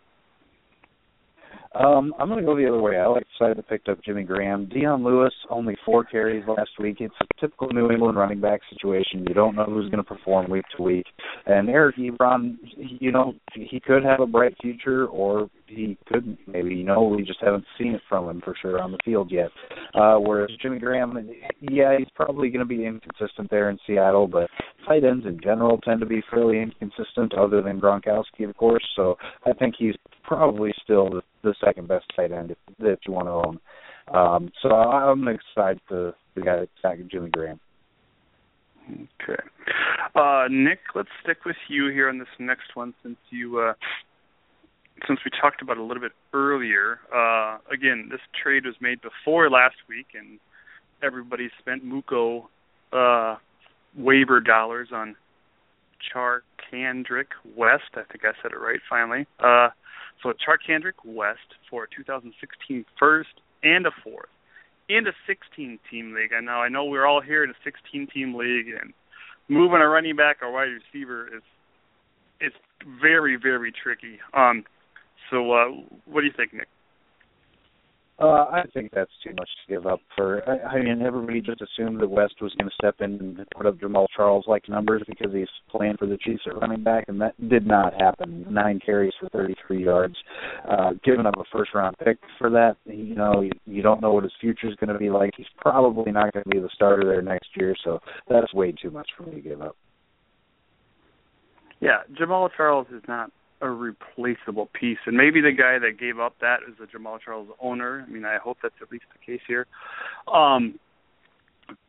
Um, 1.75 2.15
I'm 2.19 2.27
going 2.27 2.39
to 2.39 2.45
go 2.45 2.57
the 2.57 2.67
other 2.67 2.81
way. 2.81 2.97
I 2.97 3.05
like 3.05 3.25
side 3.37 3.55
that 3.55 3.69
picked 3.69 3.89
up 3.89 4.03
Jimmy 4.03 4.23
Graham. 4.23 4.67
Dion 4.67 5.03
Lewis, 5.03 5.33
only 5.51 5.77
four 5.85 6.03
carries 6.03 6.43
last 6.47 6.71
week. 6.79 6.97
It's 6.99 7.13
a 7.21 7.39
typical 7.39 7.69
New 7.69 7.91
England 7.91 8.17
running 8.17 8.41
back 8.41 8.61
situation. 8.71 9.25
You 9.27 9.35
don't 9.35 9.55
know 9.55 9.65
who's 9.65 9.89
going 9.91 10.03
to 10.03 10.03
perform 10.03 10.49
week 10.49 10.65
to 10.75 10.83
week. 10.83 11.05
And 11.45 11.69
Eric 11.69 11.97
Ebron, 11.97 12.57
you 12.75 13.11
know, 13.11 13.33
he 13.53 13.79
could 13.79 14.03
have 14.03 14.19
a 14.19 14.25
bright 14.25 14.55
future, 14.61 15.05
or 15.05 15.49
he 15.69 15.97
could 16.07 16.37
maybe. 16.47 16.75
You 16.75 16.83
know, 16.83 17.03
we 17.03 17.23
just 17.23 17.39
haven't 17.41 17.65
seen 17.77 17.93
it 17.93 18.01
from 18.09 18.29
him 18.29 18.41
for 18.43 18.55
sure 18.61 18.81
on 18.81 18.91
the 18.91 18.97
field 19.05 19.31
yet. 19.31 19.49
Uh, 19.93 20.15
whereas 20.15 20.49
Jimmy 20.61 20.79
Graham, 20.79 21.17
yeah, 21.61 21.97
he's 21.97 22.07
probably 22.15 22.49
going 22.49 22.59
to 22.59 22.65
be 22.65 22.85
inconsistent 22.85 23.49
there 23.49 23.69
in 23.69 23.77
Seattle, 23.85 24.27
but 24.27 24.49
tight 24.87 25.03
ends 25.03 25.25
in 25.25 25.39
general 25.41 25.77
tend 25.79 25.99
to 25.99 26.05
be 26.05 26.23
fairly 26.29 26.61
inconsistent, 26.61 27.33
other 27.33 27.61
than 27.61 27.79
Gronkowski, 27.79 28.47
of 28.47 28.55
course. 28.57 28.85
So 28.95 29.15
I 29.45 29.53
think 29.53 29.75
he's 29.77 29.95
probably 30.23 30.71
still 30.83 31.09
the, 31.09 31.21
the 31.43 31.55
second 31.63 31.87
best 31.87 32.05
tight 32.15 32.31
end 32.31 32.55
that 32.79 32.99
you 33.07 33.13
want 33.13 33.27
to 33.27 33.31
own. 33.31 33.59
Um, 34.13 34.51
so 34.61 34.69
I'm 34.69 35.27
excited 35.27 35.81
to 35.89 36.13
the 36.35 36.41
guy 36.41 36.65
that's 36.83 36.99
Jimmy 37.11 37.29
Graham. 37.29 37.59
Okay. 38.89 39.41
Uh, 40.15 40.45
Nick, 40.49 40.79
let's 40.95 41.09
stick 41.23 41.45
with 41.45 41.55
you 41.67 41.89
here 41.91 42.09
on 42.09 42.17
this 42.17 42.27
next 42.39 42.75
one 42.75 42.93
since 43.03 43.17
you 43.29 43.59
uh, 43.59 43.73
since 45.07 45.19
we 45.25 45.31
talked 45.39 45.61
about 45.61 45.77
it 45.77 45.81
a 45.81 45.83
little 45.83 46.01
bit 46.01 46.13
earlier. 46.33 46.99
Uh, 47.13 47.57
again, 47.71 48.09
this 48.11 48.21
trade 48.41 48.65
was 48.65 48.75
made 48.81 48.99
before 49.01 49.49
last 49.49 49.75
week, 49.87 50.07
and 50.13 50.39
everybody 51.01 51.49
spent 51.59 51.85
Muko 51.85 52.45
uh, 52.91 53.35
waiver 53.95 54.39
dollars 54.39 54.89
on 54.93 55.15
Charcandrick 56.13 57.31
West. 57.55 57.91
I 57.95 58.03
think 58.03 58.23
I 58.23 58.31
said 58.41 58.51
it 58.51 58.59
right 58.59 58.79
finally. 58.89 59.27
Uh, 59.39 59.69
so 60.21 60.33
Charcandrick 60.33 61.05
West 61.05 61.55
for 61.69 61.83
a 61.83 61.87
2016 61.95 62.85
first 62.97 63.29
and 63.63 63.85
a 63.85 63.91
fourth 64.03 64.29
in 64.87 65.07
a 65.07 65.11
16 65.27 65.79
team 65.89 66.13
league. 66.13 66.31
I 66.35 66.41
know 66.41 66.53
I 66.53 66.69
know 66.69 66.85
we're 66.85 67.05
all 67.05 67.21
here 67.21 67.43
in 67.43 67.49
a 67.49 67.59
16 67.63 68.07
team 68.07 68.35
league 68.35 68.67
and 68.67 68.93
moving 69.47 69.79
a 69.79 69.87
running 69.87 70.15
back 70.15 70.37
or 70.41 70.51
wide 70.51 70.69
receiver 70.69 71.27
is 71.27 71.43
it's 72.39 72.55
very 73.01 73.35
very 73.35 73.71
tricky. 73.71 74.19
Um 74.33 74.65
so 75.29 75.51
uh 75.51 75.65
what 76.05 76.21
do 76.21 76.27
you 76.27 76.33
think 76.35 76.53
Nick? 76.53 76.67
Uh, 78.21 78.45
I 78.51 78.63
think 78.73 78.91
that's 78.93 79.11
too 79.23 79.29
much 79.29 79.47
to 79.47 79.73
give 79.73 79.87
up 79.87 80.01
for. 80.13 80.43
I, 80.47 80.75
I 80.75 80.83
mean, 80.83 81.01
everybody 81.01 81.39
just 81.39 81.61
assumed 81.61 82.01
that 82.01 82.09
West 82.09 82.35
was 82.41 82.53
going 82.55 82.69
to 82.69 82.75
step 82.75 82.95
in 82.99 83.17
and 83.17 83.47
put 83.55 83.65
up 83.65 83.77
Jamaal 83.77 84.07
Charles 84.13 84.43
like 84.45 84.67
numbers 84.67 85.03
because 85.07 85.33
he's 85.33 85.47
playing 85.69 85.95
for 85.97 86.05
the 86.05 86.17
Chiefs 86.17 86.41
at 86.45 86.59
running 86.59 86.83
back, 86.83 87.05
and 87.07 87.21
that 87.21 87.33
did 87.47 87.65
not 87.65 87.93
happen. 87.93 88.45
Nine 88.49 88.81
carries 88.85 89.13
for 89.21 89.29
33 89.29 89.85
yards, 89.85 90.15
uh, 90.69 90.91
giving 91.05 91.25
up 91.25 91.35
a 91.37 91.43
first 91.49 91.73
round 91.73 91.95
pick 92.03 92.17
for 92.37 92.49
that. 92.49 92.75
You 92.83 93.15
know, 93.15 93.39
you, 93.39 93.51
you 93.65 93.81
don't 93.81 94.01
know 94.01 94.11
what 94.11 94.23
his 94.23 94.33
future 94.41 94.67
is 94.67 94.75
going 94.75 94.91
to 94.91 94.99
be 94.99 95.09
like. 95.09 95.31
He's 95.37 95.47
probably 95.57 96.11
not 96.11 96.33
going 96.33 96.43
to 96.43 96.49
be 96.49 96.59
the 96.59 96.69
starter 96.73 97.05
there 97.05 97.21
next 97.21 97.47
year, 97.55 97.73
so 97.85 97.99
that's 98.27 98.53
way 98.53 98.73
too 98.73 98.91
much 98.91 99.07
for 99.15 99.23
me 99.23 99.35
to 99.35 99.41
give 99.41 99.61
up. 99.61 99.77
Yeah, 101.79 101.99
Jamaal 102.19 102.49
Charles 102.57 102.87
is 102.93 103.01
not 103.07 103.31
a 103.61 103.69
replaceable 103.69 104.69
piece. 104.79 104.99
And 105.05 105.17
maybe 105.17 105.41
the 105.41 105.51
guy 105.51 105.79
that 105.79 105.99
gave 105.99 106.19
up 106.19 106.35
that 106.41 106.59
is 106.67 106.75
the 106.79 106.85
Jamaal 106.85 107.19
Charles 107.23 107.49
owner. 107.59 108.05
I 108.07 108.11
mean, 108.11 108.25
I 108.25 108.37
hope 108.37 108.57
that's 108.61 108.75
at 108.81 108.91
least 108.91 109.05
the 109.11 109.25
case 109.25 109.41
here. 109.47 109.67
Um, 110.31 110.79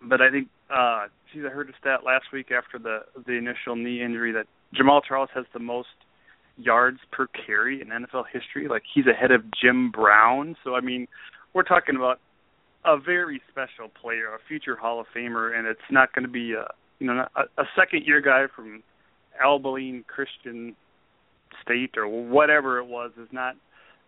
but 0.02 0.20
I 0.20 0.30
think, 0.30 0.48
uh, 0.68 1.06
geez, 1.32 1.42
I 1.46 1.50
heard 1.50 1.68
a 1.70 1.72
stat 1.80 2.00
last 2.04 2.26
week 2.32 2.50
after 2.50 2.78
the 2.78 3.00
the 3.26 3.32
initial 3.32 3.76
knee 3.76 4.02
injury 4.02 4.32
that 4.32 4.46
Jamaal 4.74 5.00
Charles 5.06 5.30
has 5.34 5.44
the 5.52 5.60
most 5.60 5.88
yards 6.56 6.98
per 7.12 7.26
carry 7.28 7.80
in 7.80 7.88
NFL 7.88 8.24
history. 8.32 8.68
Like 8.68 8.82
he's 8.92 9.06
ahead 9.06 9.30
of 9.30 9.42
Jim 9.62 9.90
Brown. 9.90 10.56
So 10.64 10.74
I 10.74 10.80
mean, 10.80 11.06
we're 11.54 11.62
talking 11.62 11.96
about 11.96 12.20
a 12.84 12.98
very 12.98 13.40
special 13.50 13.90
player, 14.00 14.34
a 14.34 14.38
future 14.48 14.76
Hall 14.76 15.00
of 15.00 15.06
Famer, 15.14 15.56
and 15.56 15.66
it's 15.66 15.80
not 15.90 16.12
going 16.14 16.24
to 16.24 16.30
be 16.30 16.52
a 16.52 16.66
you 16.98 17.06
know 17.06 17.26
a, 17.36 17.62
a 17.62 17.64
second 17.76 18.04
year 18.06 18.20
guy 18.20 18.44
from 18.54 18.82
Abilene 19.42 20.04
Christian 20.06 20.76
State 21.62 21.96
or 21.96 22.08
whatever 22.08 22.78
it 22.78 22.86
was 22.86 23.10
is 23.20 23.28
not 23.32 23.54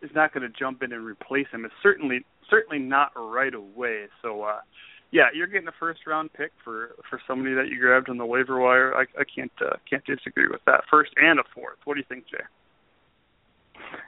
is 0.03 0.11
not 0.15 0.33
going 0.35 0.43
to 0.43 0.59
jump 0.59 0.83
in 0.83 0.93
and 0.93 1.05
replace 1.05 1.47
him. 1.53 1.65
It's 1.65 1.75
certainly 1.83 2.25
certainly 2.51 2.79
not 2.79 3.13
right 3.17 3.55
away. 3.55 4.07
So 4.21 4.43
uh 4.43 4.61
yeah, 5.11 5.27
you're 5.35 5.47
getting 5.47 5.69
a 5.69 5.73
first 5.79 6.01
round 6.07 6.33
pick 6.33 6.53
for 6.65 6.93
for 7.09 7.21
somebody 7.27 7.55
that 7.55 7.69
you 7.69 7.79
grabbed 7.79 8.09
on 8.09 8.17
the 8.17 8.27
waiver 8.27 8.59
wire. 8.59 8.95
I 8.95 9.03
I 9.21 9.25
can't 9.35 9.53
uh, 9.61 9.77
can't 9.89 10.05
disagree 10.05 10.49
with 10.51 10.61
that. 10.67 10.85
First 10.91 11.11
and 11.17 11.39
a 11.39 11.45
fourth. 11.55 11.79
What 11.85 11.95
do 11.95 12.01
you 12.01 12.07
think, 12.09 12.25
Jay? 12.31 12.45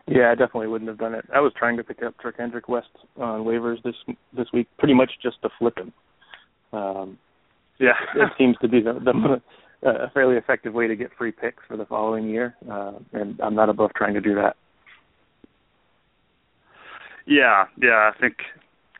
Yeah, 0.06 0.30
I 0.30 0.34
definitely 0.34 0.68
wouldn't 0.68 0.88
have 0.88 0.98
done 0.98 1.14
it. 1.14 1.26
I 1.32 1.40
was 1.40 1.52
trying 1.58 1.76
to 1.76 1.84
pick 1.84 2.02
up 2.02 2.14
Charcandrick 2.22 2.68
West 2.68 2.88
on 3.18 3.44
waivers 3.44 3.82
this 3.82 3.94
this 4.36 4.46
week, 4.52 4.66
pretty 4.78 4.94
much 4.94 5.10
just 5.22 5.40
to 5.42 5.50
flip 5.58 5.78
him. 5.78 5.92
Um, 6.72 7.18
yeah, 7.78 7.92
it 8.14 8.32
seems 8.38 8.56
to 8.62 8.68
be 8.68 8.80
the, 8.80 8.94
the 8.94 9.42
a 9.84 10.10
fairly 10.12 10.36
effective 10.36 10.72
way 10.72 10.86
to 10.86 10.96
get 10.96 11.10
free 11.16 11.32
picks 11.32 11.62
for 11.68 11.76
the 11.76 11.86
following 11.86 12.28
year, 12.28 12.54
uh, 12.70 12.92
and 13.12 13.38
I'm 13.40 13.54
not 13.54 13.68
above 13.68 13.90
trying 13.94 14.14
to 14.14 14.20
do 14.20 14.34
that. 14.34 14.56
Yeah, 17.26 17.64
yeah, 17.80 18.10
I 18.14 18.18
think 18.20 18.36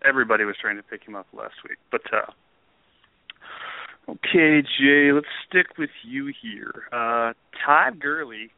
everybody 0.06 0.44
was 0.44 0.56
trying 0.60 0.76
to 0.76 0.82
pick 0.82 1.02
him 1.06 1.14
up 1.14 1.26
last 1.32 1.54
week, 1.68 1.78
but 1.90 2.02
uh 2.12 2.30
okay, 4.10 4.62
Jay, 4.62 5.12
let's 5.12 5.26
stick 5.48 5.78
with 5.78 5.90
you 6.02 6.32
here. 6.42 6.72
Uh 6.92 7.32
Todd 7.64 8.00
Gurley 8.00 8.50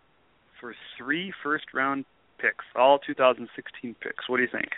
for 0.60 0.74
three 0.96 1.32
first 1.42 1.66
round 1.74 2.04
picks, 2.38 2.64
all 2.74 2.98
2016 2.98 3.96
picks. 4.00 4.28
What 4.28 4.36
do 4.36 4.42
you 4.42 4.48
think? 4.50 4.70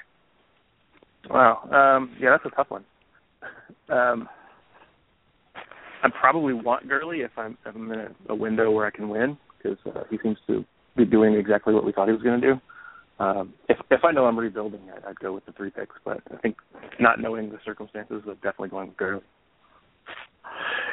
Wow, 1.28 1.68
um, 1.70 2.16
yeah, 2.20 2.30
that's 2.30 2.46
a 2.46 2.56
tough 2.56 2.70
one. 2.70 2.84
Um, 3.90 4.28
I 6.02 6.08
probably 6.20 6.54
want 6.54 6.88
Gurley 6.88 7.20
if 7.20 7.32
I'm 7.36 7.56
if 7.66 7.74
I'm 7.74 7.90
in 7.92 8.00
a, 8.00 8.08
a 8.30 8.34
window 8.34 8.70
where 8.70 8.86
I 8.86 8.90
can 8.90 9.08
win 9.08 9.36
because 9.56 9.78
uh, 9.86 10.02
he 10.10 10.18
seems 10.22 10.38
to 10.46 10.64
be 10.96 11.04
doing 11.04 11.34
exactly 11.34 11.74
what 11.74 11.84
we 11.84 11.92
thought 11.92 12.08
he 12.08 12.12
was 12.12 12.22
going 12.22 12.40
to 12.40 12.46
do. 12.54 12.60
Um, 13.24 13.54
if 13.68 13.78
if 13.90 14.04
I 14.04 14.12
know 14.12 14.26
I'm 14.26 14.38
rebuilding, 14.38 14.80
I'd, 14.94 15.04
I'd 15.04 15.18
go 15.18 15.32
with 15.32 15.44
the 15.46 15.52
three 15.52 15.70
picks. 15.70 15.96
But 16.04 16.20
I 16.32 16.36
think 16.36 16.56
not 17.00 17.20
knowing 17.20 17.50
the 17.50 17.58
circumstances, 17.64 18.22
I'm 18.26 18.34
definitely 18.34 18.68
going 18.68 18.88
with 18.88 18.96
Gurley. 18.96 19.22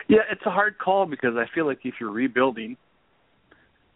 Yeah, 0.07 0.19
it's 0.31 0.41
a 0.45 0.51
hard 0.51 0.77
call 0.77 1.05
because 1.05 1.35
I 1.35 1.45
feel 1.53 1.65
like 1.65 1.79
if 1.83 1.95
you're 1.99 2.11
rebuilding, 2.11 2.77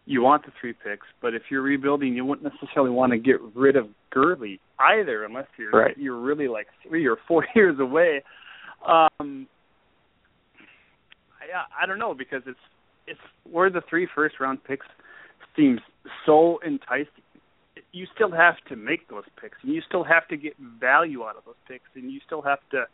you 0.06 0.22
want 0.22 0.44
the 0.44 0.52
three 0.60 0.72
picks. 0.72 1.06
But 1.20 1.34
if 1.34 1.42
you're 1.50 1.62
rebuilding, 1.62 2.14
you 2.14 2.24
wouldn't 2.24 2.52
necessarily 2.52 2.90
want 2.90 3.12
to 3.12 3.18
get 3.18 3.36
rid 3.54 3.76
of 3.76 3.86
Gurley 4.10 4.60
either, 4.78 5.24
unless 5.24 5.46
you're 5.56 5.70
right. 5.70 5.96
you're 5.96 6.20
really 6.20 6.48
like 6.48 6.66
three 6.86 7.06
or 7.06 7.16
four 7.26 7.46
years 7.54 7.78
away. 7.80 8.22
Um, 8.86 9.46
I, 11.54 11.84
I 11.84 11.86
don't 11.86 11.98
know 11.98 12.14
because 12.14 12.42
it's 12.46 12.58
it's 13.06 13.20
where 13.50 13.70
the 13.70 13.82
three 13.88 14.08
first 14.14 14.40
round 14.40 14.62
picks 14.64 14.86
seems 15.56 15.80
so 16.26 16.60
enticing. 16.66 17.24
You 17.92 18.06
still 18.14 18.30
have 18.30 18.56
to 18.68 18.76
make 18.76 19.08
those 19.08 19.24
picks, 19.40 19.56
and 19.62 19.72
you 19.72 19.82
still 19.86 20.04
have 20.04 20.28
to 20.28 20.36
get 20.36 20.54
value 20.58 21.24
out 21.24 21.36
of 21.36 21.44
those 21.44 21.56
picks, 21.66 21.88
and 21.94 22.10
you 22.10 22.20
still 22.24 22.42
have 22.42 22.58
to. 22.70 22.84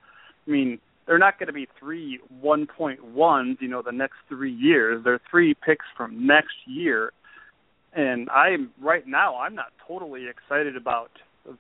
I 0.46 0.50
mean, 0.50 0.78
they're 1.07 1.18
not 1.18 1.38
going 1.38 1.48
to 1.48 1.52
be 1.52 1.68
three 1.78 2.20
one 2.40 2.66
point 2.66 3.04
ones. 3.04 3.59
You 3.61 3.68
know, 3.68 3.82
the 3.82 3.92
next 3.92 4.16
three 4.28 4.52
years. 4.52 5.02
They're 5.04 5.20
three 5.30 5.54
picks 5.54 5.84
from 5.96 6.26
next 6.26 6.54
year, 6.66 7.12
and 7.92 8.28
I'm 8.30 8.70
right 8.80 9.07
now. 9.07 9.36
I'm 9.36 9.54
not 9.54 9.72
totally 9.86 10.26
excited 10.28 10.76
about 10.76 11.11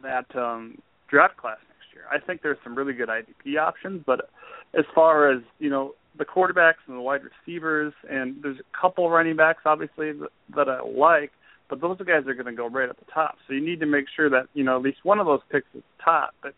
that 0.02 0.34
um, 0.34 0.78
draft 1.08 1.36
class 1.36 1.58
next 1.68 1.94
year. 1.94 2.04
I 2.10 2.24
think 2.24 2.42
there's 2.42 2.58
some 2.64 2.74
really 2.74 2.92
good 2.92 3.08
IDP 3.08 3.58
options, 3.60 4.02
but 4.06 4.30
as 4.76 4.84
far 4.94 5.30
as 5.30 5.42
you 5.58 5.70
know, 5.70 5.94
the 6.18 6.24
quarterbacks 6.24 6.84
and 6.86 6.96
the 6.96 7.00
wide 7.00 7.20
receivers, 7.22 7.92
and 8.08 8.42
there's 8.42 8.58
a 8.58 8.80
couple 8.80 9.08
running 9.10 9.36
backs 9.36 9.62
obviously 9.64 10.12
that, 10.54 10.68
I 10.68 10.80
like, 10.82 11.32
but 11.68 11.80
those 11.80 11.98
guys 11.98 12.26
are 12.26 12.34
going 12.34 12.46
to 12.46 12.52
go 12.52 12.68
right 12.68 12.88
at 12.88 12.98
the 12.98 13.04
top. 13.12 13.36
So 13.46 13.54
you 13.54 13.64
need 13.64 13.80
to 13.80 13.86
make 13.86 14.06
sure 14.14 14.30
that 14.30 14.48
you 14.54 14.64
know 14.64 14.76
at 14.76 14.82
least 14.82 14.98
one 15.02 15.18
of 15.18 15.26
those 15.26 15.40
picks 15.50 15.66
is 15.74 15.82
top. 16.02 16.34
But 16.42 16.54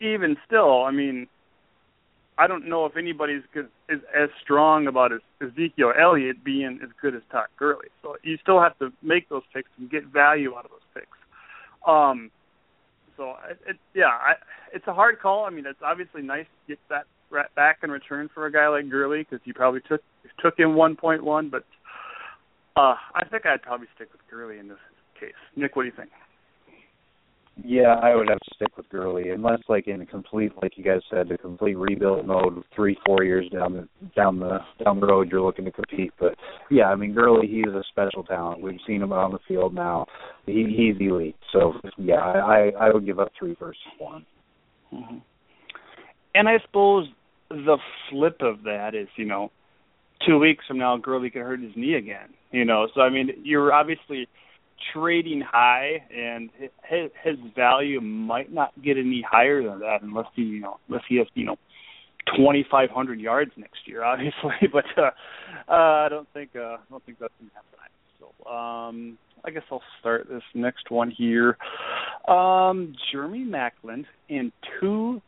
even 0.00 0.36
still, 0.46 0.84
I 0.84 0.90
mean, 0.90 1.26
I 2.38 2.46
don't 2.46 2.68
know 2.68 2.86
if 2.86 2.96
anybody's 2.96 3.42
is 3.88 4.00
as 4.16 4.30
strong 4.42 4.86
about 4.86 5.12
Ezekiel 5.40 5.92
Elliott 5.98 6.42
being 6.44 6.80
as 6.82 6.88
good 7.00 7.14
as 7.14 7.22
Todd 7.30 7.46
Gurley. 7.58 7.88
So 8.02 8.16
you 8.22 8.38
still 8.42 8.60
have 8.60 8.78
to 8.78 8.92
make 9.02 9.28
those 9.28 9.42
picks 9.52 9.70
and 9.78 9.90
get 9.90 10.06
value 10.06 10.54
out 10.54 10.64
of 10.64 10.70
those 10.70 10.80
picks. 10.94 11.18
Um, 11.86 12.30
so 13.16 13.34
it, 13.50 13.58
it 13.66 13.76
yeah, 13.94 14.06
I, 14.06 14.34
it's 14.72 14.86
a 14.86 14.94
hard 14.94 15.20
call. 15.20 15.44
I 15.44 15.50
mean, 15.50 15.66
it's 15.66 15.82
obviously 15.84 16.22
nice 16.22 16.46
to 16.46 16.72
get 16.72 16.78
that 16.88 17.06
back 17.54 17.78
in 17.82 17.90
return 17.90 18.28
for 18.32 18.46
a 18.46 18.52
guy 18.52 18.68
like 18.68 18.88
Gurley 18.88 19.26
because 19.28 19.40
you 19.44 19.54
probably 19.54 19.80
took 19.88 20.02
took 20.40 20.58
him 20.58 20.70
1.1, 20.70 21.50
but 21.50 21.64
uh, 22.76 22.94
I 23.14 23.24
think 23.30 23.46
I'd 23.46 23.62
probably 23.62 23.86
stick 23.94 24.08
with 24.12 24.20
Gurley 24.30 24.58
in 24.58 24.68
this 24.68 24.78
case. 25.18 25.32
Nick, 25.56 25.76
what 25.76 25.82
do 25.82 25.88
you 25.88 25.94
think? 25.96 26.10
Yeah, 27.62 27.96
I 28.02 28.14
would 28.14 28.30
have 28.30 28.38
to 28.38 28.54
stick 28.54 28.76
with 28.78 28.88
Gurley, 28.88 29.28
unless 29.28 29.58
like 29.68 29.86
in 29.86 30.00
a 30.00 30.06
complete, 30.06 30.52
like 30.62 30.78
you 30.78 30.84
guys 30.84 31.00
said, 31.10 31.28
the 31.28 31.36
complete 31.36 31.74
rebuild 31.74 32.26
mode, 32.26 32.64
three, 32.74 32.96
four 33.04 33.24
years 33.24 33.46
down 33.50 33.74
the 33.74 33.88
down 34.16 34.40
the 34.40 34.58
down 34.82 35.00
the 35.00 35.06
road, 35.06 35.30
you're 35.30 35.42
looking 35.42 35.66
to 35.66 35.70
compete. 35.70 36.12
But 36.18 36.34
yeah, 36.70 36.84
I 36.84 36.96
mean 36.96 37.12
Gurley, 37.12 37.46
he's 37.46 37.66
a 37.66 37.82
special 37.90 38.24
talent. 38.24 38.62
We've 38.62 38.80
seen 38.86 39.02
him 39.02 39.12
on 39.12 39.32
the 39.32 39.38
field 39.46 39.74
now. 39.74 40.06
He 40.46 40.64
he's 40.74 41.06
elite. 41.06 41.36
So 41.52 41.74
yeah, 41.98 42.14
I 42.14 42.38
I, 42.38 42.86
I 42.86 42.90
would 42.92 43.04
give 43.04 43.20
up 43.20 43.30
three 43.38 43.54
versus 43.60 43.78
one. 43.98 44.24
Mm-hmm. 44.92 45.18
And 46.34 46.48
I 46.48 46.58
suppose 46.64 47.06
the 47.52 47.78
flip 48.10 48.38
of 48.40 48.64
that 48.64 48.94
is, 48.94 49.08
you 49.16 49.24
know, 49.24 49.50
two 50.26 50.38
weeks 50.38 50.64
from 50.66 50.78
now, 50.78 50.96
Gurley 50.96 51.30
could 51.30 51.42
hurt 51.42 51.60
his 51.60 51.72
knee 51.76 51.94
again. 51.94 52.34
You 52.50 52.64
know, 52.64 52.88
so 52.94 53.00
I 53.00 53.10
mean, 53.10 53.30
you're 53.44 53.72
obviously 53.72 54.28
trading 54.92 55.40
high, 55.40 56.02
and 56.14 56.50
his, 56.58 57.10
his 57.22 57.36
value 57.54 58.00
might 58.00 58.52
not 58.52 58.72
get 58.82 58.98
any 58.98 59.24
higher 59.28 59.62
than 59.62 59.80
that 59.80 60.02
unless 60.02 60.26
he, 60.34 60.42
you 60.42 60.60
know, 60.60 60.78
unless 60.88 61.04
he 61.08 61.16
has, 61.16 61.26
you 61.34 61.46
know, 61.46 61.56
2,500 62.36 63.20
yards 63.20 63.52
next 63.56 63.86
year, 63.86 64.04
obviously. 64.04 64.68
But 64.72 64.84
uh, 64.96 65.10
uh, 65.68 65.72
I 65.72 66.08
don't 66.10 66.28
think 66.34 66.50
uh, 66.56 66.60
I 66.60 66.78
don't 66.90 67.04
think 67.04 67.18
that's 67.18 67.32
gonna 67.38 67.50
happen. 67.54 67.68
So 68.20 68.50
um, 68.50 69.18
I 69.44 69.50
guess 69.50 69.62
I'll 69.70 69.82
start 70.00 70.28
this 70.28 70.42
next 70.54 70.90
one 70.90 71.10
here. 71.10 71.56
Um, 72.28 72.94
Jeremy 73.10 73.44
Maclin 73.44 74.04
in 74.28 74.52
two 74.80 75.20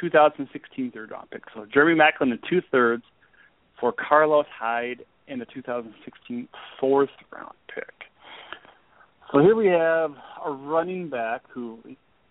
2016 0.00 0.92
third 0.92 1.10
round 1.10 1.30
picks. 1.30 1.52
So 1.54 1.66
Jeremy 1.72 1.98
Maclin 1.98 2.32
in 2.32 2.38
two 2.48 2.60
thirds 2.70 3.02
for 3.78 3.92
Carlos 3.92 4.46
Hyde 4.58 5.04
in 5.28 5.38
the 5.38 5.46
2016 5.46 6.48
fourth 6.78 7.08
round 7.32 7.54
pick. 7.74 7.84
So 9.32 9.40
here 9.40 9.54
we 9.54 9.66
have 9.66 10.12
a 10.44 10.50
running 10.50 11.08
back 11.08 11.42
who 11.48 11.78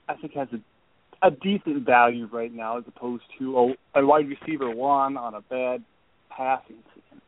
I 0.07 0.15
think 0.15 0.33
has 0.33 0.49
a, 0.51 1.27
a 1.27 1.31
decent 1.31 1.85
value 1.85 2.27
right 2.31 2.53
now 2.53 2.77
as 2.77 2.83
opposed 2.87 3.23
to 3.39 3.75
a, 3.95 4.01
a 4.01 4.05
wide 4.05 4.27
receiver 4.27 4.69
one 4.69 5.15
on 5.17 5.33
a 5.33 5.41
bad 5.41 5.83
passing 6.29 6.77
season. 6.93 7.21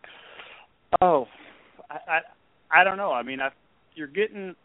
Oh, 1.01 1.27
I 1.89 2.19
I, 2.71 2.81
I 2.81 2.83
don't 2.83 2.97
know. 2.97 3.11
I 3.11 3.23
mean, 3.23 3.39
I, 3.39 3.49
you're 3.95 4.07
getting 4.07 4.55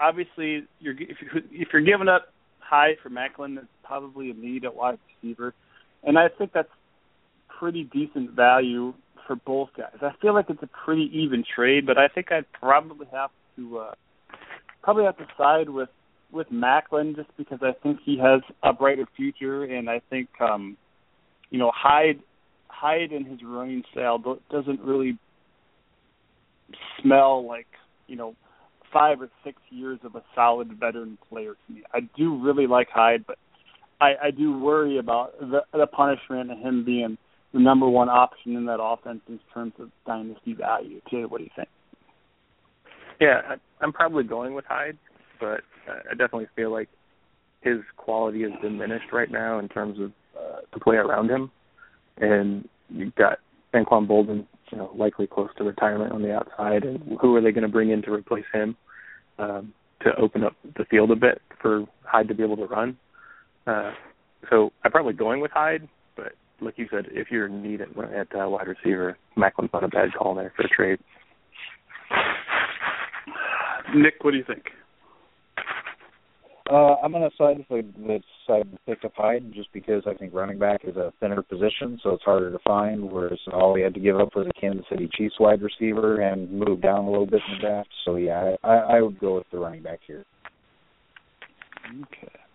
obviously 0.00 0.64
you're 0.80 0.94
if 0.94 1.16
you 1.20 1.42
if 1.52 1.68
you're 1.72 1.82
giving 1.82 2.08
up 2.08 2.32
high 2.58 2.96
for 3.02 3.10
Maclin, 3.10 3.66
probably 3.86 4.30
a 4.30 4.34
need 4.34 4.64
at 4.64 4.74
wide 4.74 4.98
receiver, 5.22 5.54
and 6.02 6.18
I 6.18 6.28
think 6.28 6.52
that's 6.52 6.68
pretty 7.58 7.84
decent 7.84 8.32
value 8.32 8.94
for 9.26 9.36
both 9.36 9.70
guys. 9.76 9.96
I 10.02 10.10
feel 10.20 10.34
like 10.34 10.46
it's 10.48 10.62
a 10.62 10.68
pretty 10.84 11.10
even 11.12 11.44
trade, 11.54 11.86
but 11.86 11.98
I 11.98 12.08
think 12.08 12.30
I'd 12.30 12.50
probably 12.52 13.06
have 13.12 13.30
to 13.56 13.78
uh, 13.78 13.94
probably 14.82 15.04
have 15.04 15.16
to 15.18 15.26
side 15.36 15.68
with 15.68 15.88
with 16.32 16.48
Maclin 16.50 17.16
just 17.16 17.30
because 17.36 17.60
I 17.62 17.72
think 17.82 17.98
he 18.04 18.18
has 18.18 18.40
a 18.62 18.72
brighter 18.72 19.06
future, 19.16 19.64
and 19.64 19.88
I 19.88 20.00
think 20.10 20.28
um, 20.40 20.76
you 21.50 21.58
know 21.58 21.70
Hyde 21.74 22.20
Hyde 22.68 23.12
and 23.12 23.26
his 23.26 23.40
running 23.44 23.82
style 23.92 24.22
doesn't 24.50 24.80
really 24.80 25.18
smell 27.00 27.46
like 27.46 27.66
you 28.06 28.16
know 28.16 28.34
five 28.92 29.20
or 29.20 29.28
six 29.44 29.58
years 29.70 29.98
of 30.04 30.14
a 30.14 30.22
solid 30.34 30.72
veteran 30.78 31.18
player 31.28 31.54
to 31.66 31.72
me. 31.72 31.82
I 31.92 32.00
do 32.16 32.36
really 32.38 32.66
like 32.66 32.88
Hyde, 32.90 33.24
but 33.26 33.38
I, 34.00 34.12
I 34.24 34.30
do 34.30 34.58
worry 34.58 34.98
about 34.98 35.38
the, 35.40 35.60
the 35.72 35.86
punishment 35.86 36.50
and 36.50 36.62
him 36.62 36.84
being 36.84 37.16
the 37.52 37.60
number 37.60 37.88
one 37.88 38.08
option 38.08 38.56
in 38.56 38.66
that 38.66 38.80
offense 38.80 39.20
in 39.28 39.40
terms 39.54 39.72
of 39.78 39.90
dynasty 40.06 40.52
value. 40.52 41.00
Jay, 41.10 41.24
what 41.24 41.38
do 41.38 41.44
you 41.44 41.50
think? 41.56 41.68
Yeah, 43.20 43.56
I'm 43.80 43.92
probably 43.92 44.24
going 44.24 44.54
with 44.54 44.66
Hyde, 44.66 44.98
but 45.40 45.60
I 45.88 46.10
definitely 46.10 46.48
feel 46.54 46.70
like 46.70 46.88
his 47.62 47.78
quality 47.96 48.44
is 48.44 48.52
diminished 48.62 49.12
right 49.12 49.30
now 49.30 49.58
in 49.58 49.68
terms 49.68 49.98
of 49.98 50.12
uh, 50.38 50.60
the 50.74 50.80
play 50.80 50.96
around 50.96 51.30
him, 51.30 51.50
and 52.18 52.68
you've 52.90 53.14
got 53.14 53.38
Anquan 53.74 54.06
Boldin, 54.06 54.46
you 54.70 54.78
know, 54.78 54.90
likely 54.94 55.26
close 55.26 55.48
to 55.56 55.64
retirement 55.64 56.12
on 56.12 56.22
the 56.22 56.34
outside, 56.34 56.84
and 56.84 57.18
who 57.20 57.34
are 57.36 57.40
they 57.40 57.52
going 57.52 57.62
to 57.62 57.68
bring 57.68 57.90
in 57.90 58.02
to 58.02 58.12
replace 58.12 58.44
him 58.52 58.76
um, 59.38 59.72
to 60.02 60.14
open 60.16 60.44
up 60.44 60.54
the 60.76 60.84
field 60.84 61.10
a 61.10 61.16
bit 61.16 61.40
for 61.60 61.86
Hyde 62.04 62.28
to 62.28 62.34
be 62.34 62.42
able 62.42 62.56
to 62.58 62.66
run? 62.66 62.98
Uh, 63.66 63.92
so 64.50 64.70
I'm 64.84 64.92
probably 64.92 65.14
going 65.14 65.40
with 65.40 65.50
Hyde, 65.50 65.88
but 66.16 66.32
like 66.60 66.78
you 66.78 66.86
said, 66.90 67.06
if 67.10 67.28
you're 67.30 67.48
needed 67.48 67.88
at 67.98 68.28
uh, 68.38 68.48
wide 68.48 68.68
receiver, 68.68 69.16
Maclin's 69.36 69.70
not 69.72 69.84
a 69.84 69.88
bad 69.88 70.10
call 70.16 70.34
there 70.34 70.52
for 70.56 70.62
a 70.62 70.68
trade. 70.68 70.98
Nick, 73.94 74.22
what 74.22 74.32
do 74.32 74.36
you 74.36 74.44
think? 74.44 74.64
Uh, 76.68 76.96
I'm 76.96 77.12
going 77.12 77.28
to 77.28 77.36
side 77.36 77.64
with 77.68 77.94
the 77.94 78.20
side 78.46 78.68
to 78.72 78.78
pick 78.86 79.04
up 79.04 79.12
Hyde 79.16 79.52
just 79.54 79.72
because 79.72 80.02
I 80.04 80.14
think 80.14 80.34
running 80.34 80.58
back 80.58 80.80
is 80.84 80.96
a 80.96 81.12
thinner 81.20 81.42
position, 81.42 82.00
so 82.02 82.10
it's 82.10 82.24
harder 82.24 82.50
to 82.50 82.58
find. 82.66 83.04
Whereas 83.04 83.38
all 83.52 83.72
we 83.72 83.82
had 83.82 83.94
to 83.94 84.00
give 84.00 84.18
up 84.18 84.34
was 84.34 84.48
a 84.48 84.60
Kansas 84.60 84.84
City 84.90 85.08
Chiefs 85.12 85.36
wide 85.38 85.62
receiver 85.62 86.20
and 86.22 86.50
move 86.50 86.82
down 86.82 87.04
a 87.04 87.10
little 87.10 87.26
bit 87.26 87.40
in 87.46 87.54
the 87.54 87.60
draft. 87.60 87.88
So 88.04 88.16
yeah, 88.16 88.56
I, 88.64 88.74
I 88.74 89.00
would 89.00 89.20
go 89.20 89.36
with 89.36 89.46
the 89.52 89.58
running 89.58 89.82
back 89.82 90.00
here. 90.04 90.24
Okay. 92.02 92.45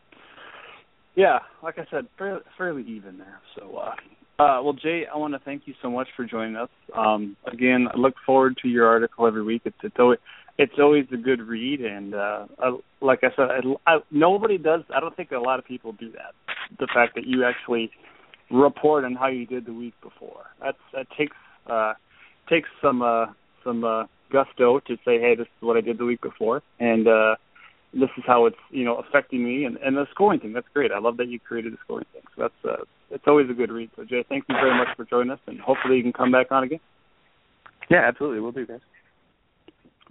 Yeah, 1.16 1.39
like 1.62 1.78
I 1.78 1.86
said, 1.91 2.07
fairly, 2.18 2.84
even 2.88 3.18
there. 3.18 3.39
So, 3.55 3.78
uh, 3.78 3.95
uh, 4.41 4.62
well, 4.64 4.74
Jay, 4.74 5.03
I 5.14 5.18
want 5.18 5.34
to 5.34 5.39
thank 5.39 5.64
you 5.66 5.74
so 5.82 5.89
much 5.89 6.07
for 6.16 6.26
joining 6.26 6.55
us. 6.55 6.70
Um, 6.95 7.36
again, 7.51 7.88
I 7.93 7.97
look 7.97 8.16
forward 8.26 8.57
to 8.62 8.68
your 8.68 8.88
article 8.88 9.28
every 9.28 9.43
week. 9.43 9.64
It's 9.66 9.76
it's 9.84 9.95
always 9.99 10.20
it's 10.57 10.74
always 10.80 11.05
a 11.14 11.18
good 11.18 11.41
read, 11.41 11.82
and 11.82 12.16
uh, 12.16 12.45
I, 12.59 12.78
like 13.01 13.20
I 13.24 13.30
said, 13.36 13.47
I, 13.49 13.91
I, 13.95 13.99
nobody 14.09 14.57
does. 14.57 14.82
I 14.95 14.99
don't 14.99 15.16
think 15.16 15.32
a 15.32 15.38
lot 15.38 15.59
of 15.59 15.66
people 15.66 15.91
do 15.93 16.12
that. 16.12 16.34
The 16.80 16.88
fact 16.93 17.16
that 17.16 17.26
you 17.26 17.43
actually 17.43 17.91
report 18.49 19.05
on 19.05 19.16
how 19.16 19.28
you 19.28 19.45
did 19.45 19.66
the 19.66 19.74
week 19.74 19.93
before 20.03 20.43
that's 20.62 20.78
that 20.93 21.07
takes 21.18 21.38
uh, 21.68 21.93
takes 22.49 22.70
some 22.82 23.01
uh, 23.01 23.28
some 23.64 23.84
uh, 23.84 24.03
gusto 24.32 24.80
to 24.80 24.95
say, 25.05 25.20
hey, 25.20 25.36
this 25.36 25.45
is 25.45 25.62
what 25.62 25.78
I 25.78 25.82
did 25.82 25.97
the 25.97 26.05
week 26.05 26.22
before, 26.22 26.62
and 26.80 27.07
uh, 27.07 27.36
this 27.93 28.09
is 28.17 28.23
how 28.25 28.45
it's 28.45 28.57
you 28.69 28.85
know 28.85 28.97
affecting 28.97 29.43
me 29.43 29.65
and, 29.65 29.77
and 29.77 29.95
the 29.95 30.05
scoring 30.11 30.39
thing. 30.39 30.53
That's 30.53 30.67
great. 30.73 30.91
I 30.91 30.99
love 30.99 31.17
that 31.17 31.27
you 31.27 31.39
created 31.39 31.73
the 31.73 31.77
scoring 31.83 32.05
thing. 32.13 32.21
So 32.35 32.43
that's 32.43 32.79
uh, 32.79 32.83
it's 33.09 33.23
always 33.27 33.49
a 33.49 33.53
good 33.53 33.71
read. 33.71 33.89
So 33.95 34.03
Jay, 34.03 34.23
thank 34.27 34.45
you 34.47 34.55
very 34.55 34.77
much 34.77 34.89
for 34.95 35.05
joining 35.05 35.31
us, 35.31 35.39
and 35.47 35.59
hopefully 35.59 35.97
you 35.97 36.03
can 36.03 36.13
come 36.13 36.31
back 36.31 36.51
on 36.51 36.63
again. 36.63 36.79
Yeah, 37.89 38.03
absolutely. 38.07 38.39
We'll 38.39 38.53
do, 38.53 38.65
guys. 38.65 38.79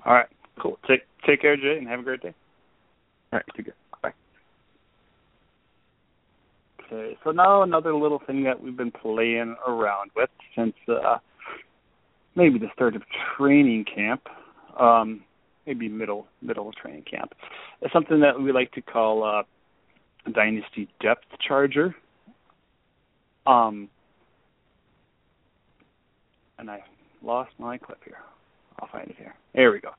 All 0.04 0.12
right, 0.12 0.28
cool. 0.60 0.78
Take 0.86 1.02
take 1.26 1.40
care, 1.40 1.56
Jay, 1.56 1.78
and 1.78 1.88
have 1.88 2.00
a 2.00 2.02
great 2.02 2.22
day. 2.22 2.34
All 3.32 3.38
right, 3.38 3.44
you 3.56 3.64
good. 3.64 3.74
Bye. 4.02 4.12
Okay, 6.86 7.16
so 7.24 7.30
now 7.30 7.62
another 7.62 7.94
little 7.94 8.20
thing 8.26 8.44
that 8.44 8.60
we've 8.60 8.76
been 8.76 8.92
playing 8.92 9.56
around 9.66 10.10
with 10.16 10.30
since 10.56 10.74
uh, 10.88 11.18
maybe 12.34 12.58
the 12.58 12.68
start 12.74 12.96
of 12.96 13.02
training 13.36 13.84
camp. 13.84 14.22
Um, 14.78 15.22
maybe 15.70 15.88
middle 15.88 16.26
middle 16.42 16.68
of 16.68 16.74
training 16.74 17.04
camp. 17.08 17.32
It's 17.80 17.92
something 17.92 18.18
that 18.20 18.40
we 18.40 18.50
like 18.52 18.72
to 18.72 18.82
call 18.82 19.22
uh, 19.22 19.42
a 20.26 20.30
dynasty 20.32 20.88
depth 21.00 21.26
charger. 21.46 21.94
Um, 23.46 23.88
and 26.58 26.68
I 26.70 26.80
lost 27.22 27.52
my 27.58 27.78
clip 27.78 27.98
here. 28.04 28.18
I'll 28.80 28.88
find 28.90 29.08
it 29.08 29.16
here. 29.16 29.34
There 29.54 29.70
we 29.72 29.80
go. 29.80 29.90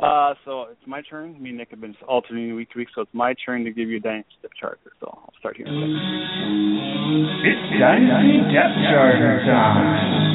Uh, 0.00 0.34
so 0.44 0.66
it's 0.70 0.86
my 0.86 1.02
turn. 1.10 1.42
Me 1.42 1.48
and 1.48 1.58
Nick 1.58 1.70
have 1.70 1.80
been 1.80 1.96
alternating 2.06 2.54
week 2.54 2.70
to 2.70 2.78
week, 2.78 2.88
so 2.94 3.00
it's 3.02 3.12
my 3.12 3.34
turn 3.44 3.64
to 3.64 3.72
give 3.72 3.88
you 3.88 3.96
a 3.96 4.00
dynasty 4.00 4.36
depth 4.40 4.54
charger. 4.60 4.92
So 5.00 5.08
I'll 5.12 5.32
start 5.40 5.56
here. 5.56 5.66
It's 5.66 5.74
dynasty 7.80 8.38
depth 8.54 8.78
charger 8.88 9.44
time. 9.44 10.28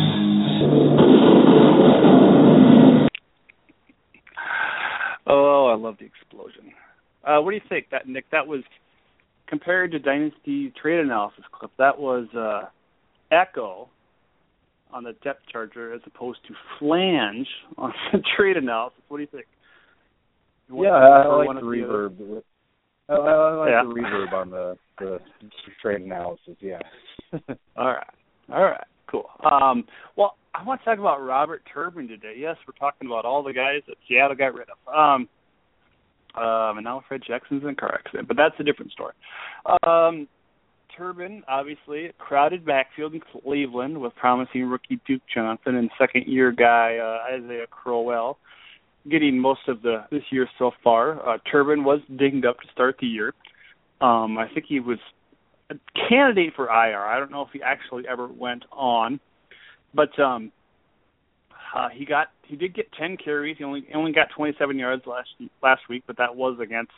Oh, 5.33 5.67
I 5.67 5.75
love 5.75 5.95
the 5.99 6.05
explosion. 6.05 6.73
Uh, 7.25 7.39
what 7.41 7.51
do 7.51 7.55
you 7.55 7.63
think, 7.69 7.87
that 7.91 8.07
Nick? 8.07 8.25
That 8.31 8.45
was 8.45 8.63
compared 9.47 9.91
to 9.91 9.99
Dynasty 9.99 10.73
trade 10.79 10.99
analysis 10.99 11.43
clip. 11.51 11.71
That 11.77 11.97
was 11.97 12.27
uh, 12.37 12.69
Echo 13.31 13.89
on 14.91 15.03
the 15.03 15.13
depth 15.23 15.41
charger 15.51 15.93
as 15.93 16.01
opposed 16.05 16.39
to 16.47 16.53
Flange 16.77 17.47
on 17.77 17.93
the 18.11 18.21
trade 18.37 18.57
analysis. 18.57 18.99
What 19.07 19.17
do 19.17 19.21
you 19.21 19.29
think? 19.31 19.45
You 20.69 20.83
yeah, 20.83 20.91
I 20.91 21.35
like 21.35 21.47
the 21.55 21.61
reverb. 21.61 22.41
I, 23.09 23.13
I 23.13 23.53
like 23.55 23.69
yeah. 23.69 23.83
the 23.83 23.93
reverb 23.93 24.33
on 24.33 24.49
the 24.51 24.77
the 24.99 25.19
trade 25.81 26.01
analysis. 26.01 26.55
Yeah. 26.59 26.79
All 27.75 27.87
right. 27.87 28.13
All 28.51 28.63
right. 28.63 28.83
Cool. 29.13 29.29
Um, 29.49 29.85
well, 30.17 30.35
I 30.55 30.63
want 30.63 30.81
to 30.81 30.85
talk 30.85 30.97
about 30.97 31.23
Robert 31.23 31.61
Turbin 31.71 32.07
today. 32.07 32.33
Yes, 32.35 32.57
we're 32.67 32.73
talking 32.73 33.07
about 33.07 33.25
all 33.25 33.43
the 33.43 33.53
guys 33.53 33.81
that 33.87 33.95
Seattle 34.09 34.35
got 34.35 34.55
rid 34.55 34.67
of. 34.69 34.93
Um, 34.93 35.29
um, 36.35 36.77
and 36.77 36.83
now 36.83 37.03
Fred 37.07 37.21
Jackson's 37.25 37.61
in 37.61 37.69
a 37.69 37.75
car 37.75 37.93
accident, 37.93 38.27
but 38.27 38.37
that's 38.37 38.55
a 38.59 38.63
different 38.63 38.91
story. 38.91 39.13
Um, 39.85 40.27
Turbin, 40.97 41.43
obviously, 41.47 42.11
crowded 42.17 42.65
backfield 42.65 43.13
in 43.13 43.21
Cleveland 43.21 44.01
with 44.01 44.15
promising 44.15 44.65
rookie 44.65 44.99
Duke 45.07 45.21
Johnson 45.33 45.75
and 45.75 45.91
second-year 45.99 46.51
guy 46.51 46.97
uh, 46.97 47.35
Isaiah 47.35 47.67
Crowell. 47.69 48.39
getting 49.09 49.37
most 49.39 49.61
of 49.67 49.81
the 49.81 50.05
this 50.11 50.23
year 50.31 50.47
so 50.57 50.71
far. 50.83 51.27
Uh, 51.27 51.37
Turbin 51.51 51.83
was 51.83 51.99
dinged 52.17 52.45
up 52.45 52.59
to 52.61 52.67
start 52.71 52.97
the 52.99 53.07
year. 53.07 53.33
Um, 54.01 54.37
I 54.37 54.47
think 54.53 54.65
he 54.67 54.79
was 54.79 54.99
a 55.69 55.75
candidate 56.09 56.53
for 56.55 56.65
IR. 56.65 56.99
I 56.99 57.19
don't 57.19 57.31
know 57.31 57.41
if 57.41 57.49
he 57.53 57.61
actually 57.61 58.03
ever 58.07 58.27
went 58.27 58.63
on, 58.71 59.19
but 59.93 60.17
um, 60.19 60.51
uh, 61.75 61.89
he 61.89 62.05
got 62.05 62.27
he 62.45 62.55
did 62.55 62.75
get 62.75 62.91
10 62.93 63.17
carries. 63.17 63.57
He 63.57 63.63
only 63.63 63.85
only 63.93 64.11
got 64.11 64.27
27 64.35 64.77
yards 64.77 65.03
last 65.05 65.29
last 65.61 65.81
week, 65.89 66.03
but 66.05 66.17
that 66.17 66.35
was 66.35 66.59
against 66.61 66.91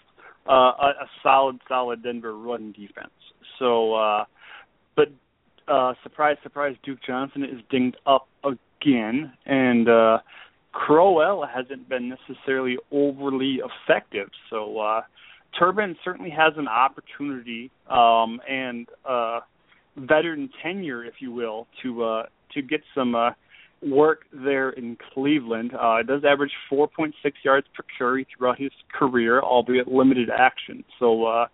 uh, 0.50 0.52
a, 0.54 0.94
a 1.02 1.10
solid 1.24 1.60
solid 1.68 2.04
Denver 2.04 2.36
run 2.36 2.72
defense. 2.72 3.14
So, 3.60 3.94
uh, 3.94 4.26
but 4.96 5.08
uh, 5.68 5.94
surprise 6.04 6.38
surprise, 6.44 6.76
Duke 6.84 7.00
Johnson 7.06 7.44
is 7.44 7.62
dinged 7.70 7.98
up 8.06 8.28
again, 8.44 9.32
and 9.46 9.88
uh, 9.88 10.18
Crowell 10.72 11.46
hasn't 11.46 11.88
been 11.88 12.10
necessarily 12.10 12.78
overly 12.92 13.62
effective. 13.88 14.30
So. 14.50 14.80
uh 14.80 15.02
Turbin 15.58 15.96
certainly 16.04 16.30
has 16.32 16.54
an 16.58 16.68
opportunity 16.68 17.72
um, 17.90 18.40
and 18.50 18.88
uh, 19.08 19.40
veteran 19.98 20.50
tenure, 20.62 21.04
if 21.06 21.16
you 21.20 21.32
will, 21.32 21.68
to 21.84 22.04
uh, 22.04 22.24
to 22.54 22.62
get 22.62 22.82
some 22.94 23.16
uh, 23.16 23.32
work 23.82 24.22
there 24.34 24.70
in 24.72 24.98
Cleveland. 25.14 25.72
Uh, 25.74 26.04
does 26.04 26.24
average 26.24 26.52
4.6 26.72 27.12
yards 27.44 27.68
per 27.76 27.84
carry 27.98 28.26
throughout 28.36 28.60
his 28.60 28.72
career, 28.94 29.42
albeit 29.42 29.88
limited 29.88 30.30
action. 30.30 30.84
So 31.00 31.26
uh, 31.26 31.48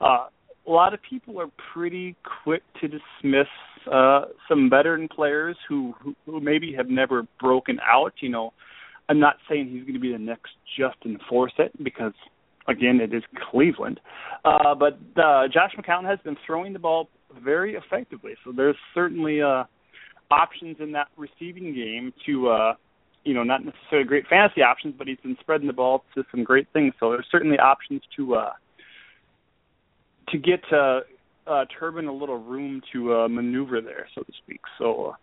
uh, 0.00 0.26
a 0.66 0.70
lot 0.70 0.94
of 0.94 1.00
people 1.08 1.40
are 1.40 1.50
pretty 1.72 2.16
quick 2.44 2.62
to 2.80 2.88
dismiss 2.88 3.48
uh, 3.90 4.26
some 4.48 4.68
veteran 4.68 5.08
players 5.08 5.56
who, 5.68 5.94
who 6.00 6.14
who 6.26 6.40
maybe 6.40 6.74
have 6.74 6.88
never 6.88 7.26
broken 7.40 7.78
out. 7.80 8.14
You 8.20 8.30
know, 8.30 8.52
I'm 9.08 9.20
not 9.20 9.36
saying 9.48 9.68
he's 9.70 9.82
going 9.82 9.94
to 9.94 10.00
be 10.00 10.12
the 10.12 10.18
next 10.18 10.52
Justin 10.78 11.18
Forsett 11.30 11.70
because 11.82 12.14
again, 12.68 13.00
it 13.00 13.14
is 13.14 13.22
Cleveland. 13.50 14.00
Uh, 14.44 14.74
but 14.74 14.98
uh, 15.20 15.48
Josh 15.48 15.72
McCown 15.78 16.04
has 16.04 16.18
been 16.24 16.36
throwing 16.46 16.72
the 16.72 16.78
ball 16.78 17.08
very 17.42 17.74
effectively, 17.74 18.34
so 18.44 18.52
there's 18.52 18.76
certainly 18.94 19.42
uh, 19.42 19.64
options 20.30 20.76
in 20.80 20.92
that 20.92 21.08
receiving 21.16 21.74
game 21.74 22.12
to, 22.24 22.48
uh, 22.48 22.74
you 23.24 23.34
know, 23.34 23.42
not 23.42 23.64
necessarily 23.64 24.06
great 24.06 24.26
fantasy 24.28 24.62
options, 24.62 24.94
but 24.96 25.06
he's 25.06 25.18
been 25.18 25.36
spreading 25.40 25.66
the 25.66 25.72
ball 25.72 26.04
to 26.14 26.24
some 26.30 26.44
great 26.44 26.66
things. 26.72 26.94
So 27.00 27.10
there's 27.10 27.26
certainly 27.30 27.58
options 27.58 28.02
to 28.16 28.36
uh, 28.36 28.52
to 30.30 30.38
get 30.38 30.60
uh, 30.72 31.00
uh, 31.46 31.64
Turbin 31.78 32.06
a 32.06 32.12
little 32.12 32.38
room 32.38 32.82
to 32.92 33.14
uh, 33.14 33.28
maneuver 33.28 33.80
there, 33.80 34.08
so 34.14 34.22
to 34.22 34.32
speak. 34.44 34.60
So. 34.78 35.14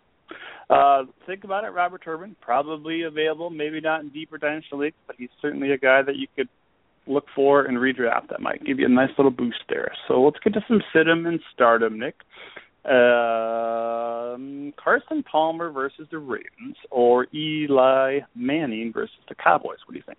Uh, 0.70 1.02
think 1.26 1.44
about 1.44 1.64
it, 1.64 1.68
Robert 1.68 2.02
Turbin. 2.02 2.34
Probably 2.40 3.02
available, 3.02 3.50
maybe 3.50 3.80
not 3.82 4.00
in 4.00 4.08
deeper 4.08 4.38
dynasty 4.38 4.74
leagues, 4.74 4.96
but 5.06 5.14
he's 5.18 5.28
certainly 5.42 5.72
a 5.72 5.78
guy 5.78 6.00
that 6.00 6.16
you 6.16 6.26
could 6.34 6.48
look 7.06 7.26
for 7.34 7.64
and 7.64 7.78
redraft 7.78 8.28
that 8.30 8.40
might 8.40 8.64
give 8.64 8.78
you 8.78 8.86
a 8.86 8.88
nice 8.88 9.10
little 9.18 9.30
boost 9.30 9.62
there. 9.68 9.92
So 10.08 10.22
let's 10.22 10.38
get 10.42 10.54
to 10.54 10.64
some 10.66 10.82
situm 10.92 11.26
and 11.26 11.40
stardom, 11.52 11.98
Nick. 11.98 12.16
Um, 12.84 14.74
Carson 14.76 15.22
Palmer 15.22 15.70
versus 15.70 16.06
the 16.10 16.18
Ravens 16.18 16.76
or 16.90 17.26
Eli 17.34 18.20
Manning 18.34 18.92
versus 18.92 19.16
the 19.28 19.34
Cowboys. 19.34 19.78
What 19.86 19.92
do 19.92 19.96
you 19.98 20.04
think? 20.06 20.18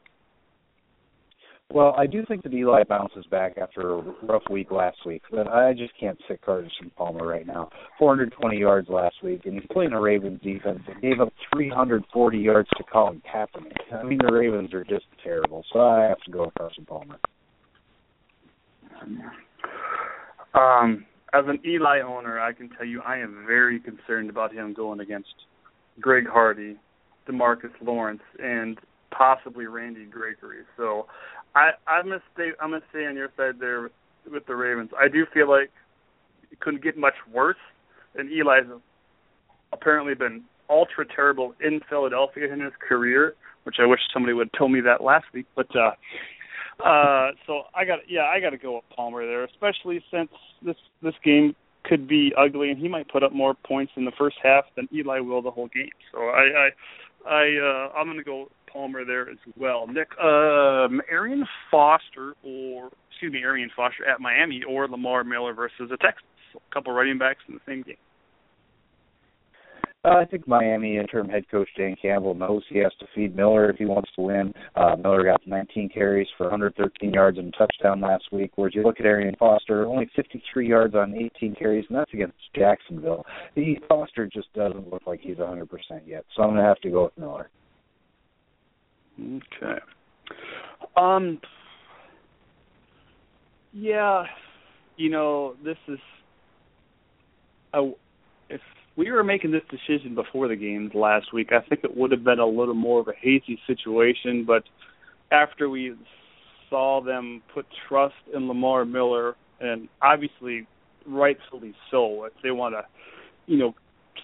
Well, 1.74 1.96
I 1.98 2.06
do 2.06 2.24
think 2.28 2.44
that 2.44 2.54
Eli 2.54 2.84
bounces 2.84 3.26
back 3.32 3.58
after 3.58 3.96
a 3.96 4.02
rough 4.24 4.44
week 4.50 4.72
last 4.72 5.00
week, 5.06 5.24
but 5.32 5.48
I 5.48 5.74
just 5.74 5.94
can't 6.00 6.18
sit 6.28 6.42
Carson 6.42 6.92
Palmer 6.96 7.28
right 7.28 7.46
now. 7.46 7.70
420 7.98 8.58
yards 8.58 8.88
last 8.88 9.16
week, 9.24 9.46
and 9.46 9.56
he's 9.56 9.68
playing 9.72 9.92
a 9.92 10.00
Ravens 10.00 10.40
defense 10.42 10.80
that 10.88 11.02
gave 11.02 11.20
up 11.20 11.34
340 11.54 12.38
yards 12.38 12.70
to 12.78 12.84
Colin 12.84 13.22
Kaepernick. 13.34 13.94
I 13.94 14.04
mean, 14.04 14.20
the 14.26 14.32
Ravens 14.32 14.74
are 14.74 14.84
just 14.84 15.06
terrible, 15.24 15.66
so 15.74 15.80
I 15.82 16.04
have 16.04 16.22
to 16.26 16.32
go 16.32 16.46
with 16.46 16.54
Carson 16.54 16.86
Palmer. 16.86 17.20
Um, 20.54 21.06
as 21.34 21.44
an 21.48 21.60
Eli 21.66 22.00
owner, 22.02 22.40
I 22.40 22.54
can 22.54 22.70
tell 22.70 22.86
you 22.86 23.02
I 23.02 23.18
am 23.18 23.44
very 23.46 23.80
concerned 23.80 24.30
about 24.30 24.54
him 24.54 24.74
going 24.74 25.00
against 25.00 25.34
Greg 26.00 26.26
Hardy, 26.28 26.78
Demarcus 27.28 27.72
Lawrence, 27.82 28.22
and 28.42 28.78
possibly 29.12 29.66
Randy 29.66 30.06
Gregory. 30.06 30.60
So 30.78 31.08
I 31.56 31.72
I'm 31.88 32.06
gonna 32.06 32.22
stay 32.34 32.52
I'm 32.62 32.72
gonna 32.72 32.84
stay 32.90 33.06
on 33.06 33.16
your 33.16 33.30
side 33.38 33.56
there 33.60 33.90
with, 34.30 34.46
the 34.48 34.56
Ravens. 34.56 34.90
I 35.00 35.08
do 35.08 35.26
feel 35.34 35.50
like 35.50 35.72
it 36.52 36.60
couldn't 36.60 36.84
get 36.84 36.98
much 36.98 37.14
worse, 37.32 37.58
and 38.16 38.30
Eli's 38.30 38.70
apparently 39.72 40.16
been 40.16 40.44
ultra 40.70 41.06
terrible 41.06 41.54
in 41.64 41.80
Philadelphia 41.90 42.52
in 42.52 42.60
his 42.60 42.74
career, 42.88 43.36
which 43.64 43.76
I 43.80 43.86
wish 43.86 44.00
somebody 44.14 44.34
would 44.34 44.52
tell 44.54 44.68
me 44.68 44.82
that 44.82 45.04
last 45.04 45.26
week. 45.34 45.46
But 45.56 45.68
uh 45.76 45.92
uh 46.84 47.32
so 47.48 47.64
I 47.74 47.86
got 47.86 48.00
yeah, 48.10 48.24
I 48.24 48.40
gotta 48.40 48.58
go 48.58 48.76
with 48.76 48.86
Palmer 48.96 49.26
there, 49.26 49.44
especially 49.46 50.04
since 50.12 50.30
this 50.62 50.78
this 51.02 51.16
game 51.24 51.56
could 51.86 52.08
be 52.08 52.34
ugly 52.36 52.72
and 52.72 52.80
he 52.80 52.88
might 52.88 53.08
put 53.10 53.22
up 53.22 53.32
more 53.32 53.54
points 53.54 53.94
in 53.96 54.06
the 54.06 54.12
first 54.18 54.38
half 54.42 54.66
than 54.76 54.90
Eli 54.94 55.20
will 55.20 55.42
the 55.42 55.52
whole 55.52 55.68
game. 55.68 55.90
So 56.12 56.18
I 56.20 56.70
I 57.28 57.30
I 57.30 57.58
uh 57.58 57.98
I'm 57.98 58.08
gonna 58.08 58.24
go 58.24 58.50
Palmer 58.76 59.06
there 59.06 59.30
as 59.30 59.38
well. 59.58 59.88
Nick, 59.88 60.10
um, 60.20 61.02
Arian 61.10 61.46
Foster 61.72 62.34
or 62.44 62.92
excuse 63.10 63.32
me, 63.32 63.40
Arian 63.40 63.70
Foster 63.76 64.06
at 64.06 64.20
Miami 64.20 64.62
or 64.68 64.88
Lamar 64.90 65.24
Miller 65.24 65.54
versus 65.54 65.88
the 65.90 65.98
Texans. 65.98 66.28
A 66.56 66.74
couple 66.74 66.92
running 66.94 67.18
backs 67.18 67.40
in 67.48 67.56
the 67.56 67.62
same 67.66 67.84
game. 67.84 67.96
Uh, 70.04 70.20
I 70.20 70.26
think 70.26 70.48
Miami 70.48 70.98
interim 70.98 71.28
head 71.28 71.50
coach 71.50 71.68
Dan 71.76 71.96
Campbell 72.00 72.36
knows 72.36 72.62
he 72.70 72.78
has 72.80 72.92
to 73.00 73.08
feed 73.16 73.36
Miller 73.36 73.72
if 73.72 73.78
he 73.78 73.86
wants 73.86 74.12
to 74.16 74.22
win. 74.22 74.54
Uh, 74.76 74.96
Miller 74.96 75.24
got 75.24 75.42
19 75.48 75.90
carries 75.90 76.28
for 76.38 76.44
113 76.44 77.12
yards 77.12 77.40
and 77.40 77.54
a 77.54 77.58
touchdown 77.58 78.02
last 78.02 78.26
week. 78.32 78.52
Whereas 78.56 78.76
you 78.76 78.84
look 78.84 79.00
at 79.00 79.06
Arian 79.06 79.36
Foster, 79.40 79.88
only 79.88 80.08
53 80.16 80.70
yards 80.70 80.96
on 80.96 81.16
18 81.16 81.56
carries, 81.56 81.86
and 81.90 81.98
that's 81.98 82.14
against 82.14 82.38
Jacksonville. 82.56 83.26
He, 83.56 83.80
Foster 83.90 84.28
just 84.28 84.54
doesn't 84.54 84.92
look 84.92 85.08
like 85.08 85.22
he's 85.22 85.38
100% 85.38 85.66
yet, 86.06 86.26
so 86.36 86.44
I'm 86.44 86.50
going 86.50 86.62
to 86.62 86.68
have 86.68 86.82
to 86.82 86.92
go 86.92 87.06
with 87.06 87.18
Miller. 87.18 87.50
Okay. 89.20 89.80
Um. 90.96 91.40
Yeah, 93.74 94.24
you 94.98 95.10
know 95.10 95.56
this 95.64 95.78
is. 95.88 96.00
A, 97.74 97.92
if 98.50 98.62
we 98.96 99.12
were 99.12 99.24
making 99.24 99.52
this 99.52 99.64
decision 99.70 100.16
before 100.16 100.48
the 100.48 100.56
games 100.56 100.92
last 100.94 101.34
week, 101.34 101.50
I 101.52 101.68
think 101.68 101.84
it 101.84 101.96
would 101.96 102.12
have 102.12 102.24
been 102.24 102.40
a 102.40 102.46
little 102.46 102.74
more 102.74 103.02
of 103.02 103.08
a 103.08 103.14
hazy 103.20 103.60
situation. 103.68 104.46
But 104.46 104.64
after 105.32 105.70
we 105.70 105.96
saw 106.70 107.02
them 107.02 107.42
put 107.54 107.66
trust 107.88 108.16
in 108.34 108.48
Lamar 108.48 108.86
Miller, 108.86 109.36
and 109.60 109.90
obviously 110.02 110.68
rightfully 111.06 111.74
so, 111.92 112.26
if 112.26 112.34
they 112.44 112.52
want 112.52 112.76
to, 112.76 112.86
you 113.52 113.58
know, 113.58 113.76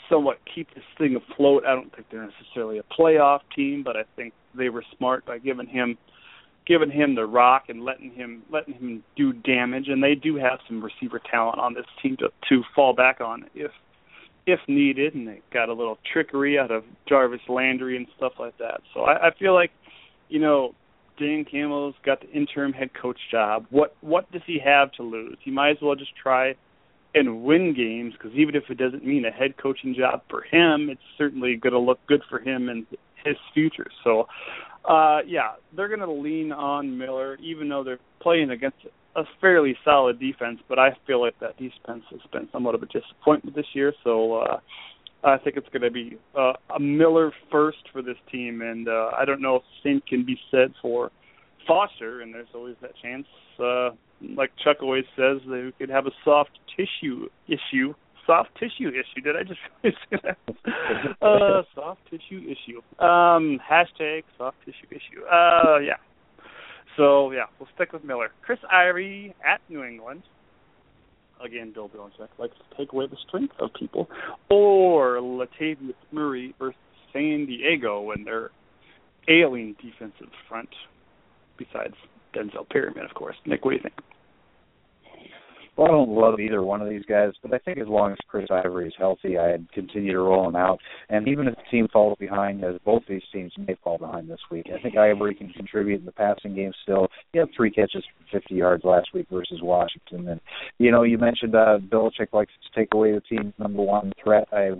somewhat 0.09 0.39
keep 0.53 0.73
this 0.73 0.83
thing 0.97 1.15
afloat. 1.15 1.63
I 1.65 1.73
don't 1.73 1.93
think 1.95 2.07
they're 2.11 2.27
necessarily 2.27 2.79
a 2.79 2.83
playoff 2.83 3.39
team, 3.55 3.83
but 3.83 3.95
I 3.95 4.03
think 4.15 4.33
they 4.55 4.69
were 4.69 4.83
smart 4.97 5.25
by 5.25 5.37
giving 5.37 5.67
him 5.67 5.97
giving 6.67 6.91
him 6.91 7.15
the 7.15 7.25
rock 7.25 7.65
and 7.69 7.83
letting 7.83 8.11
him 8.11 8.43
letting 8.51 8.75
him 8.75 9.03
do 9.15 9.33
damage 9.33 9.87
and 9.87 10.03
they 10.03 10.15
do 10.15 10.35
have 10.35 10.59
some 10.67 10.83
receiver 10.83 11.19
talent 11.29 11.59
on 11.59 11.73
this 11.73 11.85
team 12.01 12.15
to 12.17 12.29
to 12.47 12.63
fall 12.75 12.93
back 12.93 13.19
on 13.19 13.45
if 13.55 13.71
if 14.45 14.59
needed 14.67 15.13
and 15.15 15.27
they 15.27 15.41
got 15.53 15.69
a 15.69 15.73
little 15.73 15.97
trickery 16.11 16.57
out 16.57 16.71
of 16.71 16.83
Jarvis 17.07 17.41
Landry 17.47 17.97
and 17.97 18.07
stuff 18.17 18.33
like 18.39 18.57
that. 18.57 18.81
So 18.93 19.01
I, 19.01 19.27
I 19.27 19.31
feel 19.37 19.53
like, 19.53 19.71
you 20.29 20.39
know, 20.39 20.73
Dan 21.19 21.45
Campbell's 21.49 21.95
got 22.03 22.21
the 22.21 22.29
interim 22.31 22.73
head 22.73 22.89
coach 22.99 23.19
job. 23.29 23.65
What 23.69 23.95
what 24.01 24.31
does 24.31 24.41
he 24.45 24.59
have 24.63 24.91
to 24.93 25.03
lose? 25.03 25.37
He 25.43 25.51
might 25.51 25.71
as 25.71 25.77
well 25.81 25.95
just 25.95 26.15
try 26.15 26.55
and 27.13 27.43
win 27.43 27.73
games 27.75 28.13
because 28.13 28.35
even 28.35 28.55
if 28.55 28.63
it 28.69 28.77
doesn't 28.77 29.05
mean 29.05 29.25
a 29.25 29.31
head 29.31 29.57
coaching 29.57 29.93
job 29.93 30.21
for 30.29 30.41
him, 30.43 30.89
it's 30.89 31.01
certainly 31.17 31.55
going 31.57 31.73
to 31.73 31.79
look 31.79 31.99
good 32.07 32.21
for 32.29 32.39
him 32.39 32.69
and 32.69 32.85
his 33.25 33.35
future. 33.53 33.87
So, 34.03 34.27
uh, 34.85 35.19
yeah, 35.27 35.53
they're 35.75 35.87
going 35.87 35.99
to 35.99 36.11
lean 36.11 36.51
on 36.51 36.97
Miller, 36.97 37.37
even 37.41 37.69
though 37.69 37.83
they're 37.83 37.99
playing 38.21 38.51
against 38.51 38.77
a 39.15 39.23
fairly 39.39 39.75
solid 39.83 40.19
defense. 40.19 40.59
But 40.67 40.79
I 40.79 40.89
feel 41.05 41.21
like 41.21 41.39
that 41.39 41.57
defense 41.57 42.03
has 42.11 42.21
been 42.31 42.47
somewhat 42.51 42.75
of 42.75 42.83
a 42.83 42.87
disappointment 42.87 43.55
this 43.55 43.65
year. 43.73 43.93
So, 44.03 44.35
uh, 44.35 44.59
I 45.23 45.37
think 45.37 45.55
it's 45.55 45.69
going 45.69 45.83
to 45.83 45.91
be 45.91 46.17
uh, 46.35 46.53
a 46.75 46.79
Miller 46.79 47.31
first 47.51 47.77
for 47.93 48.01
this 48.01 48.17
team, 48.31 48.61
and 48.61 48.87
uh, 48.87 49.11
I 49.17 49.25
don't 49.25 49.41
know 49.41 49.57
if 49.57 49.61
the 49.61 49.89
same 49.89 50.01
can 50.07 50.25
be 50.25 50.37
said 50.49 50.73
for 50.81 51.11
Foster. 51.67 52.21
And 52.21 52.33
there's 52.33 52.47
always 52.55 52.75
that 52.81 52.91
chance, 53.01 53.27
uh, 53.63 53.91
like 54.35 54.51
Chuck 54.63 54.77
always 54.81 55.05
says, 55.15 55.37
they 55.47 55.71
could 55.77 55.89
have 55.89 56.07
a 56.07 56.11
soft 56.25 56.57
tissue 56.75 57.27
issue 57.47 57.93
soft 58.25 58.49
tissue 58.59 58.89
issue. 58.89 59.21
Did 59.23 59.35
I 59.35 59.43
just 59.43 59.59
say 59.81 60.17
that? 60.23 60.37
uh, 61.21 61.63
soft 61.75 62.01
tissue 62.09 62.41
issue. 62.43 62.81
Um, 63.03 63.59
hashtag 63.59 64.23
soft 64.37 64.57
tissue 64.65 64.87
issue. 64.89 65.23
Uh, 65.25 65.79
yeah. 65.79 65.97
So 66.97 67.31
yeah, 67.31 67.45
we'll 67.59 67.69
stick 67.75 67.93
with 67.93 68.03
Miller. 68.03 68.29
Chris 68.41 68.59
Ivory 68.71 69.33
at 69.45 69.61
New 69.69 69.83
England. 69.83 70.23
Again, 71.43 71.71
Bill 71.73 71.89
Belichick 71.89 72.29
likes 72.37 72.53
to 72.53 72.77
take 72.77 72.93
away 72.93 73.07
the 73.07 73.17
strength 73.27 73.55
of 73.59 73.71
people. 73.73 74.07
Or 74.49 75.17
Latavius 75.17 75.95
Murray 76.11 76.53
versus 76.59 76.75
San 77.11 77.47
Diego 77.47 78.01
when 78.01 78.23
they're 78.23 78.51
ailing 79.27 79.75
defensive 79.81 80.31
front 80.47 80.69
besides 81.57 81.95
Denzel 82.35 82.69
Perryman, 82.69 83.05
of 83.05 83.13
course. 83.15 83.35
Nick, 83.45 83.65
what 83.65 83.71
do 83.71 83.77
you 83.77 83.83
think? 83.83 83.95
Well, 85.77 85.87
I 85.87 85.91
don't 85.91 86.09
love 86.09 86.39
either 86.39 86.61
one 86.61 86.81
of 86.81 86.89
these 86.89 87.05
guys, 87.07 87.31
but 87.41 87.53
I 87.53 87.57
think 87.59 87.77
as 87.77 87.87
long 87.87 88.11
as 88.11 88.17
Chris 88.27 88.47
Ivory 88.51 88.89
is 88.89 88.93
healthy, 88.97 89.37
I'd 89.37 89.71
continue 89.71 90.11
to 90.11 90.19
roll 90.19 90.47
him 90.47 90.55
out. 90.55 90.79
And 91.09 91.29
even 91.29 91.47
if 91.47 91.55
the 91.55 91.63
team 91.71 91.87
falls 91.91 92.17
behind, 92.19 92.63
as 92.65 92.75
both 92.83 93.03
these 93.07 93.21
teams 93.31 93.53
may 93.57 93.75
fall 93.81 93.97
behind 93.97 94.29
this 94.29 94.41
week, 94.51 94.67
I 94.67 94.81
think 94.81 94.97
Ivory 94.97 95.33
can 95.33 95.49
contribute 95.53 96.01
in 96.01 96.05
the 96.05 96.11
passing 96.11 96.55
game 96.55 96.73
still. 96.83 97.07
He 97.31 97.39
had 97.39 97.47
three 97.55 97.71
catches 97.71 98.03
for 98.03 98.39
50 98.39 98.53
yards 98.53 98.83
last 98.83 99.13
week 99.13 99.27
versus 99.31 99.61
Washington. 99.61 100.27
And, 100.27 100.41
you 100.77 100.91
know, 100.91 101.03
you 101.03 101.17
mentioned 101.17 101.55
uh, 101.55 101.79
Belichick 101.89 102.33
likes 102.33 102.51
to 102.51 102.79
take 102.79 102.93
away 102.93 103.13
the 103.13 103.21
team's 103.21 103.53
number 103.57 103.81
one 103.81 104.11
threat. 104.21 104.49
I 104.51 104.71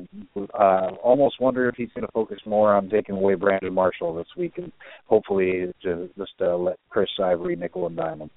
uh, 0.53 0.91
almost 1.01 1.39
wonder 1.39 1.69
if 1.69 1.75
he's 1.75 1.91
going 1.95 2.05
to 2.05 2.11
focus 2.11 2.39
more 2.45 2.73
on 2.75 2.89
taking 2.89 3.15
away 3.15 3.35
Brandon 3.35 3.73
Marshall 3.73 4.13
this 4.13 4.27
week 4.37 4.57
and 4.57 4.73
hopefully 5.05 5.71
just, 5.81 6.15
just 6.17 6.33
uh, 6.41 6.57
let 6.57 6.75
Chris 6.89 7.09
Ivory 7.23 7.55
nickel 7.55 7.87
and 7.87 7.95
dime 7.95 8.19
him. 8.19 8.29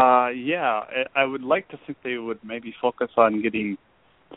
Uh, 0.00 0.28
yeah, 0.30 0.80
I 1.14 1.24
would 1.24 1.42
like 1.42 1.68
to 1.68 1.80
think 1.86 1.98
they 2.02 2.16
would 2.16 2.38
maybe 2.42 2.74
focus 2.80 3.10
on 3.18 3.42
getting 3.42 3.76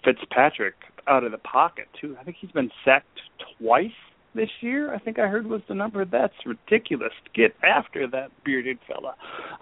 Fitzpatrick 0.03 0.73
out 1.07 1.23
of 1.23 1.31
the 1.31 1.37
pocket 1.37 1.87
too. 2.01 2.17
I 2.19 2.23
think 2.25 2.35
he's 2.41 2.51
been 2.51 2.69
sacked 2.83 3.21
twice 3.57 3.91
this 4.35 4.49
year. 4.59 4.93
I 4.93 4.99
think 4.99 5.19
I 5.19 5.27
heard 5.27 5.47
was 5.47 5.61
the 5.69 5.73
number. 5.73 6.03
That's 6.03 6.33
ridiculous. 6.45 7.13
Get 7.33 7.55
after 7.63 8.07
that 8.07 8.31
bearded 8.43 8.77
fella. 8.87 9.15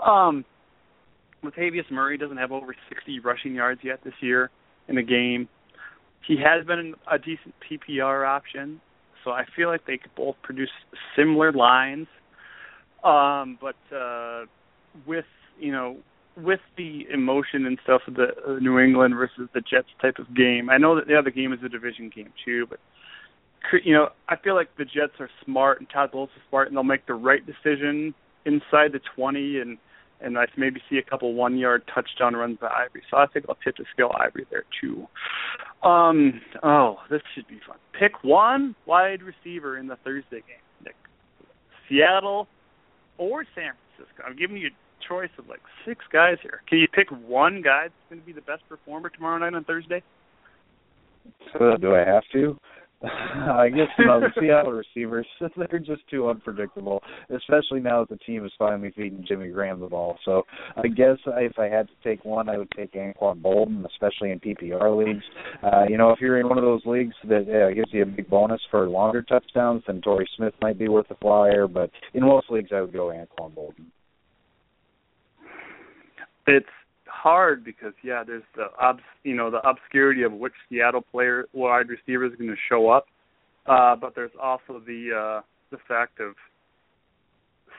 Um, 0.04 0.44
Latavius 1.44 1.92
Murray 1.92 2.18
doesn't 2.18 2.38
have 2.38 2.52
over 2.52 2.76
60 2.90 3.20
rushing 3.20 3.54
yards 3.54 3.82
yet 3.84 4.00
this 4.04 4.16
year 4.22 4.50
in 4.88 4.98
a 4.98 5.04
game. 5.04 5.48
He 6.28 6.36
has 6.38 6.66
been 6.66 6.96
a 7.12 7.20
decent 7.20 7.54
PPR 7.70 8.28
option, 8.28 8.82
so 9.24 9.32
I 9.32 9.46
feel 9.56 9.70
like 9.70 9.86
they 9.86 9.98
could 9.98 10.16
both 10.16 10.36
produce 10.42 10.70
similar 11.16 11.52
lines. 11.52 12.08
Um, 13.04 13.60
but 13.62 13.76
uh, 13.96 14.46
with 15.06 15.26
you 15.62 15.72
know, 15.72 15.98
with 16.38 16.60
the 16.78 17.06
emotion 17.14 17.66
and 17.66 17.78
stuff 17.84 18.02
of 18.08 18.16
the 18.16 18.30
uh, 18.48 18.60
New 18.60 18.80
England 18.80 19.16
versus 19.16 19.50
the 19.54 19.62
Jets 19.62 19.90
type 20.02 20.18
of 20.18 20.34
game, 20.36 20.70
I 20.70 20.78
know 20.78 20.96
that 20.96 21.08
the 21.08 21.18
other 21.18 21.30
game 21.30 21.54
is 21.54 21.60
a 21.64 21.70
division 21.70 22.12
game 22.14 22.34
too, 22.44 22.66
but 22.70 22.80
you 23.84 23.94
know, 23.94 24.10
I 24.28 24.36
feel 24.38 24.56
like 24.56 24.76
the 24.78 24.86
Jets 24.86 25.14
are 25.20 25.30
smart 25.46 25.80
and 25.80 25.90
Todd 25.90 26.12
Bowles 26.12 26.30
is 26.36 26.42
smart, 26.50 26.68
and 26.68 26.76
they'll 26.76 26.84
make 26.84 27.06
the 27.06 27.14
right 27.14 27.42
decision 27.46 28.14
inside 28.46 28.92
the 28.92 29.02
20, 29.16 29.60
and 29.60 29.78
and 30.24 30.38
I 30.38 30.46
maybe 30.56 30.80
see 30.90 30.98
a 30.98 31.04
couple 31.04 31.34
one 31.34 31.58
yard 31.58 31.84
touchdown 31.94 32.36
runs 32.36 32.60
by 32.60 32.68
Ivory. 32.68 33.02
So 33.10 33.18
I 33.18 33.26
think 33.26 33.46
I'll 33.50 33.58
tip 33.64 33.76
to 33.78 33.84
scale 33.92 34.12
Ivory 34.16 34.46
there 34.52 34.66
too. 34.80 35.08
Um, 35.88 36.42
oh, 36.62 36.98
this 37.10 37.22
should 37.34 37.48
be 37.48 37.60
fun. 37.68 37.78
Pick 38.00 38.24
one 38.24 38.76
wide 38.86 39.22
receiver 39.24 39.78
in 39.78 39.88
the 39.88 39.96
Thursday 40.04 40.44
game, 40.48 40.64
Nick. 40.86 40.96
Seattle 41.90 42.48
or 43.18 43.46
San 43.56 43.74
Francisco. 43.96 44.24
I'm 44.28 44.36
giving 44.36 44.58
you 44.58 44.70
choice 45.08 45.30
of 45.38 45.48
like 45.48 45.62
six 45.86 46.04
guys 46.12 46.38
here. 46.42 46.62
Can 46.68 46.80
you 46.80 46.88
pick 46.88 47.10
one 47.10 47.62
guy 47.62 47.84
that's 47.84 48.10
going 48.10 48.22
to 48.22 48.26
be 48.26 48.34
the 48.34 48.42
best 48.42 48.68
performer 48.70 49.10
tomorrow 49.10 49.38
night 49.38 49.54
on 49.54 49.64
Thursday? 49.64 50.04
So 51.54 51.78
do 51.80 51.96
I 51.96 52.00
have 52.00 52.24
to? 52.34 52.58
I 53.04 53.70
guess 53.70 53.88
you 53.98 54.06
know, 54.06 54.20
the 54.20 54.30
Seattle 54.40 54.74
receivers 54.74 55.26
they're 55.58 55.80
just 55.80 56.08
too 56.08 56.30
unpredictable, 56.30 57.02
especially 57.36 57.80
now 57.80 58.02
that 58.02 58.10
the 58.10 58.18
team 58.18 58.46
is 58.46 58.52
finally 58.60 58.92
feeding 58.96 59.26
Jimmy 59.28 59.50
Graham 59.50 59.80
the 59.80 59.88
ball. 59.88 60.20
So 60.24 60.44
I 60.78 60.88
guess 60.88 61.18
if 61.26 61.58
I 61.58 61.66
had 61.66 61.88
to 61.88 61.94
take 62.04 62.24
one, 62.26 62.48
I 62.48 62.58
would 62.58 62.70
take 62.78 62.94
Anquan 62.94 63.42
Boldin, 63.42 63.86
especially 63.86 64.30
in 64.30 64.40
PPR 64.40 64.96
leagues. 64.96 65.24
Uh, 65.64 65.86
you 65.90 65.98
know, 65.98 66.12
if 66.12 66.20
you're 66.22 66.40
in 66.40 66.48
one 66.48 66.60
of 66.60 66.64
those 66.64 66.86
leagues 66.86 67.16
that 67.28 67.50
uh, 67.50 67.74
gives 67.74 67.92
you 67.92 68.04
a 68.04 68.06
big 68.06 68.30
bonus 68.30 68.62
for 68.70 68.88
longer 68.88 69.24
touchdowns, 69.24 69.82
then 69.88 70.00
Torrey 70.02 70.30
Smith 70.38 70.54
might 70.62 70.78
be 70.78 70.88
worth 70.88 71.10
a 71.10 71.16
flyer. 71.16 71.68
But 71.68 71.90
in 72.14 72.22
most 72.22 72.52
leagues, 72.52 72.70
I 72.72 72.82
would 72.82 72.94
go 72.94 73.08
Anquan 73.08 73.56
Boldin. 73.56 73.86
It's 76.52 76.68
hard 77.08 77.64
because 77.64 77.94
yeah, 78.04 78.24
there's 78.26 78.44
the 78.56 78.66
obs 78.80 79.02
you 79.24 79.36
know 79.36 79.50
the 79.50 79.66
obscurity 79.68 80.24
of 80.24 80.34
which 80.34 80.54
Seattle 80.70 81.02
player 81.02 81.48
wide 81.54 81.88
receiver 81.88 82.26
is 82.26 82.34
going 82.38 82.50
to 82.50 82.56
show 82.68 82.90
up, 82.90 83.06
uh, 83.68 83.96
but 83.96 84.16
there's 84.16 84.32
also 84.42 84.82
the 84.86 85.12
uh, 85.16 85.42
the 85.72 85.78
fact 85.88 86.20
of 86.20 86.34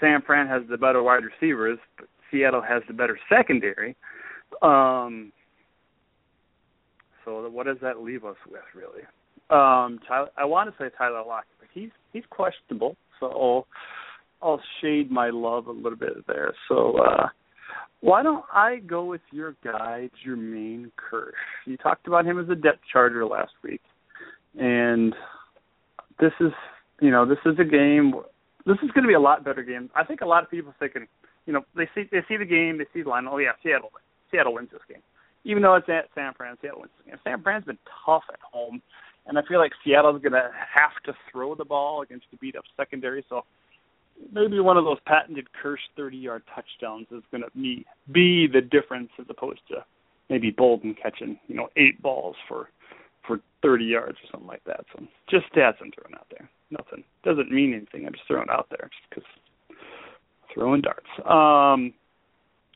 San 0.01 0.23
Fran 0.23 0.47
has 0.47 0.63
the 0.71 0.79
better 0.79 1.03
wide 1.03 1.23
receivers, 1.25 1.79
but 1.99 2.09
Seattle 2.31 2.63
has 2.63 2.83
the 2.89 2.95
better 2.95 3.19
secondary. 3.29 3.95
Um, 4.63 5.33
so 7.25 7.49
what 7.51 7.67
does 7.67 7.77
that 7.83 8.01
leave 8.01 8.25
us 8.25 8.37
with 8.51 8.63
really? 8.75 9.03
Um, 9.51 9.99
Tyler, 10.09 10.31
I 10.39 10.47
want 10.47 10.71
to 10.71 10.83
say 10.83 10.91
Tyler 10.97 11.23
Lockett, 11.27 11.51
but 11.61 11.69
he's 11.75 11.91
he's 12.15 12.25
questionable, 12.31 12.97
so 13.21 13.27
I'll, 13.27 13.67
I'll 14.41 14.63
shade 14.81 15.11
my 15.11 15.29
love 15.29 15.67
a 15.67 15.73
little 15.73 15.99
bit 15.99 16.27
there. 16.27 16.55
So. 16.69 16.97
uh 16.99 17.27
why 18.03 18.25
don't 18.25 18.45
I 18.53 18.79
go 18.79 19.05
with 19.05 19.21
your 19.31 19.55
guy, 19.65 20.11
Jermaine 20.27 20.91
Kearse? 20.99 21.31
You 21.67 21.77
talked 21.77 22.09
about 22.09 22.27
him 22.27 22.39
as 22.39 22.49
a 22.51 22.57
depth 22.57 22.81
charger 22.93 23.25
last 23.25 23.53
week, 23.63 23.81
and 24.59 25.15
this 26.19 26.33
is, 26.41 26.51
you 27.01 27.13
know, 27.13 27.25
this 27.25 27.39
is 27.47 27.55
a 27.61 27.65
game. 27.65 28.13
This 28.67 28.77
is 28.83 28.91
going 28.91 29.05
to 29.05 29.09
be 29.09 29.15
a 29.15 29.21
lot 29.21 29.45
better 29.45 29.63
game. 29.63 29.89
I 29.95 30.05
think 30.05 30.21
a 30.21 30.27
lot 30.27 30.43
of 30.43 30.51
people 30.51 30.75
thinking, 30.81 31.07
you 31.47 31.53
know, 31.53 31.63
they 31.77 31.89
see 31.95 32.03
they 32.11 32.23
see 32.29 32.37
the 32.37 32.45
game, 32.45 32.79
they 32.79 32.87
see 32.93 33.03
the 33.03 33.09
line. 33.09 33.29
Oh 33.31 33.39
yeah, 33.39 33.53
Seattle, 33.63 33.93
Seattle 34.33 34.55
wins 34.55 34.71
this 34.73 34.83
game, 34.89 35.03
even 35.45 35.63
though 35.63 35.77
it's 35.77 35.89
at 35.89 36.09
San 36.13 36.35
Fran. 36.35 36.57
Seattle 36.61 36.81
wins 36.81 36.93
this 36.99 37.07
game. 37.07 37.21
San 37.23 37.41
Fran's 37.41 37.65
been 37.65 37.79
tough 38.05 38.25
at 38.33 38.41
home, 38.41 38.83
and 39.29 39.39
I 39.39 39.43
feel 39.49 39.61
like 39.61 39.73
Seattle's 39.85 40.21
going 40.21 40.33
to 40.33 40.51
have 40.75 41.01
to 41.05 41.15
throw 41.31 41.55
the 41.55 41.65
ball 41.65 42.03
against 42.03 42.27
the 42.33 42.37
beat 42.39 42.57
up 42.57 42.65
secondary. 42.77 43.25
So 43.29 43.45
maybe 44.33 44.61
one 44.61 44.77
of 44.77 44.85
those 44.85 44.99
patented 45.07 45.47
Kearse 45.63 45.77
30 45.97 46.17
yard 46.17 46.43
touchdowns 46.55 47.07
is 47.11 47.23
going 47.31 47.43
to 47.43 47.51
be 47.55 47.85
be 48.11 48.47
the 48.47 48.61
difference 48.61 49.11
as 49.19 49.27
opposed 49.29 49.61
to 49.69 49.85
maybe 50.31 50.53
Boldin 50.53 50.97
catching 51.01 51.39
you 51.49 51.57
know 51.57 51.69
eight 51.77 52.01
balls 52.03 52.37
for 52.49 52.71
for 53.27 53.41
30 53.63 53.85
yards 53.85 54.19
or 54.25 54.29
something 54.33 54.49
like 54.49 54.65
that. 54.65 54.85
So 54.93 55.05
just 55.31 55.45
stats 55.53 55.75
I'm 55.81 55.93
throwing 55.93 56.15
out 56.15 56.27
there. 56.31 56.49
Nothing 56.71 57.05
doesn't 57.25 57.51
mean 57.51 57.75
anything. 57.75 58.07
I'm 58.07 58.13
just 58.13 58.27
throwing 58.27 58.49
out 58.51 58.67
there 58.71 58.91
just 58.91 59.09
because 59.11 59.25
throwing 60.53 60.81
darts. 60.81 61.07
Um, 61.25 61.93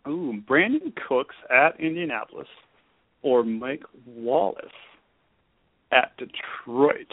ooh, 0.08 0.40
Brandin 0.48 0.94
Cooks 1.08 1.34
at 1.50 1.80
Indianapolis 1.80 2.48
or 3.22 3.44
Mike 3.44 3.82
Wallace 4.06 4.64
at 5.92 6.12
Detroit. 6.16 7.12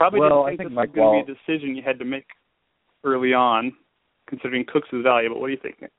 Probably 0.00 0.20
well, 0.20 0.46
didn't 0.46 0.56
think, 0.56 0.70
think 0.70 0.70
this 0.70 0.76
was 0.76 0.94
going 0.94 1.26
to 1.26 1.26
be 1.26 1.32
a 1.32 1.36
decision 1.36 1.76
you 1.76 1.82
had 1.84 1.98
to 1.98 2.06
make 2.06 2.24
early 3.04 3.34
on, 3.34 3.74
considering 4.26 4.64
Cooks' 4.66 4.88
value. 4.94 5.28
But 5.28 5.40
what 5.40 5.48
do 5.48 5.52
you 5.52 5.58
think? 5.60 5.78
Nick? 5.82 5.92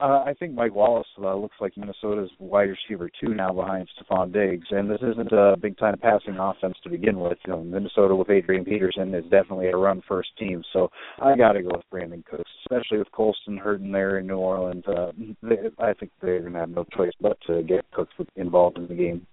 Uh, 0.00 0.24
I 0.26 0.34
think 0.36 0.54
Mike 0.54 0.74
Wallace 0.74 1.06
uh, 1.22 1.36
looks 1.36 1.54
like 1.60 1.76
Minnesota's 1.76 2.30
wide 2.40 2.70
receiver 2.70 3.08
two 3.20 3.34
now 3.34 3.52
behind 3.52 3.86
Stefon 3.94 4.32
Diggs, 4.32 4.66
and 4.70 4.90
this 4.90 5.00
isn't 5.00 5.30
a 5.30 5.54
big 5.60 5.78
time 5.78 5.96
passing 5.98 6.38
offense 6.38 6.74
to 6.82 6.90
begin 6.90 7.20
with. 7.20 7.38
You 7.46 7.52
know, 7.52 7.62
Minnesota 7.62 8.16
with 8.16 8.30
Adrian 8.30 8.64
Peterson 8.64 9.14
is 9.14 9.24
definitely 9.30 9.68
a 9.68 9.76
run 9.76 10.02
first 10.08 10.30
team, 10.36 10.64
so 10.72 10.90
I 11.22 11.36
got 11.36 11.52
to 11.52 11.62
go 11.62 11.68
with 11.74 11.84
Brandin 11.92 12.24
Cooks, 12.24 12.50
especially 12.64 12.98
with 12.98 13.12
Colston 13.12 13.58
hurting 13.58 13.92
there 13.92 14.18
in 14.18 14.26
New 14.26 14.38
Orleans. 14.38 14.82
Uh, 14.88 15.12
they, 15.40 15.56
I 15.78 15.92
think 15.92 16.10
they're 16.20 16.40
going 16.40 16.54
to 16.54 16.58
have 16.58 16.70
no 16.70 16.84
choice 16.96 17.12
but 17.20 17.36
to 17.46 17.62
get 17.62 17.88
Cooks 17.92 18.14
involved 18.34 18.78
in 18.78 18.88
the 18.88 18.94
game. 18.94 19.24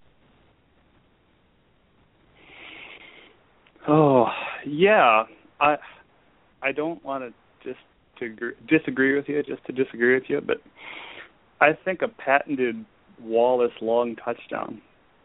Oh 3.88 4.28
yeah, 4.66 5.24
I 5.62 5.78
I 6.62 6.72
don't 6.72 7.04
want 7.04 7.24
to 7.24 7.68
just 7.68 7.80
to 8.20 8.54
disagree 8.68 9.16
with 9.16 9.30
you 9.30 9.42
just 9.44 9.66
to 9.66 9.72
disagree 9.72 10.16
with 10.16 10.26
you, 10.28 10.42
but 10.42 10.58
I 11.62 11.72
think 11.86 12.02
a 12.02 12.08
patented 12.08 12.86
Wallace 13.22 13.72
long 13.82 14.16
touchdown, 14.16 14.82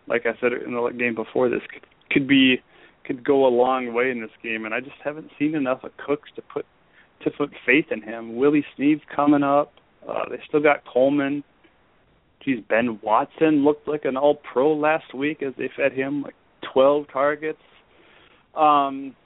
like 0.07 0.23
I 0.27 0.39
said 0.41 0.53
in 0.53 0.75
the 0.75 0.91
game 0.99 1.15
before 1.15 1.49
this, 1.49 1.61
could, 1.73 1.83
could 2.11 2.29
be 2.29 2.63
could 3.05 3.25
go 3.25 3.47
a 3.47 3.49
long 3.49 3.93
way 3.93 4.11
in 4.11 4.21
this 4.21 4.31
game, 4.43 4.65
and 4.65 4.73
I 4.73 4.81
just 4.81 4.97
haven't 5.03 5.31
seen 5.39 5.55
enough 5.55 5.83
of 5.83 5.91
Cooks 5.97 6.31
to 6.37 6.43
put 6.43 6.65
to 7.25 7.31
put 7.31 7.51
faith 7.67 7.87
in 7.91 8.03
him. 8.03 8.37
Willie 8.37 8.65
Snead's 8.77 9.03
coming 9.15 9.43
up. 9.43 9.73
Uh, 10.09 10.29
they 10.31 10.41
still 10.49 10.63
got 10.63 10.85
Coleman. 10.85 11.45
Geez, 12.45 12.59
Ben 12.69 12.99
Watson 13.03 13.65
looked 13.65 13.87
like 13.87 14.05
an 14.05 14.17
All 14.17 14.37
Pro 14.37 14.73
last 14.73 15.15
week 15.15 15.43
as 15.43 15.53
they 15.57 15.71
fed 15.77 15.93
him 15.93 16.23
like 16.23 16.35
12 16.73 17.07
targets. 17.13 17.59
Um, 18.55 19.16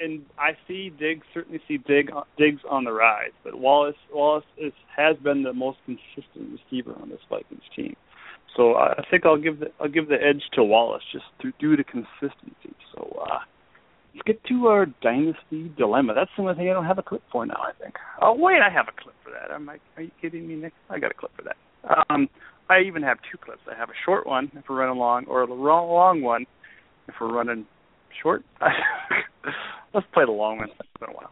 and 0.00 0.24
I 0.38 0.50
see 0.68 0.90
Diggs 0.90 1.26
certainly 1.32 1.60
see 1.66 1.78
Dig, 1.78 2.10
Diggs 2.38 2.60
on 2.68 2.84
the 2.84 2.92
rise, 2.92 3.32
but 3.44 3.58
Wallace 3.58 3.96
Wallace 4.12 4.44
is, 4.58 4.72
has 4.94 5.16
been 5.16 5.42
the 5.42 5.52
most 5.52 5.78
consistent 5.86 6.60
receiver 6.60 6.94
on 7.00 7.08
this 7.08 7.20
Vikings 7.30 7.62
team. 7.74 7.96
So 8.56 8.74
I 8.74 9.02
think 9.10 9.26
I'll 9.26 9.40
give 9.40 9.60
the 9.60 9.66
I'll 9.80 9.88
give 9.88 10.08
the 10.08 10.16
edge 10.16 10.42
to 10.54 10.64
Wallace 10.64 11.02
just 11.12 11.24
through 11.40 11.52
due 11.58 11.76
to 11.76 11.84
consistency. 11.84 12.74
So 12.94 13.18
uh, 13.22 13.40
let's 14.14 14.26
get 14.26 14.44
to 14.44 14.66
our 14.66 14.86
dynasty 15.02 15.70
dilemma. 15.76 16.14
That's 16.14 16.30
the 16.36 16.42
only 16.42 16.54
thing 16.54 16.70
I 16.70 16.72
don't 16.72 16.86
have 16.86 16.98
a 16.98 17.02
clip 17.02 17.22
for 17.30 17.44
now. 17.44 17.58
I 17.58 17.72
think. 17.82 17.94
Oh 18.20 18.34
wait, 18.34 18.60
I 18.62 18.72
have 18.72 18.86
a 18.88 19.02
clip 19.02 19.14
for 19.22 19.30
that. 19.30 19.54
Am 19.54 19.68
I? 19.68 19.78
Are 19.96 20.02
you 20.02 20.10
kidding 20.20 20.48
me, 20.48 20.56
Nick? 20.56 20.72
I 20.88 20.98
got 20.98 21.10
a 21.10 21.14
clip 21.14 21.32
for 21.36 21.42
that. 21.42 21.56
Um, 22.10 22.28
I 22.68 22.80
even 22.80 23.02
have 23.02 23.18
two 23.30 23.38
clips. 23.38 23.60
I 23.70 23.78
have 23.78 23.90
a 23.90 23.98
short 24.04 24.26
one 24.26 24.50
if 24.54 24.64
we're 24.68 24.76
running 24.76 24.98
long, 24.98 25.26
or 25.26 25.42
a 25.42 25.52
long 25.52 26.22
one 26.22 26.46
if 27.08 27.14
we're 27.20 27.32
running 27.32 27.66
short. 28.22 28.44
Let's 29.94 30.06
play 30.12 30.24
the 30.24 30.32
long 30.32 30.58
one. 30.58 30.68
It's 30.68 30.88
been 31.00 31.10
a 31.10 31.12
while. 31.12 31.30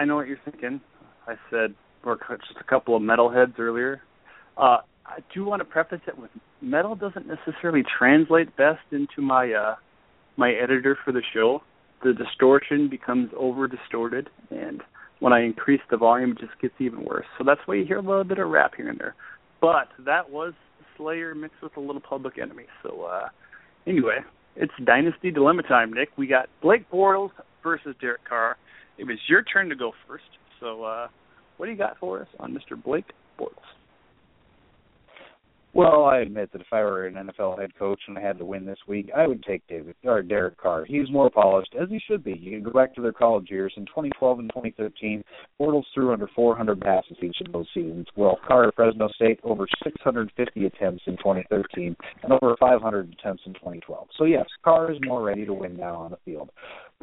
I 0.00 0.06
know 0.06 0.16
what 0.16 0.28
you're 0.28 0.38
thinking. 0.46 0.80
I 1.26 1.34
said 1.50 1.74
we're 2.02 2.16
just 2.16 2.58
a 2.58 2.64
couple 2.64 2.96
of 2.96 3.02
metalheads 3.02 3.58
earlier. 3.58 4.00
Uh, 4.56 4.78
I 5.04 5.18
do 5.34 5.44
want 5.44 5.60
to 5.60 5.66
preface 5.66 6.00
it 6.06 6.18
with 6.18 6.30
metal 6.62 6.96
doesn't 6.96 7.26
necessarily 7.26 7.82
translate 7.98 8.56
best 8.56 8.80
into 8.92 9.20
my 9.20 9.52
uh, 9.52 9.74
my 10.38 10.52
editor 10.52 10.96
for 11.04 11.12
the 11.12 11.20
show. 11.34 11.60
The 12.02 12.14
distortion 12.14 12.88
becomes 12.88 13.28
over 13.36 13.68
distorted, 13.68 14.30
and 14.50 14.80
when 15.18 15.34
I 15.34 15.44
increase 15.44 15.82
the 15.90 15.98
volume, 15.98 16.30
it 16.30 16.38
just 16.38 16.58
gets 16.62 16.74
even 16.78 17.04
worse. 17.04 17.26
So 17.36 17.44
that's 17.44 17.60
why 17.66 17.74
you 17.74 17.84
hear 17.84 17.98
a 17.98 18.02
little 18.02 18.24
bit 18.24 18.38
of 18.38 18.48
rap 18.48 18.72
here 18.78 18.88
and 18.88 18.98
there. 18.98 19.14
But 19.60 19.88
that 20.06 20.30
was 20.30 20.54
Slayer 20.96 21.34
mixed 21.34 21.60
with 21.62 21.76
a 21.76 21.80
little 21.80 22.00
Public 22.00 22.38
Enemy. 22.38 22.64
So 22.82 23.02
uh, 23.02 23.28
anyway, 23.86 24.20
it's 24.56 24.72
Dynasty 24.82 25.30
Dilemma 25.30 25.62
time, 25.62 25.92
Nick. 25.92 26.08
We 26.16 26.26
got 26.26 26.48
Blake 26.62 26.90
Bortles 26.90 27.32
versus 27.62 27.94
Derek 28.00 28.24
Carr. 28.26 28.56
It 29.00 29.06
was 29.06 29.16
your 29.28 29.42
turn 29.42 29.70
to 29.70 29.74
go 29.74 29.92
first. 30.06 30.24
So 30.60 30.84
uh, 30.84 31.08
what 31.56 31.66
do 31.66 31.72
you 31.72 31.78
got 31.78 31.98
for 31.98 32.20
us 32.20 32.28
on 32.38 32.52
Mr. 32.52 32.80
Blake 32.80 33.06
Bortles? 33.38 33.54
Well, 35.72 36.04
I 36.04 36.18
admit 36.18 36.50
that 36.52 36.60
if 36.60 36.66
I 36.72 36.80
were 36.80 37.06
an 37.06 37.14
NFL 37.14 37.60
head 37.60 37.70
coach 37.78 38.00
and 38.08 38.18
I 38.18 38.20
had 38.20 38.38
to 38.38 38.44
win 38.44 38.66
this 38.66 38.78
week, 38.88 39.08
I 39.16 39.26
would 39.26 39.42
take 39.44 39.66
David 39.68 39.94
or 40.04 40.20
Derek 40.20 40.58
Carr. 40.58 40.84
He's 40.84 41.08
more 41.10 41.30
polished, 41.30 41.76
as 41.80 41.88
he 41.88 42.00
should 42.06 42.24
be. 42.24 42.32
You 42.32 42.50
can 42.50 42.64
go 42.64 42.72
back 42.72 42.92
to 42.96 43.00
their 43.00 43.12
college 43.12 43.50
years. 43.50 43.72
In 43.76 43.86
2012 43.86 44.40
and 44.40 44.50
2013, 44.50 45.22
Bortles 45.60 45.84
threw 45.94 46.12
under 46.12 46.28
400 46.34 46.80
passes 46.80 47.16
each 47.22 47.36
of 47.46 47.52
those 47.52 47.68
seasons. 47.72 48.06
Well, 48.16 48.40
Carr 48.46 48.68
at 48.68 48.74
Fresno 48.74 49.08
State 49.14 49.38
over 49.44 49.66
650 49.84 50.66
attempts 50.66 51.04
in 51.06 51.16
2013 51.18 51.96
and 52.24 52.32
over 52.32 52.56
500 52.58 53.16
attempts 53.18 53.44
in 53.46 53.54
2012. 53.54 54.08
So 54.18 54.24
yes, 54.24 54.46
Carr 54.64 54.90
is 54.90 54.98
more 55.06 55.22
ready 55.22 55.46
to 55.46 55.54
win 55.54 55.76
now 55.76 55.94
on 55.94 56.10
the 56.10 56.18
field. 56.24 56.50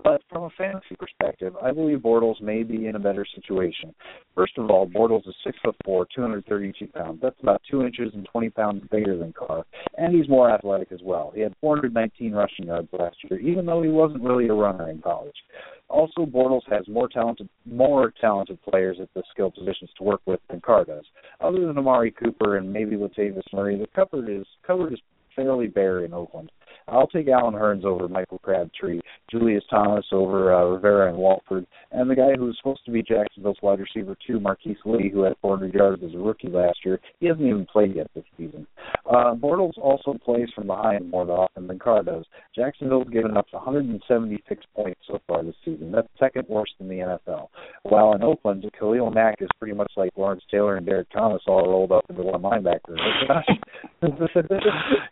But 0.03 0.21
from 0.29 0.43
a 0.43 0.49
fantasy 0.57 0.95
perspective, 0.97 1.55
I 1.61 1.71
believe 1.71 1.99
Bortles 1.99 2.39
may 2.41 2.63
be 2.63 2.85
in 2.85 2.95
a 2.95 2.99
better 2.99 3.25
situation. 3.25 3.95
First 4.35 4.57
of 4.57 4.69
all, 4.69 4.87
Bortles 4.87 5.27
is 5.27 5.35
six 5.43 5.57
foot 5.63 5.75
four, 5.83 6.07
232 6.13 6.87
pounds. 6.87 7.19
That's 7.21 7.39
about 7.41 7.61
two 7.69 7.83
inches 7.83 8.13
and 8.13 8.27
20 8.31 8.49
pounds 8.51 8.83
bigger 8.91 9.17
than 9.17 9.33
Carr, 9.33 9.65
and 9.97 10.15
he's 10.15 10.29
more 10.29 10.51
athletic 10.51 10.91
as 10.91 10.99
well. 11.03 11.31
He 11.33 11.41
had 11.41 11.55
419 11.61 12.31
rushing 12.31 12.67
yards 12.67 12.89
last 12.93 13.17
year, 13.29 13.39
even 13.39 13.65
though 13.65 13.81
he 13.81 13.89
wasn't 13.89 14.23
really 14.23 14.47
a 14.47 14.53
runner 14.53 14.89
in 14.89 15.01
college. 15.01 15.35
Also, 15.89 16.25
Bortles 16.25 16.67
has 16.69 16.87
more 16.87 17.07
talented, 17.07 17.49
more 17.65 18.13
talented 18.21 18.59
players 18.63 18.97
at 19.01 19.09
the 19.15 19.23
skill 19.31 19.49
positions 19.49 19.89
to 19.97 20.03
work 20.03 20.21
with 20.25 20.39
than 20.49 20.61
Carr 20.61 20.85
does. 20.85 21.05
Other 21.41 21.65
than 21.65 21.77
Amari 21.77 22.11
Cooper 22.11 22.57
and 22.57 22.71
maybe 22.71 22.95
Latavius 22.95 23.41
Murray, 23.53 23.77
the 23.77 23.87
cupboard 23.95 24.29
is 24.29 24.45
cupboard 24.65 24.93
is 24.93 24.99
fairly 25.35 25.67
bare 25.67 26.03
in 26.03 26.13
Oakland. 26.13 26.51
I'll 26.87 27.07
take 27.07 27.27
Allen 27.27 27.53
Hurns 27.53 27.85
over 27.85 28.07
Michael 28.07 28.39
Crabtree, 28.39 29.01
Julius 29.29 29.63
Thomas 29.69 30.05
over 30.11 30.53
uh, 30.53 30.65
Rivera 30.65 31.09
and 31.09 31.17
Walford, 31.17 31.65
and 31.91 32.09
the 32.09 32.15
guy 32.15 32.33
who 32.37 32.45
was 32.45 32.57
supposed 32.57 32.85
to 32.85 32.91
be 32.91 33.03
Jacksonville's 33.03 33.57
wide 33.61 33.79
receiver 33.79 34.15
too, 34.25 34.39
Marquise 34.39 34.77
Lee, 34.85 35.09
who 35.09 35.23
had 35.23 35.33
400 35.41 35.73
yards 35.73 36.03
as 36.03 36.13
a 36.13 36.17
rookie 36.17 36.49
last 36.49 36.79
year. 36.85 36.99
He 37.19 37.27
hasn't 37.27 37.45
even 37.45 37.65
played 37.65 37.95
yet 37.95 38.09
this 38.15 38.23
season. 38.37 38.67
Uh, 39.09 39.35
Bortles 39.35 39.77
also 39.77 40.13
plays 40.23 40.49
from 40.55 40.67
behind 40.67 41.09
more 41.09 41.29
often 41.29 41.67
than 41.67 41.79
Carr 41.79 42.03
does. 42.03 42.25
Jacksonville's 42.55 43.09
given 43.09 43.35
up 43.35 43.47
176 43.51 44.63
points 44.75 45.01
so 45.07 45.19
far 45.27 45.43
this 45.43 45.55
season. 45.63 45.91
That's 45.91 46.07
second 46.19 46.45
worst 46.47 46.73
in 46.79 46.87
the 46.87 46.95
NFL. 47.27 47.47
While 47.83 48.13
in 48.13 48.23
Oakland, 48.23 48.65
Khalil 48.79 49.11
Mack 49.11 49.41
is 49.41 49.49
pretty 49.59 49.73
much 49.73 49.91
like 49.97 50.11
Lawrence 50.15 50.43
Taylor 50.49 50.77
and 50.77 50.85
Derrick 50.85 51.09
Thomas 51.11 51.41
all 51.47 51.67
rolled 51.67 51.91
up 51.91 52.05
into 52.09 52.23
one 52.23 52.41
linebacker. 52.41 52.95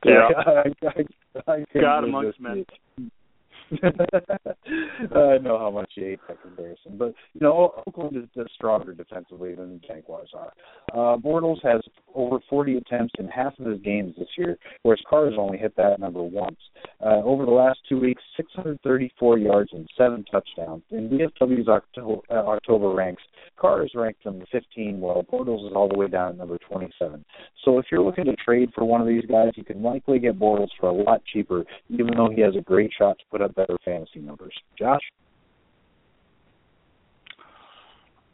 Yeah. 0.06 0.30
I, 0.46 0.88
I, 0.88 1.52
I 1.52 1.65
God 1.74 2.04
amongst 2.04 2.40
men. 2.40 2.66
I 5.16 5.38
know 5.40 5.58
how 5.58 5.72
much 5.74 5.92
you 5.96 6.06
hate 6.06 6.20
that 6.28 6.42
comparison, 6.42 6.98
but 6.98 7.14
you 7.34 7.42
know 7.42 7.74
Oakland 7.88 8.16
is 8.18 8.48
stronger 8.54 8.94
defensively 8.94 9.56
than 9.56 9.74
the 9.74 9.88
Jaguars 9.88 10.30
are. 10.34 10.54
Uh, 10.94 11.18
Bortles 11.18 11.64
has 11.64 11.82
over 12.14 12.40
40 12.50 12.78
attempts 12.78 13.14
in 13.18 13.28
half 13.28 13.58
of 13.60 13.66
his 13.66 13.82
games 13.82 14.14
this 14.18 14.28
year, 14.38 14.58
whereas 14.84 15.02
Carr 15.10 15.26
has 15.26 15.34
only 15.38 15.58
hit 15.58 15.76
that 15.78 16.00
number 16.00 16.22
once. 16.22 16.58
Uh, 17.04 17.22
over 17.24 17.46
the 17.46 17.52
last 17.52 17.80
two 17.90 18.00
weeks, 18.00 18.22
634 18.38 19.40
yards 19.40 19.70
and 19.74 19.88
seven 19.98 20.24
touchdowns. 20.32 20.84
In 20.92 21.10
DFW's 21.10 21.68
October, 21.68 22.22
uh, 22.30 22.46
October 22.48 22.90
ranks, 22.90 23.24
Carr 23.58 23.84
is 23.84 23.92
ranked 23.96 24.26
number 24.26 24.46
15, 24.52 25.00
while 25.00 25.24
Bortles 25.24 25.68
is 25.68 25.74
all 25.76 25.90
the 25.90 25.98
way 25.98 26.08
down 26.08 26.34
at 26.34 26.38
number 26.38 26.58
27. 26.70 27.24
So 27.64 27.80
if 27.80 27.86
you're 27.92 28.04
looking 28.04 28.26
to 28.26 28.36
trade 28.36 28.70
for 28.76 28.86
one 28.86 29.02
of 29.02 29.08
these 29.08 29.26
guys, 29.26 29.52
you 29.56 29.64
can 29.64 29.82
likely 29.82 30.20
get 30.20 30.40
Bortles 30.40 30.70
for 30.80 30.90
a 30.90 30.94
lot 30.94 31.22
cheaper, 31.34 31.64
even 31.90 32.16
though 32.16 32.30
he 32.34 32.42
has 32.42 32.56
a 32.56 32.62
great 32.62 32.92
shot 32.98 33.18
to 33.20 33.26
put 33.32 33.42
up 33.42 33.55
better 33.56 33.78
fantasy 33.84 34.20
numbers. 34.20 34.54
Josh? 34.78 35.02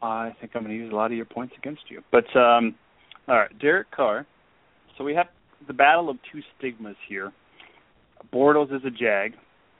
I 0.01 0.33
think 0.39 0.53
I'm 0.55 0.63
going 0.63 0.75
to 0.75 0.83
use 0.83 0.91
a 0.91 0.95
lot 0.95 1.11
of 1.11 1.17
your 1.17 1.25
points 1.25 1.53
against 1.57 1.83
you. 1.89 2.01
But 2.11 2.25
um, 2.35 2.75
all 3.27 3.37
right, 3.37 3.59
Derek 3.59 3.91
Carr. 3.91 4.25
So 4.97 5.03
we 5.03 5.13
have 5.13 5.27
the 5.67 5.73
battle 5.73 6.09
of 6.09 6.17
two 6.31 6.41
stigmas 6.57 6.95
here. 7.07 7.31
Bortles 8.33 8.75
is 8.75 8.81
a 8.85 8.89
Jag, 8.89 9.33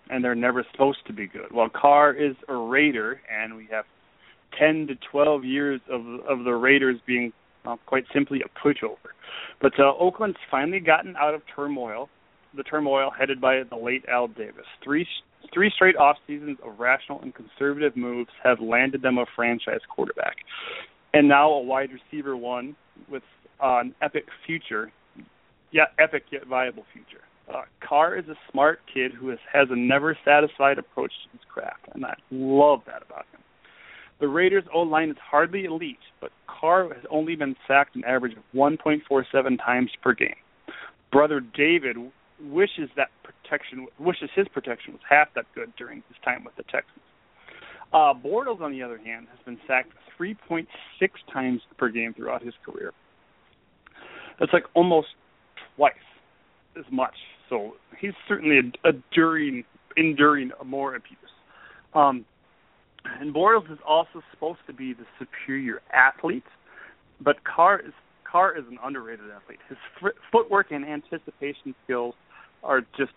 and 0.10 0.24
they're 0.24 0.36
never 0.36 0.66
supposed 0.72 1.00
to 1.08 1.14
be 1.14 1.28
good. 1.28 1.52
While 1.52 1.70
Carr 1.70 2.14
is 2.14 2.36
a 2.48 2.56
Raider, 2.56 3.22
and 3.32 3.56
we 3.56 3.68
have 3.72 3.86
10 4.60 4.88
to 4.88 4.96
12 5.12 5.46
years 5.46 5.82
of 5.90 6.02
of 6.28 6.44
the 6.44 6.54
Raiders 6.54 6.98
being 7.08 7.34
well, 7.66 7.80
quite 7.86 8.06
simply 8.14 8.42
a 8.42 8.68
pushover. 8.68 9.12
But 9.62 9.74
uh, 9.80 9.94
Oakland's 10.00 10.38
finally 10.50 10.80
gotten 10.80 11.16
out 11.16 11.34
of 11.34 11.42
turmoil, 11.56 12.10
the 12.56 12.64
turmoil 12.64 13.12
headed 13.18 13.40
by 13.40 13.62
the 13.70 13.76
late 13.76 14.04
Al 14.10 14.28
Davis. 14.28 14.66
Three 14.84 15.08
three 15.54 15.72
straight 15.74 15.96
off 15.96 16.18
seasons 16.28 16.58
of 16.64 16.80
rational 16.80 17.22
and 17.22 17.34
conservative 17.34 17.96
moves 17.96 18.30
have 18.44 18.60
landed 18.60 19.02
them 19.02 19.18
a 19.18 19.26
franchise 19.36 19.82
quarterback, 19.90 20.38
and 21.14 21.28
now 21.28 21.50
a 21.52 21.62
wide 21.62 21.90
receiver 21.92 22.38
one 22.38 22.76
with 23.10 23.24
uh, 23.62 23.80
an 23.80 23.96
epic 24.02 24.26
future, 24.46 24.92
yet 25.72 25.94
epic 26.00 26.24
yet 26.32 26.46
viable 26.48 26.86
future. 26.94 27.24
Uh, 27.54 27.64
Carr 27.86 28.18
is 28.18 28.28
a 28.30 28.36
smart 28.52 28.80
kid 28.94 29.12
who 29.12 29.30
has, 29.30 29.40
has 29.52 29.68
a 29.72 29.76
never 29.76 30.18
satisfied 30.24 30.78
approach 30.78 31.12
to 31.26 31.38
his 31.38 31.42
craft, 31.52 31.88
and 31.94 32.06
I 32.06 32.16
love 32.30 32.82
that 32.86 33.04
about 33.04 33.26
him. 33.34 33.42
The 34.20 34.28
Raiders' 34.28 34.64
O 34.74 34.82
line 34.82 35.10
is 35.10 35.18
hardly 35.20 35.66
elite, 35.66 35.98
but 36.22 36.32
Carr 36.48 36.94
has 36.94 37.04
only 37.10 37.36
been 37.36 37.56
sacked 37.68 37.96
an 37.96 38.04
average 38.06 38.38
of 38.38 38.44
1.47 38.56 39.58
times 39.58 39.90
per 40.02 40.14
game. 40.14 40.36
Brother 41.12 41.40
David 41.40 41.98
wishes 42.44 42.90
that 42.96 43.10
protection 43.24 43.88
wishes 44.00 44.30
his 44.36 44.48
protection 44.48 44.94
was 44.94 45.02
half 45.08 45.28
that 45.36 45.46
good 45.54 45.74
during 45.78 46.04
his 46.08 46.18
time 46.24 46.44
with 46.44 46.56
the 46.56 46.64
Texans. 46.64 47.06
Uh, 47.94 48.14
Bortles, 48.14 48.62
on 48.62 48.72
the 48.72 48.82
other 48.82 48.98
hand, 48.98 49.28
has 49.30 49.40
been 49.46 49.60
sacked 49.68 49.92
3.6 50.20 50.66
times 51.32 51.62
per 51.78 51.90
game 51.90 52.14
throughout 52.14 52.42
his 52.42 52.54
career. 52.66 52.94
That's 54.40 54.54
like 54.54 54.64
almost 54.74 55.08
twice 55.76 55.94
as 56.78 56.86
much. 56.92 57.16
So 57.50 57.74
he's 58.00 58.14
certainly 58.28 58.58
a, 58.58 58.88
a 58.88 58.94
enduring, 58.94 59.66
enduring 59.98 60.52
more 60.66 60.96
abuse. 60.96 61.18
Um, 61.94 62.26
and 63.04 63.34
Bortles 63.34 63.72
is 63.72 63.80
also 63.86 64.22
supposed 64.32 64.60
to 64.68 64.74
be 64.74 64.94
the 64.94 65.06
superior 65.20 65.82
athlete, 65.92 66.44
but 67.20 67.44
Carr 67.44 67.80
is 67.80 67.94
Carr 68.24 68.58
is 68.58 68.64
an 68.70 68.78
underrated 68.82 69.26
athlete. 69.30 69.60
His 69.68 69.78
footwork 70.32 70.72
and 70.72 70.86
anticipation 70.86 71.76
skills 71.84 72.16
are 72.64 72.82
just 72.98 73.12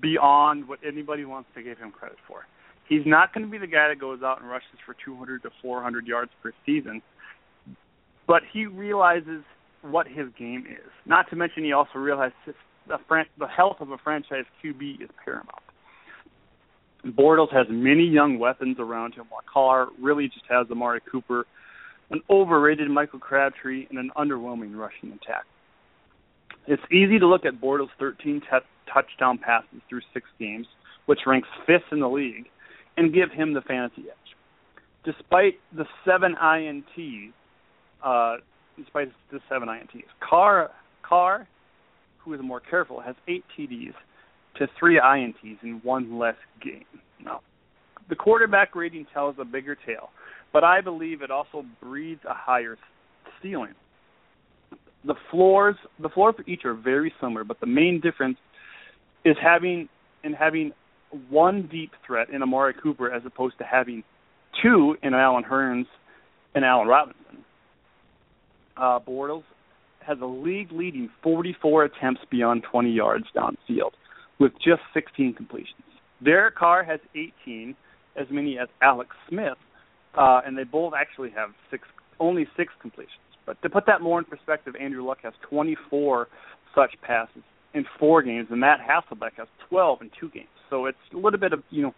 beyond 0.00 0.68
what 0.68 0.78
anybody 0.86 1.24
wants 1.24 1.48
to 1.54 1.62
give 1.62 1.78
him 1.78 1.90
credit 1.90 2.18
for. 2.26 2.46
He's 2.88 3.06
not 3.06 3.32
going 3.32 3.44
to 3.44 3.50
be 3.50 3.58
the 3.58 3.66
guy 3.66 3.88
that 3.88 4.00
goes 4.00 4.22
out 4.22 4.40
and 4.40 4.50
rushes 4.50 4.78
for 4.84 4.96
200 5.04 5.42
to 5.42 5.50
400 5.62 6.06
yards 6.06 6.30
per 6.42 6.52
season, 6.66 7.02
but 8.26 8.42
he 8.52 8.66
realizes 8.66 9.44
what 9.82 10.06
his 10.06 10.26
game 10.38 10.64
is. 10.68 10.90
Not 11.06 11.30
to 11.30 11.36
mention, 11.36 11.64
he 11.64 11.72
also 11.72 11.98
realizes 11.98 12.34
the, 12.88 12.98
fran- 13.06 13.26
the 13.38 13.46
health 13.46 13.76
of 13.80 13.90
a 13.90 13.98
franchise 13.98 14.44
QB 14.62 15.02
is 15.02 15.08
paramount. 15.24 15.62
Bortles 17.06 17.52
has 17.52 17.66
many 17.70 18.04
young 18.04 18.38
weapons 18.38 18.76
around 18.78 19.14
him, 19.14 19.24
Carr 19.52 19.88
really 20.00 20.28
just 20.28 20.44
has 20.50 20.66
Amari 20.70 21.00
Cooper, 21.10 21.46
an 22.10 22.20
overrated 22.28 22.90
Michael 22.90 23.20
Crabtree, 23.20 23.86
and 23.88 23.98
an 23.98 24.10
underwhelming 24.16 24.76
rushing 24.76 25.12
attack. 25.12 25.44
It's 26.66 26.82
easy 26.90 27.18
to 27.18 27.26
look 27.26 27.44
at 27.44 27.60
Bortles' 27.60 27.88
13 27.98 28.40
t- 28.40 28.46
touchdown 28.92 29.38
passes 29.38 29.80
through 29.88 30.02
six 30.12 30.26
games, 30.38 30.66
which 31.06 31.20
ranks 31.26 31.48
fifth 31.66 31.92
in 31.92 32.00
the 32.00 32.08
league, 32.08 32.46
and 32.96 33.12
give 33.12 33.30
him 33.30 33.54
the 33.54 33.62
fantasy 33.62 34.02
edge. 34.02 34.16
Despite 35.04 35.58
the 35.74 35.86
seven 36.04 36.36
INTs, 36.42 37.32
uh, 38.04 38.36
despite 38.76 39.12
the 39.32 39.40
seven 39.48 39.68
INTs, 39.68 40.04
Carr, 40.20 40.70
Carr, 41.02 41.48
who 42.18 42.34
is 42.34 42.40
more 42.42 42.60
careful, 42.60 43.00
has 43.00 43.16
eight 43.26 43.44
TDs 43.58 43.94
to 44.56 44.68
three 44.78 45.00
INTs 45.00 45.62
in 45.62 45.80
one 45.82 46.18
less 46.18 46.36
game. 46.62 46.84
Now, 47.24 47.40
the 48.08 48.16
quarterback 48.16 48.74
rating 48.74 49.06
tells 49.12 49.36
a 49.38 49.44
bigger 49.44 49.74
tale, 49.74 50.10
but 50.52 50.64
I 50.64 50.80
believe 50.80 51.22
it 51.22 51.30
also 51.30 51.64
breeds 51.80 52.20
a 52.28 52.34
higher 52.34 52.76
ceiling. 53.42 53.74
The 55.04 55.14
floors, 55.30 55.76
the 55.98 56.08
floor 56.08 56.32
for 56.32 56.44
each 56.46 56.64
are 56.64 56.74
very 56.74 57.12
similar, 57.20 57.44
but 57.44 57.60
the 57.60 57.66
main 57.66 58.00
difference 58.00 58.38
is 59.24 59.36
having 59.42 59.88
in 60.22 60.32
having 60.32 60.72
one 61.28 61.68
deep 61.70 61.92
threat 62.06 62.28
in 62.30 62.42
Amari 62.42 62.74
Cooper 62.74 63.10
as 63.12 63.22
opposed 63.24 63.58
to 63.58 63.64
having 63.64 64.04
two 64.62 64.96
in 65.02 65.14
Allen 65.14 65.44
Hurns 65.44 65.86
and 66.54 66.64
Allen 66.64 66.88
Robinson. 66.88 67.44
Uh, 68.76 68.98
Bortles 69.00 69.44
has 70.00 70.18
a 70.20 70.26
league-leading 70.26 71.10
44 71.22 71.84
attempts 71.84 72.22
beyond 72.30 72.64
20 72.70 72.90
yards 72.90 73.26
downfield, 73.34 73.92
with 74.38 74.52
just 74.54 74.80
16 74.94 75.34
completions. 75.34 75.82
Derek 76.24 76.56
Carr 76.56 76.82
has 76.84 77.00
18, 77.14 77.76
as 78.16 78.26
many 78.30 78.58
as 78.58 78.68
Alex 78.82 79.10
Smith, 79.28 79.58
uh, 80.14 80.40
and 80.44 80.56
they 80.56 80.64
both 80.64 80.94
actually 80.96 81.30
have 81.30 81.50
six, 81.70 81.86
only 82.18 82.46
six 82.56 82.72
completions. 82.80 83.14
But 83.46 83.60
to 83.62 83.70
put 83.70 83.86
that 83.86 84.00
more 84.00 84.18
in 84.18 84.24
perspective, 84.24 84.74
Andrew 84.78 85.04
Luck 85.04 85.18
has 85.22 85.32
24 85.48 86.28
such 86.74 86.94
passes 87.02 87.42
in 87.74 87.84
four 87.98 88.22
games, 88.22 88.48
and 88.50 88.60
Matt 88.60 88.80
Hasselbeck 88.80 89.32
has 89.36 89.48
12 89.68 90.02
in 90.02 90.10
two 90.18 90.28
games. 90.30 90.48
So 90.68 90.86
it's 90.86 90.98
a 91.12 91.16
little 91.16 91.38
bit 91.38 91.52
of 91.52 91.62
you 91.70 91.82
know 91.82 91.94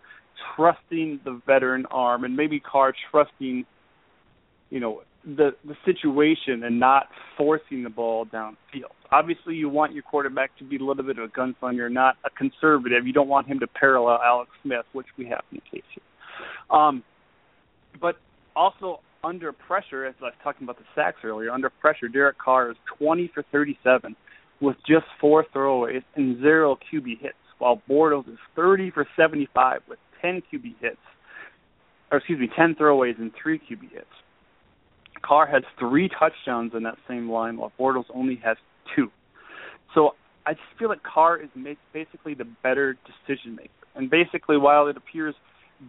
trusting 0.56 1.20
the 1.24 1.40
veteran 1.46 1.86
arm, 1.86 2.24
and 2.24 2.36
maybe 2.36 2.60
Carr 2.60 2.94
trusting 3.10 3.64
you 4.70 4.80
know 4.80 5.02
the 5.24 5.54
the 5.64 5.76
situation 5.84 6.64
and 6.64 6.80
not 6.80 7.08
forcing 7.36 7.82
the 7.84 7.90
ball 7.90 8.26
downfield. 8.26 8.92
Obviously, 9.10 9.54
you 9.54 9.68
want 9.68 9.92
your 9.92 10.02
quarterback 10.02 10.56
to 10.58 10.64
be 10.64 10.76
a 10.76 10.80
little 10.80 11.04
bit 11.04 11.18
of 11.18 11.24
a 11.24 11.28
gunslinger, 11.28 11.92
not 11.92 12.16
a 12.24 12.30
conservative. 12.30 13.06
You 13.06 13.12
don't 13.12 13.28
want 13.28 13.46
him 13.46 13.60
to 13.60 13.66
parallel 13.66 14.18
Alex 14.24 14.50
Smith, 14.62 14.86
which 14.92 15.06
we 15.18 15.26
have 15.26 15.42
in 15.52 15.60
the 15.62 15.70
case 15.70 15.86
here. 15.94 16.76
Um, 16.76 17.02
but 18.00 18.16
also 18.56 19.00
under 19.24 19.52
pressure, 19.52 20.04
as 20.04 20.14
I 20.20 20.24
was 20.24 20.34
talking 20.42 20.64
about 20.64 20.78
the 20.78 20.84
sacks 20.94 21.18
earlier, 21.22 21.50
under 21.50 21.70
pressure, 21.70 22.08
Derek 22.08 22.38
Carr 22.38 22.70
is 22.70 22.76
20 22.98 23.30
for 23.32 23.44
37 23.52 24.16
with 24.60 24.76
just 24.86 25.06
four 25.20 25.44
throwaways 25.54 26.02
and 26.16 26.40
zero 26.40 26.76
QB 26.92 27.20
hits, 27.20 27.34
while 27.58 27.80
Bortles 27.88 28.28
is 28.28 28.38
30 28.56 28.90
for 28.90 29.06
75 29.16 29.82
with 29.88 29.98
10 30.20 30.42
QB 30.52 30.74
hits, 30.80 30.96
or 32.10 32.18
excuse 32.18 32.40
me, 32.40 32.48
10 32.56 32.74
throwaways 32.74 33.18
and 33.18 33.30
three 33.40 33.58
QB 33.58 33.92
hits. 33.92 34.06
Carr 35.22 35.46
has 35.46 35.62
three 35.78 36.08
touchdowns 36.08 36.72
in 36.74 36.82
that 36.82 36.96
same 37.08 37.30
line, 37.30 37.56
while 37.56 37.72
Bortles 37.78 38.06
only 38.12 38.40
has 38.44 38.56
two. 38.96 39.08
So 39.94 40.14
I 40.46 40.54
just 40.54 40.64
feel 40.78 40.88
like 40.88 41.02
Carr 41.02 41.40
is 41.40 41.48
basically 41.92 42.34
the 42.34 42.46
better 42.62 42.96
decision 43.06 43.54
maker. 43.54 43.70
And 43.94 44.10
basically, 44.10 44.56
while 44.56 44.88
it 44.88 44.96
appears 44.96 45.34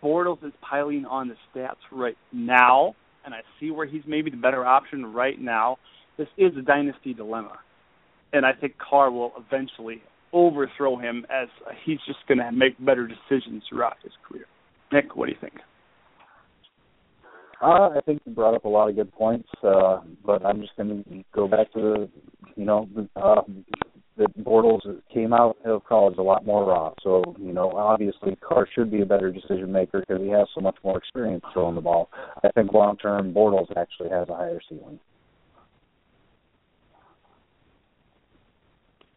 Bortles 0.03 0.43
is 0.45 0.53
piling 0.61 1.05
on 1.05 1.29
the 1.29 1.35
stats 1.51 1.77
right 1.91 2.17
now, 2.31 2.95
and 3.25 3.33
I 3.33 3.41
see 3.59 3.71
where 3.71 3.85
he's 3.85 4.03
maybe 4.07 4.29
the 4.29 4.37
better 4.37 4.65
option 4.65 5.05
right 5.05 5.39
now, 5.39 5.77
this 6.17 6.27
is 6.37 6.51
a 6.57 6.61
dynasty 6.61 7.13
dilemma. 7.13 7.57
And 8.33 8.45
I 8.45 8.53
think 8.53 8.75
Carr 8.77 9.11
will 9.11 9.31
eventually 9.37 10.01
overthrow 10.31 10.97
him 10.97 11.25
as 11.29 11.47
he's 11.85 11.99
just 12.07 12.19
going 12.27 12.39
to 12.39 12.51
make 12.51 12.83
better 12.83 13.07
decisions 13.07 13.63
throughout 13.69 13.97
his 14.03 14.11
career. 14.27 14.45
Nick, 14.91 15.15
what 15.15 15.27
do 15.27 15.31
you 15.31 15.37
think? 15.39 15.53
Uh, 17.61 17.89
I 17.95 17.99
think 18.05 18.21
you 18.25 18.33
brought 18.33 18.55
up 18.55 18.65
a 18.65 18.69
lot 18.69 18.89
of 18.89 18.95
good 18.95 19.11
points, 19.13 19.47
uh, 19.63 20.01
but 20.25 20.45
I'm 20.45 20.59
just 20.59 20.75
going 20.75 21.03
to 21.03 21.23
go 21.33 21.47
back 21.47 21.71
to 21.73 21.79
the, 21.79 22.09
you 22.55 22.65
know, 22.65 22.89
the, 22.93 23.07
uh, 23.15 23.41
that 24.17 24.37
Bortles 24.43 24.81
came 25.11 25.33
out 25.33 25.57
of 25.65 25.83
college 25.85 26.17
a 26.17 26.21
lot 26.21 26.45
more 26.45 26.65
raw. 26.65 26.93
So, 27.01 27.35
you 27.39 27.53
know, 27.53 27.71
obviously 27.71 28.35
Carr 28.37 28.67
should 28.73 28.91
be 28.91 29.01
a 29.01 29.05
better 29.05 29.31
decision 29.31 29.71
maker 29.71 30.01
because 30.01 30.21
he 30.21 30.29
has 30.29 30.47
so 30.53 30.61
much 30.61 30.75
more 30.83 30.97
experience 30.97 31.43
throwing 31.51 31.75
the 31.75 31.81
ball. 31.81 32.09
I 32.43 32.49
think 32.49 32.73
long 32.73 32.97
term 32.97 33.33
Bortles 33.33 33.75
actually 33.75 34.09
has 34.09 34.29
a 34.29 34.35
higher 34.35 34.59
ceiling. 34.69 34.99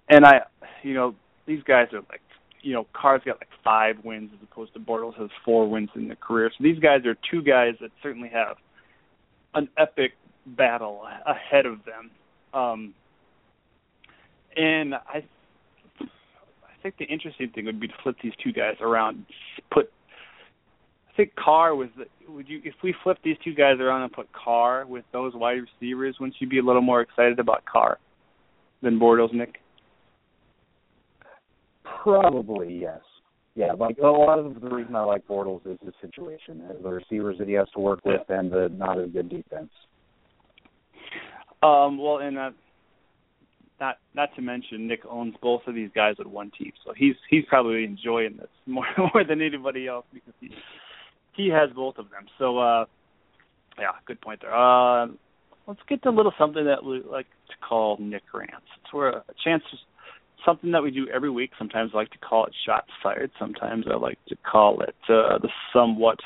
And 0.09 0.25
I, 0.25 0.41
you 0.83 0.95
know, 0.95 1.15
these 1.47 1.63
guys 1.65 1.89
are 1.93 2.01
like 2.11 2.21
you 2.67 2.73
know, 2.73 2.85
Carr's 2.93 3.23
got 3.25 3.39
like 3.39 3.49
five 3.63 4.05
wins 4.05 4.31
as 4.35 4.41
opposed 4.43 4.75
to 4.75 4.81
Bortles 4.81 5.17
has 5.21 5.31
four 5.45 5.71
wins 5.71 5.89
in 5.95 6.09
their 6.09 6.17
career. 6.17 6.51
So 6.51 6.65
these 6.65 6.81
guys 6.81 7.07
are 7.07 7.17
two 7.31 7.41
guys 7.41 7.75
that 7.81 7.93
certainly 8.03 8.29
have 8.31 8.57
an 9.55 9.69
epic 9.79 10.15
battle 10.47 11.03
ahead 11.27 11.65
of 11.65 11.79
them. 11.85 12.11
Um, 12.53 12.95
and 14.57 14.95
I, 14.95 15.25
I 16.01 16.83
think 16.83 16.97
the 16.99 17.05
interesting 17.05 17.51
thing 17.51 17.67
would 17.67 17.81
be 17.81 17.89
to 17.89 17.95
flip 18.03 18.17
these 18.23 18.33
two 18.43 18.53
guys 18.53 18.77
around. 18.81 19.27
Put, 19.71 19.91
I 21.13 21.17
think 21.17 21.35
Carr 21.37 21.75
was. 21.75 21.89
The, 21.97 22.05
would 22.31 22.49
you 22.49 22.61
if 22.65 22.75
we 22.83 22.95
flip 23.03 23.19
these 23.23 23.37
two 23.45 23.55
guys 23.55 23.79
around 23.81 24.03
and 24.03 24.13
put 24.13 24.29
Carr 24.33 24.87
with 24.87 25.05
those 25.13 25.35
wide 25.35 25.59
receivers? 25.81 26.17
Wouldn't 26.21 26.37
you 26.41 26.49
be 26.49 26.59
a 26.59 26.63
little 26.63 26.83
more 26.83 27.01
excited 27.01 27.39
about 27.39 27.65
Carr 27.65 27.99
than 28.83 28.99
Bortles, 28.99 29.33
Nick? 29.33 29.57
Probably 32.03 32.79
yes. 32.81 33.01
Yeah, 33.55 33.73
like 33.73 33.97
a 33.99 34.07
lot 34.07 34.39
of 34.39 34.61
the 34.61 34.69
reason 34.69 34.95
I 34.95 35.03
like 35.05 35.27
Bortles 35.27 35.67
is 35.67 35.79
the 35.83 35.93
situation, 36.03 36.63
the 36.83 36.91
receivers 36.91 37.39
that 37.39 37.49
he 37.49 37.55
has 37.55 37.67
to 37.73 37.81
work 37.81 38.05
with, 38.05 38.21
and 38.29 38.53
the 38.53 38.69
not 38.77 39.01
as 39.01 39.09
good 39.11 39.31
defense. 39.31 39.71
Um, 41.63 41.97
well, 41.97 42.19
and 42.19 42.37
uh, 42.37 42.51
not 43.81 43.99
not 44.15 44.35
to 44.37 44.43
mention 44.43 44.87
Nick 44.87 45.01
owns 45.09 45.35
both 45.43 45.63
of 45.67 45.75
these 45.75 45.91
guys 45.95 46.17
with 46.19 46.27
one 46.27 46.51
team, 46.59 46.73
so 46.85 46.93
he's 46.97 47.15
he's 47.29 47.45
probably 47.49 47.85
enjoying 47.85 48.37
this 48.37 48.49
more 48.67 48.87
more 48.99 49.25
than 49.25 49.41
anybody 49.43 49.87
else 49.87 50.07
because 50.13 50.35
he 50.41 50.51
he 51.35 51.49
has 51.49 51.71
both 51.75 51.99
of 51.99 52.11
them. 52.11 52.27
So 52.39 52.59
uh, 52.59 52.85
yeah, 53.79 53.93
good 54.07 54.21
point 54.21 54.41
there. 54.43 54.55
Uh, 54.55 55.09
let's 55.67 55.81
get 55.89 56.03
to 56.05 56.09
a 56.09 56.11
little 56.11 56.33
something 56.39 56.65
that 56.65 56.85
we 56.85 57.03
like 57.03 57.27
to 57.49 57.55
call 57.67 57.99
Nick 58.01 58.23
rants. 58.33 58.67
It's 58.83 58.93
where 58.93 59.09
a 59.09 59.25
chance 59.45 59.63
something 60.45 60.71
that 60.73 60.83
we 60.83 60.91
do 60.91 61.09
every 61.13 61.31
week. 61.31 61.51
Sometimes 61.59 61.91
I 61.93 61.99
like 61.99 62.11
to 62.11 62.19
call 62.19 62.47
it 62.47 62.55
shots 62.65 62.89
fired. 63.03 63.31
Sometimes 63.39 63.85
I 63.91 63.97
like 63.97 64.19
to 64.29 64.37
call 64.51 64.81
it 64.81 64.95
uh, 65.09 65.39
the 65.39 65.49
somewhat, 65.73 66.19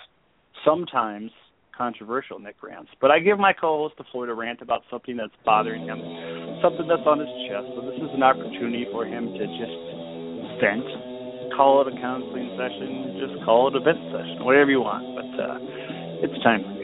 sometimes 0.65 1.31
controversial 1.77 2.39
Nick 2.39 2.57
rants. 2.63 2.91
But 3.01 3.11
I 3.11 3.19
give 3.19 3.39
my 3.39 3.55
co-host 3.55 3.95
the 3.97 4.05
floor 4.13 4.27
to 4.27 4.35
rant 4.35 4.61
about 4.61 4.83
something 4.91 5.17
that's 5.17 5.33
bothering 5.45 5.87
him, 5.87 5.99
something 6.63 6.87
that's 6.89 7.07
on 7.07 7.21
his 7.21 7.33
chest. 7.49 7.69
So 7.77 7.85
this 7.85 7.99
is 8.01 8.11
an 8.15 8.23
opportunity 8.23 8.87
for 8.93 9.05
him 9.05 9.33
to 9.33 9.45
just 9.59 9.79
vent. 10.61 10.87
Call 11.57 11.83
it 11.83 11.93
a 11.93 11.97
counseling 12.01 12.55
session, 12.57 13.21
just 13.21 13.45
call 13.45 13.69
it 13.69 13.77
a 13.77 13.81
vent 13.81 14.01
session, 14.13 14.45
whatever 14.45 14.71
you 14.71 14.81
want. 14.81 15.05
But 15.13 15.31
uh, 15.37 15.59
it's 16.25 16.37
time 16.43 16.80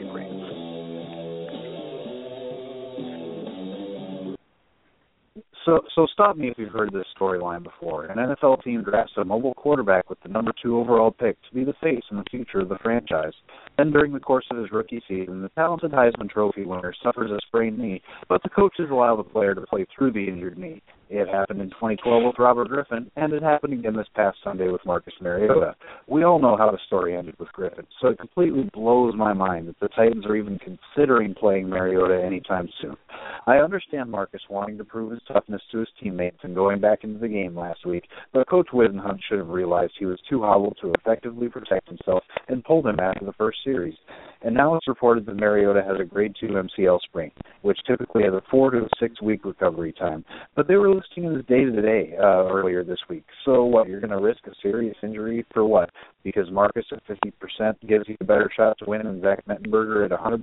So, 5.67 5.81
so 5.93 6.07
stop 6.13 6.37
me 6.37 6.47
if 6.47 6.57
you've 6.57 6.71
heard 6.71 6.93
this 6.93 7.05
storyline 7.19 7.61
before. 7.61 8.05
An 8.05 8.17
NFL 8.17 8.63
team 8.63 8.83
drafts 8.83 9.11
a 9.17 9.25
mobile 9.25 9.53
quarterback 9.53 10.09
with 10.09 10.17
the 10.21 10.29
number 10.29 10.53
two 10.63 10.77
overall 10.77 11.11
pick 11.11 11.35
to 11.43 11.53
be 11.53 11.65
the 11.65 11.73
face 11.83 12.03
and 12.09 12.17
the 12.17 12.29
future 12.31 12.61
of 12.61 12.69
the 12.69 12.77
franchise. 12.81 13.33
Then, 13.77 13.91
during 13.91 14.13
the 14.13 14.21
course 14.21 14.45
of 14.49 14.59
his 14.59 14.71
rookie 14.71 15.03
season, 15.09 15.41
the 15.41 15.49
talented 15.49 15.91
Heisman 15.91 16.29
Trophy 16.29 16.63
winner 16.63 16.93
suffers 17.03 17.31
a 17.31 17.39
sprained 17.47 17.77
knee, 17.77 18.01
but 18.29 18.41
the 18.43 18.49
coaches 18.49 18.87
allow 18.89 19.17
the 19.17 19.23
player 19.23 19.53
to 19.53 19.61
play 19.61 19.85
through 19.93 20.13
the 20.13 20.25
injured 20.25 20.57
knee. 20.57 20.81
It 21.09 21.27
happened 21.29 21.61
in 21.61 21.69
2012 21.69 22.23
with 22.23 22.35
Robert 22.37 22.67
Griffin, 22.67 23.09
and 23.15 23.31
it 23.31 23.41
happened 23.41 23.73
again 23.73 23.95
this 23.95 24.07
past 24.13 24.37
Sunday 24.43 24.67
with 24.67 24.85
Marcus 24.85 25.13
Mariota. 25.21 25.75
We 26.07 26.23
all 26.23 26.39
know 26.39 26.57
how 26.57 26.69
the 26.69 26.79
story 26.87 27.15
ended 27.15 27.35
with 27.39 27.51
Griffin, 27.53 27.87
so 28.01 28.09
it 28.09 28.19
completely 28.19 28.69
blows 28.73 29.13
my 29.15 29.31
mind 29.31 29.69
that 29.69 29.79
the 29.79 29.87
Titans 29.89 30.25
are 30.25 30.35
even 30.35 30.59
considering 30.59 31.33
playing 31.33 31.69
Mariota 31.69 32.21
anytime 32.21 32.67
soon. 32.81 32.97
I 33.45 33.57
understand 33.57 34.11
Marcus 34.11 34.41
wanting 34.49 34.77
to 34.77 34.83
prove 34.83 35.11
his 35.11 35.21
toughness 35.27 35.61
to 35.71 35.79
his 35.79 35.87
teammates 36.01 36.39
and 36.43 36.53
going 36.53 36.81
back 36.81 37.03
into 37.03 37.19
the 37.19 37.29
game 37.29 37.57
last 37.57 37.85
week, 37.85 38.03
but 38.33 38.49
Coach 38.49 38.67
Whisenhunt 38.73 39.19
should 39.27 39.39
have 39.39 39.47
realized 39.47 39.93
he 39.97 40.05
was 40.05 40.19
too 40.29 40.41
hobbled 40.41 40.77
to 40.81 40.91
effectively 40.99 41.47
protect 41.47 41.87
himself 41.87 42.23
and 42.49 42.63
pulled 42.65 42.85
him 42.85 42.99
after 42.99 43.23
the 43.23 43.33
first 43.33 43.59
series. 43.63 43.95
And 44.41 44.53
now 44.53 44.75
it's 44.75 44.87
reported 44.87 45.25
that 45.25 45.35
Mariota 45.35 45.81
has 45.81 45.99
a 45.99 46.05
grade 46.05 46.35
2 46.39 46.47
MCL 46.47 46.99
sprain, 47.01 47.31
which 47.61 47.79
typically 47.87 48.23
has 48.23 48.33
a 48.33 48.43
4 48.51 48.71
to 48.71 48.87
6 48.99 49.21
week 49.21 49.45
recovery 49.45 49.93
time. 49.93 50.23
But 50.55 50.67
they 50.67 50.75
were 50.75 50.89
listing 50.97 51.25
it 51.25 51.37
as 51.37 51.45
day 51.45 51.63
to 51.63 51.81
day 51.81 52.15
earlier 52.17 52.83
this 52.83 52.99
week. 53.09 53.25
So 53.45 53.63
what, 53.63 53.87
you're 53.87 53.99
going 53.99 54.11
to 54.11 54.19
risk 54.19 54.45
a 54.47 54.51
serious 54.61 54.95
injury 55.03 55.45
for 55.53 55.65
what? 55.65 55.89
Because 56.23 56.49
Marcus 56.51 56.85
at 56.91 57.01
50% 57.07 57.87
gives 57.87 58.07
you 58.07 58.17
a 58.19 58.23
better 58.23 58.49
shot 58.55 58.77
to 58.79 58.85
win 58.85 59.05
and 59.05 59.21
Zach 59.21 59.45
Mettenberger 59.47 60.05
at 60.05 60.11
100%? 60.11 60.41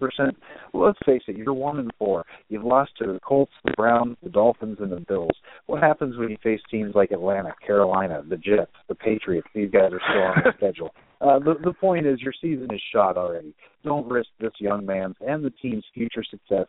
Well, 0.73 0.87
let's 0.87 0.99
face 1.05 1.23
it, 1.27 1.37
you're 1.37 1.53
1 1.53 1.79
and 1.79 1.91
4. 1.99 2.25
You've 2.49 2.65
lost 2.65 2.93
to 2.99 3.13
the 3.13 3.21
Colts, 3.21 3.53
the 3.65 3.73
Browns, 3.77 4.17
the 4.23 4.31
Dolphins, 4.31 4.79
and 4.81 4.93
the 4.93 5.01
Bills. 5.01 5.37
What 5.67 5.83
happens 5.83 6.17
when 6.17 6.31
you 6.31 6.37
face 6.43 6.61
teams 6.71 6.95
like 6.95 7.11
Atlanta, 7.11 7.55
Carolina, 7.67 8.23
the 8.29 8.37
Jets, 8.37 8.73
the 8.89 8.95
Patriots? 8.95 9.49
These 9.55 9.71
guys 9.71 9.93
are 9.93 10.01
still 10.09 10.23
on 10.23 10.43
the 10.45 10.53
schedule. 10.57 10.95
Uh, 11.21 11.39
the, 11.39 11.55
the 11.65 11.73
point 11.73 12.07
is, 12.07 12.21
your 12.21 12.35
season 12.41 12.69
is 12.73 12.81
shot 12.93 13.17
already. 13.17 13.55
Don't 13.83 14.07
risk 14.09 14.29
this 14.41 14.53
young 14.59 14.85
man's 14.85 15.17
and 15.21 15.45
the 15.45 15.51
team's 15.51 15.85
future 15.95 16.25
success 16.29 16.67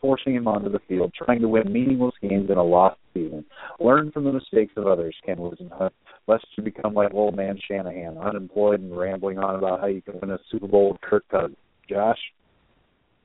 forcing 0.00 0.34
him 0.34 0.46
onto 0.46 0.70
the 0.70 0.80
field, 0.88 1.12
trying 1.14 1.40
to 1.40 1.48
win 1.48 1.72
meaningless 1.72 2.14
games 2.22 2.50
in 2.50 2.56
a 2.56 2.62
lost 2.62 2.98
season. 3.14 3.44
Learn 3.80 4.10
from 4.12 4.24
the 4.24 4.32
mistakes 4.32 4.72
of 4.76 4.86
others, 4.86 5.16
Ken 5.24 5.36
Whisenhunt, 5.36 5.90
lest 6.26 6.46
you 6.56 6.62
become 6.62 6.94
like 6.94 7.12
old 7.12 7.36
man 7.36 7.58
Shanahan, 7.68 8.18
unemployed 8.18 8.80
and 8.80 8.96
rambling 8.96 9.38
on 9.38 9.56
about 9.56 9.80
how 9.80 9.86
you 9.86 10.02
can 10.02 10.20
win 10.20 10.30
a 10.30 10.38
Super 10.50 10.66
Bowl 10.66 10.92
with 10.92 11.00
Kirk 11.00 11.24
Cousins. 11.30 11.56
Josh? 11.88 12.18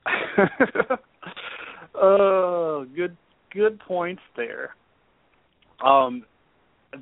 oh, 1.94 2.86
good 2.94 3.16
good 3.52 3.78
points 3.80 4.22
there. 4.36 4.74
Um, 5.84 6.24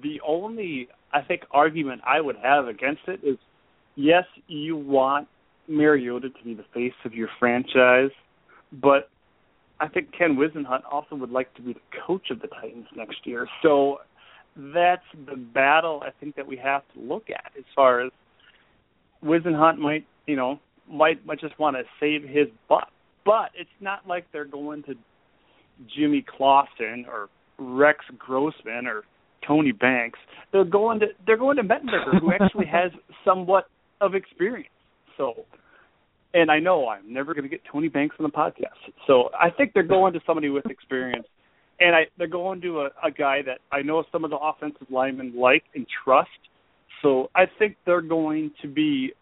the 0.03 0.21
only 0.27 0.89
I 1.13 1.23
think 1.23 1.43
argument 1.51 2.03
I 2.07 2.21
would 2.21 2.37
have 2.43 2.69
against 2.69 3.03
it 3.07 3.21
is 3.25 3.39
yes, 3.97 4.25
you 4.49 4.77
want 4.77 5.29
Mariota 5.69 6.31
to 6.31 6.45
be 6.45 6.55
the 6.55 6.65
face 6.75 6.93
of 7.05 7.15
your 7.15 7.29
franchise, 7.39 8.11
but 8.73 9.09
I 9.83 9.89
think 9.89 10.11
Ken 10.17 10.37
Whisenhunt 10.37 10.83
also 10.91 11.17
would 11.17 11.31
like 11.31 11.53
to 11.55 11.63
be 11.63 11.73
the 11.73 11.81
coach 12.07 12.31
of 12.31 12.41
the 12.41 12.47
Titans 12.47 12.87
next 12.95 13.27
year. 13.27 13.49
So 13.63 13.99
that's 14.57 15.03
the 15.27 15.37
battle 15.37 16.03
I 16.07 16.11
think 16.21 16.37
that 16.37 16.47
we 16.47 16.57
have 16.59 16.83
to 16.95 17.01
look 17.01 17.25
at 17.31 17.51
as 17.59 17.65
far 17.75 18.01
as 18.07 18.13
Whisenhunt 19.25 19.79
might, 19.79 20.07
you 20.27 20.37
know, 20.37 20.61
might 20.89 21.27
might 21.27 21.41
just 21.41 21.59
want 21.59 21.77
to 21.77 21.83
save 21.99 22.23
his 22.23 22.47
butt. 22.69 22.89
But 23.25 23.51
it's 23.59 23.71
not 23.81 24.07
like 24.07 24.27
they're 24.33 24.45
going 24.45 24.85
to 24.85 24.95
Jimmy 25.97 26.25
Clausen 26.37 27.07
or 27.09 27.29
Rex 27.59 28.05
Grossman 28.19 28.87
or 28.87 29.03
Tony 29.47 29.73
Banks. 29.73 30.19
They're 30.53 30.65
going 30.65 31.01
to 31.01 31.07
they're 31.27 31.37
going 31.37 31.57
to 31.57 31.65
Mettenberger, 31.65 32.21
who 32.21 32.33
actually 32.33 32.67
has 32.73 32.93
somewhat 33.25 33.67
of 34.01 34.15
experience. 34.15 34.69
So, 35.17 35.45
and 36.35 36.51
I 36.51 36.59
know 36.59 36.89
I'm 36.89 37.13
never 37.13 37.35
going 37.35 37.45
to 37.45 37.49
get 37.49 37.61
Tony 37.71 37.89
Banks 37.89 38.17
on 38.19 38.25
the 38.25 38.31
podcast. 38.31 38.93
So 39.07 39.31
I 39.39 39.51
think 39.51 39.73
they're 39.75 39.83
going 39.83 40.13
to 40.15 40.21
somebody 40.27 40.49
with 40.49 40.67
experience, 40.67 41.27
and 41.81 41.95
I 41.95 42.03
they're 42.19 42.27
going 42.27 42.61
to 42.63 42.83
a, 42.83 42.91
a 43.05 43.11
guy 43.11 43.43
that 43.47 43.59
I 43.71 43.83
know 43.83 44.05
some 44.13 44.25
of 44.25 44.31
the 44.31 44.39
offensive 44.39 44.87
linemen 44.91 45.35
like 45.37 45.65
and 45.75 45.87
trust. 46.05 46.31
So 47.03 47.31
I 47.35 47.45
think 47.59 47.77
they're 47.85 48.01
going 48.01 48.53
to 48.63 48.69
be 48.69 49.13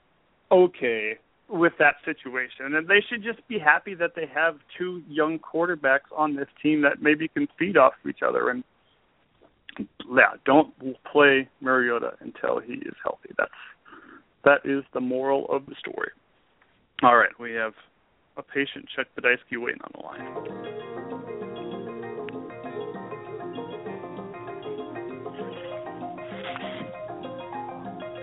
okay 0.52 1.18
with 1.48 1.72
that 1.78 1.96
situation, 2.04 2.74
and 2.76 2.86
they 2.86 3.02
should 3.08 3.24
just 3.24 3.46
be 3.48 3.58
happy 3.58 3.94
that 3.94 4.10
they 4.14 4.26
have 4.32 4.56
two 4.78 5.02
young 5.08 5.38
quarterbacks 5.38 6.10
on 6.16 6.36
this 6.36 6.46
team 6.62 6.82
that 6.82 7.02
maybe 7.02 7.26
can 7.28 7.48
feed 7.58 7.76
off 7.76 7.94
each 8.08 8.20
other 8.26 8.50
and 8.50 8.62
yeah, 10.10 10.34
don't 10.44 10.74
play 11.10 11.48
Mariota 11.60 12.12
until 12.20 12.60
he 12.60 12.74
is 12.74 12.94
healthy. 13.02 13.30
That's 13.38 13.50
that 14.44 14.60
is 14.64 14.84
the 14.94 15.00
moral 15.00 15.46
of 15.50 15.66
the 15.66 15.74
story. 15.78 16.10
All 17.02 17.16
right, 17.16 17.32
we 17.40 17.52
have 17.52 17.72
a 18.36 18.42
patient 18.42 18.84
Chuck 18.94 19.06
Badisky 19.18 19.56
waiting 19.56 19.80
on 19.80 19.90
the 19.96 20.02
line. 20.04 20.20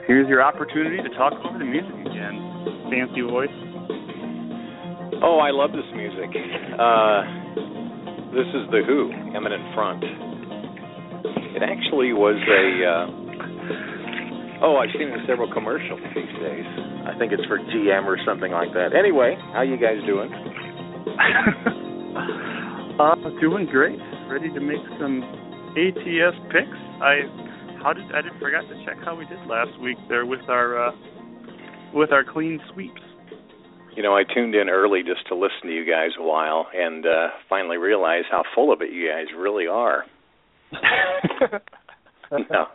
Here's 0.06 0.30
your 0.30 0.44
opportunity 0.44 0.98
to 0.98 1.10
talk 1.18 1.34
over 1.44 1.58
the 1.58 1.66
music 1.66 1.90
again. 2.06 2.38
Fancy 2.92 3.22
voice. 3.22 3.50
Oh, 5.24 5.40
I 5.42 5.50
love 5.50 5.72
this 5.72 5.90
music. 5.96 6.30
Uh, 6.78 7.26
this 8.30 8.46
is 8.54 8.70
The 8.70 8.86
Who, 8.86 9.12
Eminence 9.36 9.74
Front. 9.74 10.04
It 11.58 11.64
actually 11.64 12.14
was 12.14 12.38
a. 12.38 12.86
Uh, 12.86 13.10
oh, 14.68 14.78
I've 14.78 14.94
seen 14.94 15.10
it 15.10 15.18
in 15.18 15.26
several 15.26 15.52
commercials 15.52 16.00
these 16.14 16.30
days. 16.40 16.97
I 17.08 17.18
think 17.18 17.32
it's 17.32 17.46
for 17.46 17.58
GM 17.58 18.06
or 18.06 18.18
something 18.26 18.52
like 18.52 18.74
that. 18.74 18.92
Anyway, 18.92 19.38
how 19.54 19.62
you 19.62 19.78
guys 19.80 20.04
doing? 20.06 20.28
uh, 23.00 23.16
doing 23.40 23.66
great. 23.72 23.98
Ready 24.28 24.52
to 24.52 24.60
make 24.60 24.84
some 25.00 25.24
ATS 25.80 26.36
picks. 26.52 26.78
I 27.00 27.24
how 27.82 27.94
did 27.94 28.12
I 28.12 28.22
did 28.22 28.34
forgot 28.42 28.68
to 28.68 28.86
check 28.86 28.98
how 29.06 29.16
we 29.16 29.26
did 29.26 29.40
last 29.48 29.80
week 29.80 29.98
there 30.10 30.26
with 30.26 30.42
our 30.50 30.90
uh, 30.90 30.92
with 31.94 32.12
our 32.12 32.26
clean 32.26 32.60
sweeps. 32.74 33.02
You 33.96 34.04
know, 34.04 34.16
I 34.16 34.24
tuned 34.24 34.54
in 34.54 34.70
early 34.70 35.02
just 35.02 35.26
to 35.30 35.36
listen 35.36 35.68
to 35.68 35.74
you 35.74 35.86
guys 35.86 36.12
a 36.20 36.24
while, 36.24 36.68
and 36.74 37.06
uh, 37.06 37.30
finally 37.48 37.78
realized 37.78 38.28
how 38.30 38.44
full 38.54 38.74
of 38.74 38.82
it 38.82 38.92
you 38.92 39.10
guys 39.10 39.28
really 39.36 39.66
are. 39.66 40.04
no, 42.32 42.68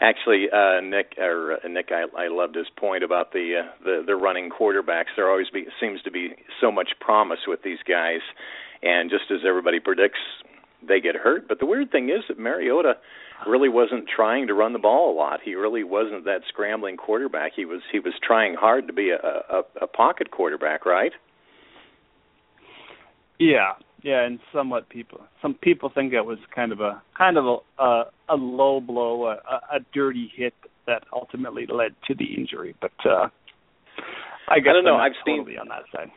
actually, 0.00 0.46
uh, 0.52 0.80
Nick 0.80 1.14
or 1.18 1.54
uh, 1.64 1.68
Nick, 1.68 1.90
I, 1.90 2.04
I 2.16 2.28
loved 2.28 2.54
his 2.54 2.66
point 2.76 3.04
about 3.04 3.32
the 3.32 3.62
uh, 3.64 3.84
the 3.84 4.02
the 4.06 4.16
running 4.16 4.50
quarterbacks. 4.50 5.14
There 5.16 5.30
always 5.30 5.50
be 5.50 5.66
seems 5.80 6.02
to 6.02 6.10
be 6.10 6.34
so 6.60 6.70
much 6.70 6.90
promise 7.00 7.40
with 7.46 7.62
these 7.62 7.78
guys, 7.88 8.20
and 8.82 9.10
just 9.10 9.24
as 9.30 9.40
everybody 9.46 9.80
predicts, 9.80 10.18
they 10.86 11.00
get 11.00 11.14
hurt. 11.16 11.48
But 11.48 11.60
the 11.60 11.66
weird 11.66 11.90
thing 11.90 12.08
is 12.08 12.24
that 12.28 12.38
Mariota 12.38 12.94
really 13.46 13.68
wasn't 13.68 14.08
trying 14.08 14.46
to 14.46 14.54
run 14.54 14.72
the 14.72 14.78
ball 14.78 15.12
a 15.12 15.16
lot. 15.16 15.40
He 15.44 15.54
really 15.54 15.84
wasn't 15.84 16.24
that 16.24 16.40
scrambling 16.48 16.96
quarterback. 16.96 17.52
He 17.54 17.64
was 17.64 17.82
he 17.92 17.98
was 17.98 18.14
trying 18.22 18.54
hard 18.54 18.86
to 18.86 18.92
be 18.92 19.10
a 19.10 19.16
a, 19.16 19.62
a 19.82 19.86
pocket 19.86 20.30
quarterback, 20.30 20.86
right? 20.86 21.12
Yeah, 23.38 23.74
yeah, 24.06 24.24
and 24.24 24.38
somewhat 24.54 24.88
people 24.88 25.20
some 25.42 25.54
people 25.54 25.90
think 25.92 26.12
it 26.12 26.24
was 26.24 26.38
kind 26.54 26.70
of 26.70 26.80
a 26.80 27.02
kind 27.18 27.36
of 27.36 27.44
a 27.44 27.82
a, 27.82 28.04
a 28.28 28.36
low 28.36 28.78
blow, 28.80 29.26
a, 29.26 29.32
a 29.72 29.80
dirty 29.92 30.30
hit 30.36 30.54
that 30.86 31.02
ultimately 31.12 31.66
led 31.66 31.92
to 32.06 32.14
the 32.14 32.26
injury. 32.36 32.76
But 32.80 32.92
uh 33.04 33.28
I 34.48 34.60
guess 34.60 34.70
I 34.70 34.72
don't 34.74 34.84
know. 34.84 34.94
I've 34.94 35.10
totally 35.26 35.54
seen 35.54 35.58
on 35.58 35.68
that 35.68 35.82
side. 35.92 36.10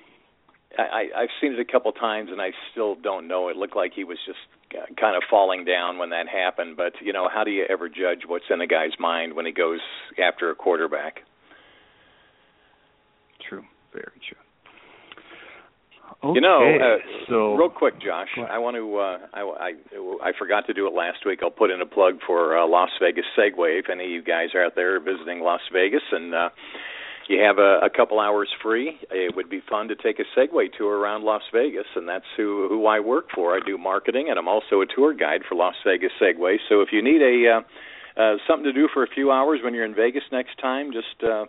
I, 0.78 1.06
I've 1.18 1.34
seen 1.42 1.54
it 1.54 1.60
a 1.60 1.66
couple 1.66 1.92
times, 1.94 2.30
and 2.32 2.40
I 2.40 2.52
still 2.72 2.94
don't 2.94 3.28
know. 3.28 3.50
It 3.50 3.58
looked 3.58 3.76
like 3.76 3.94
he 3.96 4.04
was 4.04 4.20
just 4.28 4.38
kind 5.02 5.18
of 5.18 5.24
falling 5.28 5.66
down 5.66 5.98
when 5.98 6.12
that 6.12 6.28
happened. 6.30 6.78
But 6.78 6.94
you 7.02 7.12
know, 7.12 7.28
how 7.34 7.44
do 7.44 7.50
you 7.50 7.66
ever 7.68 7.90
judge 7.90 8.22
what's 8.28 8.46
in 8.52 8.62
a 8.62 8.68
guy's 8.68 8.98
mind 9.00 9.34
when 9.34 9.48
he 9.48 9.52
goes 9.52 9.80
after 10.24 10.52
a 10.52 10.56
quarterback? 10.56 11.22
True, 13.50 13.64
very 13.92 14.22
true. 14.30 14.38
You 16.24 16.42
know, 16.42 16.60
uh, 16.62 16.98
so 17.30 17.56
real 17.56 17.70
quick, 17.70 18.02
Josh? 18.02 18.28
I 18.38 18.58
want 18.58 18.76
to. 18.76 18.98
Uh, 18.98 19.18
I, 19.34 19.42
I 19.42 20.30
I 20.30 20.32
forgot 20.38 20.68
to 20.68 20.74
do 20.74 20.88
it 20.88 20.94
last 20.94 21.20
week. 21.26 21.40
I'll 21.42 21.50
put 21.50 21.72
in 21.72 21.82
a 21.82 21.86
plug 21.86 22.20
for 22.26 22.58
uh, 22.58 22.68
Las 22.68 22.90
Vegas 23.02 23.26
Segway. 23.38 23.80
If 23.80 23.90
any 23.90 24.06
of 24.06 24.10
you 24.10 24.24
guys 24.24 24.50
are 24.54 24.66
out 24.66 24.76
there 24.76 25.00
visiting 25.00 25.40
Las 25.42 25.62
Vegas 25.72 26.04
and 26.12 26.36
uh, 26.36 26.50
you 27.30 27.40
have 27.42 27.58
a, 27.58 27.80
a 27.86 27.90
couple 27.90 28.20
hours 28.20 28.50
free, 28.62 28.98
it 29.12 29.36
would 29.36 29.50
be 29.50 29.62
fun 29.70 29.88
to 29.88 29.96
take 29.96 30.20
a 30.20 30.26
Segway 30.38 30.68
tour 30.76 30.98
around 30.98 31.24
Las 31.24 31.44
Vegas, 31.54 31.86
and 31.96 32.08
that's 32.08 32.26
who 32.36 32.68
who 32.68 32.86
I 32.88 33.00
work 33.00 33.28
for. 33.34 33.56
I 33.56 33.60
do 33.66 33.78
marketing, 33.78 34.28
and 34.30 34.38
I'm 34.38 34.48
also 34.48 34.82
a 34.82 34.86
tour 34.86 35.14
guide 35.14 35.42
for 35.48 35.56
Las 35.56 35.76
Vegas 35.86 36.12
Segway. 36.22 36.58
So 36.68 36.82
if 36.82 36.90
you 36.92 37.02
need 37.02 37.22
a 37.22 37.58
uh, 37.58 38.22
uh, 38.22 38.36
something 38.48 38.66
to 38.66 38.74
do 38.74 38.90
for 38.94 39.04
a 39.04 39.08
few 39.08 39.32
hours 39.32 39.62
when 39.64 39.74
you're 39.74 39.86
in 39.86 39.96
Vegas 39.96 40.24
next 40.32 40.60
time, 40.60 40.92
just 40.92 41.24
uh, 41.24 41.46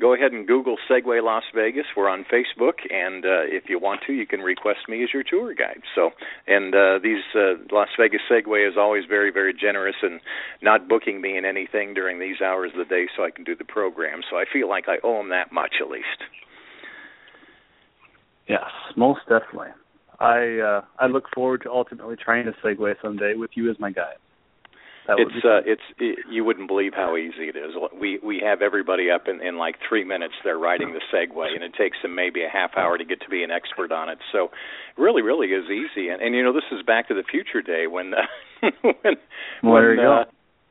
go 0.00 0.14
ahead 0.14 0.32
and 0.32 0.46
Google 0.46 0.76
Segway 0.90 1.22
Las 1.22 1.44
Vegas. 1.54 1.86
We're 1.96 2.08
on 2.08 2.24
Facebook, 2.24 2.74
and 2.90 3.24
uh, 3.24 3.44
if 3.44 3.64
you 3.68 3.78
want 3.78 4.00
to, 4.06 4.12
you 4.12 4.26
can 4.26 4.40
request 4.40 4.80
me 4.88 5.02
as 5.02 5.10
your 5.12 5.22
tour 5.22 5.54
guide. 5.54 5.82
So, 5.94 6.10
and 6.46 6.74
uh, 6.74 6.98
these 7.02 7.22
uh, 7.34 7.54
Las 7.72 7.88
Vegas 7.98 8.20
Segway 8.30 8.68
is 8.68 8.74
always 8.78 9.04
very, 9.08 9.30
very 9.30 9.54
generous 9.54 9.96
and 10.02 10.20
not 10.62 10.88
booking 10.88 11.20
me 11.20 11.36
in 11.36 11.44
anything 11.44 11.94
during 11.94 12.18
these 12.18 12.40
hours 12.40 12.72
of 12.72 12.78
the 12.78 12.94
day, 12.94 13.06
so 13.16 13.24
I 13.24 13.30
can 13.30 13.44
do 13.44 13.54
the 13.54 13.64
program. 13.64 14.20
So 14.30 14.36
I 14.36 14.44
feel 14.50 14.68
like 14.68 14.84
I 14.88 14.96
owe 15.02 15.18
them 15.18 15.30
that 15.30 15.52
much 15.52 15.74
at 15.80 15.90
least. 15.90 16.24
Yes, 18.48 18.70
most 18.96 19.20
definitely. 19.28 19.68
I 20.20 20.58
uh 20.58 20.84
I 20.98 21.06
look 21.06 21.24
forward 21.34 21.62
to 21.62 21.70
ultimately 21.70 22.16
trying 22.16 22.44
to 22.44 22.52
segue 22.64 22.94
someday 23.02 23.34
with 23.34 23.50
you 23.54 23.70
as 23.70 23.78
my 23.80 23.90
guide. 23.90 24.16
That 25.06 25.18
would 25.18 25.28
it's 25.28 25.42
be 25.42 25.48
uh, 25.48 25.60
it's 25.66 25.82
it, 25.98 26.18
you 26.30 26.44
wouldn't 26.44 26.68
believe 26.68 26.92
how 26.94 27.16
easy 27.16 27.48
it 27.48 27.56
is. 27.56 27.72
We 27.98 28.18
we 28.24 28.40
have 28.44 28.62
everybody 28.62 29.10
up 29.10 29.28
in 29.28 29.40
in 29.42 29.58
like 29.58 29.76
three 29.86 30.04
minutes. 30.04 30.34
They're 30.42 30.58
riding 30.58 30.94
the 30.94 31.00
Segway, 31.12 31.54
and 31.54 31.62
it 31.62 31.74
takes 31.76 31.98
them 32.02 32.14
maybe 32.14 32.42
a 32.42 32.48
half 32.48 32.70
hour 32.76 32.96
to 32.96 33.04
get 33.04 33.20
to 33.20 33.28
be 33.28 33.42
an 33.42 33.50
expert 33.50 33.92
on 33.92 34.08
it. 34.08 34.18
So, 34.32 34.50
really, 34.96 35.20
really 35.20 35.48
is 35.48 35.64
easy. 35.66 36.08
And 36.08 36.22
and 36.22 36.34
you 36.34 36.42
know, 36.42 36.54
this 36.54 36.64
is 36.72 36.82
Back 36.86 37.08
to 37.08 37.14
the 37.14 37.24
Future 37.30 37.60
Day 37.60 37.86
when 37.86 38.14
uh, 38.14 38.22
when 38.82 38.94
there 39.02 39.16
when 39.60 39.82
you 39.82 39.96
go. 39.96 40.12
uh, 40.20 40.24